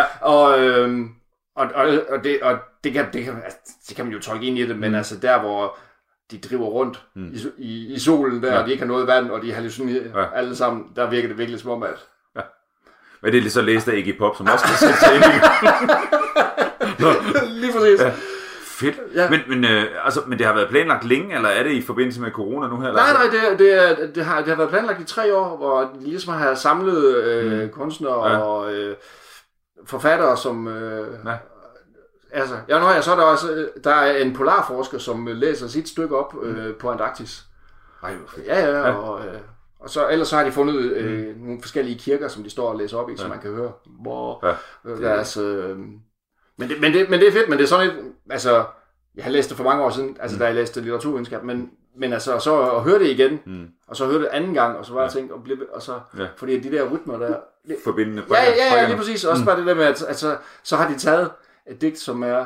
ja, 0.00 0.04
og, 0.20 0.60
øh, 0.60 1.00
og, 1.56 1.68
og, 1.74 1.86
og, 2.10 2.24
det, 2.24 2.42
og 2.42 2.58
det, 2.84 2.92
kan, 2.92 3.06
det, 3.12 3.24
kan, 3.24 3.34
altså, 3.44 3.58
det 3.88 3.96
kan 3.96 4.04
man 4.04 4.14
jo 4.14 4.20
tolke 4.20 4.46
ind 4.46 4.58
i 4.58 4.66
det, 4.66 4.78
men 4.78 4.90
Mm. 4.90 4.94
altså 4.96 5.16
der, 5.18 5.40
hvor 5.40 5.76
de 6.30 6.38
driver 6.38 6.66
rundt 6.66 7.02
mm. 7.16 7.32
i, 7.32 7.38
i, 7.58 7.94
i 7.94 7.98
solen 7.98 8.42
der, 8.42 8.48
Ja. 8.48 8.54
ja. 8.54 8.60
og 8.60 8.66
de 8.66 8.72
ikke 8.72 8.82
har 8.82 8.88
noget 8.88 9.06
vand, 9.06 9.30
og 9.30 9.42
de 9.42 9.52
hallucinerer 9.52 10.02
Ja. 10.14 10.20
ja. 10.20 10.26
alle 10.34 10.56
sammen, 10.56 10.84
der 10.96 11.10
virker 11.10 11.28
det 11.28 11.38
virkelig 11.38 11.60
som 11.60 11.70
om, 11.70 11.82
at 11.82 12.06
men 13.22 13.32
det 13.32 13.38
er 13.38 13.42
lige 13.42 13.50
så 13.52 13.62
læst 13.62 13.88
af 13.88 13.96
Iggy 13.96 14.18
Pop, 14.18 14.36
som 14.36 14.46
også 14.52 14.64
ind 15.14 15.24
i 15.24 15.38
lige 17.60 17.72
præcis. 17.72 18.00
Ja. 18.00 18.12
Fedt. 18.74 19.00
Ja. 19.14 19.30
Men, 19.30 19.40
men, 19.48 19.64
øh, 19.64 19.84
altså, 20.04 20.20
men 20.26 20.38
det 20.38 20.46
har 20.46 20.54
været 20.54 20.68
planlagt 20.68 21.04
længe, 21.04 21.34
eller 21.36 21.48
er 21.48 21.62
det 21.62 21.70
i 21.72 21.82
forbindelse 21.82 22.20
med 22.20 22.30
corona 22.30 22.68
nu 22.68 22.80
her? 22.80 22.88
eller? 22.88 23.00
Nej, 23.02 23.22
altså? 23.22 23.38
nej, 23.40 23.50
det, 23.50 23.58
det, 23.58 23.74
er, 23.74 24.12
det, 24.12 24.24
har, 24.24 24.38
det 24.38 24.48
har 24.48 24.56
været 24.56 24.70
planlagt 24.70 25.00
i 25.00 25.04
tre 25.04 25.34
år, 25.36 25.56
hvor 25.56 25.80
de 25.80 26.04
ligesom 26.04 26.34
har 26.34 26.54
samlet 26.54 27.16
øh, 27.16 27.62
mm. 27.62 27.68
kunstnere 27.70 28.30
Ja. 28.30 28.38
og 28.38 28.74
øh, 28.74 28.96
forfattere, 29.86 30.36
som... 30.36 30.68
Øh, 30.68 31.06
Ja. 31.26 31.36
Altså, 32.32 32.54
ja, 32.68 32.78
nå, 32.78 32.88
ja, 32.90 33.00
så 33.00 33.12
er 33.12 33.16
der 33.16 33.22
også 33.22 33.68
der 33.84 33.94
er 33.94 34.16
en 34.16 34.34
polarforsker, 34.36 34.98
som 34.98 35.26
læser 35.30 35.68
sit 35.68 35.88
stykke 35.88 36.16
op 36.16 36.34
øh, 36.42 36.74
på 36.74 36.90
Antarktis. 36.90 37.44
Ej. 38.02 38.12
Ja, 38.46 38.60
ja, 38.60 38.78
Ja. 38.78 38.92
Og, 38.92 39.26
øh, 39.26 39.40
og 39.80 39.90
så, 39.90 40.08
ellers 40.08 40.28
så 40.28 40.36
har 40.36 40.44
de 40.44 40.52
fundet 40.52 40.74
øh, 40.74 41.36
nogle 41.40 41.58
forskellige 41.62 41.98
kirker, 41.98 42.28
som 42.28 42.42
de 42.42 42.50
står 42.50 42.68
og 42.68 42.76
læser 42.76 42.96
op 42.98 43.08
i, 43.08 43.12
ja. 43.12 43.16
så 43.18 43.28
man 43.28 43.38
kan 43.40 43.50
høre, 43.50 43.72
hvor 44.02 44.46
Ja. 44.46 44.90
øh, 44.90 45.02
deres... 45.02 45.36
Øh, 45.36 45.76
men, 46.58 46.68
det, 46.68 46.80
men, 46.80 46.92
det, 46.92 47.10
men 47.10 47.20
det 47.20 47.28
er 47.28 47.32
fedt, 47.32 47.48
men 47.48 47.58
det 47.58 47.64
er 47.64 47.68
sådan 47.68 47.90
et... 47.90 48.12
Altså, 48.30 48.64
jeg 49.14 49.24
har 49.24 49.30
læst 49.30 49.48
det 49.48 49.56
for 49.56 49.64
mange 49.64 49.84
år 49.84 49.90
siden, 49.90 50.16
altså 50.20 50.34
mm. 50.34 50.38
da 50.38 50.44
jeg 50.46 50.54
læste 50.54 50.80
litteraturvidenskab, 50.80 51.42
men, 51.44 51.70
men 51.96 52.12
altså, 52.12 52.38
så 52.38 52.70
at 52.70 52.82
høre 52.82 52.98
det 52.98 53.06
igen, 53.06 53.40
Mm. 53.46 53.66
og 53.88 53.96
så 53.96 54.06
høre 54.06 54.18
det 54.18 54.26
anden 54.26 54.54
gang, 54.54 54.78
og 54.78 54.84
så 54.86 54.92
bare 54.92 55.02
ja. 55.02 55.08
tænke, 55.08 55.34
og, 55.34 55.42
blive, 55.42 55.74
og 55.74 55.82
så, 55.82 56.00
Ja. 56.18 56.26
fordi 56.36 56.60
de 56.60 56.70
der 56.76 56.90
rytmer 56.90 57.18
der... 57.18 57.36
Det, 57.68 57.76
Forbindende 57.84 58.22
ja, 58.30 58.34
ja, 58.44 58.74
ja, 58.80 58.86
lige 58.86 58.96
præcis. 58.96 59.24
Også 59.24 59.42
mm. 59.42 59.46
bare 59.46 59.56
det 59.58 59.66
der 59.66 59.74
med, 59.74 59.84
at 59.84 60.04
altså, 60.08 60.36
så 60.62 60.76
har 60.76 60.88
de 60.88 60.98
taget 60.98 61.30
et 61.70 61.80
digt, 61.80 61.98
som 61.98 62.22
er 62.22 62.44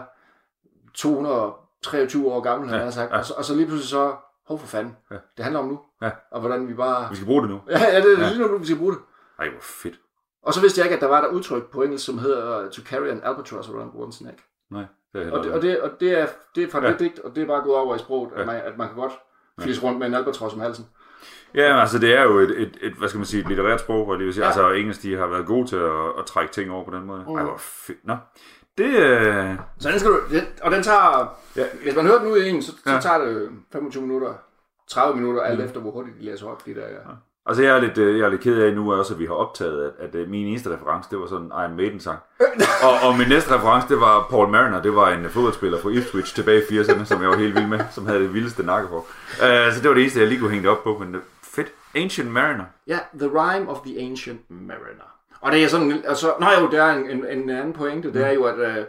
223 0.94 2.32
år 2.32 2.40
gammel, 2.40 2.68
han 2.68 2.78
Ja, 2.78 2.84
har 2.84 2.90
sagt, 2.90 3.10
ja. 3.12 3.18
og, 3.18 3.24
så, 3.24 3.34
og 3.36 3.44
så 3.44 3.54
lige 3.54 3.66
pludselig 3.66 3.88
så, 3.88 4.12
hov 4.48 4.58
for 4.58 4.66
fanden, 4.66 4.96
Ja. 5.10 5.16
det 5.36 5.44
handler 5.44 5.60
om 5.60 5.66
nu, 5.68 5.80
Ja. 6.02 6.10
og 6.30 6.40
hvordan 6.40 6.68
vi 6.68 6.74
bare... 6.74 7.10
Vi 7.10 7.16
skal 7.16 7.26
bruge 7.26 7.42
det 7.42 7.50
nu. 7.50 7.60
Ja, 7.70 7.78
ja, 7.94 8.00
det 8.00 8.18
er 8.18 8.22
ja. 8.22 8.28
lige 8.32 8.48
nu, 8.48 8.58
vi 8.58 8.64
skal 8.66 8.78
bruge 8.78 8.92
det. 8.92 9.00
Ej, 9.38 9.48
hvor 9.48 9.60
fedt. 9.60 9.94
Og 10.48 10.54
så 10.54 10.60
vidste 10.60 10.78
jeg 10.80 10.86
ikke, 10.86 10.94
at 10.96 11.00
der 11.02 11.08
var 11.08 11.20
der 11.20 11.28
udtryk 11.28 11.62
på 11.72 11.82
engelsk, 11.82 12.04
som 12.06 12.18
hedder 12.18 12.64
uh, 12.64 12.70
to 12.70 12.82
carry 12.82 13.08
an 13.08 13.20
albatross 13.24 13.68
around 13.68 13.90
one's 13.94 14.24
neck. 14.26 14.38
Nej, 14.70 14.84
det 15.12 15.22
er 15.26 15.32
Og 15.32 15.44
det, 15.44 15.52
og 15.52 15.62
det, 15.62 15.80
og 15.80 15.90
det, 16.00 16.18
er, 16.20 16.26
det 16.54 16.62
er 16.64 16.70
fra 16.70 16.84
Ja. 16.84 16.90
det 16.90 16.98
digt, 17.00 17.18
og 17.18 17.36
det 17.36 17.42
er 17.42 17.46
bare 17.46 17.62
gået 17.62 17.76
over 17.76 17.94
i 17.94 17.98
sproget, 17.98 18.30
Ja. 18.36 18.40
at, 18.40 18.46
man, 18.46 18.56
at 18.56 18.78
man 18.78 18.86
kan 18.88 18.96
godt 18.96 19.12
flise 19.60 19.82
rundt 19.82 19.98
med 19.98 20.06
en 20.06 20.14
albatross 20.14 20.54
om 20.54 20.60
halsen. 20.60 20.86
Ja, 21.54 21.80
altså 21.80 21.98
det 21.98 22.14
er 22.18 22.22
jo 22.22 22.38
et, 22.38 22.50
et, 22.62 22.76
et, 22.80 22.92
hvad 22.92 23.08
skal 23.08 23.18
man 23.18 23.26
sige, 23.26 23.40
et 23.40 23.48
litterært 23.48 23.80
sprog, 23.80 24.04
hvor 24.04 24.16
det 24.16 24.24
vil 24.26 24.34
sige, 24.34 24.42
ja. 24.44 24.48
Altså 24.48 24.70
engelsk, 24.70 25.02
de 25.02 25.16
har 25.16 25.26
været 25.26 25.46
gode 25.46 25.66
til 25.66 25.76
at, 25.76 26.18
at 26.18 26.26
trække 26.26 26.52
ting 26.52 26.70
over 26.70 26.84
på 26.84 26.90
den 26.96 27.04
måde. 27.04 27.24
Mm. 27.28 27.34
Ej, 27.34 27.42
hvor 27.42 27.56
fedt. 27.58 27.98
Nå, 28.06 28.16
det, 28.78 28.84
øh, 28.96 29.54
Så 29.78 29.88
den 29.90 29.98
skal 29.98 30.10
du, 30.12 30.20
den, 30.30 30.42
og 30.62 30.70
den 30.70 30.82
tager, 30.82 31.38
Ja. 31.56 31.64
hvis 31.82 31.96
man 31.96 32.06
hører 32.06 32.18
den 32.18 32.32
ud 32.32 32.38
i 32.38 32.48
en, 32.48 32.62
så, 32.62 32.72
så 32.72 32.90
Ja. 32.92 33.00
tager 33.00 33.18
det 33.24 33.50
25 33.72 34.02
minutter, 34.02 34.34
30 34.88 35.16
minutter, 35.20 35.42
alt 35.42 35.60
efter 35.60 35.80
hvor 35.80 35.90
hurtigt 35.90 36.16
de 36.18 36.24
læser 36.24 36.46
op, 36.46 36.66
de 36.66 36.74
der, 36.74 36.88
ja. 36.88 36.98
Altså 37.48 37.62
jeg 37.62 37.76
er 37.76 37.80
lidt, 37.80 37.98
øh, 37.98 38.18
jeg 38.18 38.24
er 38.24 38.28
lidt 38.28 38.40
ked 38.40 38.62
af 38.62 38.74
nu 38.74 38.92
også, 38.94 39.14
at 39.14 39.20
vi 39.20 39.26
har 39.26 39.34
optaget, 39.34 39.84
at, 39.84 40.08
at 40.08 40.14
øh, 40.14 40.28
min 40.28 40.46
eneste 40.46 40.74
reference, 40.74 41.10
det 41.10 41.18
var 41.18 41.26
sådan 41.26 41.44
en 41.44 41.52
Iron 41.52 41.76
Maiden 41.76 42.00
sang. 42.00 42.18
og, 42.86 43.08
og 43.08 43.18
min 43.18 43.28
næste 43.28 43.54
reference, 43.54 43.88
det 43.88 44.00
var 44.00 44.26
Paul 44.30 44.48
Mariner, 44.48 44.82
det 44.82 44.94
var 44.94 45.10
en 45.10 45.24
øh, 45.24 45.30
fodboldspiller 45.30 45.78
fra 45.78 45.90
Ipswich 45.90 46.34
tilbage 46.34 46.62
i 46.70 46.80
80'erne, 46.80 47.04
som 47.04 47.22
jeg 47.22 47.28
var 47.28 47.36
helt 47.36 47.54
vild 47.54 47.66
med, 47.66 47.80
som 47.90 48.06
havde 48.06 48.20
det 48.20 48.34
vildeste 48.34 48.62
nakkehår. 48.62 48.98
Uh, 48.98 49.74
så 49.74 49.80
det 49.82 49.88
var 49.88 49.94
det 49.94 50.00
eneste, 50.00 50.20
jeg 50.20 50.28
lige 50.28 50.40
kunne 50.40 50.50
hænge 50.50 50.62
det 50.62 50.70
op 50.70 50.84
på, 50.84 50.98
men 50.98 51.16
fedt. 51.42 51.68
Ancient 51.94 52.30
Mariner. 52.30 52.64
Ja, 52.86 52.98
The 53.18 53.28
Rime 53.28 53.70
of 53.70 53.80
the 53.86 54.00
Ancient 54.00 54.40
Mariner. 54.50 55.08
Og 55.40 55.52
det 55.52 55.64
er 55.64 55.68
sådan, 55.68 56.02
altså, 56.04 56.34
nå 56.40 56.46
jo, 56.60 56.70
der 56.70 56.82
er 56.82 56.96
en, 56.96 57.10
en, 57.10 57.26
en 57.26 57.50
anden 57.50 57.72
pointe, 57.72 58.12
det 58.12 58.26
er 58.26 58.30
jo, 58.30 58.44
at 58.44 58.58
øh, 58.58 58.84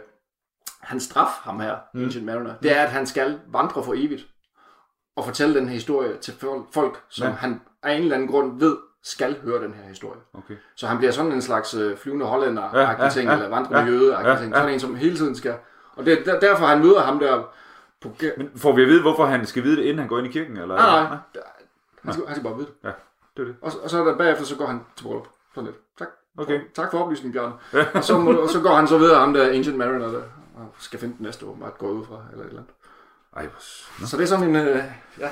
hans 0.80 1.02
straf, 1.02 1.30
ham 1.42 1.60
her, 1.60 1.76
mm. 1.94 2.04
Ancient 2.04 2.26
Mariner, 2.26 2.54
det 2.62 2.76
er, 2.76 2.82
at 2.82 2.90
han 2.90 3.06
skal 3.06 3.40
vandre 3.52 3.84
for 3.84 3.94
evigt 3.96 4.26
og 5.16 5.24
fortælle 5.24 5.54
den 5.54 5.68
her 5.68 5.74
historie 5.74 6.16
til 6.16 6.32
fol- 6.32 6.70
folk, 6.72 7.02
som 7.08 7.26
ja. 7.26 7.32
han 7.32 7.60
af 7.82 7.94
en 7.94 8.02
eller 8.02 8.14
anden 8.14 8.28
grund 8.28 8.60
ved, 8.60 8.76
skal 9.02 9.40
høre 9.42 9.62
den 9.62 9.74
her 9.74 9.88
historie. 9.88 10.20
Okay. 10.34 10.54
Så 10.74 10.86
han 10.86 10.98
bliver 10.98 11.12
sådan 11.12 11.32
en 11.32 11.42
slags 11.42 11.74
øh, 11.74 11.96
flyvende 11.96 12.26
hollænder 12.26 12.70
Ja, 12.74 12.80
ja, 12.80 13.10
ja, 13.16 13.32
eller 13.32 13.48
vandrende 13.48 13.78
ja, 13.78 13.84
jøde 13.86 14.18
ja, 14.18 14.28
ja. 14.28 14.36
Sådan 14.36 14.68
en, 14.68 14.80
som 14.80 14.96
hele 14.96 15.16
tiden 15.16 15.34
skal... 15.34 15.54
Og 15.96 16.06
det 16.06 16.20
er 16.20 16.24
der, 16.24 16.40
derfor, 16.40 16.66
han 16.66 16.78
møder 16.78 17.00
ham 17.00 17.18
der 17.18 17.42
på... 18.00 18.14
Men 18.36 18.50
får 18.56 18.72
vi 18.72 18.82
at 18.82 18.88
vide, 18.88 19.02
hvorfor 19.02 19.26
han 19.26 19.46
skal 19.46 19.62
vide 19.62 19.76
det, 19.76 19.82
inden 19.82 19.98
han 19.98 20.08
går 20.08 20.18
ind 20.18 20.26
i 20.26 20.30
kirken? 20.30 20.56
Eller? 20.56 20.76
Nej, 20.76 21.02
nej. 21.02 21.18
Han 22.02 22.12
skal, 22.12 22.26
han 22.26 22.36
skal 22.36 22.44
bare 22.44 22.56
vide 22.56 22.66
det. 22.66 22.74
Ja, 22.84 22.92
det 23.36 23.42
er 23.42 23.46
det. 23.46 23.56
Og, 23.60 23.72
og 23.82 23.90
så 23.90 24.04
der 24.04 24.16
bagefter, 24.16 24.44
så 24.44 24.56
går 24.56 24.66
han 24.66 24.80
til 24.96 25.04
bryllup. 25.04 25.28
Sådan 25.54 25.66
lidt. 25.66 25.76
Tak. 25.98 26.08
Okay. 26.38 26.60
Tak 26.74 26.90
for 26.90 26.98
oplysningen, 26.98 27.32
Bjørn. 27.32 27.52
og, 27.94 28.04
så, 28.04 28.18
må, 28.18 28.32
og 28.32 28.48
så 28.50 28.60
går 28.60 28.74
han 28.74 28.88
så 28.88 28.98
videre, 28.98 29.20
ham 29.20 29.32
der 29.32 29.48
Ancient 29.48 29.78
Mariner, 29.78 30.10
der 30.10 30.22
og 30.56 30.74
skal 30.78 31.00
finde 31.00 31.16
den 31.18 31.26
næste 31.26 31.46
åbenbart, 31.46 31.78
går 31.78 31.88
ud 31.88 32.04
fra, 32.06 32.22
eller 32.32 32.44
et 32.44 32.48
eller 32.48 32.60
andet. 32.60 32.74
Ej, 33.36 33.42
hvor... 33.46 34.06
Så 34.06 34.16
det 34.16 34.22
er 34.22 34.26
sådan 34.26 34.48
en, 34.48 34.56
øh, 34.56 34.82
ja, 35.18 35.30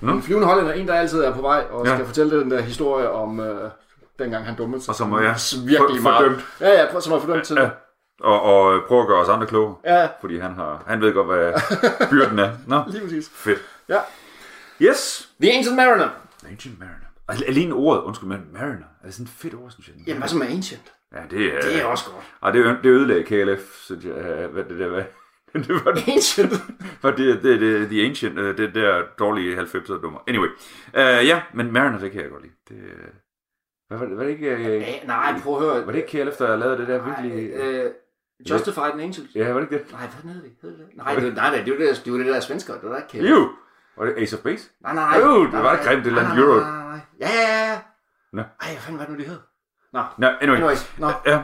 Nå. 0.00 0.12
en 0.12 0.22
flyvende 0.22 0.46
hollænder, 0.46 0.72
en 0.72 0.88
der 0.88 0.94
altid 0.94 1.20
er 1.22 1.34
på 1.34 1.40
vej, 1.42 1.64
og 1.70 1.86
Ja. 1.86 1.94
skal 1.94 2.06
fortælle 2.06 2.40
den 2.40 2.50
der 2.50 2.60
historie 2.60 3.10
om, 3.10 3.40
øh, 3.40 3.70
dengang 4.18 4.44
han 4.44 4.56
dummede 4.56 4.82
sig. 4.82 4.88
Og 4.88 4.94
som 4.94 5.12
er, 5.12 5.22
ja, 5.22 5.34
virkelig 5.66 5.78
for- 5.78 6.02
meget. 6.02 6.24
fordømt. 6.24 6.44
Ja, 6.60 6.68
ja, 6.94 7.00
som 7.00 7.12
er 7.12 7.20
fordømt 7.20 7.44
til 7.44 7.56
Ja. 7.56 7.62
det. 7.62 7.70
Og, 8.20 8.42
og 8.42 8.76
øh, 8.76 8.82
prøve 8.88 9.00
at 9.00 9.06
gøre 9.08 9.18
os 9.20 9.28
andre 9.28 9.46
kloge. 9.46 9.74
Ja, 9.84 10.08
Fordi 10.20 10.38
han, 10.38 10.54
har, 10.54 10.82
han 10.86 11.00
ved 11.00 11.12
godt, 11.14 11.26
hvad 11.26 11.52
byrden 12.10 12.38
er. 12.38 12.50
Nå, 12.66 12.82
lige 12.90 13.02
præcis. 13.02 13.30
fedt. 13.34 13.58
Ja. 13.88 13.98
Yes. 14.80 15.28
The 15.42 15.56
Ancient 15.56 15.76
Mariner. 15.76 16.08
Ancient 16.50 16.78
Mariner. 16.78 16.96
Og 17.26 17.34
alene 17.48 17.74
ordet, 17.74 18.02
undskyld, 18.02 18.28
men 18.28 18.40
Mariner, 18.52 18.86
er 19.02 19.06
det 19.06 19.14
sådan 19.14 19.24
et 19.26 19.30
fedt 19.36 19.54
ord, 19.54 19.70
synes 19.70 19.88
jeg. 19.88 19.94
Jamen, 20.06 20.18
hvad 20.18 20.28
som 20.28 20.40
er 20.42 20.46
Ancient? 20.46 20.92
Ja, 21.14 21.18
det 21.30 21.46
er... 21.54 21.60
Det 21.60 21.80
er 21.82 21.84
også 21.84 22.04
godt. 22.04 22.24
Ej, 22.42 22.50
det, 22.50 22.76
det 22.82 22.88
ødelagde 22.88 23.22
KLF, 23.22 23.60
synes 23.84 24.04
jeg. 24.04 24.12
Hvad 24.52 24.64
det 24.64 24.78
der 24.78 24.88
var. 24.88 25.02
Det 25.54 25.68
var, 25.84 25.90
Ancient. 26.14 26.52
var 27.02 27.10
det, 27.10 27.42
det, 27.42 27.60
det, 27.60 27.88
The 27.88 28.06
Ancient, 28.06 28.38
øh, 28.38 28.56
det 28.56 28.74
der 28.74 29.02
dårlige 29.18 29.60
90'er 29.60 30.02
nummer. 30.02 30.18
Anyway. 30.28 30.48
Uh, 30.48 31.26
ja, 31.26 31.42
men 31.54 31.72
Mariner, 31.72 31.98
det 31.98 32.12
kan 32.12 32.20
jeg 32.22 32.30
godt 32.30 32.42
lide. 32.42 32.54
Det, 32.68 32.76
øh, 32.76 33.08
hvad 33.88 33.98
var 33.98 34.06
det, 34.06 34.16
var 34.16 34.22
det 34.24 34.30
ikke... 34.30 34.54
Uh, 34.56 34.60
Ja, 34.62 35.04
nej, 35.06 35.40
prøv 35.42 35.54
at 35.56 35.60
høre. 35.62 35.86
var 35.86 35.92
det 35.92 35.98
ikke 35.98 36.24
KLF, 36.24 36.36
der 36.36 36.56
lavede 36.56 36.78
det 36.78 36.88
der 36.88 37.04
virkelig... 37.04 37.50
Øh, 37.50 37.90
Justified 38.50 38.92
and 38.92 39.00
Ancient. 39.02 39.28
Ja, 39.34 39.52
var 39.52 39.60
det 39.60 39.72
ikke 39.72 39.84
det? 39.84 39.92
Nej, 39.92 40.00
hvad 40.22 40.32
hed 40.32 40.42
det? 40.42 40.50
Hed 40.62 40.70
det? 40.78 40.86
Nej, 40.94 41.14
det, 41.14 41.34
nej, 41.34 41.50
nej, 41.50 41.62
det 41.64 41.72
var 41.72 41.78
det, 41.78 41.88
der, 41.88 41.94
det 42.04 42.12
var 42.12 42.18
det 42.18 42.26
der 42.26 42.40
svensker, 42.40 42.74
det 42.74 42.82
var 42.82 42.96
der 42.98 43.02
ikke 43.16 43.28
Jo! 43.30 43.48
Var 43.96 44.04
det 44.04 44.14
Ace 44.18 44.36
of 44.36 44.42
Base? 44.42 44.68
Nej, 44.82 44.94
nej, 44.94 45.04
nej. 45.18 45.26
Jo, 45.26 45.44
det 45.44 45.52
Nej, 45.52 45.62
var 45.62 45.76
da 45.76 45.82
nej, 45.84 45.84
grimt, 45.92 46.04
det 46.04 46.12
nej, 46.12 46.22
land 46.22 46.34
nej, 46.34 46.44
Euro. 46.46 46.60
nej, 46.60 46.70
nej, 46.70 46.86
nej. 46.88 47.00
Ja, 47.20 47.28
ja, 47.40 47.70
ja. 47.72 47.78
Nå. 48.32 48.42
Ej, 48.42 48.48
hvad 48.72 48.76
fanden 48.80 48.98
var 48.98 49.04
det 49.06 49.12
nu, 49.12 49.18
det 49.18 49.26
hed? 49.26 49.38
Nå, 49.92 50.02
Nå, 50.18 50.26
anyway. 50.40 50.56
anyways. 50.56 50.98
Nå, 50.98 51.10
Ja, 51.26 51.42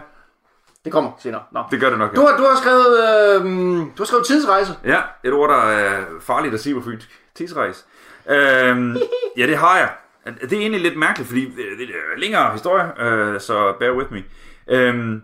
det 0.86 0.92
kommer 0.92 1.10
senere. 1.18 1.42
Nå. 1.52 1.60
det 1.70 1.80
gør 1.80 1.90
det 1.90 1.98
nok. 1.98 2.16
Du 2.16 2.20
Ja. 2.20 2.26
har, 2.26 2.36
du 2.36 2.42
har 2.42 2.56
skrevet, 2.56 2.98
øh, 2.98 3.44
du 3.80 3.98
har 3.98 4.04
skrevet 4.04 4.26
tidsrejse. 4.26 4.72
Ja, 4.84 5.00
et 5.24 5.32
ord, 5.32 5.48
der 5.50 5.56
er 5.62 6.04
farligt 6.20 6.54
at 6.54 6.60
sige 6.60 6.74
på 6.74 6.80
fynsk. 6.82 7.20
Tidsrejs. 7.34 7.86
Øhm, 8.30 8.96
ja, 9.36 9.46
det 9.46 9.56
har 9.56 9.76
jeg. 9.78 9.90
Det 10.42 10.52
er 10.52 10.60
egentlig 10.60 10.80
lidt 10.80 10.96
mærkeligt, 10.98 11.28
fordi 11.28 11.44
det 11.44 11.56
det 11.78 11.88
er 11.88 12.18
længere 12.20 12.52
historie, 12.52 13.00
øh, 13.00 13.40
så 13.40 13.74
bear 13.80 13.92
with 13.92 14.12
me. 14.12 14.22
Øhm, 14.68 15.22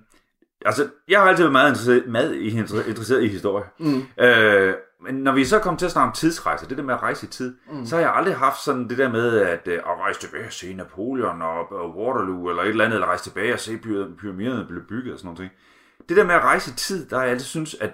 altså, 0.66 0.88
jeg 1.08 1.20
har 1.20 1.28
altid 1.28 1.42
været 1.44 1.52
meget 1.52 1.68
interesseret, 1.68 2.04
meget 2.06 2.34
i- 2.34 2.58
interesseret 2.88 3.22
i 3.22 3.28
historie. 3.28 3.64
Mm. 3.78 4.02
Øh, 4.20 4.74
men 5.02 5.14
når 5.14 5.32
vi 5.32 5.44
så 5.44 5.58
kom 5.58 5.76
til 5.76 5.86
at 5.86 5.92
snakke 5.92 6.06
om 6.06 6.12
tidsrejser, 6.12 6.68
det 6.68 6.76
der 6.78 6.84
med 6.84 6.94
at 6.94 7.02
rejse 7.02 7.26
i 7.26 7.28
tid, 7.30 7.56
mm. 7.72 7.86
så 7.86 7.96
har 7.96 8.02
jeg 8.02 8.12
aldrig 8.14 8.36
haft 8.36 8.62
sådan 8.64 8.88
det 8.88 8.98
der 8.98 9.08
med 9.08 9.36
at, 9.38 9.68
øh, 9.68 9.74
at 9.74 9.82
rejse 10.00 10.20
tilbage 10.20 10.46
og 10.46 10.52
se 10.52 10.74
Napoleon 10.74 11.42
og, 11.42 11.72
og 11.72 11.96
Waterloo 11.96 12.48
eller 12.48 12.62
et 12.62 12.68
eller 12.68 12.84
andet, 12.84 12.96
eller 12.96 13.06
rejse 13.06 13.24
tilbage 13.24 13.52
og 13.52 13.58
se 13.60 13.72
pyra- 13.86 14.16
pyramiderne 14.20 14.64
blive 14.66 14.82
bygget 14.88 15.12
og 15.12 15.18
sådan 15.18 15.34
noget. 15.34 15.50
Det 16.08 16.16
der 16.16 16.24
med 16.24 16.34
at 16.34 16.42
rejse 16.42 16.70
i 16.70 16.74
tid, 16.74 17.06
der 17.08 17.16
har 17.16 17.22
jeg 17.22 17.32
altid 17.32 17.46
synes, 17.46 17.74
at 17.80 17.90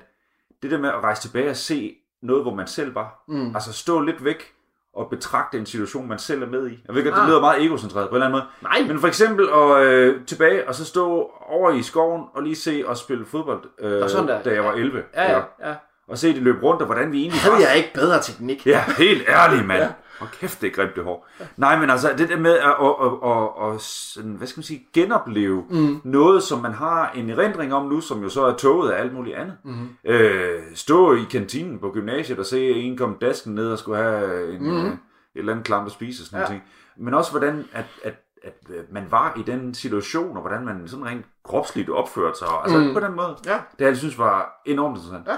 det 0.62 0.70
der 0.70 0.78
med 0.78 0.88
at 0.88 1.02
rejse 1.02 1.22
tilbage 1.22 1.50
og 1.50 1.56
se 1.56 1.94
noget, 2.22 2.42
hvor 2.44 2.54
man 2.54 2.66
selv 2.66 2.94
var, 2.94 3.24
mm. 3.28 3.54
altså 3.54 3.72
stå 3.72 4.00
lidt 4.00 4.24
væk 4.24 4.52
og 4.94 5.10
betragte 5.10 5.58
en 5.58 5.66
situation, 5.66 6.08
man 6.08 6.18
selv 6.18 6.42
er 6.42 6.46
med 6.46 6.70
i. 6.70 6.82
Jeg 6.86 6.94
ved 6.94 7.02
ikke, 7.02 7.10
det 7.10 7.20
Ah. 7.22 7.28
lyder 7.28 7.40
meget 7.40 7.64
egocentreret 7.64 8.08
på 8.08 8.16
en 8.16 8.22
eller 8.22 8.26
anden 8.38 8.40
måde. 8.62 8.78
Nej. 8.80 8.88
Men 8.88 9.00
for 9.00 9.08
eksempel 9.08 9.48
at 9.48 9.82
øh, 9.86 10.24
tilbage 10.26 10.68
og 10.68 10.74
så 10.74 10.84
stå 10.84 11.30
over 11.48 11.70
i 11.70 11.82
skoven 11.82 12.24
og 12.34 12.42
lige 12.42 12.56
se 12.56 12.84
og 12.86 12.96
spille 12.96 13.26
fodbold, 13.26 13.60
øh, 13.78 14.02
Og 14.02 14.10
sådan 14.10 14.28
der. 14.28 14.42
da 14.42 14.52
jeg 14.54 14.64
var 14.64 14.72
11. 14.72 15.02
Ja, 15.14 15.32
ja, 15.32 15.42
ja. 15.68 15.74
Og 16.08 16.18
se 16.18 16.34
de 16.34 16.40
løbe 16.40 16.62
rundt, 16.62 16.80
og 16.82 16.86
hvordan 16.86 17.12
vi 17.12 17.20
egentlig 17.20 17.40
Havde 17.40 17.68
jeg 17.68 17.76
ikke 17.76 17.90
bedre 17.94 18.22
teknik? 18.22 18.66
Ja, 18.66 18.84
helt 18.98 19.22
ærligt, 19.28 19.66
mand. 19.66 19.82
Ja. 19.82 19.88
Og 20.20 20.28
kæft, 20.30 20.60
det 20.60 20.66
er 20.66 20.70
grimt 20.70 20.96
det 20.96 21.04
hår. 21.04 21.28
Nej, 21.56 21.80
men 21.80 21.90
altså, 21.90 22.14
det 22.18 22.28
der 22.28 22.36
med 22.38 22.52
at, 22.52 22.74
at, 22.80 23.30
at, 23.30 23.74
at, 23.74 23.80
sådan, 23.80 24.30
hvad 24.30 24.46
skal 24.46 24.58
man 24.58 24.64
sige, 24.64 24.86
genopleve 24.94 25.64
mm. 25.70 26.00
noget, 26.04 26.42
som 26.42 26.62
man 26.62 26.72
har 26.72 27.12
en 27.14 27.30
erindring 27.30 27.74
om 27.74 27.86
nu, 27.86 28.00
som 28.00 28.22
jo 28.22 28.28
så 28.28 28.44
er 28.44 28.54
toget 28.56 28.90
af 28.90 29.00
alt 29.00 29.14
muligt 29.14 29.36
andet. 29.36 29.56
Mm. 29.64 29.88
Øh, 30.04 30.60
stå 30.74 31.14
i 31.14 31.24
kantinen 31.30 31.78
på 31.78 31.90
gymnasiet 31.90 32.38
og 32.38 32.46
se 32.46 32.70
en 32.70 32.96
komme 32.96 33.16
dasken 33.20 33.54
ned 33.54 33.72
og 33.72 33.78
skulle 33.78 33.98
have 33.98 34.54
en, 34.54 34.62
mm. 34.62 34.76
øh, 34.76 34.92
et 34.92 34.98
eller 35.34 35.52
andet 35.52 35.66
klamt 35.66 35.86
at 35.86 35.92
spise 35.92 36.22
og 36.22 36.26
sådan 36.26 36.40
Ja. 36.40 36.46
ting. 36.46 36.62
Men 36.96 37.14
også 37.14 37.30
hvordan, 37.30 37.64
at, 37.72 37.86
at, 38.04 38.14
at 38.44 38.54
øh, 38.70 38.84
man 38.90 39.06
var 39.10 39.34
i 39.36 39.42
den 39.42 39.74
situation, 39.74 40.36
og 40.36 40.40
hvordan 40.40 40.64
man 40.64 40.88
sådan 40.88 41.06
rent 41.06 41.26
kropsligt 41.44 41.90
opførte 41.90 42.38
sig. 42.38 42.48
Altså 42.64 42.78
mm. 42.78 42.94
på 42.94 43.00
den 43.00 43.16
måde. 43.16 43.36
Ja. 43.46 43.58
Det 43.78 43.84
jeg 43.84 43.96
synes 43.96 44.18
var 44.18 44.62
enormt 44.66 44.96
interessant. 44.96 45.26
Ja. 45.28 45.36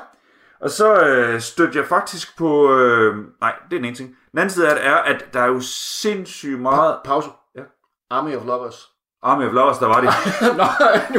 Og 0.63 0.71
så 0.71 1.01
øh, 1.01 1.41
stødte 1.41 1.79
jeg 1.79 1.87
faktisk 1.87 2.39
på... 2.39 2.73
Øh, 2.75 3.17
nej, 3.41 3.53
det 3.71 3.77
er 3.77 3.79
den 3.79 3.85
ene 3.85 3.97
ting. 3.97 4.09
Den 4.31 4.39
anden 4.39 4.51
side 4.51 4.69
af 4.69 4.75
det 4.77 4.87
er, 4.87 4.95
at 4.97 5.25
der 5.33 5.41
er 5.41 5.47
jo 5.47 5.61
sindssygt 6.01 6.61
meget... 6.61 6.97
Pause. 7.05 7.29
Ja. 7.57 7.61
Army 8.11 8.37
of 8.37 8.45
Lovers. 8.47 8.89
Army 9.23 9.47
of 9.47 9.53
Lovers, 9.53 9.79
der 9.79 9.87
var 9.87 10.01
det. 10.05 10.11
Nå, 10.57 10.65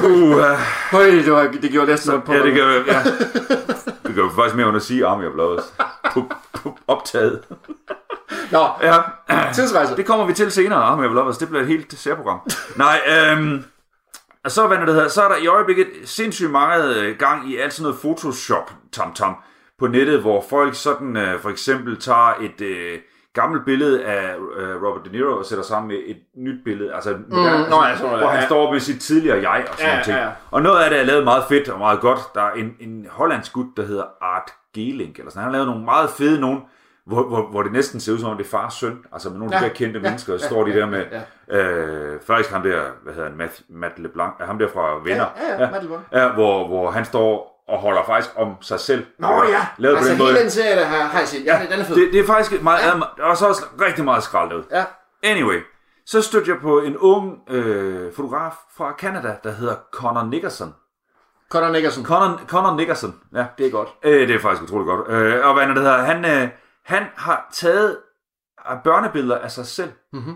Uh, 0.09 0.41
Høj, 0.91 1.05
det, 1.05 1.31
var, 1.31 1.43
det 1.61 1.71
gjorde 1.71 1.87
næsten 1.87 2.21
på 2.21 2.33
ja, 2.33 2.43
det 2.43 2.55
gør 2.55 2.69
ja. 2.71 3.03
Det 4.07 4.15
gør 4.15 4.29
faktisk 4.35 4.55
mere 4.55 4.67
under 4.67 4.79
at 4.79 4.85
sige 4.85 5.05
Army 5.07 5.25
of 5.27 5.33
Lovers. 5.35 5.73
På, 6.13 6.31
på 6.53 6.77
optaget. 6.87 7.43
Nå, 8.51 8.67
Ja, 8.81 8.97
tidsrejse. 9.53 9.95
det 9.95 10.05
kommer 10.05 10.25
vi 10.25 10.33
til 10.33 10.51
senere, 10.51 10.79
Army 10.83 11.05
of 11.05 11.13
Lovers. 11.13 11.37
Det 11.37 11.47
bliver 11.49 11.61
et 11.61 11.67
helt 11.67 11.99
særprogram. 11.99 12.39
Nej, 12.75 12.99
øhm, 13.07 13.63
og 14.45 14.51
så, 14.51 14.67
hvad 14.67 14.77
det 14.77 14.87
hedder, 14.87 15.07
så 15.07 15.21
er 15.23 15.27
der 15.27 15.37
i 15.37 15.47
øjeblikket 15.47 15.87
sindssygt 16.05 16.51
meget 16.51 16.97
øh, 16.97 17.17
gang 17.17 17.49
i 17.51 17.57
alt 17.57 17.73
sådan 17.73 17.83
noget 17.83 17.99
Photoshop 17.99 18.73
tam-tam 18.91 19.35
på 19.79 19.87
nettet, 19.87 20.21
hvor 20.21 20.45
folk 20.49 20.75
sådan 20.75 21.17
øh, 21.17 21.39
for 21.39 21.49
eksempel 21.49 21.99
tager 21.99 22.33
et 22.41 22.61
øh, 22.61 22.99
gammelt 23.33 23.65
billede 23.65 24.05
af 24.05 24.35
øh, 24.57 24.83
Robert 24.83 25.05
De 25.05 25.11
Niro 25.11 25.37
og 25.37 25.45
sætter 25.45 25.63
sammen 25.63 25.87
med 25.87 25.97
et 26.05 26.17
nyt 26.37 26.63
billede, 26.65 26.93
altså, 26.93 27.09
mm, 27.09 27.35
nå, 27.37 27.45
ja, 27.45 27.69
sådan 27.69 28.05
noget, 28.05 28.19
hvor 28.19 28.27
han 28.29 28.39
ja. 28.39 28.45
står 28.45 28.71
med 28.71 28.79
sit 28.79 29.01
tidligere 29.01 29.51
jeg 29.51 29.65
og 29.71 29.77
sådan 29.77 29.85
Ja, 29.89 29.91
noget 29.93 30.05
ting. 30.05 30.17
ja, 30.17 30.23
ja. 30.23 30.29
Og 30.51 30.61
noget 30.61 30.83
af 30.83 30.89
det 30.89 30.99
er 30.99 31.03
lavet 31.03 31.23
meget 31.23 31.43
fedt 31.49 31.69
og 31.69 31.79
meget 31.79 31.99
godt. 31.99 32.19
Der 32.35 32.41
er 32.41 32.51
en, 32.51 32.75
en 32.79 33.07
hollandsk 33.11 33.53
gut, 33.53 33.65
der 33.77 33.85
hedder 33.85 34.03
Art 34.21 34.51
Geling, 34.75 35.15
eller 35.17 35.31
sådan. 35.31 35.43
Han 35.43 35.51
har 35.51 35.51
lavet 35.51 35.67
nogle 35.67 35.85
meget 35.85 36.09
fede 36.09 36.39
nogen, 36.41 36.61
hvor, 37.05 37.23
hvor, 37.23 37.47
hvor 37.51 37.63
det 37.63 37.71
næsten 37.71 37.99
ser 37.99 38.13
ud 38.13 38.19
som 38.19 38.29
om 38.29 38.37
det 38.37 38.45
er 38.45 38.49
fars 38.49 38.73
søn, 38.73 38.97
altså 39.13 39.29
med 39.29 39.37
nogle 39.39 39.53
af 39.55 39.59
de 39.59 39.65
Ja, 39.65 39.69
der 39.69 39.75
kendte 39.75 39.99
ja, 39.99 40.03
mennesker, 40.03 40.33
ja, 40.33 40.39
står 40.39 40.63
de 40.65 40.71
ja, 40.71 40.79
der 40.79 40.85
med, 40.85 41.05
øh, 41.51 42.19
faktisk 42.27 42.51
ham 42.51 42.61
der, 42.63 42.81
hvad 43.03 43.13
hedder 43.13 43.29
han, 43.29 43.37
Matt, 43.37 43.61
Matt 43.69 43.99
LeBlanc, 43.99 44.33
ham 44.39 44.59
der 44.59 44.67
fra 44.73 44.95
Venner, 45.03 45.25
Ja, 45.57 45.63
ja, 45.63 45.71
Matt 45.71 45.83
LeBlanc. 45.83 46.03
ja, 46.13 46.27
hvor, 46.33 46.67
hvor 46.67 46.91
han 46.91 47.05
står 47.05 47.51
og 47.67 47.77
holder 47.79 48.03
faktisk 48.05 48.29
om 48.35 48.55
sig 48.61 48.79
selv. 48.79 49.05
Nå 49.19 49.27
ja, 49.27 49.67
lavet 49.77 49.95
altså 49.97 50.11
på 50.11 50.17
den 50.17 50.21
hele 50.25 50.33
måde. 50.33 50.43
den 50.43 50.49
serie, 50.51 50.75
der 50.75 50.85
har, 50.85 51.03
har 51.03 51.19
jeg 51.19 51.27
set. 51.27 51.45
Ja, 51.45 51.59
den 51.71 51.79
er 51.79 51.83
fed. 51.83 51.95
Det, 51.95 52.13
det 52.13 52.19
er 52.19 52.25
faktisk 52.25 52.61
meget, 52.63 52.79
ja. 53.17 53.25
og 53.29 53.37
så 53.37 53.47
også 53.47 53.65
rigtig 53.81 54.03
meget 54.05 54.23
skraldet 54.23 54.55
ud. 54.55 54.63
Ja. 54.71 54.83
Anyway, 55.23 55.59
så 56.05 56.21
stødte 56.21 56.51
jeg 56.51 56.59
på 56.61 56.79
en 56.79 56.97
ung 56.97 57.39
øh, 57.49 58.13
fotograf 58.13 58.53
fra 58.77 58.93
Canada, 58.99 59.35
der 59.43 59.51
hedder 59.51 59.75
Connor 59.93 60.23
Nickerson. 60.23 60.73
Conor 61.51 61.71
Nickerson. 61.71 62.05
Connor, 62.05 62.41
Connor 62.47 62.75
Nickerson, 62.75 63.15
ja. 63.35 63.45
Det 63.57 63.65
er 63.67 63.71
godt. 63.71 63.89
Øh, 64.03 64.27
det 64.27 64.35
er 64.35 64.39
faktisk 64.39 64.63
utroligt 64.63 64.87
godt. 64.87 65.09
Øh, 65.09 65.47
og 65.47 65.53
hvad 65.53 65.63
er 65.63 65.67
det, 65.67 65.75
der 65.75 65.81
hedder? 65.81 65.97
Han, 65.97 66.25
øh, 66.25 66.49
han 66.91 67.03
har 67.15 67.49
taget 67.53 67.97
øh, 68.71 68.77
børnebilleder 68.83 69.37
af 69.37 69.51
sig 69.51 69.65
selv. 69.65 69.91
Mm-hmm. 70.13 70.33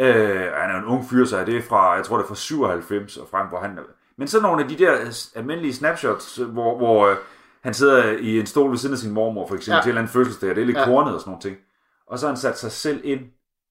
Øh, 0.00 0.52
han 0.52 0.70
er 0.70 0.78
en 0.78 0.84
ung 0.84 1.04
fyr, 1.10 1.24
så 1.24 1.44
det 1.44 1.56
er 1.56 1.62
fra, 1.62 1.92
jeg 1.92 2.04
tror 2.04 2.16
det 2.16 2.24
er 2.24 2.28
fra 2.28 2.34
97 2.34 3.16
og 3.16 3.28
frem, 3.30 3.46
hvor 3.46 3.60
han... 3.60 3.78
Men 4.18 4.28
så 4.28 4.40
nogle 4.40 4.62
af 4.62 4.68
de 4.68 4.78
der 4.78 5.00
øh, 5.00 5.12
almindelige 5.34 5.74
snapshots, 5.74 6.36
hvor, 6.36 6.76
hvor 6.76 7.06
øh, 7.06 7.16
han 7.62 7.74
sidder 7.74 8.04
i 8.12 8.40
en 8.40 8.46
stol 8.46 8.70
ved 8.70 8.78
siden 8.78 8.92
af 8.92 8.98
sin 8.98 9.10
mormor, 9.12 9.46
for 9.48 9.54
eksempel, 9.54 9.72
Ja. 9.72 9.76
ja. 9.76 9.82
til 9.82 9.88
en 9.88 9.90
eller 9.90 10.00
anden 10.00 10.12
fødselsdag, 10.12 10.50
og 10.50 10.56
det 10.56 10.62
er 10.62 10.66
lidt 10.66 10.76
Ja. 10.76 10.80
ja. 10.82 10.86
kornet 10.88 11.14
og 11.14 11.20
sådan 11.20 11.30
nogle 11.30 11.42
ting. 11.42 11.56
Og 12.06 12.18
så 12.18 12.26
har 12.26 12.32
han 12.32 12.40
sat 12.40 12.58
sig 12.58 12.72
selv 12.72 13.00
ind 13.04 13.20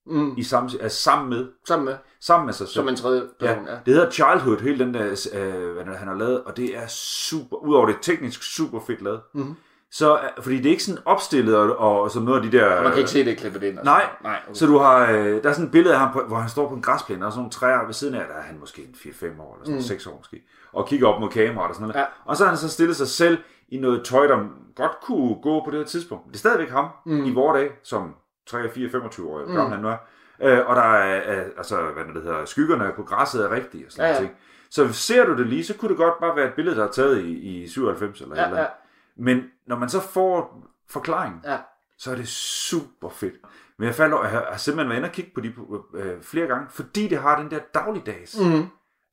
Mm. 0.06 0.34
i 0.36 0.42
samme, 0.42 0.70
altså 0.80 1.02
sammen 1.02 1.28
med, 1.30 1.46
Sammen 1.68 1.84
med, 1.84 1.96
sammen 2.20 2.46
med 2.46 2.54
sig 2.54 2.66
selv. 2.68 2.74
som 2.74 2.88
en 2.88 2.96
tredje 2.96 3.22
Ja, 3.40 3.46
person. 3.46 3.66
Ja. 3.66 3.72
det 3.86 3.94
hedder 3.94 4.10
Childhood, 4.10 4.60
hele 4.60 4.78
den 4.84 4.94
der, 4.94 5.28
øh, 5.34 5.86
han 5.86 6.08
har 6.08 6.14
lavet, 6.14 6.44
og 6.44 6.56
det 6.56 6.76
er 6.76 6.86
super, 6.86 7.56
udover 7.56 7.86
det 7.86 7.94
er 7.94 7.98
teknisk 8.02 8.42
super 8.42 8.80
fedt 8.86 9.02
lavet. 9.02 9.20
Mm-hmm. 9.34 9.54
Så, 9.94 10.14
øh, 10.14 10.42
fordi 10.42 10.56
det 10.56 10.66
er 10.66 10.70
ikke 10.70 10.84
sådan 10.84 11.02
opstillet, 11.04 11.56
og, 11.56 12.00
og 12.02 12.10
noget 12.22 12.44
af 12.44 12.50
de 12.50 12.58
der... 12.58 12.82
Man 12.82 12.90
kan 12.90 12.98
ikke 12.98 13.10
se 13.10 13.24
det 13.24 13.38
klippet 13.38 13.62
ind. 13.62 13.78
Altså. 13.78 13.84
Nej, 13.84 14.06
Nej 14.22 14.40
okay. 14.44 14.54
så 14.54 14.66
du 14.66 14.78
har, 14.78 15.10
øh, 15.10 15.42
der 15.42 15.48
er 15.48 15.52
sådan 15.52 15.64
et 15.64 15.70
billede 15.72 15.94
af 15.94 16.00
ham, 16.00 16.24
hvor 16.28 16.36
han 16.36 16.48
står 16.48 16.68
på 16.68 16.74
en 16.74 16.82
græsplæne, 16.82 17.26
og 17.26 17.32
sådan 17.32 17.40
nogle 17.40 17.50
træer 17.50 17.86
ved 17.86 17.94
siden 17.94 18.14
af, 18.14 18.26
der 18.28 18.34
er 18.34 18.42
han 18.42 18.58
måske 18.60 18.82
en 18.82 18.94
4-5 18.94 19.42
år, 19.42 19.54
eller 19.54 19.64
sådan 19.64 19.74
mm. 19.74 19.82
6 19.82 20.06
år 20.06 20.16
måske, 20.16 20.42
og 20.72 20.88
kigger 20.88 21.08
op 21.08 21.20
mod 21.20 21.28
kameraet 21.28 21.68
og 21.68 21.74
sådan 21.74 21.88
noget. 21.88 22.00
Ja. 22.00 22.04
Og 22.24 22.36
så 22.36 22.44
har 22.44 22.48
han 22.50 22.58
så 22.58 22.68
stillet 22.68 22.96
sig 22.96 23.08
selv 23.08 23.38
i 23.68 23.78
noget 23.78 24.04
tøj, 24.04 24.26
der 24.26 24.38
godt 24.74 25.00
kunne 25.02 25.34
gå 25.42 25.64
på 25.64 25.70
det 25.70 25.78
her 25.78 25.86
tidspunkt. 25.86 26.26
Det 26.28 26.34
er 26.34 26.38
stadigvæk 26.38 26.70
ham 26.70 26.88
mm. 27.06 27.24
i 27.24 27.32
vores 27.32 27.56
dag, 27.58 27.70
som 27.82 28.14
3, 28.46 28.70
4, 28.70 28.90
25 28.90 29.30
år 29.30 29.54
gammel 29.54 29.74
han 29.74 29.80
nu 29.80 29.88
er. 29.88 29.96
Øh, 30.42 30.66
og 30.66 30.76
der 30.76 30.82
er, 30.82 31.36
øh, 31.36 31.46
altså, 31.56 31.76
hvad 31.76 32.14
det 32.14 32.22
hedder, 32.22 32.44
skyggerne 32.44 32.92
på 32.96 33.02
græsset 33.02 33.44
er 33.44 33.50
rigtige 33.50 33.86
og 33.86 33.92
sådan 33.92 34.04
Ja, 34.04 34.08
ja, 34.08 34.14
ja. 34.14 34.22
ja. 34.22 34.26
ting. 34.26 34.38
Så 34.70 34.92
ser 34.92 35.24
du 35.24 35.36
det 35.36 35.46
lige, 35.46 35.64
så 35.64 35.74
kunne 35.76 35.88
det 35.88 35.96
godt 35.96 36.14
bare 36.20 36.36
være 36.36 36.46
et 36.46 36.54
billede, 36.54 36.76
der 36.76 36.84
er 36.84 36.90
taget 36.90 37.20
i, 37.20 37.62
i 37.62 37.68
97 37.68 38.20
eller 38.20 38.36
Ja, 38.36 38.44
eller 38.44 38.58
andet. 38.58 38.70
Men 39.18 39.42
når 39.66 39.76
man 39.76 39.88
så 39.88 40.00
får 40.00 40.64
forklaringen, 40.90 41.40
Ja. 41.44 41.56
så 41.98 42.10
er 42.10 42.14
det 42.14 42.28
super 42.28 43.08
fedt. 43.08 43.34
Men 43.78 43.86
jeg, 43.86 43.94
falder, 43.94 44.22
jeg 44.22 44.30
har- 44.30 44.54
simpelthen 44.56 44.88
været 44.90 44.98
inde 44.98 45.08
og 45.08 45.12
kigge 45.12 45.30
på 45.34 45.40
de 45.40 45.52
øh, 45.94 46.22
flere 46.22 46.46
gange, 46.46 46.66
fordi 46.70 47.08
det 47.08 47.18
har 47.18 47.40
den 47.42 47.50
der 47.50 47.58
dagligdags. 47.74 48.36
Mm. 48.40 48.66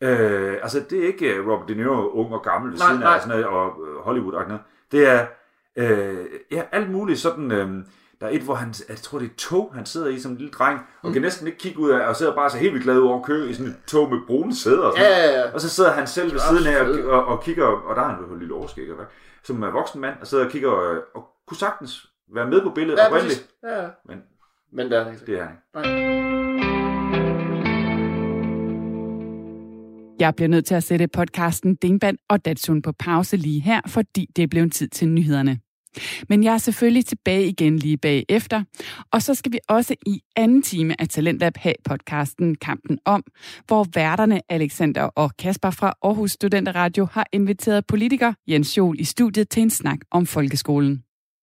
Øh, 0.08 0.54
altså, 0.62 0.84
det 0.89 1.04
er 1.04 1.08
ikke 1.08 1.34
øh, 1.36 1.47
Robert 1.47 1.68
De 1.70 1.76
Niro, 1.76 2.10
ung 2.10 2.34
og 2.34 2.41
gammel 2.43 2.72
ved 2.72 2.80
Nej, 2.80 2.88
siden 2.88 3.04
af, 3.04 3.08
nej. 3.08 3.16
og, 3.16 3.22
sådan 3.22 3.30
noget, 3.41 3.45
og 3.45 3.88
øh, 3.88 3.95
Hollywood 4.04 4.34
og 4.34 4.43
noget. 4.47 4.62
Det 4.91 5.08
er 5.10 5.26
øh, 5.76 6.26
ja, 6.52 6.64
alt 6.72 6.91
muligt 6.91 7.20
sådan... 7.20 7.52
Øh, 7.52 7.70
Der 8.22 8.28
er 8.28 8.32
et, 8.32 8.41
hvor 8.41 8.54
han, 8.54 8.74
jeg 8.89 8.97
tror 8.97 9.20
det 9.20 9.26
er 9.26 9.30
et 9.30 9.36
tog, 9.36 9.72
han 9.76 9.86
sidder 9.86 10.08
i 10.08 10.20
som 10.20 10.32
en 10.32 10.38
lille 10.38 10.52
dreng, 10.52 10.80
og 11.02 11.08
mm. 11.08 11.14
kan 11.14 11.22
næsten 11.22 11.47
ikke 11.47 11.60
kigge 11.60 11.80
ud 11.80 11.89
af, 11.89 12.08
og 12.08 12.16
sidder 12.16 12.36
bare 12.36 12.49
så 12.49 12.58
helt 12.58 12.74
vildt 12.74 12.84
glad 12.84 12.97
over 12.99 13.20
at 13.20 13.26
køre 13.26 13.47
i 13.47 13.54
sådan 13.54 13.72
et 13.72 13.78
tog 13.88 14.10
med 14.10 14.20
brune 14.28 14.56
sæder. 14.56 14.84
Og, 14.84 14.93
sådan. 14.97 15.12
Ja, 15.12 15.18
ja, 15.32 15.39
ja. 15.41 15.54
og 15.54 15.62
så 15.62 15.70
sidder 15.70 15.91
han 15.91 16.08
selv 16.08 16.32
ved 16.34 16.39
siden 16.39 16.68
af 16.76 16.82
og, 16.82 17.10
og, 17.20 17.26
og 17.26 17.43
kigger, 17.43 17.66
og 17.66 17.95
der 17.95 18.02
har 18.02 18.10
han 18.14 18.26
jo 18.28 18.34
et 18.34 18.39
lille 18.39 18.54
overskæg, 18.54 18.86
hvad? 18.95 19.06
Som 19.44 19.64
er 19.64 19.72
voksen 19.72 20.02
mand, 20.02 20.16
og 20.22 20.28
sidder 20.28 20.46
og 20.46 20.52
kigger, 20.52 20.70
og, 20.70 20.98
og 21.16 21.28
kunne 21.48 21.58
sagtens 21.58 22.08
være 22.36 22.48
med 22.50 22.62
på 22.62 22.70
billedet 22.70 23.00
Ja, 23.00 23.08
oprindeligt. 23.08 23.48
Ja, 23.64 23.82
ja. 23.84 23.89
Men 24.06 24.18
Men 24.74 24.92
der 24.92 25.00
er 25.02 25.12
ikke. 25.12 25.26
det 25.26 25.39
er 25.39 25.44
han 25.44 25.52
ikke. 25.52 25.64
Nej. 25.74 26.12
Jeg 30.20 30.36
bliver 30.36 30.50
nødt 30.50 30.66
til 30.66 30.76
at 30.76 30.84
sætte 30.84 31.08
podcasten 31.08 31.76
Dingban 31.76 32.18
og 32.30 32.46
Datsun 32.46 32.82
på 32.82 32.92
pause 32.92 33.38
lige 33.38 33.60
her, 33.62 33.82
fordi 33.88 34.28
det 34.36 34.44
er 34.44 34.48
blevet 34.48 34.74
tid 34.74 34.88
til 34.88 35.08
nyhederne. 35.08 35.60
Men 36.30 36.44
jeg 36.44 36.54
er 36.54 36.58
selvfølgelig 36.58 37.06
tilbage 37.06 37.48
igen 37.48 37.78
lige 37.78 37.98
bagefter, 37.98 38.64
og 39.12 39.22
så 39.22 39.34
skal 39.34 39.52
vi 39.52 39.60
også 39.68 39.96
i 40.06 40.22
anden 40.36 40.62
time 40.62 41.02
af 41.02 41.08
Talentlab 41.08 41.58
have 41.58 41.76
podcasten 41.86 42.56
Kampen 42.56 43.00
om, 43.06 43.24
hvor 43.68 43.86
værterne 43.96 44.42
Alexander 44.50 45.04
og 45.04 45.32
Kasper 45.39 45.70
fra 45.70 45.94
Aarhus 46.04 46.32
Studenteradio 46.32 47.08
har 47.12 47.28
inviteret 47.32 47.88
politiker 47.88 48.34
Jens 48.48 48.78
Jol 48.78 49.00
i 49.00 49.04
studiet 49.04 49.50
til 49.50 49.64
en 49.64 49.70
snak 49.70 50.00
om 50.12 50.26
folkeskolen. 50.26 51.04